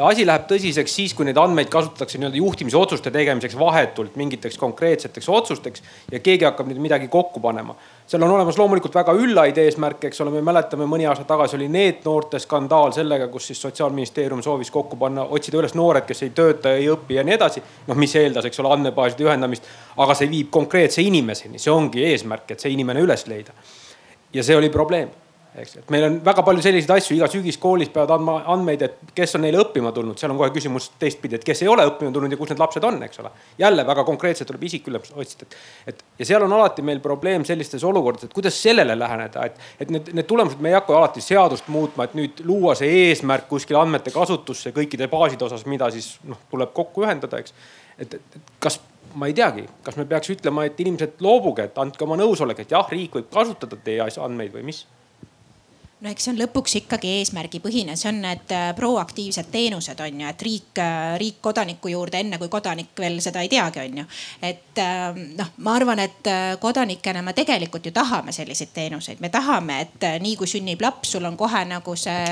asi 0.03 0.26
läheb 0.26 0.47
tõsiseks 0.49 0.95
siis, 1.01 1.14
kui 1.14 1.24
neid 1.28 1.37
andmeid 1.37 1.68
kasutatakse 1.72 2.18
nii-öelda 2.18 2.41
juhtimisotsuste 2.41 3.11
tegemiseks 3.11 3.59
vahetult 3.59 4.16
mingiteks 4.16 4.59
konkreetseteks 4.59 5.28
otsusteks 5.28 5.82
ja 6.12 6.20
keegi 6.20 6.45
hakkab 6.49 6.68
nüüd 6.70 6.80
midagi 6.80 7.09
kokku 7.12 7.41
panema 7.41 7.76
seal 8.07 8.22
on 8.22 8.30
olemas 8.30 8.59
loomulikult 8.59 8.94
väga 8.94 9.12
üllaid 9.18 9.59
eesmärke, 9.59 10.07
eks 10.07 10.20
ole, 10.22 10.30
me 10.36 10.42
mäletame, 10.46 10.86
mõni 10.86 11.09
aasta 11.11 11.24
tagasi 11.26 11.57
oli 11.59 11.66
NEET-noorte 11.72 12.38
skandaal 12.42 12.94
sellega, 12.94 13.26
kus 13.32 13.50
siis 13.50 13.61
sotsiaalministeerium 13.66 14.42
soovis 14.46 14.70
kokku 14.70 14.98
panna, 15.00 15.26
otsida 15.36 15.59
üles 15.59 15.74
noored, 15.74 16.07
kes 16.07 16.22
ei 16.22 16.32
tööta, 16.36 16.76
ei 16.78 16.86
õpi 16.92 17.18
ja 17.18 17.26
nii 17.26 17.34
edasi. 17.34 17.62
noh, 17.86 17.98
mis 17.98 18.14
eeldas, 18.16 18.46
eks 18.46 18.62
ole, 18.62 18.72
andmebaaside 18.76 19.26
ühendamist, 19.26 19.66
aga 19.96 20.14
see 20.14 20.30
viib 20.30 20.50
konkreetse 20.54 21.02
inimeseni, 21.02 21.59
see 21.59 21.74
ongi 21.74 22.04
eesmärk, 22.12 22.50
et 22.54 22.62
see 22.62 22.74
inimene 22.76 23.02
üles 23.02 23.26
leida. 23.26 23.54
ja 24.32 24.42
see 24.42 24.57
oli 24.57 24.70
probleem 24.70 25.11
eks, 25.61 25.76
et 25.80 25.90
meil 25.92 26.04
on 26.07 26.16
väga 26.24 26.42
palju 26.46 26.62
selliseid 26.64 26.92
asju, 26.96 27.16
iga 27.16 27.28
sügis 27.30 27.59
koolis 27.61 27.90
peavad 27.92 28.16
andma 28.16 28.36
andmeid, 28.52 28.82
et 28.86 29.12
kes 29.16 29.36
on 29.38 29.44
neile 29.44 29.61
õppima 29.62 29.92
tulnud, 29.96 30.18
seal 30.20 30.32
on 30.32 30.40
kohe 30.40 30.50
küsimus 30.54 30.88
teistpidi, 31.00 31.38
et 31.38 31.46
kes 31.46 31.62
ei 31.64 31.70
ole 31.72 31.86
õppima 31.88 32.12
tulnud 32.14 32.32
ja 32.32 32.38
kus 32.40 32.52
need 32.52 32.62
lapsed 32.62 32.86
on, 32.86 32.98
eks 33.07 33.22
ole. 33.22 33.30
jälle 33.59 33.86
väga 33.86 34.04
konkreetselt 34.09 34.50
tuleb 34.50 34.66
isik 34.68 34.88
üles 34.90 35.12
otsida, 35.14 35.46
et, 35.48 35.57
et 35.92 36.04
ja 36.20 36.28
seal 36.32 36.46
on 36.46 36.57
alati 36.59 36.84
meil 36.86 37.00
probleem 37.04 37.44
sellistes 37.48 37.84
olukordades, 37.84 38.30
et 38.30 38.36
kuidas 38.36 38.59
sellele 38.62 38.98
läheneda, 38.98 39.46
et, 39.48 39.62
et 39.80 39.94
need, 39.94 40.11
need 40.16 40.28
tulemused, 40.28 40.61
me 40.61 40.72
ei 40.72 40.78
hakka 40.78 40.96
alati 40.98 41.24
seadust 41.24 41.70
muutma, 41.72 42.09
et 42.09 42.18
nüüd 42.18 42.42
luua 42.48 42.74
see 42.78 43.07
eesmärk 43.07 43.48
kuskil 43.52 43.80
andmete 43.80 44.12
kasutusse 44.14 44.74
kõikide 44.76 45.09
baaside 45.12 45.48
osas, 45.48 45.64
mida 45.70 45.90
siis 45.94 46.16
noh, 46.26 46.42
tuleb 46.50 46.74
kokku 46.76 47.07
ühendada, 47.07 47.40
eks. 47.40 47.57
et, 47.98 48.18
et 48.18 48.52
kas 48.61 48.80
ma 49.16 49.30
ei 49.30 49.34
teagi, 49.36 49.64
kas 49.84 49.96
me 49.96 50.04
peaks 50.09 50.28
ütlema, 50.34 50.66
et 50.66 50.80
inimesed 50.82 51.22
loobuge, 51.24 51.70
et 51.70 51.78
andke 51.80 52.04
oma 52.04 52.18
nõusolek, 52.20 52.61
et 52.62 52.76
jah, 52.76 52.84
riik 52.92 53.16
võib 53.16 53.32
kasutada 53.32 53.78
teie 53.80 54.04
andmeid 54.04 54.52
või 54.52 54.66
mis 54.68 54.84
no 56.01 56.11
eks 56.12 56.26
see 56.26 56.32
on 56.34 56.40
lõpuks 56.42 56.74
ikkagi 56.82 57.09
eesmärgipõhine, 57.22 57.94
see 57.97 58.11
on 58.11 58.18
need 58.20 58.51
äh, 58.53 58.66
proaktiivsed 58.76 59.49
teenused 59.53 60.01
on 60.05 60.18
ju, 60.20 60.28
et 60.28 60.42
riik, 60.44 60.80
äh, 60.82 61.14
riik 61.16 61.38
kodaniku 61.44 61.88
juurde 61.88 62.20
enne 62.20 62.36
kui 62.36 62.51
kodanik 62.53 62.90
veel 63.01 63.16
seda 63.24 63.40
ei 63.40 63.49
teagi, 63.49 63.80
on 63.80 64.03
ju. 64.03 64.05
et 64.44 64.80
ähm, 64.82 65.22
noh, 65.38 65.55
ma 65.64 65.76
arvan, 65.78 66.03
et 66.05 66.28
äh, 66.28 66.59
kodanikena 66.61 67.22
me 67.24 67.32
tegelikult 67.36 67.88
ju 67.88 67.94
tahame 67.97 68.34
selliseid 68.36 68.74
teenuseid, 68.76 69.22
me 69.24 69.30
tahame, 69.32 69.78
et 69.86 70.07
nii 70.20 70.34
kui 70.36 70.51
sünnib 70.51 70.84
laps, 70.84 71.14
sul 71.16 71.24
on 71.24 71.38
kohe 71.40 71.64
nagu 71.64 71.97
see 71.97 72.28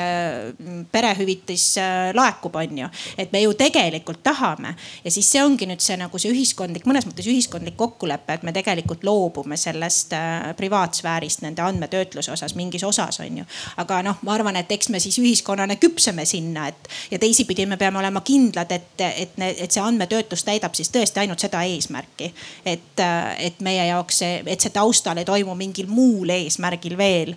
mm, 0.53 0.85
perehüvitis 0.93 1.67
laekub, 2.13 2.61
on 2.61 2.85
ju. 2.85 2.91
et 3.17 3.33
me 3.33 3.41
ju 3.47 3.57
tegelikult 3.57 4.21
tahame 4.29 4.75
ja 5.05 5.15
siis 5.15 5.33
see 5.33 5.41
ongi 5.41 5.71
nüüd 5.71 5.81
see 5.81 5.97
nagu 5.97 6.21
see 6.21 6.35
ühiskondlik, 6.37 6.85
mõnes 6.85 7.09
mõttes 7.09 7.33
ühiskondlik 7.33 7.81
kokkulepe, 7.81 8.37
et 8.37 8.45
me 8.45 8.53
tegelikult 8.53 9.09
loobume 9.09 9.57
sellest 9.57 10.13
privaatsfäärist 10.61 11.41
nende 11.47 11.65
andmetöötluse 11.65 12.37
osas 12.37 12.53
mingis 12.61 12.85
osas 12.85 13.23
on 13.25 13.41
ju 13.41 13.49
aga 13.77 14.03
noh, 14.07 14.21
ma 14.23 14.35
arvan, 14.35 14.57
et 14.61 14.73
eks 14.73 14.91
me 14.93 15.01
siis 15.03 15.19
ühiskonnana 15.23 15.77
küpseme 15.81 16.25
sinna, 16.29 16.69
et 16.69 16.89
ja 17.11 17.19
teisipidi 17.19 17.67
me 17.67 17.79
peame 17.81 17.99
olema 17.99 18.21
kindlad, 18.25 18.73
et, 18.73 19.01
et, 19.01 19.37
et 19.39 19.71
see 19.71 19.83
andmetöötlus 19.83 20.45
täidab 20.47 20.75
siis 20.77 20.91
tõesti 20.95 21.23
ainult 21.23 21.43
seda 21.43 21.63
eesmärki. 21.69 22.33
et, 22.65 23.03
et 23.39 23.61
meie 23.65 23.87
jaoks 23.89 24.19
see, 24.23 24.43
et 24.47 24.61
see 24.61 24.73
taustal 24.75 25.19
ei 25.21 25.27
toimu 25.29 25.55
mingil 25.59 25.89
muul 25.91 26.31
eesmärgil 26.35 26.97
veel. 26.99 27.35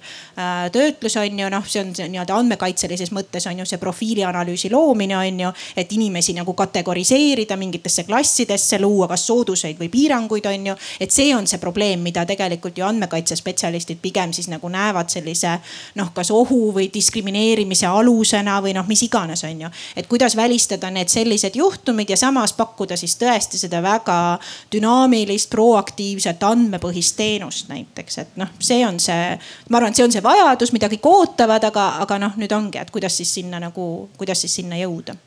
töötlus 0.71 1.17
on 1.17 1.39
ju 1.39 1.49
noh, 1.51 1.67
see 1.67 1.83
on 1.83 1.93
nii-öelda 1.97 2.37
andmekaitselises 2.37 3.11
mõttes 3.15 3.47
on 3.49 3.59
ju 3.59 3.65
see 3.65 3.81
profiilianalüüsi 3.81 4.71
loomine 4.73 5.17
on 5.17 5.39
ju, 5.45 5.51
et 5.75 5.91
inimesi 5.93 6.35
nagu 6.37 6.53
kategoriseerida 6.57 7.57
mingitesse 7.57 8.03
klassidesse, 8.07 8.79
luua 8.81 9.07
kas 9.07 9.27
sooduseid 9.27 9.79
või 9.79 9.89
piiranguid 9.93 10.45
on 10.49 10.71
ju. 10.71 10.75
et 10.99 11.11
see 11.11 11.35
on 11.35 11.47
see 11.47 11.61
probleem, 11.61 12.01
mida 12.03 12.25
tegelikult 12.25 12.77
ju 12.77 12.85
andmekaitsespetsialistid 12.87 14.01
pigem 14.01 14.33
siis 14.33 14.49
nagu 14.51 14.69
näevad 14.69 15.09
sellise 15.09 15.57
noh, 15.95 16.06
kas 16.15 16.31
ohu 16.31 16.71
või 16.75 16.89
diskrimineerimise 16.93 17.87
alusena 17.87 18.57
või 18.63 18.73
noh, 18.77 18.87
mis 18.87 19.03
iganes, 19.07 19.43
on 19.47 19.61
ju. 19.65 19.71
et 19.95 20.07
kuidas 20.07 20.35
välistada 20.35 20.91
need 20.93 21.11
sellised 21.11 21.55
juhtumid 21.55 22.09
ja 22.09 22.17
samas 22.17 22.53
pakkuda 22.53 22.97
siis 22.97 23.17
tõesti 23.19 23.59
seda 23.59 23.81
väga 23.83 24.39
dünaamilist, 24.73 25.49
proaktiivset 25.49 26.43
andmepõhist 26.43 27.17
teenust 27.17 27.69
näiteks, 27.69 28.17
et 28.17 28.35
noh, 28.41 28.51
see 28.59 28.81
on 28.87 28.99
see, 28.99 29.37
ma 29.69 29.81
arvan, 29.81 29.91
et 29.91 29.99
see 29.99 30.07
on 30.07 30.15
see 30.15 30.23
vajadus, 30.23 30.73
mida 30.75 30.89
kõik 30.91 31.11
ootavad, 31.11 31.69
aga, 31.71 31.87
aga 32.05 32.19
noh, 32.27 32.35
nüüd 32.37 32.53
ongi, 32.55 32.81
et 32.81 32.91
kuidas 32.91 33.17
siis 33.17 33.33
sinna 33.39 33.61
nagu, 33.63 34.09
kuidas 34.17 34.45
siis 34.45 34.59
sinna 34.61 34.79
jõuda 34.79 35.17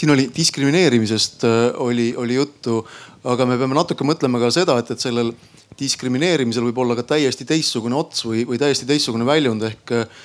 siin 0.00 0.10
oli 0.14 0.30
diskrimineerimisest 0.36 1.44
äh, 1.44 1.50
oli, 1.76 2.14
oli 2.16 2.34
juttu, 2.34 2.80
aga 3.24 3.46
me 3.46 3.58
peame 3.60 3.76
natuke 3.76 4.06
mõtlema 4.08 4.40
ka 4.40 4.48
seda, 4.54 4.78
et, 4.80 4.94
et 4.94 5.02
sellel 5.02 5.34
diskrimineerimisel 5.80 6.64
võib 6.70 6.80
olla 6.82 6.96
ka 6.98 7.04
täiesti 7.14 7.46
teistsugune 7.48 7.98
ots 7.98 8.24
või, 8.24 8.46
või 8.48 8.60
täiesti 8.60 8.88
teistsugune 8.88 9.28
väljund. 9.28 9.66
Ehk 9.68 9.94
äh, 9.96 10.24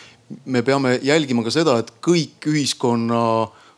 me 0.51 0.63
peame 0.65 0.95
jälgima 1.03 1.43
ka 1.45 1.53
seda, 1.53 1.77
et 1.81 1.91
kõik 2.03 2.47
ühiskonna 2.51 3.21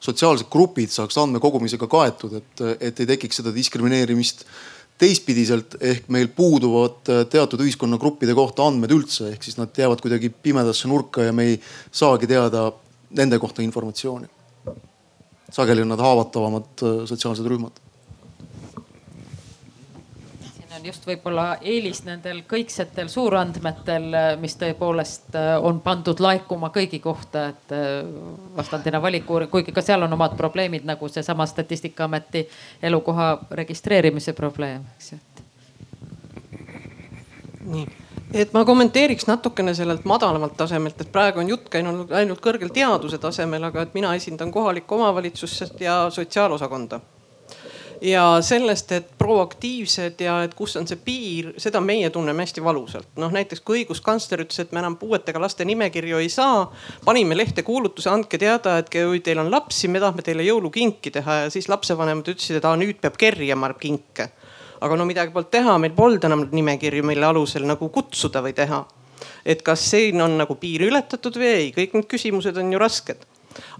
sotsiaalsed 0.03 0.49
grupid 0.53 0.93
saaks 0.93 1.17
andmekogumisega 1.17 1.89
kaetud, 1.89 2.37
et, 2.37 2.65
et 2.77 2.99
ei 3.01 3.09
tekiks 3.15 3.41
seda 3.41 3.51
diskrimineerimist 3.55 4.45
teistpidiselt. 5.01 5.79
Ehk 5.81 6.11
meil 6.13 6.29
puuduvad 6.37 7.09
äh, 7.09 7.25
teatud 7.33 7.65
ühiskonnagruppide 7.65 8.37
kohta 8.37 8.69
andmed 8.69 8.93
üldse, 8.93 9.33
ehk 9.33 9.49
siis 9.49 9.57
nad 9.57 9.73
jäävad 9.73 10.05
kuidagi 10.05 10.29
pimedasse 10.29 10.89
nurka 10.93 11.25
ja 11.25 11.33
me 11.33 11.53
ei 11.55 11.61
saagi 11.89 12.29
teada 12.29 12.69
nende 13.17 13.39
kohta 13.41 13.65
informatsiooni 13.65 14.36
sageli 15.51 15.81
on 15.81 15.87
nad 15.87 15.99
haavatavamad 15.99 16.63
äh, 16.83 17.05
sotsiaalsed 17.05 17.45
rühmad 17.45 17.79
siin 20.41 20.73
on 20.75 20.85
just 20.85 21.07
võib-olla 21.07 21.45
eelis 21.61 22.03
nendel 22.05 22.41
kõiksetel 22.49 23.09
suurandmetel, 23.11 24.07
äh, 24.13 24.29
mis 24.41 24.57
tõepoolest 24.59 25.37
äh, 25.39 25.53
on 25.63 25.79
pandud 25.85 26.19
laekuma 26.19 26.71
kõigi 26.75 26.99
kohta, 27.03 27.47
et 27.53 27.75
vastandina 28.57 29.01
valikuuring, 29.01 29.51
kuigi 29.51 29.75
ka 29.75 29.81
seal 29.81 30.03
on 30.03 30.13
omad 30.13 30.35
probleemid 30.37 30.85
nagu 30.87 31.09
seesama 31.09 31.45
statistikaameti 31.45 32.47
elukoha 32.83 33.29
registreerimise 33.61 34.33
probleem, 34.33 34.83
eks 34.97 35.13
ju. 35.13 35.23
nii 37.67 38.06
et 38.33 38.53
ma 38.53 38.63
kommenteeriks 38.65 39.27
natukene 39.27 39.73
sellelt 39.75 40.05
madalamalt 40.05 40.57
tasemelt, 40.57 41.01
et 41.01 41.11
praegu 41.11 41.39
on 41.39 41.51
jutt 41.51 41.69
käinud 41.71 42.11
ainult 42.11 42.41
kõrgel 42.43 42.71
teaduse 42.73 43.19
tasemel, 43.23 43.69
aga 43.69 43.85
et 43.85 43.93
mina 43.95 44.13
esindan 44.15 44.51
kohalikku 44.51 44.97
omavalitsust 44.99 45.79
ja 45.81 46.07
sotsiaalosakonda. 46.11 46.99
ja 48.01 48.37
sellest, 48.41 48.91
et 48.91 49.07
proaktiivsed 49.17 50.19
ja 50.21 50.43
et 50.43 50.53
kus 50.53 50.75
on 50.77 50.85
see 50.87 50.99
piir, 51.01 51.47
seda 51.57 51.79
meie 51.81 52.09
tunneme 52.09 52.43
hästi 52.43 52.63
valusalt. 52.63 53.07
noh 53.15 53.31
näiteks 53.31 53.61
kui 53.61 53.79
õiguskantsler 53.79 54.43
ütles, 54.43 54.59
et 54.59 54.71
me 54.71 54.79
enam 54.79 54.97
puuetega 54.97 55.41
laste 55.41 55.65
nimekirju 55.65 56.17
ei 56.17 56.29
saa, 56.29 56.71
panime 57.05 57.37
lehte 57.37 57.63
kuulutuse, 57.63 58.09
andke 58.09 58.37
teada, 58.37 58.77
et 58.77 58.89
kui 58.89 59.19
teil 59.19 59.39
on 59.39 59.51
lapsi, 59.51 59.87
me 59.87 59.99
tahame 60.03 60.21
teile 60.21 60.43
jõulukinki 60.43 61.11
teha 61.11 61.39
ja 61.43 61.49
siis 61.49 61.69
lapsevanemad 61.69 62.27
ütlesid, 62.27 62.59
et 62.59 62.65
aa 62.65 62.75
nüüd 62.75 62.99
peab 63.01 63.17
kerjama 63.17 63.73
kinke 63.73 64.29
aga 64.81 64.99
no 64.99 65.05
midagi 65.05 65.33
polnud 65.33 65.51
teha, 65.51 65.77
meil 65.81 65.95
polnud 65.97 66.23
enam 66.27 66.45
nimekirju, 66.51 67.03
mille 67.03 67.25
alusel 67.25 67.65
nagu 67.67 67.89
kutsuda 67.89 68.43
või 68.45 68.53
teha. 68.57 68.85
et 69.45 69.61
kas 69.63 69.89
siin 69.89 70.21
on 70.21 70.37
nagu 70.37 70.55
piir 70.55 70.83
ületatud 70.89 71.37
või 71.39 71.47
ei, 71.47 71.73
kõik 71.75 71.93
need 71.93 72.07
küsimused 72.11 72.57
on 72.57 72.71
ju 72.73 72.79
rasked 72.79 73.25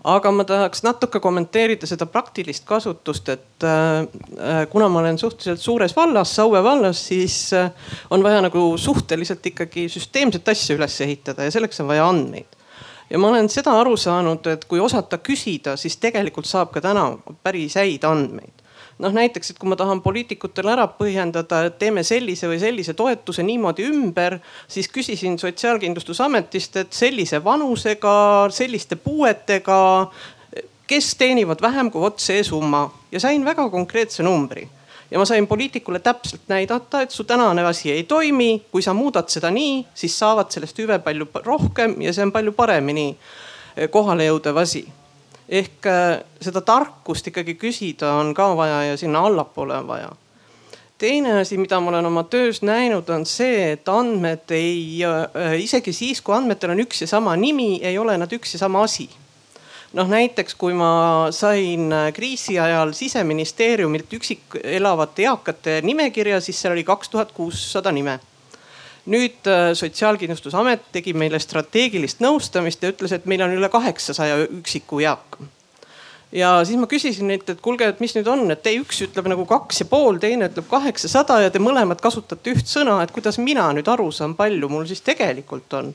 aga 0.07 0.31
ma 0.31 0.45
tahaks 0.47 0.83
natuke 0.85 1.19
kommenteerida 1.23 1.87
seda 1.89 2.07
praktilist 2.09 2.65
kasutust, 2.67 3.29
et 3.33 3.65
äh, 3.65 4.65
kuna 4.71 4.89
ma 4.91 5.01
olen 5.01 5.17
suhteliselt 5.19 5.61
suures 5.63 5.95
vallas, 5.95 6.35
Saue 6.35 6.61
vallas, 6.63 7.01
siis 7.09 7.53
äh, 7.53 7.71
on 8.09 8.23
vaja 8.23 8.41
nagu 8.45 8.69
suhteliselt 8.77 9.45
ikkagi 9.53 9.87
süsteemset 9.91 10.47
asja 10.49 10.77
üles 10.77 10.99
ehitada 11.05 11.47
ja 11.47 11.53
selleks 11.53 11.81
on 11.83 11.91
vaja 11.91 12.07
andmeid. 12.09 12.57
ja 13.09 13.19
ma 13.19 13.29
olen 13.31 13.49
seda 13.49 13.77
aru 13.79 13.97
saanud, 13.97 14.47
et 14.51 14.65
kui 14.65 14.79
osata 14.83 15.19
küsida, 15.23 15.77
siis 15.77 15.97
tegelikult 15.97 16.47
saab 16.47 16.73
ka 16.73 16.83
täna 16.83 17.11
päris 17.43 17.77
häid 17.79 18.07
andmeid 18.07 18.66
noh 18.99 19.13
näiteks, 19.13 19.51
et 19.51 19.59
kui 19.61 19.69
ma 19.69 19.77
tahan 19.77 20.01
poliitikutele 20.01 20.71
ära 20.73 20.87
põhjendada, 20.99 21.63
et 21.67 21.77
teeme 21.81 22.03
sellise 22.07 22.49
või 22.49 22.59
sellise 22.61 22.95
toetuse 22.97 23.45
niimoodi 23.45 23.85
ümber, 23.87 24.39
siis 24.67 24.89
küsisin 24.89 25.37
Sotsiaalkindlustusametist, 25.41 26.79
et 26.81 26.97
sellise 26.97 27.43
vanusega, 27.43 28.15
selliste 28.53 28.97
puuetega, 29.01 29.79
kes 30.87 31.13
teenivad 31.19 31.61
vähem 31.61 31.91
kui 31.91 32.01
vot 32.01 32.19
see 32.23 32.41
summa. 32.47 32.87
Ja 33.11 33.21
sain 33.21 33.45
väga 33.45 33.69
konkreetse 33.69 34.23
numbri. 34.23 34.67
Ja 35.11 35.19
ma 35.21 35.25
sain 35.25 35.47
poliitikule 35.47 35.99
täpselt 36.03 36.49
näidata, 36.51 37.01
et 37.01 37.11
su 37.11 37.23
tänane 37.23 37.63
asi 37.63 37.91
ei 37.91 38.03
toimi, 38.03 38.63
kui 38.71 38.81
sa 38.83 38.93
muudad 38.93 39.29
seda 39.31 39.51
nii, 39.53 39.85
siis 39.95 40.17
saavad 40.19 40.51
sellest 40.51 40.79
hüve 40.81 40.99
palju 40.99 41.29
rohkem 41.45 41.95
ja 42.03 42.11
see 42.13 42.25
on 42.27 42.33
palju 42.35 42.51
paremini 42.57 43.13
kohale 43.93 44.25
jõudev 44.27 44.59
asi 44.59 44.87
ehk 45.49 45.85
äh, 45.87 46.21
seda 46.43 46.61
tarkust 46.61 47.27
ikkagi 47.31 47.55
küsida 47.59 48.17
on 48.19 48.33
ka 48.35 48.51
vaja 48.57 48.83
ja 48.91 48.97
sinna 48.97 49.25
allapoole 49.27 49.77
on 49.77 49.87
vaja. 49.87 50.09
teine 50.97 51.39
asi, 51.39 51.57
mida 51.57 51.79
ma 51.79 51.89
olen 51.89 52.05
oma 52.05 52.23
töös 52.23 52.61
näinud, 52.61 53.09
on 53.09 53.25
see, 53.25 53.71
et 53.71 53.89
andmed 53.89 54.51
ei, 54.51 55.03
äh, 55.05 55.55
isegi 55.61 55.93
siis, 55.93 56.21
kui 56.21 56.35
andmetel 56.35 56.73
on 56.73 56.81
üks 56.83 57.01
ja 57.01 57.07
sama 57.07 57.35
nimi, 57.35 57.77
ei 57.83 57.97
ole 57.97 58.17
nad 58.17 58.33
üks 58.33 58.53
ja 58.53 58.59
sama 58.65 58.83
asi 58.83 59.09
noh 59.93 60.09
näiteks 60.09 60.55
kui 60.59 60.73
ma 60.75 61.27
sain 61.31 61.91
äh, 61.93 62.09
kriisi 62.13 62.59
ajal 62.59 62.91
siseministeeriumilt 62.93 64.13
üksik 64.19 64.59
elavate 64.63 65.29
eakate 65.29 65.79
nimekirja, 65.83 66.41
siis 66.41 66.59
seal 66.61 66.75
oli 66.75 66.83
kaks 66.83 67.09
tuhat 67.13 67.31
kuussada 67.31 67.91
nime 67.91 68.19
nüüd 69.07 69.47
äh, 69.47 69.73
Sotsiaalkindlustusamet 69.77 70.89
tegi 70.95 71.13
meile 71.17 71.39
strateegilist 71.39 72.23
nõustamist 72.23 72.83
ja 72.83 72.91
ütles, 72.93 73.13
et 73.15 73.25
meil 73.29 73.43
on 73.45 73.55
üle 73.55 73.69
kaheksasaja 73.71 74.43
üksiku 74.59 75.01
eaka 75.05 75.47
ja 76.31 76.65
siis 76.65 76.79
ma 76.79 76.87
küsisin 76.87 77.27
neilt, 77.27 77.49
et 77.49 77.61
kuulge, 77.63 77.87
et 77.87 78.01
mis 78.03 78.13
nüüd 78.17 78.27
on, 78.31 78.43
et 78.51 78.61
te 78.63 78.73
üks 78.77 78.99
ütleb 79.05 79.29
nagu 79.31 79.45
kaks 79.47 79.83
ja 79.83 79.87
pool, 79.89 80.19
teine 80.21 80.49
ütleb 80.51 80.67
kaheksasada 80.69 81.39
ja 81.45 81.53
te 81.53 81.61
mõlemad 81.63 82.01
kasutate 82.03 82.55
üht 82.55 82.67
sõna, 82.67 82.99
et 83.03 83.13
kuidas 83.15 83.39
mina 83.41 83.69
nüüd 83.75 83.87
aru 83.91 84.09
saan, 84.11 84.35
palju 84.35 84.69
mul 84.71 84.87
siis 84.89 85.03
tegelikult 85.05 85.73
on. 85.79 85.93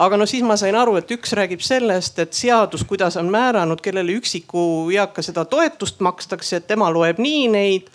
aga 0.00 0.16
no 0.16 0.26
siis 0.26 0.42
ma 0.46 0.56
sain 0.56 0.74
aru, 0.74 0.96
et 0.96 1.10
üks 1.10 1.34
räägib 1.36 1.62
sellest, 1.62 2.18
et 2.18 2.34
seadus, 2.34 2.84
kuidas 2.84 3.16
on 3.20 3.30
määranud, 3.30 3.80
kellele 3.82 4.14
üksiku 4.18 4.90
eaka 4.94 5.22
seda 5.22 5.44
toetust 5.44 6.00
makstakse, 6.00 6.56
et 6.56 6.66
tema 6.66 6.90
loeb 6.90 7.18
nii 7.18 7.48
neid 7.48 7.90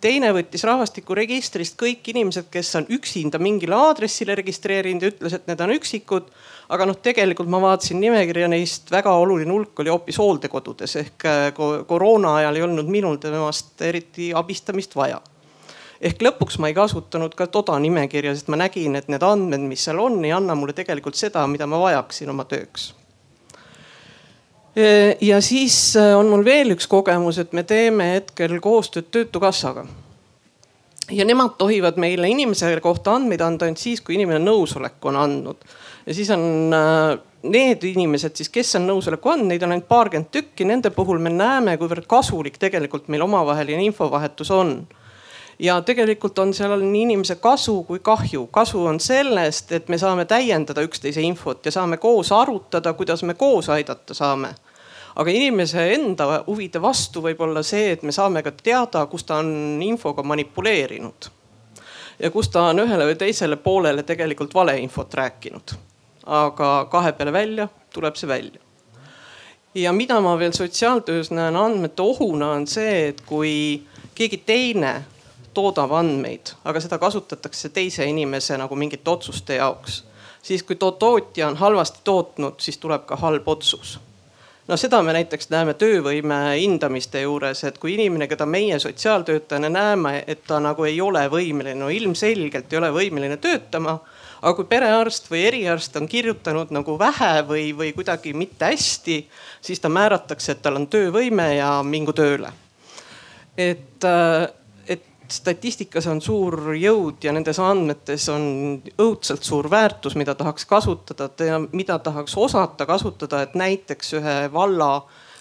teine 0.00 0.30
võttis 0.34 0.64
rahvastikuregistrist 0.66 1.76
kõik 1.80 2.08
inimesed, 2.12 2.48
kes 2.52 2.72
on 2.80 2.86
üksinda 2.92 3.40
mingile 3.42 3.76
aadressile 3.76 4.34
registreerinud 4.38 5.04
ja 5.04 5.12
ütles, 5.12 5.36
et 5.36 5.48
need 5.50 5.60
on 5.60 5.74
üksikud. 5.76 6.30
aga 6.70 6.86
noh, 6.86 6.96
tegelikult 7.02 7.48
ma 7.50 7.58
vaatasin 7.60 7.98
nimekirja, 8.00 8.48
neist 8.48 8.90
väga 8.90 9.12
oluline 9.18 9.50
hulk 9.50 9.80
oli 9.82 9.90
hoopis 9.90 10.18
hooldekodudes. 10.22 10.96
Ehk 10.96 11.26
äh, 11.26 11.52
koroona 11.86 12.36
ajal 12.36 12.56
ei 12.56 12.62
olnud 12.62 12.86
minul 12.86 13.18
temast 13.18 13.82
eriti 13.82 14.30
abistamist 14.34 14.94
vaja. 14.96 15.20
Ehk 16.00 16.22
lõpuks 16.22 16.56
ma 16.58 16.70
ei 16.70 16.74
kasutanud 16.74 17.34
ka 17.36 17.46
toda 17.46 17.76
nimekirja, 17.78 18.32
sest 18.34 18.48
ma 18.48 18.56
nägin, 18.56 18.96
et 18.96 19.10
need 19.12 19.26
andmed, 19.26 19.66
mis 19.66 19.84
seal 19.84 20.00
on, 20.00 20.22
ei 20.24 20.32
anna 20.32 20.54
mulle 20.56 20.72
tegelikult 20.72 21.18
seda, 21.18 21.44
mida 21.46 21.66
ma 21.68 21.82
vajaksin 21.82 22.30
oma 22.32 22.46
tööks 22.48 22.94
ja 25.20 25.40
siis 25.40 25.96
äh, 25.96 26.18
on 26.18 26.30
mul 26.30 26.44
veel 26.44 26.74
üks 26.76 26.86
kogemus, 26.90 27.40
et 27.42 27.52
me 27.56 27.64
teeme 27.66 28.12
hetkel 28.14 28.60
koostööd 28.62 29.10
Töötukassaga. 29.10 29.86
ja 31.10 31.24
nemad 31.24 31.56
tohivad 31.58 31.96
meile 31.98 32.28
inimese 32.30 32.70
kohta 32.80 33.16
andmeid 33.18 33.40
anda 33.40 33.66
ainult 33.66 33.82
siis, 33.82 34.00
kui 34.00 34.14
inimene 34.14 34.38
nõusoleku 34.44 35.10
on 35.10 35.16
andnud. 35.16 35.66
ja 36.06 36.14
siis 36.14 36.30
on 36.30 36.74
äh, 36.74 37.18
need 37.42 37.84
inimesed 37.84 38.36
siis, 38.36 38.48
kes 38.48 38.76
on 38.76 38.86
nõusoleku 38.86 39.32
andnud, 39.32 39.50
neid 39.50 39.62
on 39.62 39.74
ainult 39.74 39.88
paarkümmend 39.88 40.30
tükki, 40.30 40.64
nende 40.64 40.90
puhul 40.94 41.18
me 41.18 41.30
näeme, 41.34 41.76
kuivõrd 41.80 42.06
kasulik 42.06 42.58
tegelikult 42.58 43.08
meil 43.08 43.26
omavaheline 43.26 43.84
infovahetus 43.90 44.50
on 44.54 44.86
ja 45.60 45.76
tegelikult 45.84 46.38
on 46.38 46.54
seal 46.56 46.80
nii 46.80 47.02
inimese 47.02 47.36
kasu 47.36 47.82
kui 47.84 47.98
kahju. 47.98 48.46
kasu 48.46 48.84
on 48.86 49.00
sellest, 49.00 49.72
et 49.72 49.88
me 49.88 49.98
saame 49.98 50.24
täiendada 50.24 50.82
üksteise 50.82 51.20
infot 51.20 51.66
ja 51.66 51.72
saame 51.72 51.96
koos 51.96 52.32
arutada, 52.32 52.92
kuidas 52.92 53.22
me 53.22 53.34
koos 53.34 53.68
aidata 53.68 54.14
saame. 54.14 54.54
aga 55.16 55.30
inimese 55.30 55.92
enda 55.94 56.44
huvide 56.46 56.82
vastu 56.82 57.20
võib 57.22 57.40
olla 57.44 57.62
see, 57.62 57.92
et 57.92 58.02
me 58.02 58.12
saame 58.12 58.42
ka 58.42 58.52
teada, 58.62 59.04
kus 59.06 59.24
ta 59.24 59.42
on 59.42 59.82
infoga 59.82 60.22
manipuleerinud. 60.22 61.30
ja 62.18 62.30
kus 62.30 62.48
ta 62.48 62.70
on 62.72 62.80
ühele 62.86 63.12
või 63.12 63.20
teisele 63.20 63.56
poolele 63.56 64.02
tegelikult 64.02 64.54
valeinfot 64.54 65.14
rääkinud. 65.14 65.76
aga 66.26 66.88
kahe 66.90 67.12
peale 67.12 67.32
välja 67.32 67.68
tuleb 67.92 68.16
see 68.16 68.28
välja 68.28 68.60
ja 69.74 69.92
mida 69.92 70.20
ma 70.20 70.38
veel 70.38 70.52
sotsiaaltöös 70.52 71.30
näen 71.30 71.56
andmete 71.56 72.02
ohuna 72.02 72.50
on 72.50 72.66
see, 72.66 73.08
et 73.08 73.20
kui 73.26 73.82
keegi 74.14 74.36
teine 74.46 75.04
toodab 75.54 75.92
andmeid, 75.92 76.54
aga 76.64 76.80
seda 76.80 76.98
kasutatakse 76.98 77.68
teise 77.74 78.06
inimese 78.06 78.58
nagu 78.58 78.76
mingite 78.76 79.10
otsuste 79.10 79.54
jaoks. 79.54 80.04
siis 80.42 80.62
kui 80.62 80.76
too 80.76 80.90
tootja 80.90 81.48
on 81.48 81.56
halvasti 81.56 82.00
tootnud, 82.04 82.54
siis 82.58 82.78
tuleb 82.78 83.04
ka 83.06 83.16
halb 83.16 83.48
otsus. 83.48 84.00
no 84.68 84.76
seda 84.76 85.02
me 85.02 85.12
näiteks 85.12 85.50
näeme 85.50 85.74
töövõime 85.74 86.38
hindamiste 86.60 87.20
juures, 87.20 87.64
et 87.64 87.78
kui 87.78 87.94
inimene, 87.94 88.28
keda 88.28 88.46
meie 88.46 88.78
sotsiaaltöötajana 88.78 89.68
näeme, 89.68 90.24
et 90.26 90.44
ta 90.46 90.60
nagu 90.60 90.84
ei 90.84 91.00
ole 91.00 91.28
võimeline, 91.28 91.74
no 91.74 91.88
ilmselgelt 91.88 92.72
ei 92.72 92.78
ole 92.78 92.90
võimeline 92.90 93.36
töötama 93.36 93.98
aga 94.40 94.54
kui 94.56 94.68
perearst 94.68 95.28
või 95.30 95.44
eriarst 95.48 95.96
on 96.00 96.08
kirjutanud 96.08 96.72
nagu 96.72 96.96
vähe 96.98 97.32
või, 97.48 97.64
või 97.76 97.92
kuidagi 97.96 98.32
mitte 98.36 98.70
hästi, 98.72 99.18
siis 99.60 99.80
ta 99.80 99.90
määratakse, 99.92 100.52
et 100.52 100.62
tal 100.64 100.80
on 100.80 100.86
töövõime 100.90 101.50
ja 101.58 101.80
mingu 101.84 102.14
tööle. 102.16 102.52
et 103.56 104.04
äh, 104.04 104.48
statistikas 105.32 106.06
on 106.10 106.20
suur 106.22 106.74
jõud 106.76 107.24
ja 107.24 107.32
nendes 107.32 107.58
andmetes 107.62 108.28
on 108.32 108.44
õudselt 109.00 109.46
suur 109.46 109.70
väärtus, 109.70 110.16
mida 110.18 110.34
tahaks 110.34 110.66
kasutada 110.66 111.28
mida 111.72 111.98
tahaks 111.98 112.36
osata 112.36 112.86
kasutada, 112.86 113.42
et 113.42 113.54
näiteks 113.54 114.14
ühe 114.20 114.36
valla 114.52 114.92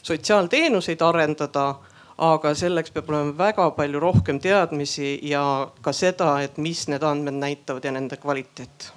sotsiaalteenuseid 0.02 1.02
arendada. 1.02 1.76
aga 2.20 2.52
selleks 2.52 2.92
peab 2.92 3.10
olema 3.10 3.32
väga 3.38 3.70
palju 3.72 4.00
rohkem 4.00 4.42
teadmisi 4.44 5.20
ja 5.24 5.70
ka 5.82 5.94
seda, 5.96 6.42
et 6.44 6.58
mis 6.58 6.88
need 6.92 7.04
andmed 7.04 7.34
näitavad 7.40 7.86
ja 7.86 7.92
nende 7.92 8.18
kvaliteet. 8.18 8.92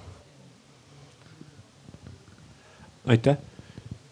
aitäh 3.06 3.51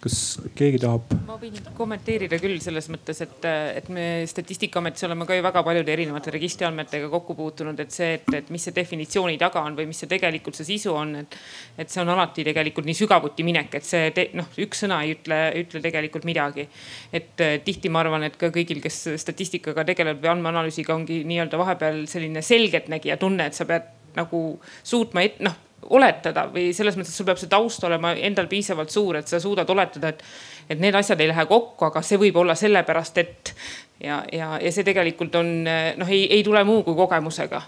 kas 0.00 0.16
keegi 0.56 0.80
tahab? 0.80 1.12
ma 1.28 1.36
võin 1.40 1.56
kommenteerida 1.76 2.38
küll 2.40 2.56
selles 2.62 2.88
mõttes, 2.92 3.20
et, 3.24 3.46
et 3.76 3.90
me 3.92 4.06
Statistikaametis 4.30 5.04
oleme 5.08 5.26
ka 5.28 5.36
ju 5.36 5.44
väga 5.44 5.62
paljude 5.66 5.92
erinevate 5.92 6.32
registriandmetega 6.34 7.10
kokku 7.12 7.36
puutunud, 7.38 7.80
et 7.84 7.92
see, 7.94 8.14
et, 8.16 8.30
et 8.40 8.50
mis 8.54 8.64
see 8.64 8.76
definitsiooni 8.76 9.36
taga 9.40 9.62
on 9.66 9.76
või 9.78 9.90
mis 9.90 10.00
see 10.00 10.10
tegelikult 10.10 10.56
see 10.56 10.70
sisu 10.72 10.94
on, 10.96 11.14
et. 11.20 11.38
et 11.80 11.92
see 11.92 12.02
on 12.02 12.12
alati 12.14 12.44
tegelikult 12.46 12.88
nii 12.88 12.96
sügavuti 13.02 13.44
minek, 13.46 13.76
et 13.76 13.86
see 13.86 14.26
noh, 14.38 14.48
üks 14.64 14.84
sõna 14.86 15.02
ei 15.04 15.14
ütle, 15.18 15.40
ütle 15.60 15.84
tegelikult 15.84 16.28
midagi. 16.28 16.66
et 17.12 17.44
eh, 17.44 17.56
tihti 17.64 17.92
ma 17.92 18.04
arvan, 18.04 18.24
et 18.28 18.36
ka 18.40 18.52
kõigil, 18.54 18.80
kes 18.82 19.02
statistikaga 19.20 19.84
tegelevad 19.92 20.22
või 20.24 20.34
andmeanalüüsiga 20.34 20.96
ongi 20.96 21.22
nii-öelda 21.28 21.60
vahepeal 21.60 22.04
selline 22.10 22.42
selgeltnägija 22.44 23.20
tunne, 23.20 23.50
et 23.50 23.58
sa 23.58 23.68
pead 23.68 23.90
nagu 24.16 24.40
suutma, 24.82 25.28
noh 25.44 25.66
oletada 25.90 26.46
või 26.52 26.70
selles 26.76 26.96
mõttes, 26.98 27.16
sul 27.16 27.26
peab 27.28 27.40
see 27.40 27.50
taust 27.50 27.84
olema 27.86 28.12
endal 28.14 28.48
piisavalt 28.50 28.92
suur, 28.94 29.20
et 29.20 29.30
sa 29.30 29.40
suudad 29.42 29.68
oletada, 29.70 30.12
et, 30.14 30.22
et 30.70 30.80
need 30.80 30.94
asjad 30.94 31.20
ei 31.20 31.30
lähe 31.32 31.46
kokku, 31.50 31.88
aga 31.90 32.02
see 32.06 32.20
võib 32.20 32.38
olla 32.42 32.54
sellepärast, 32.58 33.18
et 33.18 33.54
ja, 34.02 34.22
ja, 34.32 34.54
ja 34.62 34.72
see 34.72 34.86
tegelikult 34.86 35.34
on 35.40 35.52
noh, 35.64 36.08
ei, 36.08 36.24
ei 36.30 36.46
tule 36.46 36.62
muu 36.64 36.84
kui 36.86 36.98
kogemusega 36.98 37.62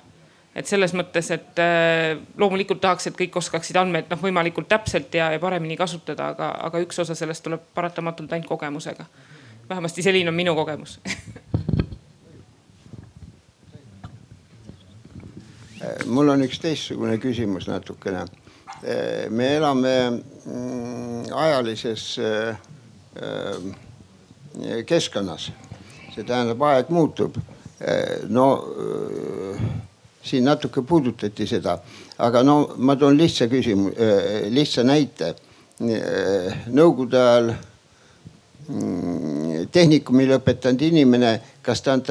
et 0.56 0.68
selles 0.68 0.92
mõttes, 0.96 1.30
et 1.32 1.60
äh, 1.62 2.18
loomulikult 2.38 2.82
tahaks, 2.82 3.08
et 3.08 3.16
kõik 3.16 3.38
oskaksid 3.40 3.78
andmeid 3.80 4.10
noh, 4.12 4.20
võimalikult 4.20 4.68
täpselt 4.68 5.14
ja, 5.16 5.30
ja 5.32 5.40
paremini 5.42 5.78
kasutada, 5.80 6.32
aga, 6.34 6.52
aga 6.68 6.82
üks 6.84 7.00
osa 7.02 7.16
sellest 7.18 7.44
tuleb 7.46 7.64
paratamatult 7.74 8.32
ainult 8.32 8.50
kogemusega. 8.50 9.08
vähemasti 9.68 10.02
selline 10.02 10.28
on 10.28 10.36
minu 10.36 10.54
kogemus 10.54 11.00
mul 16.06 16.28
on 16.28 16.44
üks 16.46 16.60
teistsugune 16.62 17.18
küsimus 17.20 17.66
natukene. 17.68 18.24
me 19.30 19.46
elame 19.56 19.94
mm, 20.10 21.32
ajalises 21.34 22.18
äh, 22.18 22.56
äh, 23.22 24.84
keskkonnas, 24.86 25.50
see 26.14 26.24
tähendab, 26.26 26.62
aeg 26.66 26.90
muutub. 26.90 27.36
Äh, 27.80 28.24
no 28.28 28.46
siin 30.22 30.44
natuke 30.46 30.82
puudutati 30.86 31.46
seda, 31.46 31.76
aga 32.18 32.42
no 32.42 32.74
ma 32.76 32.96
toon 32.96 33.18
lihtsa 33.18 33.48
küsimuse, 33.50 34.10
lihtsa 34.50 34.84
näite. 34.86 35.34
Nõukogude 35.82 37.18
ajal 37.18 37.48
mm, 38.68 39.70
tehnikumi 39.74 40.28
lõpetanud 40.30 40.84
inimene, 40.86 41.32
kas 41.62 41.82
ta 41.82 41.96
on 41.96 42.04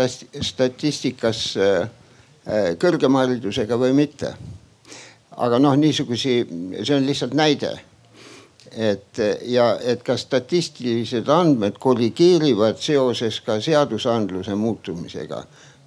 statistikas 0.43 1.45
Äh, 1.56 1.88
kõrgema 2.82 3.26
haridusega 3.26 3.78
või 3.78 3.94
mitte. 3.94 4.34
aga 5.32 5.60
noh, 5.60 5.76
niisugusi, 5.76 6.34
see 6.84 6.96
on 6.96 7.06
lihtsalt 7.06 7.34
näide. 7.34 7.80
et 8.72 9.20
ja, 9.46 9.78
et 9.84 10.04
kas 10.04 10.22
statistilised 10.22 11.28
andmed 11.30 11.78
korrigeerivad 11.80 12.78
seoses 12.80 13.42
ka 13.42 13.60
seadusandluse 13.62 14.56
muutumisega. 14.56 15.44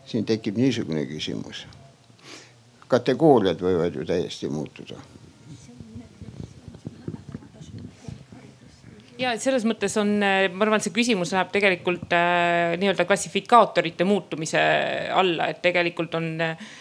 siin 0.06 0.24
tekib 0.24 0.56
niisugune 0.56 1.06
küsimus. 1.06 1.66
kategooriad 2.88 3.60
võivad 3.60 3.94
ju 3.94 4.04
täiesti 4.04 4.48
muutuda 4.48 4.96
ja 9.24 9.34
selles 9.40 9.64
mõttes 9.68 9.96
on, 10.00 10.16
äh, 10.22 10.46
ma 10.52 10.66
arvan, 10.66 10.80
et 10.80 10.86
see 10.88 10.94
küsimus 10.94 11.34
läheb 11.34 11.52
tegelikult 11.54 12.12
äh, 12.14 12.76
nii-öelda 12.80 13.06
klassifikaatorite 13.08 14.06
muutumise 14.08 14.62
alla, 15.14 15.50
et 15.52 15.62
tegelikult 15.64 16.16
on 16.18 16.32
äh, 16.44 16.72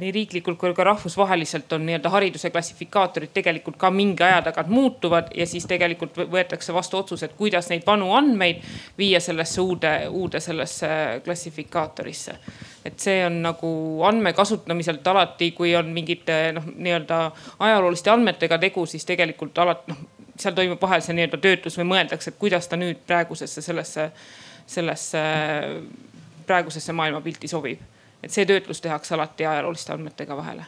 nii 0.00 0.10
riiklikult 0.14 0.56
kui 0.56 0.72
ka 0.76 0.86
rahvusvaheliselt 0.88 1.72
on 1.76 1.82
nii-öelda 1.84 2.08
hariduse 2.14 2.48
klassifikaatorid 2.54 3.34
tegelikult 3.36 3.76
ka 3.80 3.90
mingi 3.92 4.24
aja 4.24 4.38
tagant 4.46 4.70
muutuvad 4.72 5.28
ja 5.36 5.44
siis 5.48 5.66
tegelikult 5.68 6.16
võetakse 6.32 6.72
vastu 6.72 7.00
otsused, 7.02 7.34
kuidas 7.36 7.68
neid 7.72 7.84
vanu 7.86 8.12
andmeid 8.16 8.62
viia 8.98 9.20
sellesse 9.20 9.60
uude, 9.60 9.92
uude 10.08 10.40
sellesse 10.40 10.88
klassifikaatorisse. 11.24 12.38
et 12.86 12.98
see 13.02 13.20
on 13.26 13.40
nagu 13.42 13.68
andme 14.06 14.32
kasutamiselt 14.32 15.06
alati, 15.06 15.50
kui 15.52 15.74
on 15.76 15.92
mingite 15.92 16.52
noh, 16.56 16.72
nii-öelda 16.76 17.20
ajalooliste 17.58 18.10
andmetega 18.14 18.58
tegu, 18.62 18.86
siis 18.86 19.04
tegelikult 19.04 19.58
alati 19.58 19.92
noh 19.92 20.15
seal 20.40 20.54
toimub 20.54 20.80
vahel 20.82 21.02
see 21.04 21.16
nii-öelda 21.16 21.40
töötlus 21.42 21.78
või 21.80 21.88
mõeldakse, 21.92 22.32
et 22.32 22.38
kuidas 22.40 22.68
ta 22.68 22.78
nüüd 22.80 23.02
praegusesse 23.06 23.62
sellesse, 23.62 24.10
sellesse 24.66 25.22
praegusesse 26.46 26.92
maailmapilti 26.92 27.48
sobib. 27.48 27.80
et 28.22 28.32
see 28.32 28.46
töötlus 28.46 28.80
tehakse 28.80 29.14
alati 29.14 29.46
ajalooliste 29.46 29.92
andmetega 29.92 30.36
vahele. 30.36 30.66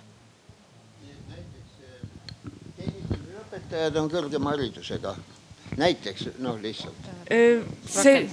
õpetajad 3.40 3.97
on 3.97 4.11
kõrgema 4.11 4.55
haridusega, 4.55 5.16
näiteks 5.77 6.28
noh, 6.39 6.61
lihtsalt. 6.62 7.12
see 7.86 8.28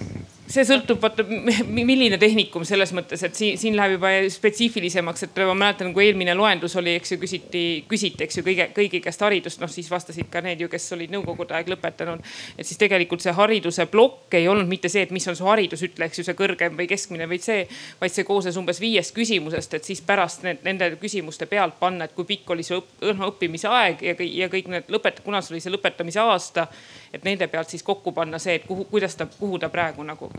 see 0.45 0.65
sõltub 0.67 0.99
vaata 1.01 1.23
milline 1.25 2.17
tehnikum 2.21 2.65
selles 2.67 2.91
mõttes, 2.95 3.23
et 3.25 3.37
siin, 3.37 3.57
siin 3.57 3.75
läheb 3.77 3.95
juba 3.95 4.11
spetsiifilisemaks, 4.31 5.25
et 5.25 5.39
ma 5.41 5.55
mäletan, 5.57 5.91
kui 5.95 6.05
eelmine 6.05 6.35
loendus 6.37 6.75
oli, 6.79 6.93
eks 6.99 7.15
ju, 7.15 7.19
küsiti, 7.21 7.63
küsiti, 7.89 8.25
eks 8.27 8.39
ju 8.39 8.43
kõige, 8.45 8.67
kõigi 8.75 9.01
käest 9.03 9.23
haridust, 9.25 9.61
noh 9.61 9.71
siis 9.71 9.89
vastasid 9.91 10.29
ka 10.31 10.43
need 10.45 10.61
ju, 10.61 10.69
kes 10.71 10.85
olid 10.93 11.13
nõukogude 11.13 11.57
aeg 11.57 11.71
lõpetanud. 11.73 12.21
et 12.57 12.67
siis 12.67 12.77
tegelikult 12.81 13.25
see 13.25 13.33
hariduse 13.33 13.87
plokk 13.89 14.37
ei 14.37 14.47
olnud 14.51 14.69
mitte 14.69 14.89
see, 14.91 15.05
et 15.07 15.13
mis 15.15 15.25
on 15.27 15.37
su 15.37 15.47
haridus, 15.49 15.81
ütle, 15.87 16.05
eks 16.05 16.21
ju, 16.21 16.27
see 16.27 16.37
kõrgem 16.37 16.77
või 16.77 16.87
keskmine, 16.89 17.29
vaid 17.29 17.45
see, 17.45 17.65
vaid 18.01 18.13
see 18.13 18.27
koosnes 18.27 18.57
umbes 18.61 18.81
viiest 18.81 19.15
küsimusest, 19.17 19.73
et 19.79 19.89
siis 19.89 20.03
pärast 20.05 20.45
need, 20.45 20.61
nende 20.67 20.91
küsimuste 21.01 21.49
pealt 21.49 21.79
panna, 21.79 22.05
et 22.05 22.13
kui 22.13 22.27
pikk 22.29 22.53
oli 22.53 22.63
su 22.63 22.77
õpp, 22.77 23.01
õppimise 23.31 23.71
aeg 23.71 24.05
ja, 24.05 24.15
ja 24.45 24.51
kõik 24.53 24.69
need 24.69 24.93
lõpet-, 24.93 25.23
kuna 25.25 25.41
sul 25.41 25.57
oli 25.57 25.65
see 25.65 25.73
lõpetamise 25.73 26.21
aasta 26.21 26.67
et 27.15 27.25
nende 27.27 27.47
pealt 27.47 27.71
siis 27.71 27.83
kokku 27.83 28.11
panna 28.11 28.39
see, 28.41 28.59
et 28.59 28.67
kuhu, 28.67 28.85
kuidas 28.91 29.15
ta, 29.15 29.27
kuhu 29.39 29.59
ta 29.59 29.69
praegu 29.69 30.03
nagu 30.03 30.31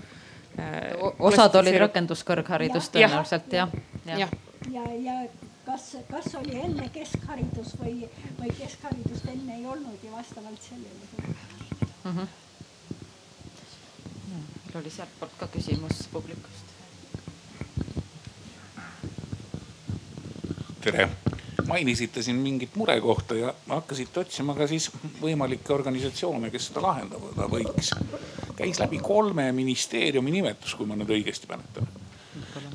äh,. 0.58 0.94
osad 1.18 1.54
olid 1.62 1.80
rakenduskõrgharidus 1.86 2.90
tõenäoliselt 2.94 3.52
jah 3.52 3.76
ja. 4.06 4.18
ja, 4.18 4.30
ja, 4.70 4.86
ja 5.02 5.18
kas, 5.66 5.96
kas 6.10 6.34
oli 6.40 6.58
enne 6.62 6.88
keskharidus 6.94 7.76
või, 7.82 8.08
või 8.40 8.54
keskharidust 8.58 9.30
enne 9.34 9.60
ei 9.60 9.66
olnud 9.66 10.02
ja 10.04 10.16
vastavalt 10.16 10.62
sellele 10.62 11.36
mm. 12.04 12.10
-hmm 12.10 12.34
meil 14.76 14.84
oli 14.84 14.90
sealtpoolt 14.90 15.32
ka 15.38 15.46
küsimus 15.48 16.08
publikust. 16.12 16.64
tere, 20.80 21.08
mainisite 21.66 22.22
siin 22.22 22.36
mingit 22.36 22.76
murekohta 22.76 23.34
ja 23.34 23.54
hakkasite 23.68 24.20
otsima 24.20 24.54
ka 24.54 24.66
siis 24.66 24.90
võimalikke 25.20 25.74
organisatsioone, 25.74 26.50
kes 26.50 26.70
seda 26.70 26.82
lahendada 26.82 27.48
võiks. 27.50 27.92
käis 28.56 28.80
läbi 28.80 28.98
kolme 28.98 29.50
ministeeriumi 29.52 30.30
nimetus, 30.30 30.74
kui 30.74 30.86
ma 30.86 30.96
nüüd 30.96 31.12
õigesti 31.18 31.48
mäletan. 31.48 31.88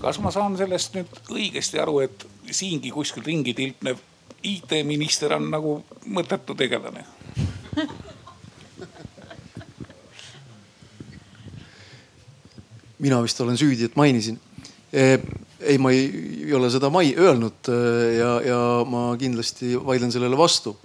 kas 0.01 0.19
ma 0.19 0.31
saan 0.31 0.57
sellest 0.57 0.95
nüüd 0.95 1.19
õigesti 1.29 1.81
aru, 1.81 1.99
et 1.99 2.27
siingi 2.51 2.91
kuskil 2.91 3.23
ringi 3.23 3.53
tilpnev 3.53 3.97
IT-minister 4.43 5.33
on 5.37 5.51
nagu 5.51 5.75
mõttetu 6.05 6.55
tegelane? 6.57 7.05
mina 13.01 13.21
vist 13.23 13.41
olen 13.41 13.57
süüdi, 13.57 13.85
et 13.89 13.95
mainisin. 13.95 14.39
Ei, 15.61 15.77
ma 15.77 15.91
ei, 15.91 16.07
ei 16.45 16.53
ole 16.53 16.69
seda 16.73 16.89
mai 16.93 17.13
öelnud 17.17 17.69
eh, 17.71 18.17
ja, 18.17 18.31
ja 18.45 18.61
ma 18.87 19.11
kindlasti 19.19 19.75
vaidlen 19.85 20.11
sellele 20.11 20.37
vastu. 20.37 20.75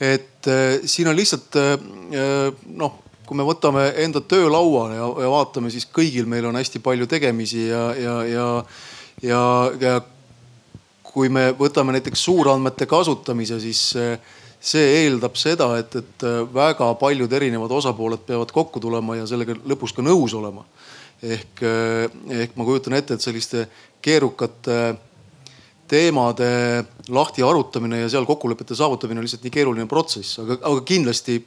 et 0.00 0.46
eh, 0.46 0.80
siin 0.84 1.08
on 1.08 1.16
lihtsalt 1.16 1.56
eh, 1.56 2.52
noh, 2.76 2.98
kui 3.26 3.38
me 3.38 3.46
võtame 3.46 3.88
enda 4.04 4.20
töölauale 4.20 4.98
ja, 4.98 5.08
ja 5.24 5.30
vaatame, 5.32 5.70
siis 5.72 5.88
kõigil 5.90 6.28
meil 6.30 6.46
on 6.46 6.58
hästi 6.58 6.82
palju 6.84 7.08
tegemisi 7.10 7.68
ja, 7.68 7.88
ja, 7.98 8.16
ja, 8.28 8.48
ja, 9.22 9.42
ja 9.80 10.00
kui 11.02 11.30
me 11.32 11.48
võtame 11.56 11.96
näiteks 11.96 12.26
suurandmete 12.28 12.86
kasutamise, 12.86 13.58
siis 13.62 13.80
see 14.66 14.84
eeldab 15.00 15.36
seda, 15.40 15.70
et, 15.80 15.96
et 15.96 16.24
väga 16.52 16.90
paljud 17.00 17.32
erinevad 17.32 17.72
osapooled 17.72 18.22
peavad 18.28 18.52
kokku 18.52 18.82
tulema 18.84 19.16
ja 19.16 19.26
sellega 19.26 19.56
lõpus 19.64 19.96
ka 19.96 20.04
nõus 20.04 20.36
olema 20.36 20.66
ehk, 21.22 21.62
eh, 21.62 22.06
ehk 22.42 22.56
ma 22.56 22.64
kujutan 22.64 22.96
ette, 22.98 23.16
et 23.16 23.24
selliste 23.24 23.66
keerukate 24.02 24.96
teemade 25.88 26.48
lahti 27.14 27.44
arutamine 27.46 28.00
ja 28.00 28.08
seal 28.10 28.26
kokkulepete 28.26 28.74
saavutamine 28.74 29.20
on 29.20 29.26
lihtsalt 29.26 29.44
nii 29.46 29.54
keeruline 29.54 29.86
protsess, 29.90 30.40
aga, 30.42 30.58
aga 30.66 30.82
kindlasti 30.86 31.38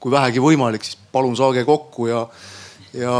kui 0.00 0.12
vähegi 0.12 0.42
võimalik, 0.42 0.84
siis 0.86 0.98
palun 1.12 1.36
saage 1.38 1.62
kokku 1.68 2.08
ja, 2.08 2.24
ja 2.96 3.14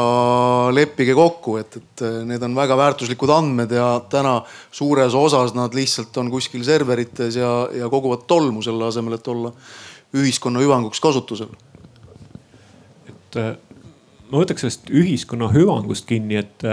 leppige 0.75 1.15
kokku, 1.15 1.59
et, 1.61 1.77
et 1.77 2.05
need 2.27 2.43
on 2.47 2.57
väga 2.57 2.77
väärtuslikud 2.81 3.31
andmed 3.35 3.75
ja 3.77 3.93
täna 4.11 4.41
suures 4.75 5.15
osas 5.15 5.55
nad 5.55 5.77
lihtsalt 5.77 6.17
on 6.23 6.33
kuskil 6.33 6.65
serverites 6.67 7.37
ja, 7.39 7.53
ja 7.77 7.91
koguvad 7.93 8.27
tolmu 8.31 8.65
selle 8.65 8.89
asemel, 8.89 9.19
et 9.19 9.29
olla 9.29 9.53
ühiskonna 10.17 10.63
hüvanguks 10.65 11.03
kasutusel. 11.05 11.53
et 13.07 13.70
ma 14.31 14.43
võtaks 14.43 14.65
sellest 14.65 14.91
ühiskonna 14.95 15.51
hüvangust 15.55 16.07
kinni, 16.09 16.41
et 16.41 16.65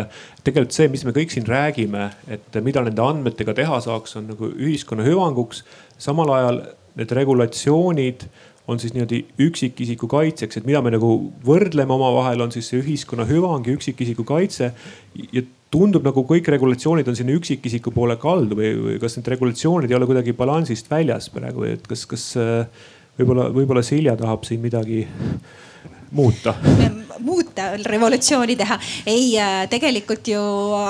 tegelikult 0.45 0.75
see, 0.75 0.89
mis 0.93 1.05
me 1.07 1.13
kõik 1.15 1.33
siin 1.33 1.47
räägime, 1.47 2.09
et 2.31 2.59
mida 2.63 2.83
nende 2.85 3.03
andmetega 3.03 3.55
teha 3.57 3.79
saaks, 3.83 4.17
on 4.19 4.29
nagu 4.33 4.51
ühiskonna 4.53 5.05
hüvanguks. 5.07 5.63
samal 5.97 6.31
ajal 6.33 6.61
need 6.97 7.11
regulatsioonid 7.13 8.27
on 8.67 8.79
siis 8.79 8.93
niimoodi 8.93 9.21
üksikisiku 9.39 10.09
kaitseks, 10.11 10.59
et 10.59 10.65
mida 10.67 10.81
me 10.83 10.91
nagu 10.91 11.11
võrdleme 11.45 11.93
omavahel, 11.95 12.41
on 12.43 12.51
siis 12.51 12.67
see 12.71 12.81
ühiskonna 12.81 13.27
hüvang 13.29 13.67
ja 13.67 13.77
üksikisiku 13.77 14.25
kaitse. 14.27 14.73
ja 15.31 15.41
tundub 15.71 16.05
nagu 16.07 16.23
kõik 16.27 16.47
regulatsioonid 16.51 17.07
on 17.11 17.15
sinna 17.15 17.35
üksikisiku 17.35 17.91
poole 17.95 18.15
kaldu 18.19 18.55
või, 18.55 18.69
või 18.83 18.99
kas 19.01 19.17
need 19.17 19.27
regulatsioonid 19.33 19.91
ei 19.91 19.97
ole 19.97 20.07
kuidagi 20.07 20.35
balansist 20.35 20.87
väljas 20.91 21.27
praegu 21.33 21.65
või 21.65 21.73
et 21.75 21.87
kas, 21.87 22.05
kas 22.07 22.27
võib-olla, 23.17 23.49
võib-olla 23.51 23.83
Silja 23.83 24.15
tahab 24.19 24.47
siin 24.47 24.63
midagi 24.63 25.01
muuta? 26.11 26.53
muuta, 27.19 27.61
revolutsiooni 27.85 28.55
teha. 28.55 28.79
ei, 29.05 29.39
äh, 29.39 29.67
tegelikult 29.69 30.27
ju 30.27 30.41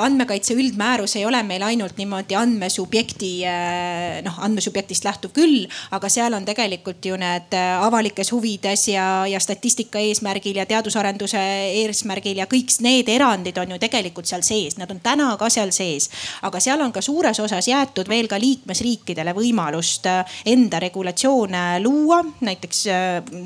andmekaitse 0.02 0.54
üldmäärus 0.54 1.16
ei 1.16 1.24
ole 1.26 1.42
meil 1.42 1.62
ainult 1.62 1.96
niimoodi 1.98 2.36
andmesubjekti, 2.36 3.32
äh, 3.46 4.20
noh 4.24 4.38
andmesubjektist 4.44 5.04
lähtuv 5.04 5.32
küll, 5.36 5.66
aga 5.90 6.08
seal 6.12 6.34
on 6.36 6.46
tegelikult 6.48 7.04
ju 7.04 7.16
need 7.20 7.54
äh, 7.56 7.84
avalikes 7.84 8.32
huvides 8.32 8.88
ja, 8.92 9.26
ja 9.26 9.40
statistika 9.40 9.98
eesmärgil 9.98 10.60
ja 10.60 10.66
teadusarenduse 10.68 11.42
eesmärgil 11.82 12.42
ja 12.42 12.48
kõik 12.50 12.72
need 12.84 13.08
erandid 13.08 13.58
on 13.58 13.74
ju 13.74 13.80
tegelikult 13.80 14.28
seal 14.28 14.44
sees, 14.46 14.78
nad 14.78 14.90
on 14.92 15.00
täna 15.04 15.30
ka 15.40 15.50
seal 15.52 15.72
sees. 15.72 16.10
aga 16.42 16.60
seal 16.60 16.80
on 16.84 16.92
ka 16.92 17.02
suures 17.02 17.40
osas 17.40 17.68
jäetud 17.68 18.08
veel 18.08 18.28
ka 18.28 18.38
liikmesriikidele 18.40 19.34
võimalust 19.36 20.06
enda 20.46 20.80
regulatsioone 20.82 21.80
luua, 21.82 22.22
näiteks 22.44 22.84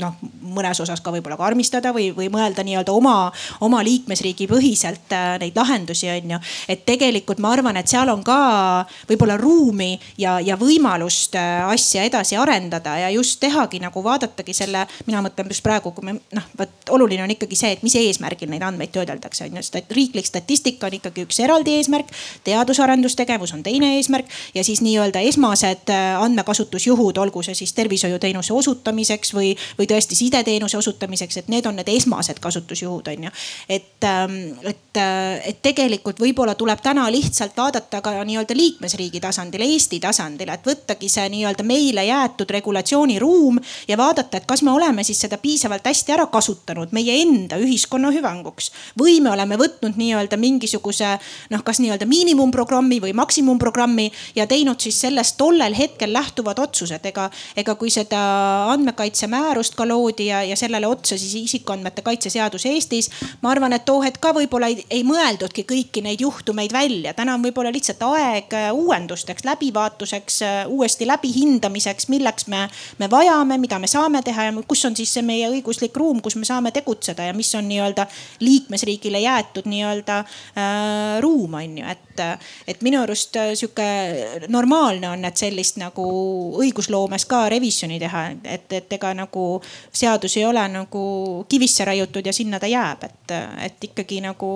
noh, 0.01 0.19
mõnes 0.43 0.81
osas 0.83 1.01
ka 1.01 1.13
võib-olla 1.15 1.37
karmistada 1.37 1.62
või, 1.93 2.11
või 2.17 2.29
mõelda 2.33 2.65
nii 2.65 2.73
nii-öelda 2.73 2.93
oma, 2.93 3.33
oma 3.61 3.83
liikmesriigi 3.85 4.49
põhiselt 4.51 5.13
äh, 5.13 5.37
neid 5.43 5.57
lahendusi, 5.57 6.09
on 6.11 6.37
ju. 6.37 6.39
et 6.69 6.85
tegelikult 6.89 7.41
ma 7.43 7.53
arvan, 7.53 7.77
et 7.77 7.89
seal 7.91 8.09
on 8.13 8.23
ka 8.25 8.87
võib-olla 9.09 9.37
ruumi 9.41 9.93
ja, 10.21 10.39
ja 10.41 10.57
võimalust 10.61 11.37
äh, 11.37 11.63
asja 11.69 12.07
edasi 12.09 12.37
arendada 12.41 12.97
ja 12.99 13.11
just 13.13 13.41
tehagi 13.41 13.81
nagu 13.83 14.03
vaadatagi 14.05 14.55
selle, 14.57 14.87
mina 15.07 15.23
mõtlen 15.25 15.53
just 15.53 15.65
praegu, 15.65 15.93
kui 15.93 16.09
me 16.09 16.17
noh, 16.33 16.49
vot 16.59 16.95
oluline 16.97 17.25
on 17.27 17.35
ikkagi 17.35 17.59
see, 17.59 17.73
et 17.77 17.85
mis 17.85 17.97
eesmärgil 17.99 18.51
neid 18.51 18.65
andmeid 18.65 18.93
töödeldakse, 18.95 19.49
on 19.49 19.61
ju. 19.61 19.85
riiklik 19.93 20.29
statistika 20.29 20.89
on 20.89 20.99
ikkagi 20.99 21.27
üks 21.27 21.41
eraldi 21.45 21.77
eesmärk, 21.79 22.13
teadus-arendustegevus 22.47 23.55
on 23.57 23.63
teine 23.67 23.97
eesmärk 23.99 24.31
ja 24.57 24.65
siis 24.65 24.81
nii-öelda 24.85 25.23
esmased 25.29 25.93
äh, 25.93 26.17
andmekasutusjuhud, 26.23 27.21
olgu 27.21 27.45
see 27.45 27.57
siis 27.59 27.75
tervishoiuteenuse 27.77 28.55
osutamiseks 28.57 29.35
või, 29.37 29.53
või 29.79 29.89
tõesti 29.91 30.19
sideteenuse 30.19 30.79
osutamiseks, 30.79 31.43
et 31.43 31.52
need 31.53 31.67
on 31.69 31.79
need 31.79 31.91
esmased 31.93 32.41
kasutusjuhud 32.43 33.13
on 33.13 33.29
ju. 33.29 33.31
et, 33.69 34.05
ähm, 34.09 34.37
et, 34.65 34.97
äh, 34.97 35.49
et 35.49 35.63
tegelikult 35.63 36.21
võib-olla 36.21 36.55
tuleb 36.59 36.81
täna 36.83 37.09
lihtsalt 37.13 37.57
vaadata 37.57 38.01
ka 38.05 38.15
nii-öelda 38.25 38.57
liikmesriigi 38.57 39.21
tasandil, 39.21 39.65
Eesti 39.67 40.01
tasandil, 40.01 40.51
et 40.53 40.67
võttagi 40.67 41.09
see 41.13 41.29
nii-öelda 41.37 41.67
meile 41.67 42.05
jäetud 42.07 42.51
regulatsiooniruum 42.51 43.61
ja 43.89 43.99
vaadata, 44.01 44.41
et 44.41 44.49
kas 44.49 44.63
me 44.63 44.73
oleme 44.73 45.05
siis 45.05 45.21
seda 45.25 45.39
piisavalt 45.43 45.87
hästi 45.87 46.17
ära 46.17 46.27
kasutanud 46.33 46.93
meie 46.97 47.21
enda 47.23 47.59
ühiskonna 47.61 48.13
hüvanguks. 48.15 48.71
või 48.99 49.21
me 49.21 49.31
oleme 49.31 49.57
võtnud 49.61 49.97
nii-öelda 49.97 50.37
mingisuguse 50.37 51.17
noh, 51.51 51.63
kas 51.65 51.81
nii-öelda 51.83 52.07
miinimumprogrammi 52.07 53.01
või 53.01 53.13
maksimumprogrammi 53.17 54.11
ja 54.37 54.47
teinud 54.47 54.81
siis 54.81 55.01
sellest 55.01 55.37
tollel 55.37 55.75
hetkel 55.75 56.13
lähtuvad 56.13 56.59
otsused, 56.59 57.05
ega, 57.07 57.29
ega 57.57 57.75
kui 57.75 57.91
seda 57.91 58.21
andmekaitsemäärust 58.73 59.77
ka 59.79 59.87
loodi 59.89 60.29
ja, 60.31 60.43
ja 60.47 60.57
sellele 60.59 60.87
otsa 60.87 61.19
siis 61.19 61.35
isikuandmete 61.45 62.03
kaitse 62.03 62.31
seadus 62.31 62.67
Eestis. 62.67 63.11
ma 63.43 63.51
arvan, 63.51 63.73
et 63.73 63.85
too 63.85 64.01
hetk 64.03 64.21
ka 64.23 64.33
võib-olla 64.37 64.69
ei, 64.71 64.85
ei 64.91 65.03
mõeldudki 65.07 65.65
kõiki 65.69 66.03
neid 66.05 66.21
juhtumeid 66.21 66.73
välja. 66.73 67.15
täna 67.15 67.35
on 67.35 67.45
võib-olla 67.45 67.73
lihtsalt 67.73 68.03
aeg 68.07 68.55
äh, 68.55 68.69
uuendusteks, 68.73 69.45
läbivaatuseks, 69.45 70.43
äh, 70.43 70.61
uuesti 70.69 71.07
läbihindamiseks, 71.07 72.09
milleks 72.09 72.47
me, 72.47 72.69
me 72.99 73.11
vajame, 73.11 73.59
mida 73.59 73.79
me 73.79 73.91
saame 73.91 74.23
teha 74.23 74.49
ja 74.49 74.55
kus 74.69 74.85
on 74.85 74.97
siis 74.97 75.13
see 75.15 75.23
meie 75.27 75.49
õiguslik 75.51 75.97
ruum, 75.97 76.21
kus 76.23 76.37
me 76.37 76.49
saame 76.49 76.73
tegutseda 76.75 77.27
ja 77.29 77.37
mis 77.37 77.55
on 77.59 77.69
nii-öelda 77.69 78.07
liikmesriigile 78.41 79.21
jäetud 79.23 79.69
nii-öelda 79.71 80.19
äh, 80.23 81.21
ruum, 81.25 81.55
on 81.55 81.79
ju, 81.79 81.87
et, 81.89 82.12
et 82.21 82.83
minu 82.83 83.01
arust 83.03 83.37
äh, 83.37 83.53
sihuke 83.59 83.87
normaalne 84.49 85.09
on, 85.09 85.25
et 85.25 85.37
sellist 85.37 85.79
nagu 85.81 86.05
õigusloomes 86.61 87.27
ka 87.31 87.47
revisjoni 87.53 87.99
teha, 88.03 88.25
et, 88.45 88.73
et 88.73 88.97
ega 88.99 89.15
nagu 89.17 89.47
seadus 89.93 90.37
ei 90.37 90.47
ole 90.49 90.65
nagu 90.69 91.05
kivisse 91.49 91.85
raiutud 91.89 92.27
ja 92.27 92.33
sinna 92.33 92.61
ta 92.61 92.71
jääb, 92.71 93.05
et, 93.09 93.37
et 93.69 93.91
ikkagi 93.91 94.21
nagu 94.25 94.55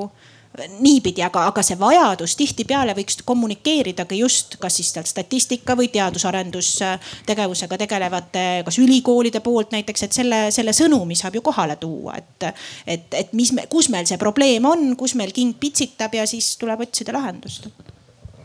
niipidi, 0.80 1.22
aga, 1.26 1.46
aga 1.50 1.62
see 1.64 1.78
vajadus 1.80 2.36
tihtipeale 2.38 2.94
võiks 2.96 3.20
kommunikeeridagi 3.26 4.20
just, 4.20 4.56
kas 4.62 4.78
siis 4.80 4.92
seal 4.94 5.06
statistika 5.08 5.76
või 5.78 5.88
teadus-arendustegevusega 5.94 7.78
tegelevate, 7.84 8.46
kas 8.66 8.78
ülikoolide 8.82 9.42
poolt 9.44 9.74
näiteks, 9.76 10.06
et 10.06 10.20
selle, 10.20 10.40
selle 10.54 10.74
sõnumi 10.76 11.18
saab 11.18 11.38
ju 11.38 11.44
kohale 11.46 11.76
tuua, 11.80 12.16
et. 12.20 12.48
et, 12.86 13.06
et 13.14 13.34
mis 13.36 13.52
me, 13.56 13.66
kus 13.70 13.90
meil 13.92 14.08
see 14.08 14.18
probleem 14.20 14.64
on, 14.68 14.88
kus 14.98 15.16
meil 15.18 15.34
king 15.36 15.56
pitsitab 15.60 16.14
ja 16.14 16.26
siis 16.28 16.54
tuleb 16.60 16.86
otsida 16.86 17.14
lahendust 17.16 17.70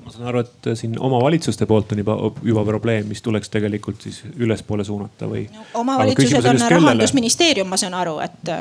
ma 0.01 0.11
saan 0.13 0.27
aru, 0.31 0.41
et 0.43 0.69
siin 0.75 0.95
omavalitsuste 0.99 1.65
poolt 1.69 1.93
on 1.93 2.01
juba, 2.01 2.15
juba 2.43 2.63
probleem, 2.67 3.07
mis 3.07 3.21
tuleks 3.21 3.51
tegelikult 3.53 4.01
siis 4.07 4.21
ülespoole 4.35 4.83
suunata 4.87 5.29
või 5.29 5.45
no,? 5.53 5.65
omavalitsused 5.83 6.49
on 6.51 6.61
rahandusministeerium, 6.75 7.69
ma 7.71 7.79
saan 7.79 7.95
aru, 7.97 8.17
et 8.25 8.55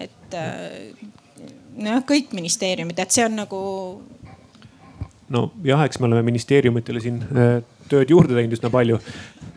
et 0.00 0.38
noh, 1.76 2.02
kõik 2.06 2.34
ministeeriumid, 2.36 2.98
et 2.98 3.14
see 3.14 3.24
on 3.26 3.38
nagu. 3.42 3.60
nojah, 5.30 5.84
eks 5.86 6.00
me 6.00 6.10
oleme 6.10 6.26
ministeeriumitele 6.26 7.00
siin 7.00 7.22
äh, 7.30 7.60
tööd 7.90 8.10
juurde 8.10 8.34
teinud 8.34 8.58
üsna 8.58 8.70
palju. 8.70 9.00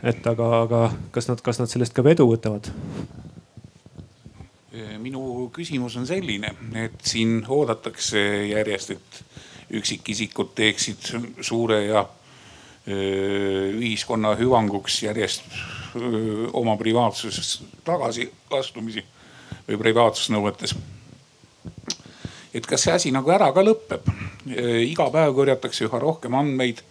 et 0.03 0.25
aga, 0.27 0.49
aga 0.63 0.81
kas 1.11 1.29
nad, 1.29 1.41
kas 1.41 1.61
nad 1.61 1.71
sellest 1.71 1.95
ka 1.95 2.05
vedu 2.05 2.27
võtavad? 2.29 2.71
minu 5.03 5.51
küsimus 5.53 5.97
on 5.99 6.07
selline, 6.07 6.53
et 6.79 6.95
siin 7.05 7.41
oodatakse 7.51 8.21
järjest, 8.49 8.95
et 8.95 9.19
üksikisikud 9.79 10.53
teeksid 10.55 11.09
suure 11.43 11.79
ja 11.85 12.05
ühiskonna 12.87 14.33
hüvanguks 14.39 15.03
järjest 15.05 15.45
oma 16.53 16.75
privaatsuses 16.79 17.61
tagasiastumisi 17.85 19.05
või 19.67 19.79
privaatsusnõuetes. 19.79 20.75
Et 22.53 22.65
kas 22.69 22.85
see 22.85 22.93
asi 22.93 23.11
nagu 23.11 23.31
ära 23.33 23.51
ka 23.53 23.63
lõpeb. 23.65 24.09
iga 24.85 25.09
päev 25.11 25.33
korjatakse 25.35 25.87
üha 25.87 25.99
rohkem 25.99 26.35
andmeid, 26.37 26.81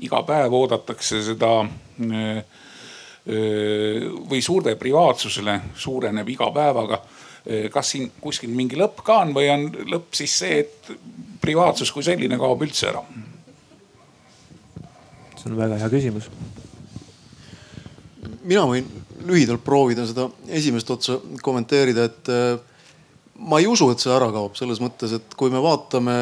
iga 0.00 0.22
päev 0.26 0.54
oodatakse 0.56 1.22
seda 1.22 1.52
või 4.30 4.40
surve 4.42 4.76
privaatsusele 4.80 5.60
suureneb 5.76 6.28
iga 6.28 6.50
päevaga. 6.54 7.02
kas 7.72 7.90
siin 7.90 8.10
kuskil 8.20 8.50
mingi 8.52 8.76
lõpp 8.76 9.02
ka 9.04 9.18
on 9.24 9.34
või 9.34 9.48
on 9.52 9.68
lõpp 9.88 10.14
siis 10.16 10.38
see, 10.42 10.58
et 10.60 10.90
privaatsus 11.40 11.92
kui 11.92 12.04
selline 12.04 12.38
kaob 12.38 12.62
üldse 12.62 12.88
ära? 12.88 13.04
see 15.36 15.50
on 15.50 15.56
väga 15.56 15.78
hea 15.80 15.88
küsimus. 15.88 16.30
mina 18.42 18.64
võin 18.68 18.88
lühidalt 19.26 19.64
proovida 19.64 20.06
seda 20.08 20.28
esimest 20.48 20.90
otsa 20.90 21.18
kommenteerida, 21.42 22.04
et 22.04 22.28
ma 23.40 23.58
ei 23.60 23.66
usu, 23.68 23.88
et 23.92 24.02
see 24.02 24.12
ära 24.12 24.28
kaob 24.34 24.56
selles 24.58 24.80
mõttes, 24.82 25.14
et 25.16 25.34
kui 25.38 25.52
me 25.52 25.60
vaatame 25.62 26.14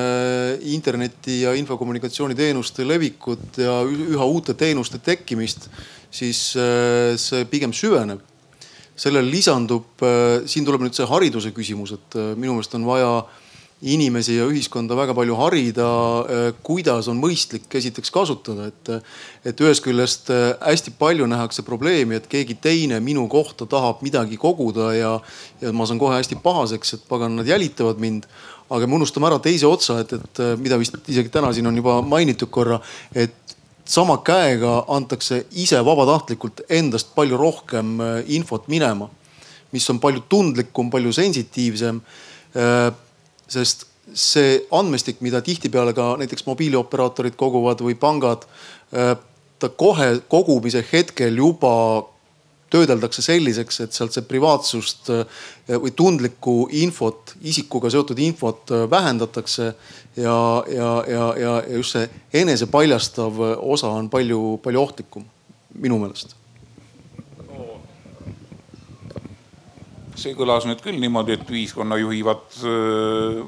interneti 0.70 1.40
ja 1.42 1.54
infokommunikatsiooniteenuste 1.58 2.86
levikut 2.86 3.58
ja 3.64 3.80
üha 3.84 4.28
uute 4.28 4.54
teenuste 4.58 5.00
tekkimist, 5.02 5.68
siis 6.14 6.52
äh, 6.56 7.16
see 7.20 7.46
pigem 7.50 7.74
süveneb. 7.74 8.24
sellele 8.98 9.30
lisandub, 9.30 10.02
äh, 10.02 10.46
siin 10.50 10.64
tuleb 10.66 10.82
nüüd 10.82 10.96
see 10.96 11.06
hariduse 11.06 11.52
küsimus, 11.54 11.92
et 11.94 12.16
äh, 12.18 12.32
minu 12.34 12.56
meelest 12.56 12.74
on 12.74 12.86
vaja 12.86 13.12
inimesi 13.82 14.34
ja 14.34 14.46
ühiskonda 14.50 14.96
väga 14.98 15.14
palju 15.14 15.36
harida, 15.38 15.88
kuidas 16.66 17.06
on 17.10 17.20
mõistlik 17.22 17.70
esiteks 17.78 18.10
kasutada, 18.10 18.72
et. 18.72 18.90
et 19.46 19.60
ühest 19.62 19.84
küljest 19.84 20.32
hästi 20.58 20.96
palju 20.98 21.26
nähakse 21.30 21.62
probleemi, 21.62 22.18
et 22.18 22.26
keegi 22.26 22.56
teine 22.58 22.98
minu 23.00 23.28
kohta 23.30 23.68
tahab 23.70 24.02
midagi 24.02 24.36
koguda 24.36 24.90
ja, 24.96 25.12
ja 25.62 25.72
ma 25.72 25.86
saan 25.86 26.00
kohe 26.02 26.18
hästi 26.18 26.40
pahaseks, 26.42 26.96
et 26.98 27.06
pagan, 27.08 27.38
nad 27.38 27.46
jälitavad 27.46 28.02
mind 28.02 28.26
aga 28.68 28.86
me 28.86 28.98
unustame 28.98 29.28
ära 29.30 29.38
teise 29.42 29.66
otsa, 29.68 30.00
et, 30.02 30.12
et 30.12 30.40
mida 30.60 30.76
vist 30.80 30.96
isegi 31.08 31.32
täna 31.32 31.52
siin 31.56 31.68
on 31.70 31.76
juba 31.78 32.00
mainitud 32.04 32.50
korra, 32.52 32.80
et 33.16 33.54
sama 33.88 34.18
käega 34.24 34.82
antakse 34.92 35.44
ise 35.56 35.80
vabatahtlikult 35.84 36.66
endast 36.68 37.14
palju 37.16 37.38
rohkem 37.40 37.96
infot 38.26 38.68
minema, 38.68 39.08
mis 39.72 39.88
on 39.88 40.00
palju 40.02 40.26
tundlikum, 40.28 40.90
palju 40.92 41.12
sensitiivsem 41.16 42.02
sest 43.48 43.86
see 44.14 44.60
andmestik, 44.72 45.20
mida 45.24 45.40
tihtipeale 45.44 45.92
ka 45.96 46.14
näiteks 46.20 46.46
mobiilioperaatorid 46.46 47.36
koguvad 47.36 47.82
või 47.84 47.96
pangad, 47.98 48.46
äh, 48.94 49.16
ta 49.58 49.68
kohe 49.68 50.20
kogumise 50.28 50.84
hetkel 50.92 51.36
juba 51.36 51.74
töödeldakse 52.72 53.22
selliseks, 53.24 53.80
et 53.80 53.96
sealt 53.96 54.12
see 54.16 54.24
privaatsust 54.28 55.10
äh, 55.12 55.44
või 55.68 55.92
tundlikku 55.96 56.56
infot, 56.80 57.34
isikuga 57.40 57.90
seotud 57.92 58.18
infot 58.22 58.72
äh, 58.72 58.88
vähendatakse. 58.90 59.74
ja, 60.16 60.64
ja, 60.68 61.04
ja, 61.08 61.26
ja 61.38 61.62
just 61.70 61.94
see 61.94 62.08
enesepaljastav 62.32 63.38
osa 63.58 63.88
on 63.88 64.08
palju, 64.10 64.58
palju 64.62 64.80
ohtlikum 64.80 65.24
minu 65.78 65.98
meelest 65.98 66.37
see 70.18 70.36
kõlas 70.38 70.66
nüüd 70.68 70.82
küll 70.82 70.98
niimoodi, 71.00 71.38
et 71.38 71.50
ühiskonna 71.50 71.98
juhivad 72.00 72.46
öö, 72.64 73.42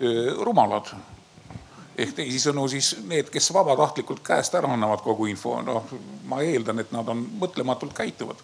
öö, 0.00 0.34
rumalad. 0.46 0.92
ehk 1.98 2.12
teisisõnu 2.14 2.68
siis 2.70 2.92
need, 3.10 3.30
kes 3.34 3.50
vabatahtlikult 3.54 4.22
käest 4.22 4.54
ära 4.54 4.70
annavad 4.70 5.02
kogu 5.02 5.26
info, 5.26 5.56
noh 5.66 5.88
ma 6.30 6.42
eeldan, 6.46 6.78
et 6.78 6.92
nad 6.94 7.08
on 7.08 7.24
mõtlematult 7.40 7.96
käituvad. 7.96 8.36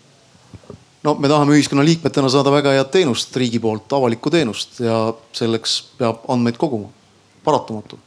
no 1.02 1.15
me 1.15 1.31
tahame 1.31 1.55
ühiskonnaliikmetena 1.59 2.28
saada 2.28 2.51
väga 2.51 2.74
head 2.78 2.90
teenust 2.90 3.36
riigi 3.36 3.62
poolt, 3.62 3.93
avalikku 3.93 4.31
teenust 4.31 4.81
ja 4.81 4.98
selleks 5.32 5.81
peab 5.98 6.27
andmeid 6.28 6.59
koguma, 6.59 6.90
paratamatu 7.44 8.01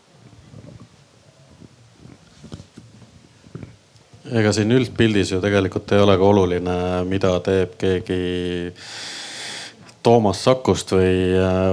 ega 4.35 4.51
siin 4.55 4.73
üldpildis 4.75 5.31
ju 5.31 5.41
tegelikult 5.43 5.91
ei 5.95 6.03
ole 6.03 6.17
ka 6.19 6.27
oluline, 6.27 6.75
mida 7.07 7.37
teeb 7.45 7.77
keegi 7.79 8.19
Toomas 10.03 10.43
Sakust 10.45 10.93
või, 10.95 11.15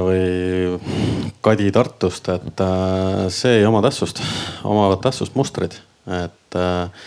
või 0.03 1.35
Kadi 1.45 1.69
Tartust, 1.75 2.31
et 2.35 2.63
äh, 2.65 3.27
see 3.31 3.61
ei 3.61 3.69
oma 3.69 3.83
tähtsust, 3.85 4.23
omavad 4.67 5.03
tähtsust 5.05 5.37
mustrid, 5.39 5.77
et 6.11 6.59
äh, 6.59 7.05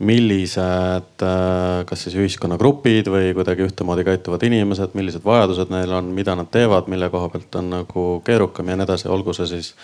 millised, 0.00 1.24
äh, 1.24 1.82
kas 1.88 2.04
siis 2.04 2.16
ühiskonnagrupid 2.16 3.08
või 3.12 3.34
kuidagi 3.36 3.66
ühtemoodi 3.68 4.04
käituvad 4.08 4.44
inimesed, 4.48 4.96
millised 4.96 5.24
vajadused 5.24 5.72
neil 5.72 5.92
on, 5.96 6.12
mida 6.16 6.36
nad 6.36 6.48
teevad, 6.52 6.88
mille 6.92 7.08
koha 7.12 7.28
pealt 7.32 7.60
on 7.60 7.68
nagu 7.78 8.06
keerukam 8.24 8.72
ja 8.72 8.78
nii 8.80 8.88
edasi, 8.88 9.08
olgu 9.12 9.36
see 9.36 9.48
siis 9.54 9.74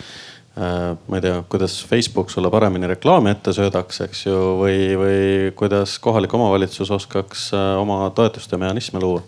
ma 0.57 1.17
ei 1.17 1.21
tea, 1.21 1.43
kuidas 1.49 1.85
Facebook 1.85 2.31
sulle 2.33 2.49
paremini 2.49 2.87
reklaami 2.89 3.29
ette 3.29 3.53
söödaks, 3.53 3.99
eks 4.07 4.23
ju, 4.25 4.37
või, 4.61 4.77
või 4.97 5.19
kuidas 5.57 5.97
kohalik 6.01 6.33
omavalitsus 6.33 6.89
oskaks 6.95 7.51
äh, 7.53 7.73
oma 7.77 8.07
toetuste 8.15 8.57
mehhanisme 8.57 9.01
luua. 9.03 9.21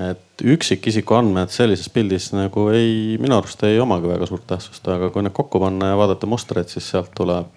et 0.00 0.42
üksikisiku 0.46 1.14
andmed 1.18 1.50
sellises 1.52 1.90
pildis 1.92 2.30
nagu 2.32 2.68
ei, 2.72 3.18
minu 3.20 3.36
arust 3.36 3.60
ei 3.68 3.80
omagi 3.82 4.08
väga 4.08 4.28
suurt 4.30 4.46
tähtsust, 4.48 4.86
aga 4.88 5.10
kui 5.12 5.26
need 5.26 5.34
kokku 5.36 5.60
panna 5.60 5.90
ja 5.90 5.98
vaadata 5.98 6.30
mustreid, 6.30 6.70
siis 6.72 6.88
sealt 6.88 7.10
tuleb, 7.16 7.50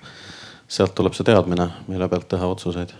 sealt 0.68 0.96
tuleb 0.98 1.16
see 1.16 1.30
teadmine, 1.30 1.70
mille 1.88 2.10
pealt 2.12 2.28
teha 2.34 2.50
otsuseid 2.52 2.92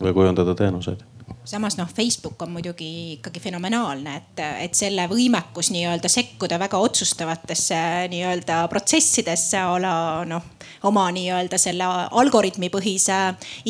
või 0.00 0.16
kujundada 0.16 0.56
teenuseid 0.58 1.04
samas 1.44 1.76
noh, 1.78 1.88
Facebook 1.96 2.42
on 2.42 2.50
muidugi 2.50 3.12
ikkagi 3.12 3.40
fenomenaalne, 3.40 4.16
et, 4.16 4.42
et 4.66 4.74
selle 4.74 5.06
võimekus 5.10 5.70
nii-öelda 5.74 6.10
sekkuda 6.10 6.58
väga 6.58 6.78
otsustavatesse 6.82 7.78
nii-öelda 8.10 8.64
protsessidesse 8.70 9.60
a 9.62 9.76
la 9.82 9.94
noh, 10.26 10.48
oma 10.86 11.06
nii-öelda 11.14 11.58
selle 11.58 11.86
algoritmipõhise 12.20 13.18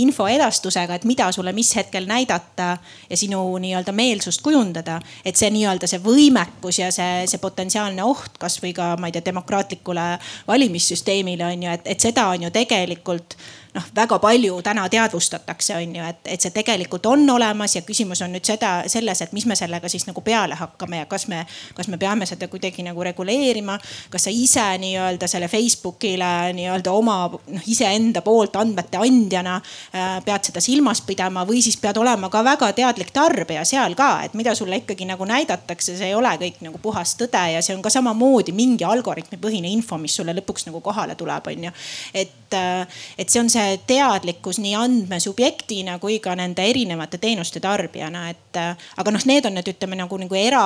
info 0.02 0.28
edastusega, 0.32 0.96
et 0.96 1.04
mida 1.08 1.28
sulle 1.32 1.52
mis 1.56 1.74
hetkel 1.76 2.08
näidata 2.08 2.76
ja 3.10 3.16
sinu 3.16 3.42
nii-öelda 3.62 3.92
meelsust 3.92 4.42
kujundada. 4.44 5.00
et 5.24 5.36
see 5.36 5.50
nii-öelda 5.50 5.86
see 5.90 6.00
võimekus 6.00 6.80
ja 6.80 6.90
see, 6.92 7.26
see 7.28 7.42
potentsiaalne 7.42 8.04
oht 8.04 8.38
kasvõi 8.40 8.72
ka 8.76 8.94
ma 9.00 9.08
ei 9.10 9.16
tea, 9.16 9.24
demokraatlikule 9.30 10.08
valimissüsteemile 10.48 11.44
on 11.44 11.68
ju, 11.68 11.70
et, 11.70 11.86
et 11.86 12.00
seda 12.00 12.28
on 12.32 12.48
ju 12.48 12.50
tegelikult 12.50 13.36
noh, 13.76 13.84
väga 13.94 14.18
palju 14.22 14.60
täna 14.64 14.86
teadvustatakse, 14.92 15.76
on 15.76 15.96
ju, 15.98 16.04
et, 16.08 16.22
et 16.36 16.42
see 16.42 16.54
tegelikult 16.54 17.06
on 17.10 17.24
olemas 17.36 17.76
ja 17.76 17.82
küsimus 17.86 18.22
on 18.24 18.32
nüüd 18.34 18.46
seda, 18.46 18.78
selles, 18.90 19.22
et 19.22 19.34
mis 19.36 19.46
me 19.46 19.56
sellega 19.58 19.88
siis 19.92 20.06
nagu 20.08 20.22
peale 20.24 20.56
hakkame 20.58 21.02
ja 21.02 21.08
kas 21.10 21.26
me, 21.32 21.42
kas 21.76 21.90
me 21.92 21.98
peame 22.00 22.26
seda 22.28 22.48
kuidagi 22.52 22.84
nagu 22.86 23.04
reguleerima. 23.04 23.78
kas 24.10 24.26
sa 24.26 24.32
ise 24.32 24.64
nii-öelda 24.82 25.28
selle 25.28 25.48
Facebookile 25.48 26.52
nii-öelda 26.56 26.92
oma 26.92 27.18
noh, 27.30 27.66
iseenda 27.66 28.22
poolt 28.24 28.56
andmete 28.56 29.00
andjana 29.00 29.56
äh, 29.60 30.16
pead 30.24 30.50
seda 30.50 30.62
silmas 30.64 31.02
pidama 31.06 31.44
või 31.48 31.62
siis 31.64 31.76
pead 31.80 31.98
olema 32.00 32.30
ka 32.32 32.42
väga 32.44 32.72
teadlik 32.76 33.12
tarbija 33.14 33.64
seal 33.68 33.94
ka, 33.98 34.10
et 34.26 34.34
mida 34.38 34.54
sulle 34.54 34.80
ikkagi 34.82 35.08
nagu 35.08 35.26
näidatakse, 35.28 35.96
see 35.96 36.10
ei 36.10 36.16
ole 36.16 36.32
kõik 36.40 36.62
nagu 36.64 36.80
puhas 36.82 37.16
tõde 37.20 37.44
ja 37.54 37.62
see 37.64 37.76
on 37.76 37.84
ka 37.84 37.92
samamoodi 37.92 38.54
mingi 38.56 38.86
algoritmipõhine 38.86 39.70
info, 39.72 39.98
mis 40.00 40.16
sulle 40.16 40.34
lõpuks 40.36 40.68
nagu 40.70 40.80
kohale 40.84 41.16
tuleb, 41.18 41.52
on 41.52 41.68
ju. 41.68 41.74
et, 42.14 42.54
äh, 42.54 43.02
et 43.18 43.28
see 43.28 43.42
on 43.42 43.50
see 43.52 43.65
teadlikkus 43.86 44.58
nii 44.62 44.74
andmesubjektina 44.78 45.98
kui 46.02 46.18
ka 46.24 46.34
nende 46.38 46.64
erinevate 46.66 47.20
teenuste 47.22 47.60
tarbijana, 47.64 48.26
et 48.32 48.60
äh, 48.60 48.88
aga 48.96 49.14
noh, 49.14 49.26
need 49.28 49.48
on 49.48 49.56
need, 49.58 49.70
ütleme 49.74 49.98
nagu, 49.98 50.18
nagu 50.20 50.38
era, 50.38 50.64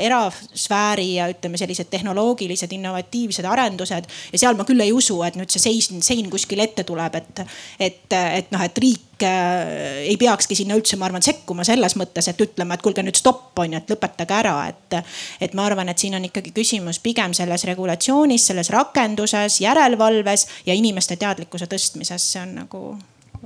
erasfääri 0.00 1.08
ja 1.16 1.28
ütleme, 1.32 1.60
sellised 1.60 1.90
tehnoloogilised 1.92 2.72
innovatiivsed 2.72 3.48
arendused. 3.48 4.10
ja 4.32 4.42
seal 4.44 4.58
ma 4.58 4.66
küll 4.68 4.84
ei 4.84 4.92
usu, 4.92 5.20
et 5.26 5.38
nüüd 5.38 5.52
see 5.52 5.62
sein, 5.62 6.02
sein 6.02 6.30
kuskil 6.32 6.62
ette 6.64 6.84
tuleb, 6.88 7.16
et, 7.20 7.46
et, 7.78 8.04
et 8.12 8.52
noh, 8.54 8.62
et 8.64 8.84
riik 8.84 9.11
Äh, 9.22 10.02
ei 10.08 10.16
peakski 10.20 10.56
sinna 10.58 10.76
üldse, 10.78 10.96
ma 11.00 11.06
arvan, 11.08 11.24
sekkuma 11.24 11.64
selles 11.66 11.96
mõttes, 12.00 12.28
et 12.30 12.40
ütlema, 12.44 12.76
et 12.76 12.84
kuulge 12.84 13.04
nüüd 13.04 13.18
stopp 13.18 13.58
on 13.62 13.76
ju, 13.76 13.80
et 13.82 13.92
lõpetage 13.92 14.38
ära, 14.38 14.54
et. 14.70 14.98
et 15.42 15.54
ma 15.58 15.66
arvan, 15.68 15.90
et 15.92 15.98
siin 15.98 16.16
on 16.18 16.24
ikkagi 16.28 16.54
küsimus 16.56 17.00
pigem 17.02 17.34
selles 17.36 17.66
regulatsioonis, 17.68 18.48
selles 18.52 18.72
rakenduses, 18.74 19.60
järelevalves 19.64 20.46
ja 20.66 20.76
inimeste 20.78 21.16
teadlikkuse 21.20 21.70
tõstmises, 21.70 22.32
see 22.34 22.42
on 22.42 22.58
nagu 22.62 22.82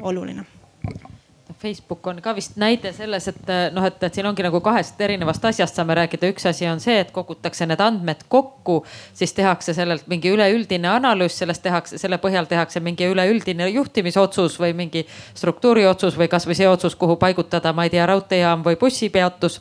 oluline 0.02 0.46
Facebook 1.66 2.06
on 2.06 2.20
ka 2.22 2.34
vist 2.36 2.56
näide 2.60 2.92
selles, 2.94 3.26
et 3.32 3.50
noh, 3.74 3.84
et, 3.86 3.98
et 4.06 4.14
siin 4.14 4.28
ongi 4.28 4.44
nagu 4.46 4.60
kahest 4.64 5.00
erinevast 5.02 5.44
asjast 5.50 5.78
saame 5.78 5.96
rääkida. 5.98 6.30
üks 6.32 6.46
asi 6.46 6.68
on 6.70 6.80
see, 6.82 6.98
et 7.02 7.10
kogutakse 7.14 7.66
need 7.66 7.82
andmed 7.82 8.22
kokku, 8.32 8.78
siis 9.16 9.34
tehakse 9.36 9.74
sellelt 9.74 10.06
mingi 10.10 10.30
üleüldine 10.34 10.90
analüüs, 10.94 11.38
sellest 11.42 11.64
tehakse, 11.66 11.98
selle 11.98 12.20
põhjal 12.22 12.48
tehakse 12.50 12.80
mingi 12.80 13.10
üleüldine 13.10 13.68
juhtimisotsus 13.74 14.60
või 14.62 14.72
mingi 14.78 15.06
struktuuriotsus 15.34 16.18
või 16.18 16.30
kasvõi 16.32 16.58
see 16.58 16.70
otsus, 16.70 16.96
kuhu 16.96 17.18
paigutada, 17.20 17.74
ma 17.76 17.86
ei 17.86 17.94
tea, 17.94 18.06
raudteejaam 18.06 18.64
või 18.66 18.78
bussipeatus 18.80 19.60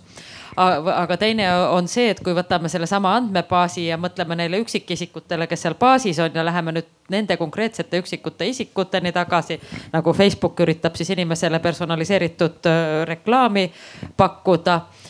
aga 0.58 1.18
teine 1.18 1.48
on 1.74 1.88
see, 1.92 2.10
et 2.14 2.20
kui 2.24 2.36
võtame 2.36 2.70
sellesama 2.72 3.16
andmebaasi 3.20 3.88
ja 3.88 3.98
mõtleme 4.02 4.38
neile 4.40 4.60
üksikisikutele, 4.64 5.48
kes 5.52 5.66
seal 5.66 5.76
baasis 5.80 6.20
on 6.24 6.36
ja 6.36 6.46
läheme 6.46 6.76
nüüd 6.76 6.92
nende 7.12 7.38
konkreetsete 7.38 8.00
üksikute 8.02 8.48
isikuteni 8.50 9.12
tagasi. 9.12 9.60
nagu 9.94 10.14
Facebook 10.14 10.60
üritab 10.60 10.96
siis 10.96 11.10
inimesele 11.10 11.60
personaliseeritud 11.60 12.72
reklaami 13.06 13.72
pakkuda 14.18 14.82
Äh, 14.82 15.05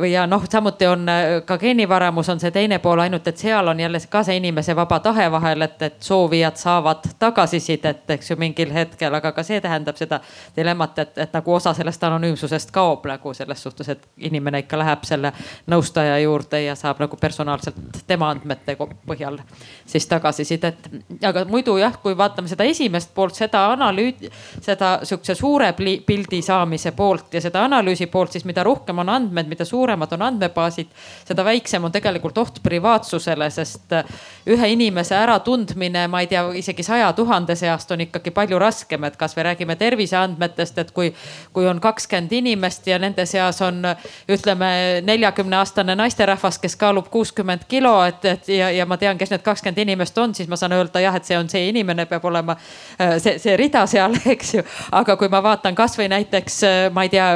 või 0.00 0.12
ja 0.12 0.26
noh, 0.26 0.44
samuti 0.50 0.86
on 0.86 1.08
äh, 1.08 1.42
ka 1.46 1.58
geenivaramus 1.58 2.28
on 2.28 2.40
see 2.40 2.50
teine 2.50 2.78
pool, 2.78 3.00
ainult 3.00 3.26
et 3.26 3.36
seal 3.36 3.68
on 3.68 3.80
jälle 3.80 4.00
ka 4.10 4.20
see 4.22 4.36
inimese 4.36 4.76
vaba 4.76 4.98
tahe 5.00 5.30
vahel, 5.32 5.62
et, 5.64 5.82
et 5.82 5.96
soovijad 6.04 6.56
saavad 6.60 7.06
tagasisidet, 7.18 8.10
eks 8.10 8.30
ju 8.30 8.36
mingil 8.36 8.72
hetkel, 8.72 9.14
aga 9.14 9.32
ka 9.32 9.42
see 9.42 9.60
tähendab 9.64 9.96
seda 9.96 10.20
dilemmat, 10.56 10.98
et, 10.98 11.18
et 11.24 11.32
nagu 11.32 11.54
osa 11.54 11.72
sellest 11.74 12.04
anonüümsusest 12.04 12.70
kaob 12.76 13.06
nagu 13.08 13.32
selles 13.34 13.62
suhtes, 13.62 13.88
et 13.88 14.04
inimene 14.28 14.60
ikka 14.66 14.78
läheb 14.78 15.08
selle 15.08 15.32
nõustaja 15.66 16.18
juurde 16.20 16.60
ja 16.66 16.76
saab 16.76 17.00
nagu 17.00 17.16
personaalselt 17.16 18.02
tema 18.06 18.28
andmete 18.34 18.76
põhjal 19.08 19.40
siis 19.86 20.06
tagasisidet. 20.06 20.90
aga 21.24 21.44
muidu 21.48 21.78
jah, 21.80 21.96
kui 22.02 22.16
vaatame 22.16 22.48
seda 22.48 22.68
esimest 22.68 23.14
poolt, 23.14 23.34
seda 23.34 23.64
analüüsi, 23.72 24.28
seda 24.60 24.98
sihukese 25.02 25.34
suure 25.34 25.72
pildi 26.06 26.42
saamise 26.42 26.92
poolt 26.92 27.34
ja 27.34 27.40
seda 27.40 27.64
analüüsi 27.64 28.06
poolt, 28.06 28.36
siis 28.36 28.44
mida 28.44 28.62
rohkem 28.62 28.98
on 28.98 29.08
andmeid 29.08 29.37
andmed, 29.38 29.48
mida 29.54 29.64
suuremad 29.64 30.12
on 30.12 30.22
andmebaasid, 30.22 30.90
seda 31.28 31.44
väiksem 31.44 31.84
on 31.84 31.92
tegelikult 31.92 32.38
oht 32.38 32.60
privaatsusele, 32.62 33.50
sest 33.50 33.92
äh, 33.92 34.04
ühe 34.46 34.68
inimese 34.72 35.16
äratundmine, 35.16 36.06
ma 36.08 36.20
ei 36.20 36.26
tea, 36.26 36.42
isegi 36.58 36.82
saja 36.82 37.12
tuhande 37.12 37.56
seast 37.56 37.90
on 37.94 38.02
ikkagi 38.04 38.30
palju 38.34 38.58
raskem, 38.58 39.04
et 39.04 39.16
kasvõi 39.16 39.46
räägime 39.50 39.76
terviseandmetest, 39.76 40.78
et 40.78 40.90
kui, 40.96 41.12
kui 41.52 41.68
on 41.68 41.80
kakskümmend 41.80 42.32
inimest 42.32 42.86
ja 42.86 42.98
nende 42.98 43.26
seas 43.26 43.62
on 43.62 43.82
ütleme 44.28 45.02
neljakümne 45.06 45.56
aastane 45.60 45.94
naisterahvas, 45.98 46.58
kes 46.58 46.76
kaalub 46.76 47.08
kuuskümmend 47.12 47.68
kilo, 47.68 47.94
et, 48.04 48.24
et 48.24 48.48
ja, 48.48 48.70
ja 48.70 48.86
ma 48.86 48.98
tean, 48.98 49.18
kes 49.18 49.32
need 49.34 49.44
kakskümmend 49.46 49.84
inimest 49.84 50.18
on, 50.18 50.34
siis 50.34 50.48
ma 50.48 50.56
saan 50.56 50.74
öelda 50.76 51.02
jah, 51.02 51.16
et 51.16 51.28
see 51.28 51.38
on 51.38 51.48
see 51.48 51.68
inimene, 51.68 52.06
peab 52.10 52.24
olema 52.28 52.56
äh, 52.56 53.16
see, 53.22 53.38
see 53.38 53.56
rida 53.56 53.86
seal, 53.86 54.16
eks 54.34 54.54
ju. 54.58 54.66
aga 54.92 55.16
kui 55.20 55.30
ma 55.32 55.42
vaatan 55.44 55.78
kasvõi 55.78 56.08
näiteks, 56.12 56.60
äh, 56.66 56.82
ma 56.92 57.06
ei 57.06 57.12
tea 57.12 57.30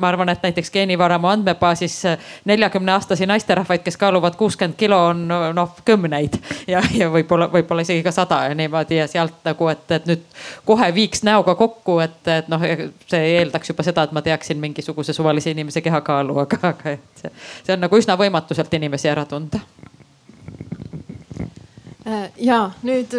ma 0.00 0.08
arvan, 0.08 0.28
et 0.32 0.42
näiteks 0.42 0.70
geenivaramu 0.70 1.28
andmebaasis 1.28 2.02
neljakümne 2.48 2.92
aastasi 2.92 3.26
naisterahvaid, 3.26 3.82
kes 3.84 3.96
kaaluvad 4.00 4.36
kuuskümmend 4.40 4.76
kilo, 4.80 4.98
on 5.12 5.26
noh 5.54 5.76
kümneid 5.84 6.38
ja, 6.68 6.82
ja 6.96 7.10
võib-olla, 7.12 7.50
võib-olla 7.52 7.84
isegi 7.86 8.02
ka 8.06 8.12
sada 8.14 8.42
ja 8.48 8.56
niimoodi 8.56 9.00
ja 9.00 9.06
sealt 9.10 9.40
nagu, 9.44 9.68
et, 9.72 9.86
et 9.96 10.08
nüüd 10.10 10.24
kohe 10.68 10.90
viiks 10.94 11.24
näoga 11.26 11.54
kokku, 11.58 11.98
et, 12.04 12.20
et 12.28 12.50
noh, 12.52 12.64
see 13.10 13.32
eeldaks 13.36 13.72
juba 13.72 13.86
seda, 13.86 14.06
et 14.08 14.16
ma 14.16 14.24
teaksin 14.24 14.60
mingisuguse 14.62 15.12
suvalise 15.16 15.54
inimese 15.54 15.84
kehakaalu, 15.84 16.38
aga, 16.44 16.60
aga 16.72 16.96
et 16.96 17.22
see, 17.24 17.32
see 17.66 17.76
on 17.76 17.84
nagu 17.86 18.00
üsna 18.00 18.16
võimatu 18.20 18.56
sealt 18.56 18.74
inimesi 18.80 19.10
ära 19.12 19.26
tunda. 19.28 19.60
ja 22.40 22.62
nüüd 22.82 23.14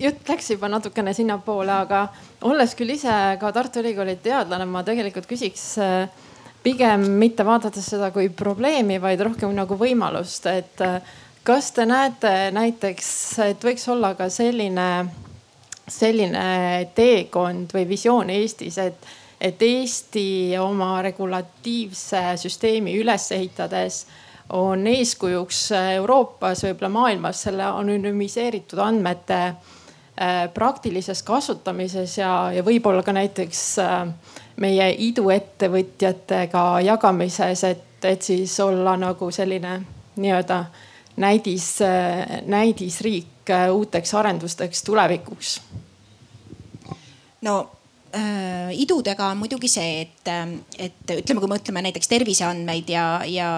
jutt 0.00 0.28
läks 0.28 0.50
juba 0.54 0.68
natukene 0.70 1.14
sinnapoole, 1.14 1.72
aga 1.72 2.06
olles 2.48 2.74
küll 2.78 2.94
ise 2.94 3.14
ka 3.40 3.52
Tartu 3.54 3.82
Ülikooli 3.82 4.16
teadlane, 4.22 4.66
ma 4.68 4.82
tegelikult 4.86 5.28
küsiks 5.30 5.66
äh, 5.82 6.08
pigem 6.64 7.06
mitte 7.20 7.46
vaadates 7.46 7.90
seda 7.94 8.10
kui 8.14 8.30
probleemi, 8.32 8.98
vaid 9.02 9.22
rohkem 9.26 9.52
nagu 9.56 9.78
võimalust, 9.78 10.48
et 10.50 10.82
äh, 10.84 11.14
kas 11.44 11.72
te 11.76 11.86
näete 11.88 12.50
näiteks, 12.56 13.10
et 13.50 13.64
võiks 13.64 13.86
olla 13.92 14.14
ka 14.18 14.30
selline, 14.32 14.88
selline 15.86 16.48
teekond 16.96 17.74
või 17.76 17.86
visioon 17.88 18.32
Eestis, 18.34 18.80
et, 18.80 19.08
et 19.40 19.62
Eesti 19.62 20.56
oma 20.60 20.96
regulatiivse 21.04 22.26
süsteemi 22.40 22.96
üles 23.00 23.30
ehitades 23.36 24.04
on 24.52 24.86
eeskujuks 24.86 25.70
Euroopas, 25.96 26.64
võib-olla 26.66 26.90
maailmas 26.92 27.44
selle 27.46 27.64
anonüümiseeritud 27.64 28.80
andmete 28.80 29.40
praktilises 30.54 31.22
kasutamises 31.26 32.18
ja, 32.18 32.52
ja 32.54 32.62
võib-olla 32.62 33.02
ka 33.02 33.12
näiteks 33.12 33.62
äh, 33.82 34.04
meie 34.62 34.88
iduettevõtjatega 35.08 36.64
jagamises, 36.86 37.64
et, 37.66 38.04
et 38.06 38.22
siis 38.22 38.54
olla 38.62 38.94
nagu 39.00 39.30
selline 39.34 39.80
nii-öelda 40.16 40.64
näidis, 41.16 41.66
äh, 41.82 42.38
näidisriik 42.46 43.50
uuteks 43.72 44.14
arendusteks 44.14 44.82
tulevikuks. 44.86 45.60
no 47.42 47.70
äh, 48.14 48.70
idudega 48.70 49.26
on 49.26 49.42
muidugi 49.42 49.68
see, 49.68 50.00
et, 50.00 50.13
et 50.28 51.12
ütleme, 51.14 51.40
kui 51.40 51.48
me 51.48 51.54
mõtleme 51.56 51.82
näiteks 51.86 52.10
terviseandmeid 52.10 52.90
ja, 52.90 53.04
ja, 53.28 53.48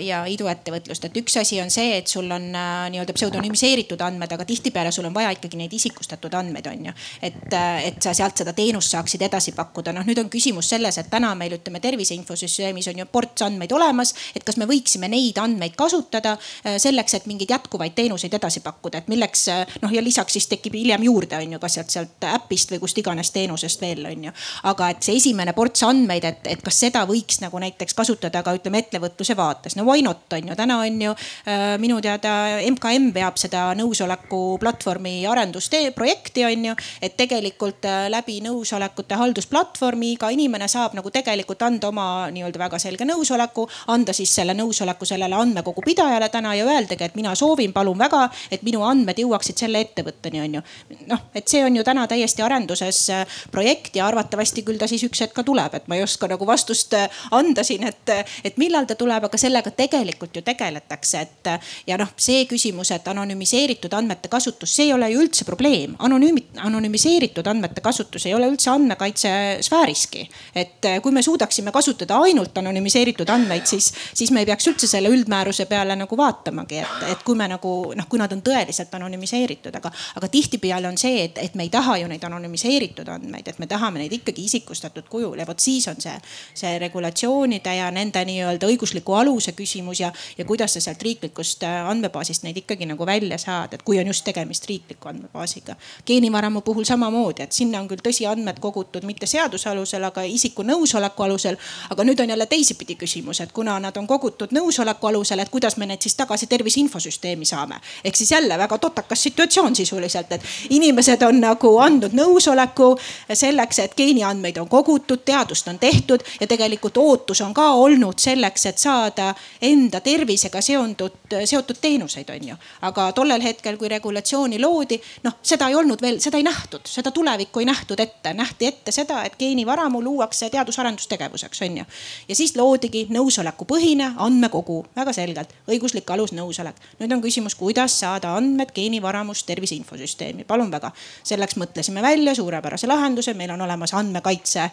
ja 0.00 0.22
iduettevõtlust, 0.30 1.08
et 1.08 1.18
üks 1.20 1.36
asi 1.40 1.60
on 1.62 1.72
see, 1.72 1.98
et 1.98 2.10
sul 2.10 2.30
on 2.32 2.48
äh, 2.56 2.72
nii-öelda 2.94 3.14
pseudonüümiseeritud 3.16 4.00
andmed, 4.04 4.32
aga 4.36 4.46
tihtipeale 4.48 4.92
sul 4.94 5.08
on 5.08 5.14
vaja 5.14 5.32
ikkagi 5.34 5.58
neid 5.60 5.72
isikustatud 5.76 6.34
andmeid, 6.38 6.68
on 6.70 6.88
ju. 6.90 6.94
et, 7.22 7.56
et 7.84 8.00
sa 8.02 8.14
sealt 8.16 8.40
seda 8.42 8.54
teenust 8.56 8.94
saaksid 8.94 9.22
edasi 9.26 9.54
pakkuda. 9.56 9.92
noh, 9.96 10.06
nüüd 10.06 10.20
on 10.22 10.30
küsimus 10.32 10.68
selles, 10.74 10.98
et 11.00 11.10
täna 11.10 11.34
meil 11.38 11.56
ütleme 11.58 11.80
tervise 11.84 12.14
infosüsteemis 12.18 12.88
on 12.92 13.02
ju 13.02 13.08
ports 13.10 13.44
andmeid 13.46 13.72
olemas, 13.72 14.14
et 14.36 14.44
kas 14.44 14.58
me 14.60 14.68
võiksime 14.70 15.10
neid 15.10 15.38
andmeid 15.42 15.76
kasutada 15.78 16.36
äh, 16.36 16.78
selleks, 16.82 17.18
et 17.18 17.26
mingeid 17.30 17.50
jätkuvaid 17.56 17.96
teenuseid 17.96 18.34
edasi 18.38 18.62
pakkuda, 18.64 19.02
et 19.02 19.10
milleks 19.12 19.48
äh, 19.52 19.76
noh, 19.82 19.92
ja 19.92 20.02
lisaks 20.04 20.38
siis 20.38 20.48
tekib 20.50 20.76
hiljem 20.78 21.04
juurde, 21.06 21.38
on 21.40 21.56
ju, 21.56 21.62
kas 21.62 21.78
sealt, 21.78 21.92
sealt 21.94 22.28
äpist 22.30 22.72
või 22.74 22.82
kust 22.84 22.98
iganes 23.00 23.32
teenusest 23.34 23.82
veel, 23.84 24.04
on 24.10 24.28
ju. 24.28 24.34
aga 24.70 24.90
et 24.94 25.02
see 25.06 25.18
esimene 25.20 25.54
ports 25.56 25.82
andmeid, 25.86 26.13
et, 26.22 26.46
et 26.46 26.62
kas 26.62 26.78
seda 26.84 27.04
võiks 27.08 27.40
nagu 27.42 27.58
näiteks 27.58 27.94
kasutada 27.96 28.42
ka 28.44 28.54
ütleme 28.56 28.82
ettevõtluse 28.84 29.36
vaates, 29.36 29.76
no 29.76 29.86
why 29.88 30.02
not 30.04 30.32
on 30.36 30.50
ju, 30.50 30.56
täna 30.58 30.78
on 30.84 31.00
ju 31.02 31.14
äh, 31.14 31.74
minu 31.82 32.00
teada 32.04 32.60
MKM 32.70 33.10
veab 33.14 33.38
seda 33.40 33.66
nõusoleku 33.78 34.58
platvormi 34.62 35.24
arendustee 35.30 35.90
projekti 35.96 36.44
on 36.44 36.70
ju. 36.70 36.76
et 37.02 37.16
tegelikult 37.16 37.84
äh, 37.88 38.06
läbi 38.12 38.40
nõusolekute 38.44 39.18
haldusplatvormi 39.18 40.12
iga 40.14 40.30
inimene 40.34 40.68
saab 40.70 40.94
nagu 40.98 41.10
tegelikult 41.10 41.62
anda 41.66 41.90
oma 41.90 42.28
nii-öelda 42.34 42.60
väga 42.60 42.78
selge 42.82 43.06
nõusoleku, 43.08 43.66
anda 43.94 44.12
siis 44.16 44.32
selle 44.34 44.54
nõusoleku 44.54 45.08
sellele 45.08 45.36
andmekogu 45.38 45.82
pidajale 45.84 46.28
täna 46.32 46.54
ja 46.54 46.66
öeldagi, 46.68 47.04
et 47.04 47.18
mina 47.18 47.34
soovin, 47.38 47.72
palun 47.72 47.98
väga, 47.98 48.28
et 48.52 48.62
minu 48.66 48.84
andmed 48.86 49.18
jõuaksid 49.18 49.64
selle 49.64 49.82
ettevõtteni, 49.84 50.42
on 50.44 50.58
ju. 50.58 50.64
noh, 51.10 51.26
et 51.34 51.48
see 51.48 51.64
on 51.64 51.76
ju 51.76 51.84
täna 51.86 52.06
täiesti 52.10 52.44
arenduses 52.44 53.02
äh, 53.14 53.40
projekt 53.50 53.96
ja 53.96 54.06
arvatavasti 54.06 54.64
küll 54.66 54.80
ta 54.80 54.88
siis 54.90 55.04
üks 55.06 55.24
hetk 55.24 55.34
ka 55.36 55.44
tuleb, 55.46 55.74
et 55.74 55.88
ma 55.88 55.98
ei 55.98 56.03
oska 56.04 56.28
nagu 56.30 56.46
vastust 56.46 56.94
äh, 56.98 57.08
anda 57.34 57.64
siin, 57.64 57.86
et, 57.88 58.12
et 58.44 58.58
millal 58.60 58.86
ta 58.88 58.96
tuleb, 58.98 59.28
aga 59.28 59.40
sellega 59.40 59.72
tegelikult 59.74 60.36
ju 60.36 60.42
tegeletakse, 60.46 61.20
et. 61.20 61.52
ja 61.86 61.98
noh, 62.00 62.10
see 62.16 62.44
küsimus, 62.50 62.90
et 62.94 63.08
anonüümiseeritud 63.08 63.92
andmete 63.96 64.30
kasutus, 64.32 64.74
see 64.76 64.88
ei 64.88 64.94
ole 64.94 65.10
ju 65.12 65.22
üldse 65.24 65.44
probleem. 65.48 65.96
anonüümi, 65.98 66.46
anonüümiseeritud 66.64 67.46
andmete 67.50 67.80
kasutus 67.84 68.26
ei 68.26 68.34
ole 68.34 68.48
üldse 68.52 68.70
andmekaitse 68.70 69.32
sfääriski. 69.66 70.28
et 70.54 70.84
äh, 70.84 71.00
kui 71.02 71.12
me 71.12 71.22
suudaksime 71.22 71.72
kasutada 71.72 72.18
ainult 72.24 72.58
anonüümiseeritud 72.58 73.28
andmeid, 73.28 73.66
siis, 73.66 73.92
siis 74.14 74.30
me 74.30 74.44
ei 74.44 74.46
peaks 74.46 74.68
üldse 74.70 74.88
selle 74.90 75.08
üldmääruse 75.12 75.66
peale 75.66 75.96
nagu 75.96 76.16
vaatamagi, 76.16 76.78
et, 76.84 77.04
et 77.12 77.22
kui 77.26 77.36
me 77.38 77.48
nagu 77.48 77.74
noh, 77.96 78.08
kui 78.08 78.20
nad 78.20 78.32
on 78.32 78.42
tõeliselt 78.44 78.94
anonüümiseeritud, 78.94 79.74
aga, 79.80 79.92
aga 80.20 80.28
tihtipeale 80.28 80.88
on 80.88 80.98
see, 81.00 81.24
et, 81.28 81.38
et 81.42 81.54
me 81.54 81.66
ei 81.66 81.72
taha 81.72 81.98
ju 82.02 82.08
neid 82.10 82.24
anonüümiseeritud 82.24 83.08
andmeid, 83.08 83.48
et 83.48 83.58
me 83.62 83.68
tahame 83.70 84.02
neid 84.02 84.12
ikkagi 84.18 84.46
isikustatud 84.48 85.08
kujul 85.10 85.38
ja 85.40 85.46
vot 85.48 85.60
siis 85.60 85.88
on 85.90 85.93
see, 86.00 86.14
see 86.54 86.78
regulatsioonide 86.78 87.76
ja 87.76 87.90
nende 87.90 88.24
nii-öelda 88.24 88.68
õigusliku 88.70 89.14
aluse 89.18 89.52
küsimus 89.52 90.00
ja, 90.00 90.12
ja 90.38 90.44
kuidas 90.44 90.74
sa 90.74 90.80
sealt 90.80 91.02
riiklikust 91.02 91.62
äh, 91.62 91.88
andmebaasist 91.90 92.44
neid 92.44 92.56
ikkagi 92.62 92.86
nagu 92.86 93.06
välja 93.06 93.38
saad, 93.38 93.74
et 93.74 93.82
kui 93.82 93.98
on 94.00 94.06
just 94.06 94.24
tegemist 94.24 94.66
riikliku 94.68 95.08
andmebaasiga. 95.08 95.76
geenivaramu 96.06 96.60
puhul 96.60 96.84
samamoodi, 96.84 97.42
et 97.42 97.52
sinna 97.52 97.80
on 97.80 97.88
küll 97.88 98.02
tõsi 98.04 98.26
andmed 98.30 98.60
kogutud 98.60 99.04
mitte 99.04 99.26
seaduse 99.26 99.68
alusel, 99.70 100.04
aga 100.04 100.22
isiku 100.22 100.62
nõusoleku 100.62 101.22
alusel. 101.22 101.56
aga 101.90 102.04
nüüd 102.04 102.20
on 102.20 102.28
jälle 102.28 102.46
teisipidi 102.46 102.96
küsimus, 102.96 103.40
et 103.40 103.52
kuna 103.52 103.78
nad 103.80 103.96
on 103.96 104.06
kogutud 104.06 104.52
nõusoleku 104.52 105.06
alusel, 105.06 105.38
et 105.38 105.48
kuidas 105.48 105.76
me 105.76 105.86
need 105.86 106.02
siis 106.02 106.14
tagasi 106.14 106.46
tervise 106.46 106.80
infosüsteemi 106.80 107.44
saame. 107.44 107.80
ehk 108.04 108.16
siis 108.16 108.30
jälle 108.30 108.58
väga 108.58 108.78
totakas 108.78 109.22
situatsioon 109.22 109.76
sisuliselt, 109.76 110.32
et 110.32 110.42
inimesed 110.70 111.22
on 111.22 111.40
nagu 111.40 111.78
andnud 111.78 112.12
nõusoleku 112.12 112.94
selleks, 113.32 113.78
et 113.78 113.94
geeniandmeid 113.96 114.58
on 114.58 114.68
kogutud, 114.68 115.24
teadust 115.24 115.68
on 115.68 115.78
tehtud 115.84 116.24
ja 116.40 116.46
tegelikult 116.48 116.96
ootus 116.96 117.40
on 117.44 117.54
ka 117.54 117.66
olnud 117.76 118.18
selleks, 118.18 118.66
et 118.70 118.80
saada 118.80 119.34
enda 119.62 120.00
tervisega 120.00 120.60
seondud, 120.64 121.36
seotud 121.44 121.80
teenuseid, 121.80 122.30
on 122.32 122.48
ju. 122.48 122.56
aga 122.88 123.10
tollel 123.12 123.42
hetkel, 123.42 123.76
kui 123.76 123.88
regulatsiooni 123.92 124.60
loodi, 124.62 125.00
noh, 125.24 125.36
seda 125.42 125.68
ei 125.68 125.76
olnud 125.76 126.00
veel, 126.02 126.20
seda 126.24 126.40
ei 126.40 126.46
nähtud, 126.46 126.86
seda 126.88 127.12
tulevikku 127.14 127.60
ei 127.60 127.68
nähtud 127.68 128.00
ette, 128.00 128.32
nähti 128.34 128.68
ette 128.70 128.92
seda, 128.94 129.22
et 129.28 129.36
geenivaramu 129.38 130.02
luuakse 130.02 130.48
teadus-arendustegevuseks, 130.54 131.62
on 131.66 131.78
ju. 131.82 131.84
ja 132.28 132.38
siis 132.38 132.56
loodigi 132.56 133.06
nõusolekupõhine 133.12 134.12
andmekogu, 134.24 134.80
väga 134.96 135.12
selgelt, 135.16 135.52
õiguslik 135.68 136.10
alus 136.14 136.32
nõusolek. 136.32 136.80
nüüd 137.00 137.12
on 137.12 137.22
küsimus, 137.24 137.58
kuidas 137.60 137.98
saada 138.00 138.34
andmed 138.38 138.72
geenivaramust 138.74 139.46
tervise 139.46 139.76
infosüsteemi, 139.76 140.48
palun 140.48 140.72
väga. 140.72 140.92
selleks 141.22 141.60
mõtlesime 141.60 142.02
välja 142.02 142.34
suurepärase 142.34 142.88
lahenduse, 142.88 143.34
meil 143.34 143.52
on 143.56 143.66
olemas 143.68 143.94
andmekaitse 143.94 144.70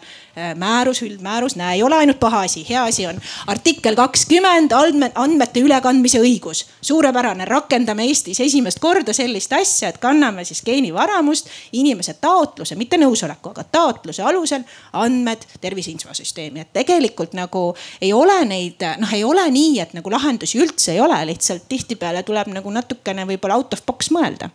määrus, 1.02 1.12
üldmäärus, 1.12 1.56
näe, 1.56 1.74
ei 1.74 1.82
ole 1.82 1.96
ainult 1.96 2.20
paha 2.20 2.40
asi, 2.40 2.66
hea 2.68 2.84
asi 2.84 3.06
on. 3.06 3.20
artikkel 3.46 3.94
kakskümmend, 3.94 4.72
andmete 5.14 5.60
ülekandmise 5.60 6.20
õigus, 6.20 6.66
suurepärane, 6.80 7.44
rakendame 7.44 8.04
Eestis 8.04 8.40
esimest 8.40 8.78
korda 8.78 9.12
sellist 9.12 9.52
asja, 9.52 9.88
et 9.88 9.98
kanname 9.98 10.44
siis 10.44 10.62
geenivaramust 10.62 11.48
inimese 11.72 12.14
taotluse, 12.14 12.74
mitte 12.74 12.96
nõusoleku, 12.96 13.50
aga 13.50 13.64
taotluse 13.64 14.22
alusel 14.22 14.64
andmed 14.92 15.44
tervise 15.60 15.90
infosüsteemi, 15.90 16.60
et 16.60 16.72
tegelikult 16.72 17.32
nagu 17.34 17.74
ei 18.00 18.12
ole 18.12 18.44
neid, 18.44 18.82
noh, 18.98 19.12
ei 19.12 19.24
ole 19.24 19.50
nii, 19.50 19.78
et 19.80 19.94
nagu 19.94 20.10
lahendusi 20.10 20.58
üldse 20.62 20.92
ei 20.92 21.00
ole, 21.00 21.24
lihtsalt 21.26 21.68
tihtipeale 21.68 22.22
tuleb 22.22 22.52
nagu 22.52 22.70
natukene 22.70 23.26
võib-olla 23.26 23.60
out 23.60 23.72
of 23.72 23.86
box 23.86 24.10
mõelda 24.14 24.50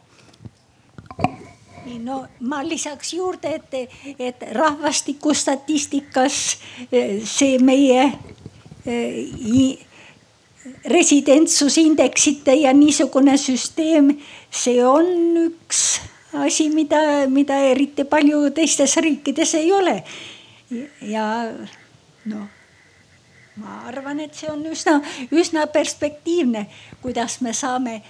no 2.04 2.28
ma 2.40 2.64
lisaks 2.64 3.14
juurde, 3.14 3.56
et, 3.56 3.74
et 4.20 4.44
rahvastikustatistikas 4.56 6.58
eh, 6.92 7.22
see 7.26 7.60
meie 7.60 8.12
eh, 8.86 9.78
residentsusindeksite 10.86 12.54
ja 12.54 12.74
niisugune 12.74 13.38
süsteem, 13.38 14.12
see 14.52 14.86
on 14.86 15.08
üks 15.48 16.02
asi, 16.34 16.70
mida, 16.70 17.28
mida 17.30 17.60
eriti 17.72 18.04
palju 18.04 18.50
teistes 18.56 18.98
riikides 19.04 19.56
ei 19.56 19.72
ole. 19.72 20.04
ja 21.02 21.26
noh, 22.26 22.48
ma 23.56 23.82
arvan, 23.88 24.20
et 24.20 24.36
see 24.36 24.52
on 24.52 24.66
üsna, 24.68 25.00
üsna 25.32 25.68
perspektiivne, 25.72 26.68
kuidas 27.02 27.40
me 27.42 27.54
saame 27.54 28.02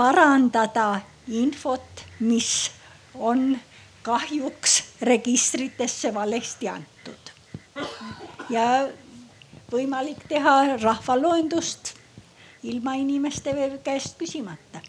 parandada 0.00 1.00
infot, 1.28 2.04
mis 2.20 2.70
on 3.14 3.58
kahjuks 4.02 4.82
registritesse 5.02 6.14
valesti 6.14 6.68
antud. 6.68 7.32
ja 8.50 8.88
võimalik 9.72 10.24
teha 10.28 10.76
rahvaloendust 10.82 11.94
ilma 12.62 12.94
inimeste 12.94 13.54
käest 13.84 14.18
küsimata 14.18 14.82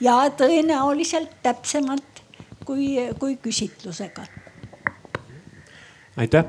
ja 0.00 0.30
tõenäoliselt 0.36 1.34
täpsemalt 1.42 2.22
kui, 2.64 2.96
kui 3.18 3.36
küsitlusega. 3.42 4.26
aitäh, 6.16 6.44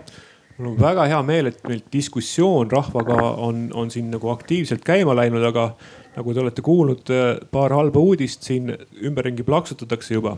mul 0.58 0.74
on 0.74 0.80
väga 0.80 1.08
hea 1.10 1.22
meel, 1.24 1.52
et 1.52 1.68
meil 1.68 1.82
diskussioon 1.94 2.72
rahvaga 2.72 3.20
on, 3.48 3.70
on 3.74 3.92
siin 3.92 4.12
nagu 4.12 4.30
aktiivselt 4.30 4.84
käima 4.86 5.16
läinud, 5.16 5.44
aga 5.50 5.74
nagu 6.14 6.34
te 6.34 6.44
olete 6.44 6.62
kuulnud, 6.66 7.10
paar 7.52 7.74
halba 7.74 8.02
uudist 8.02 8.46
siin 8.46 8.70
ümberringi 9.02 9.46
plaksutatakse 9.48 10.14
juba 10.14 10.38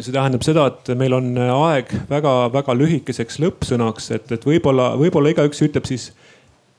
see 0.00 0.12
tähendab 0.14 0.44
seda, 0.44 0.66
et 0.70 0.90
meil 0.96 1.12
on 1.12 1.34
aeg 1.36 1.90
väga-väga 2.08 2.74
lühikeseks 2.78 3.36
lõppsõnaks, 3.42 4.08
et, 4.16 4.30
et 4.32 4.46
võib-olla, 4.48 4.92
võib-olla 4.96 5.32
igaüks 5.34 5.60
ütleb 5.66 5.88
siis, 5.88 6.08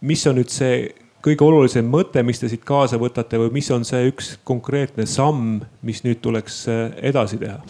mis 0.02 0.24
on 0.30 0.40
nüüd 0.40 0.50
see 0.50 0.88
kõige 1.24 1.46
olulisem 1.46 1.88
mõte, 1.88 2.24
mis 2.26 2.42
te 2.42 2.50
siit 2.52 2.66
kaasa 2.68 3.00
võtate 3.00 3.40
või 3.40 3.54
mis 3.60 3.70
on 3.72 3.86
see 3.88 4.10
üks 4.10 4.34
konkreetne 4.48 5.06
samm, 5.10 5.62
mis 5.86 6.02
nüüd 6.04 6.20
tuleks 6.24 6.64
äh, 6.72 6.84
edasi 7.12 7.40
teha? 7.42 7.62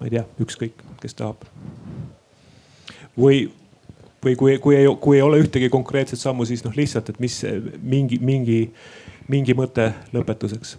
ma 0.00 0.08
ei 0.08 0.14
tea, 0.14 0.24
ükskõik, 0.40 0.78
kes 1.02 1.16
tahab. 1.16 1.44
või, 3.20 3.50
või 4.24 4.36
kui, 4.36 4.56
kui 4.58 4.76
ei, 4.76 4.88
kui 5.00 5.16
ei 5.16 5.22
ole 5.24 5.40
ühtegi 5.40 5.70
konkreetset 5.72 6.20
sammu, 6.20 6.44
siis 6.48 6.64
noh, 6.64 6.74
lihtsalt, 6.76 7.08
et 7.12 7.20
mis 7.22 7.40
mingi, 7.82 8.20
mingi, 8.20 8.60
mingi 9.30 9.56
mõte 9.56 9.92
lõpetuseks 10.14 10.76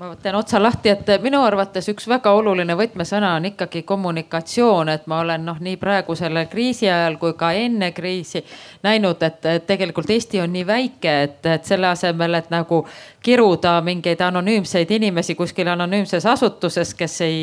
ma 0.00 0.16
teen 0.16 0.34
otsa 0.34 0.62
lahti, 0.62 0.88
et 0.88 1.10
minu 1.20 1.42
arvates 1.44 1.84
üks 1.92 2.06
väga 2.08 2.30
oluline 2.32 2.72
võtmesõna 2.72 3.34
on 3.36 3.50
ikkagi 3.50 3.82
kommunikatsioon, 3.84 4.88
et 4.88 5.02
ma 5.10 5.18
olen 5.20 5.44
noh, 5.44 5.58
nii 5.60 5.76
praegu 5.76 6.14
selle 6.16 6.46
kriisi 6.48 6.88
ajal 6.88 7.18
kui 7.20 7.34
ka 7.36 7.50
enne 7.52 7.90
kriisi 7.92 8.40
näinud, 8.86 9.20
et 9.20 9.44
tegelikult 9.68 10.08
Eesti 10.10 10.40
on 10.40 10.54
nii 10.54 10.64
väike, 10.64 11.16
et, 11.26 11.40
et 11.52 11.68
selle 11.68 11.90
asemel, 11.90 12.38
et 12.38 12.48
nagu 12.48 12.78
kiruda 13.20 13.74
mingeid 13.84 14.22
anonüümseid 14.24 14.88
inimesi 14.96 15.36
kuskil 15.36 15.68
anonüümses 15.68 16.24
asutuses, 16.26 16.94
kes 16.96 17.18
ei, 17.26 17.42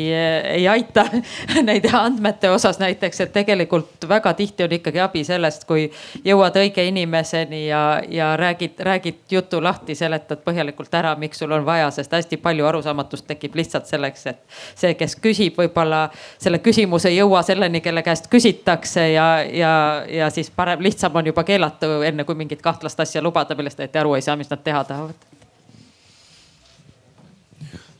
ei 0.58 0.66
aita 0.68 1.06
neid 1.68 1.86
andmete 1.94 2.50
osas 2.50 2.82
näiteks, 2.82 3.22
et 3.22 3.32
tegelikult 3.38 4.08
väga 4.10 4.34
tihti 4.34 4.66
on 4.66 4.76
ikkagi 4.80 5.04
abi 5.04 5.22
sellest, 5.30 5.62
kui 5.70 5.86
jõuad 6.26 6.58
õige 6.58 6.82
inimeseni 6.90 7.68
ja, 7.68 7.84
ja 8.10 8.34
räägid, 8.36 8.82
räägid 8.82 9.22
jutu 9.30 9.62
lahti, 9.62 9.94
seletad 9.94 10.42
põhjalikult 10.42 10.98
ära, 10.98 11.14
miks 11.14 11.38
sul 11.38 11.54
on 11.54 11.62
vaja, 11.62 11.92
sest 11.94 12.18
hästi 12.18 12.36
palju 12.36 12.47
arusaamatust 12.68 13.26
tekib 13.26 13.54
lihtsalt 13.58 13.86
selleks, 13.86 14.26
et 14.26 14.60
see, 14.74 14.94
kes 14.98 15.16
küsib, 15.22 15.56
võib-olla 15.58 16.08
selle 16.38 16.62
küsimuse 16.64 17.12
ei 17.12 17.20
jõua 17.20 17.42
selleni, 17.46 17.80
kelle 17.84 18.02
käest 18.06 18.30
küsitakse 18.32 19.08
ja, 19.12 19.28
ja, 19.44 19.72
ja 20.08 20.30
siis 20.34 20.50
parem, 20.50 20.82
lihtsam 20.84 21.16
on 21.16 21.32
juba 21.32 21.44
keelata, 21.44 21.98
enne 22.08 22.24
kui 22.24 22.38
mingit 22.38 22.62
kahtlast 22.62 23.00
asja 23.00 23.22
lubada, 23.22 23.56
millest 23.58 23.80
õieti 23.80 24.00
aru 24.00 24.16
ei 24.18 24.24
saa, 24.24 24.36
mis 24.36 24.50
nad 24.50 24.64
teha 24.64 24.84
tahavad 24.88 25.27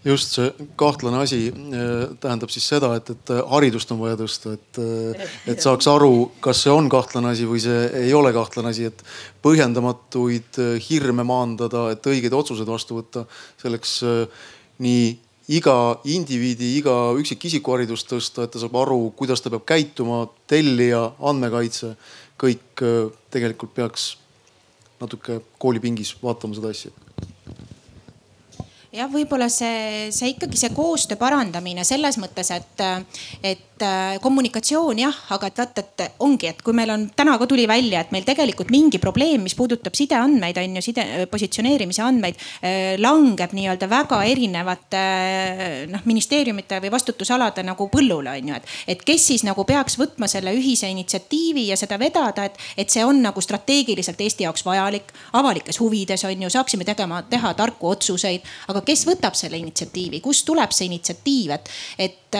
just 0.05 0.35
see 0.37 0.69
kahtlane 0.79 1.19
asi 1.19 1.49
äh, 1.51 2.16
tähendab 2.23 2.53
siis 2.55 2.66
seda, 2.70 2.93
et, 2.99 3.11
et 3.11 3.33
haridust 3.51 3.91
on 3.95 4.01
vaja 4.03 4.19
tõsta, 4.20 4.55
et, 4.55 4.81
äh, 4.83 5.31
et 5.51 5.62
saaks 5.65 5.89
aru, 5.91 6.31
kas 6.45 6.62
see 6.65 6.75
on 6.75 6.91
kahtlane 6.93 7.33
asi 7.33 7.49
või 7.49 7.62
see 7.62 7.87
ei 8.05 8.12
ole 8.15 8.33
kahtlane 8.37 8.70
asi, 8.70 8.89
et 8.93 9.03
põhjendamatuid 9.45 10.61
äh, 10.62 10.75
hirme 10.89 11.27
maandada, 11.27 11.89
et 11.95 12.07
õigeid 12.07 12.37
otsuseid 12.37 12.70
vastu 12.70 13.01
võtta. 13.01 13.25
selleks 13.59 13.99
nii 14.85 15.09
iga 15.59 15.75
indiviidi, 16.07 16.77
iga 16.79 16.95
üksikisiku 17.19 17.75
haridust 17.75 18.11
tõsta, 18.12 18.45
et 18.45 18.55
ta 18.55 18.62
saab 18.62 18.77
aru, 18.79 19.01
kuidas 19.19 19.43
ta 19.43 19.51
peab 19.51 19.65
käituma, 19.66 20.27
tellija, 20.47 21.09
andmekaitse, 21.19 21.95
kõik 22.39 22.85
tegelikult 23.35 23.75
peaks 23.75 24.12
natuke 25.01 25.41
koolipingis 25.59 26.15
vaatama 26.23 26.59
seda 26.59 26.70
asja 26.75 26.95
jah, 28.93 29.09
võib-olla 29.12 29.48
see, 29.52 30.09
see 30.15 30.35
ikkagi 30.35 30.60
see 30.60 30.73
koostöö 30.77 31.19
parandamine 31.20 31.85
selles 31.85 32.19
mõttes, 32.20 32.52
et, 32.55 32.85
et 33.43 33.68
äh, 33.84 34.18
kommunikatsioon 34.22 34.98
jah, 35.02 35.16
aga 35.34 35.50
et 35.50 35.60
vaata, 35.60 35.82
et 35.84 36.20
ongi, 36.24 36.48
et 36.50 36.62
kui 36.64 36.76
meil 36.76 36.90
on 36.94 37.06
täna 37.16 37.36
ka 37.38 37.46
tuli 37.50 37.66
välja, 37.68 38.02
et 38.02 38.12
meil 38.14 38.26
tegelikult 38.26 38.72
mingi 38.74 39.00
probleem, 39.02 39.42
mis 39.46 39.56
puudutab 39.59 39.96
sideandmeid 39.98 40.59
on 40.62 40.78
ju, 40.78 40.84
side 40.88 41.05
positsioneerimise 41.30 42.02
andmeid 42.05 42.38
äh, 42.38 42.96
langeb 43.00 43.55
nii-öelda 43.56 43.88
väga 43.90 44.20
erinevate 44.28 45.02
äh, 45.02 45.74
noh 45.90 46.05
ministeeriumite 46.09 46.80
või 46.84 46.92
vastutusalade 46.94 47.64
nagu 47.66 47.88
põllule 47.92 48.34
on 48.34 48.52
ju, 48.52 48.59
et, 48.59 48.74
et 48.94 49.05
kes 49.06 49.28
siis 49.32 49.46
nagu 49.46 49.64
peaks 49.68 49.98
võtma 50.00 50.28
selle 50.30 50.55
ühise 50.56 50.90
initsiatiivi 50.90 51.68
ja 51.70 51.78
seda 51.80 52.00
vedada, 52.00 52.48
et, 52.48 52.59
et 52.78 52.90
see 52.90 53.05
on 53.06 53.22
nagu 53.22 53.42
strateegiliselt 53.44 54.20
Eesti 54.24 54.48
jaoks 54.48 54.64
vajalik, 54.66 55.12
avalikes 55.38 55.80
huvides 55.82 56.24
on 56.28 56.46
ju, 56.46 56.52
saaksime 56.52 56.86
tegema, 56.88 57.22
teha 57.30 57.55
tarku 57.59 57.92
otsuseid, 57.92 58.46
aga 58.72 58.82
kes 58.86 59.06
võtab 59.09 59.36
selle 59.38 59.60
initsiatiivi, 59.60 60.22
kust 60.24 60.46
tuleb 60.48 60.74
see 60.74 60.88
initsiatiiv, 60.90 61.55
et, 61.55 61.70
et, 62.09 62.38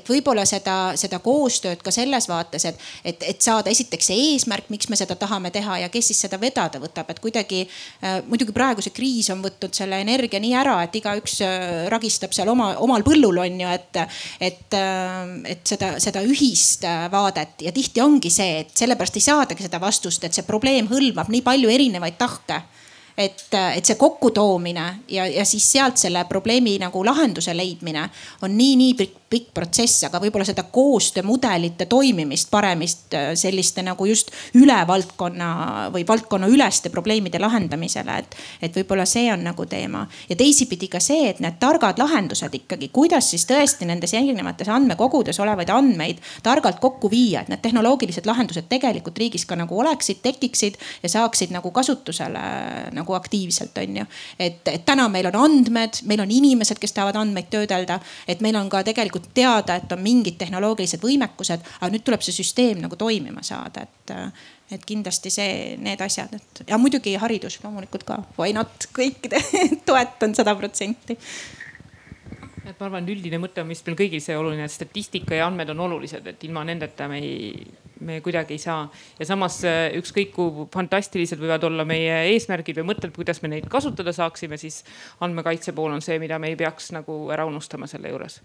et 0.00 0.12
võib-olla 0.14 0.44
seda 0.48 0.79
seda 1.00 1.20
koostööd 1.22 1.82
ka 1.84 1.92
selles 1.94 2.28
vaates, 2.30 2.66
et, 2.70 2.80
et, 3.04 3.24
et 3.32 3.42
saada 3.42 3.70
esiteks 3.72 4.10
see 4.10 4.18
eesmärk, 4.30 4.70
miks 4.72 4.90
me 4.90 4.98
seda 4.98 5.16
tahame 5.18 5.52
teha 5.54 5.80
ja 5.84 5.90
kes 5.92 6.10
siis 6.10 6.24
seda 6.26 6.40
vedada 6.40 6.80
võtab, 6.82 7.10
et 7.12 7.22
kuidagi 7.22 7.62
äh,. 7.66 8.20
muidugi 8.28 8.54
praegu 8.56 8.84
see 8.84 8.94
kriis 8.96 9.30
on 9.34 9.42
võtnud 9.44 9.76
selle 9.76 10.00
energia 10.02 10.40
nii 10.42 10.54
ära, 10.62 10.78
et 10.86 10.96
igaüks 11.00 11.40
äh, 11.46 11.86
ragistab 11.92 12.34
seal 12.36 12.50
oma, 12.52 12.72
omal 12.84 13.04
põllul 13.06 13.42
on 13.44 13.62
ju, 13.64 13.70
et, 13.76 14.02
et, 14.50 14.66
äh, 14.76 15.34
et 15.54 15.64
seda, 15.74 15.94
seda 16.02 16.24
ühist 16.26 16.86
vaadet 17.12 17.66
ja 17.66 17.72
tihti 17.76 18.02
ongi 18.04 18.32
see, 18.32 18.60
et 18.64 18.76
sellepärast 18.76 19.18
ei 19.20 19.28
saadagi 19.28 19.66
seda 19.66 19.80
vastust, 19.82 20.24
et 20.24 20.36
see 20.36 20.46
probleem 20.46 20.88
hõlmab 20.90 21.30
nii 21.32 21.44
palju 21.46 21.72
erinevaid 21.72 22.18
tahke 22.20 22.62
et, 23.20 23.46
et 23.76 23.84
see 23.84 23.98
kokkutoomine 24.00 24.86
ja, 25.08 25.26
ja 25.26 25.44
siis 25.48 25.66
sealt 25.72 26.00
selle 26.00 26.24
probleemi 26.28 26.76
nagu 26.80 27.04
lahenduse 27.04 27.54
leidmine 27.56 28.06
on 28.42 28.56
nii, 28.56 28.76
nii 28.80 28.94
pikk, 29.30 29.52
protsess, 29.54 30.04
aga 30.08 30.18
võib-olla 30.22 30.44
seda 30.46 30.64
koostöömudelite 30.74 31.86
toimimist, 31.90 32.48
paremist 32.50 33.14
äh, 33.14 33.30
selliste 33.38 33.84
nagu 33.86 34.06
just 34.08 34.32
üle 34.58 34.78
valdkonna 34.86 35.50
või 35.94 36.02
valdkonnaüleste 36.06 36.90
probleemide 36.90 37.38
lahendamisele, 37.42 38.16
et, 38.18 38.34
et 38.62 38.78
võib-olla 38.80 39.06
see 39.06 39.28
on 39.32 39.44
nagu 39.46 39.66
teema. 39.70 40.06
ja 40.28 40.36
teisipidi 40.36 40.88
ka 40.90 41.00
see, 41.00 41.28
et 41.30 41.40
need 41.40 41.60
targad 41.62 41.98
lahendused 42.02 42.54
ikkagi, 42.58 42.88
kuidas 42.94 43.30
siis 43.30 43.46
tõesti 43.46 43.86
nendes 43.86 44.14
erinevates 44.18 44.68
andmekogudes 44.68 45.38
olevaid 45.40 45.70
andmeid 45.70 46.18
targalt 46.42 46.80
kokku 46.82 47.10
viia, 47.10 47.44
et 47.44 47.52
need 47.52 47.62
tehnoloogilised 47.62 48.26
lahendused 48.26 48.66
tegelikult 48.68 49.18
riigis 49.18 49.46
ka 49.46 49.58
nagu 49.58 49.78
oleksid, 49.78 50.22
tekiksid 50.22 50.78
ja 51.02 51.12
saaksid 51.12 51.54
nagu 51.54 51.70
kasutusele 51.70 52.42
nagu 52.96 53.14
aktiivselt, 53.14 53.78
on 53.78 54.02
ju. 54.02 54.08
et, 54.38 54.60
et 54.68 54.84
täna 54.84 55.08
meil 55.08 55.30
on 55.30 55.38
andmed, 55.44 56.02
meil 56.10 56.26
on 56.26 56.30
inimesed, 56.34 56.82
kes 56.82 56.98
tahavad 56.98 57.20
andmeid 57.22 57.50
töödelda, 57.52 58.00
et 58.28 58.42
meil 58.42 58.58
on 58.58 58.68
ka 58.72 58.82
tegelikult 58.86 59.19
tegelikult 59.20 59.34
teada, 59.34 59.76
et 59.76 59.92
on 59.92 60.02
mingid 60.02 60.38
tehnoloogilised 60.38 61.02
võimekused, 61.02 61.64
aga 61.80 61.90
nüüd 61.92 62.04
tuleb 62.04 62.22
see 62.24 62.34
süsteem 62.34 62.80
nagu 62.80 62.96
toimima 62.96 63.42
saada, 63.42 63.82
et, 63.82 64.12
et 64.70 64.84
kindlasti 64.86 65.30
see, 65.30 65.76
need 65.78 66.00
asjad, 66.00 66.32
et 66.34 66.64
ja 66.68 66.78
muidugi 66.78 67.16
haridus 67.16 67.60
loomulikult 67.62 68.04
ka, 68.04 68.20
why 68.38 68.52
not, 68.52 68.88
kõikide 68.96 69.40
toetan 69.88 70.34
sada 70.34 70.54
protsenti. 70.56 71.18
Et 72.60 72.78
ma 72.78 72.86
arvan, 72.86 73.06
üldine 73.08 73.40
mõte 73.40 73.62
on 73.62 73.70
vist 73.72 73.86
meil 73.88 73.96
kõigil 73.98 74.20
see 74.22 74.36
oluline, 74.36 74.66
et 74.68 74.72
statistika 74.72 75.34
ja 75.34 75.48
andmed 75.48 75.72
on 75.72 75.80
olulised, 75.88 76.26
et 76.26 76.44
ilma 76.46 76.62
nendeta 76.68 77.08
me 77.10 77.18
ei, 77.18 77.64
me 78.06 78.20
kuidagi 78.22 78.54
ei 78.54 78.62
saa. 78.62 78.84
ja 79.18 79.26
samas 79.26 79.62
äh, 79.66 79.88
ükskõik 79.98 80.30
kui 80.36 80.68
fantastilised 80.70 81.40
võivad 81.40 81.64
olla 81.66 81.86
meie 81.88 82.20
eesmärgid 82.30 82.78
või 82.78 82.92
mõtted, 82.92 83.16
kuidas 83.16 83.42
me 83.42 83.50
neid 83.50 83.66
kasutada 83.72 84.12
saaksime, 84.14 84.60
siis 84.60 84.84
andmekaitse 85.24 85.74
pool 85.74 85.96
on 85.96 86.04
see, 86.04 86.20
mida 86.22 86.38
me 86.38 86.52
ei 86.52 86.60
peaks 86.60 86.92
nagu 86.94 87.24
ära 87.34 87.48
unustama 87.48 87.90
selle 87.90 88.12
juures 88.12 88.38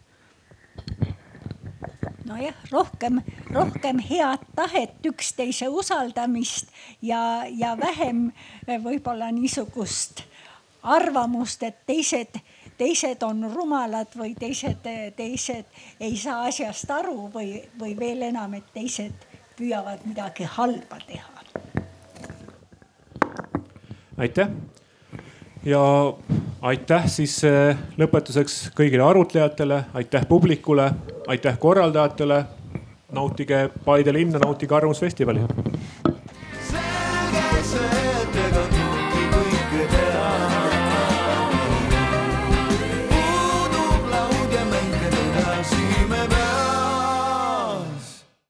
nojah, 2.25 2.55
rohkem, 2.71 3.21
rohkem 3.53 3.99
head 3.99 4.45
tahet, 4.55 4.97
üksteise 5.05 5.69
usaldamist 5.69 6.71
ja, 7.01 7.45
ja 7.49 7.75
vähem 7.77 8.31
võib-olla 8.67 9.31
niisugust 9.31 10.23
arvamust, 10.83 11.63
et 11.63 11.85
teised 11.85 12.41
teised 12.77 13.23
on 13.23 13.45
rumalad 13.53 14.11
või 14.19 14.33
teised, 14.35 14.83
teised 15.15 15.65
ei 15.99 16.17
saa 16.19 16.45
asjast 16.49 16.91
aru 16.91 17.29
või, 17.33 17.61
või 17.79 17.95
veel 17.99 18.27
enam, 18.29 18.53
et 18.57 18.67
teised 18.73 19.27
püüavad 19.55 20.03
midagi 20.05 20.43
halba 20.57 20.99
teha. 21.07 21.31
aitäh 24.17 24.49
ja 25.65 26.13
aitäh 26.61 27.07
siis 27.09 27.39
eh, 27.43 27.77
lõpetuseks 27.97 28.69
kõigile 28.77 29.05
arutlejatele, 29.05 29.83
aitäh 29.93 30.27
publikule, 30.29 30.91
aitäh 31.27 31.59
korraldajatele. 31.59 32.43
nautige 33.15 33.69
Paide 33.85 34.13
linna, 34.13 34.39
nautige 34.39 34.75
Arvamusfestivali 34.75 35.39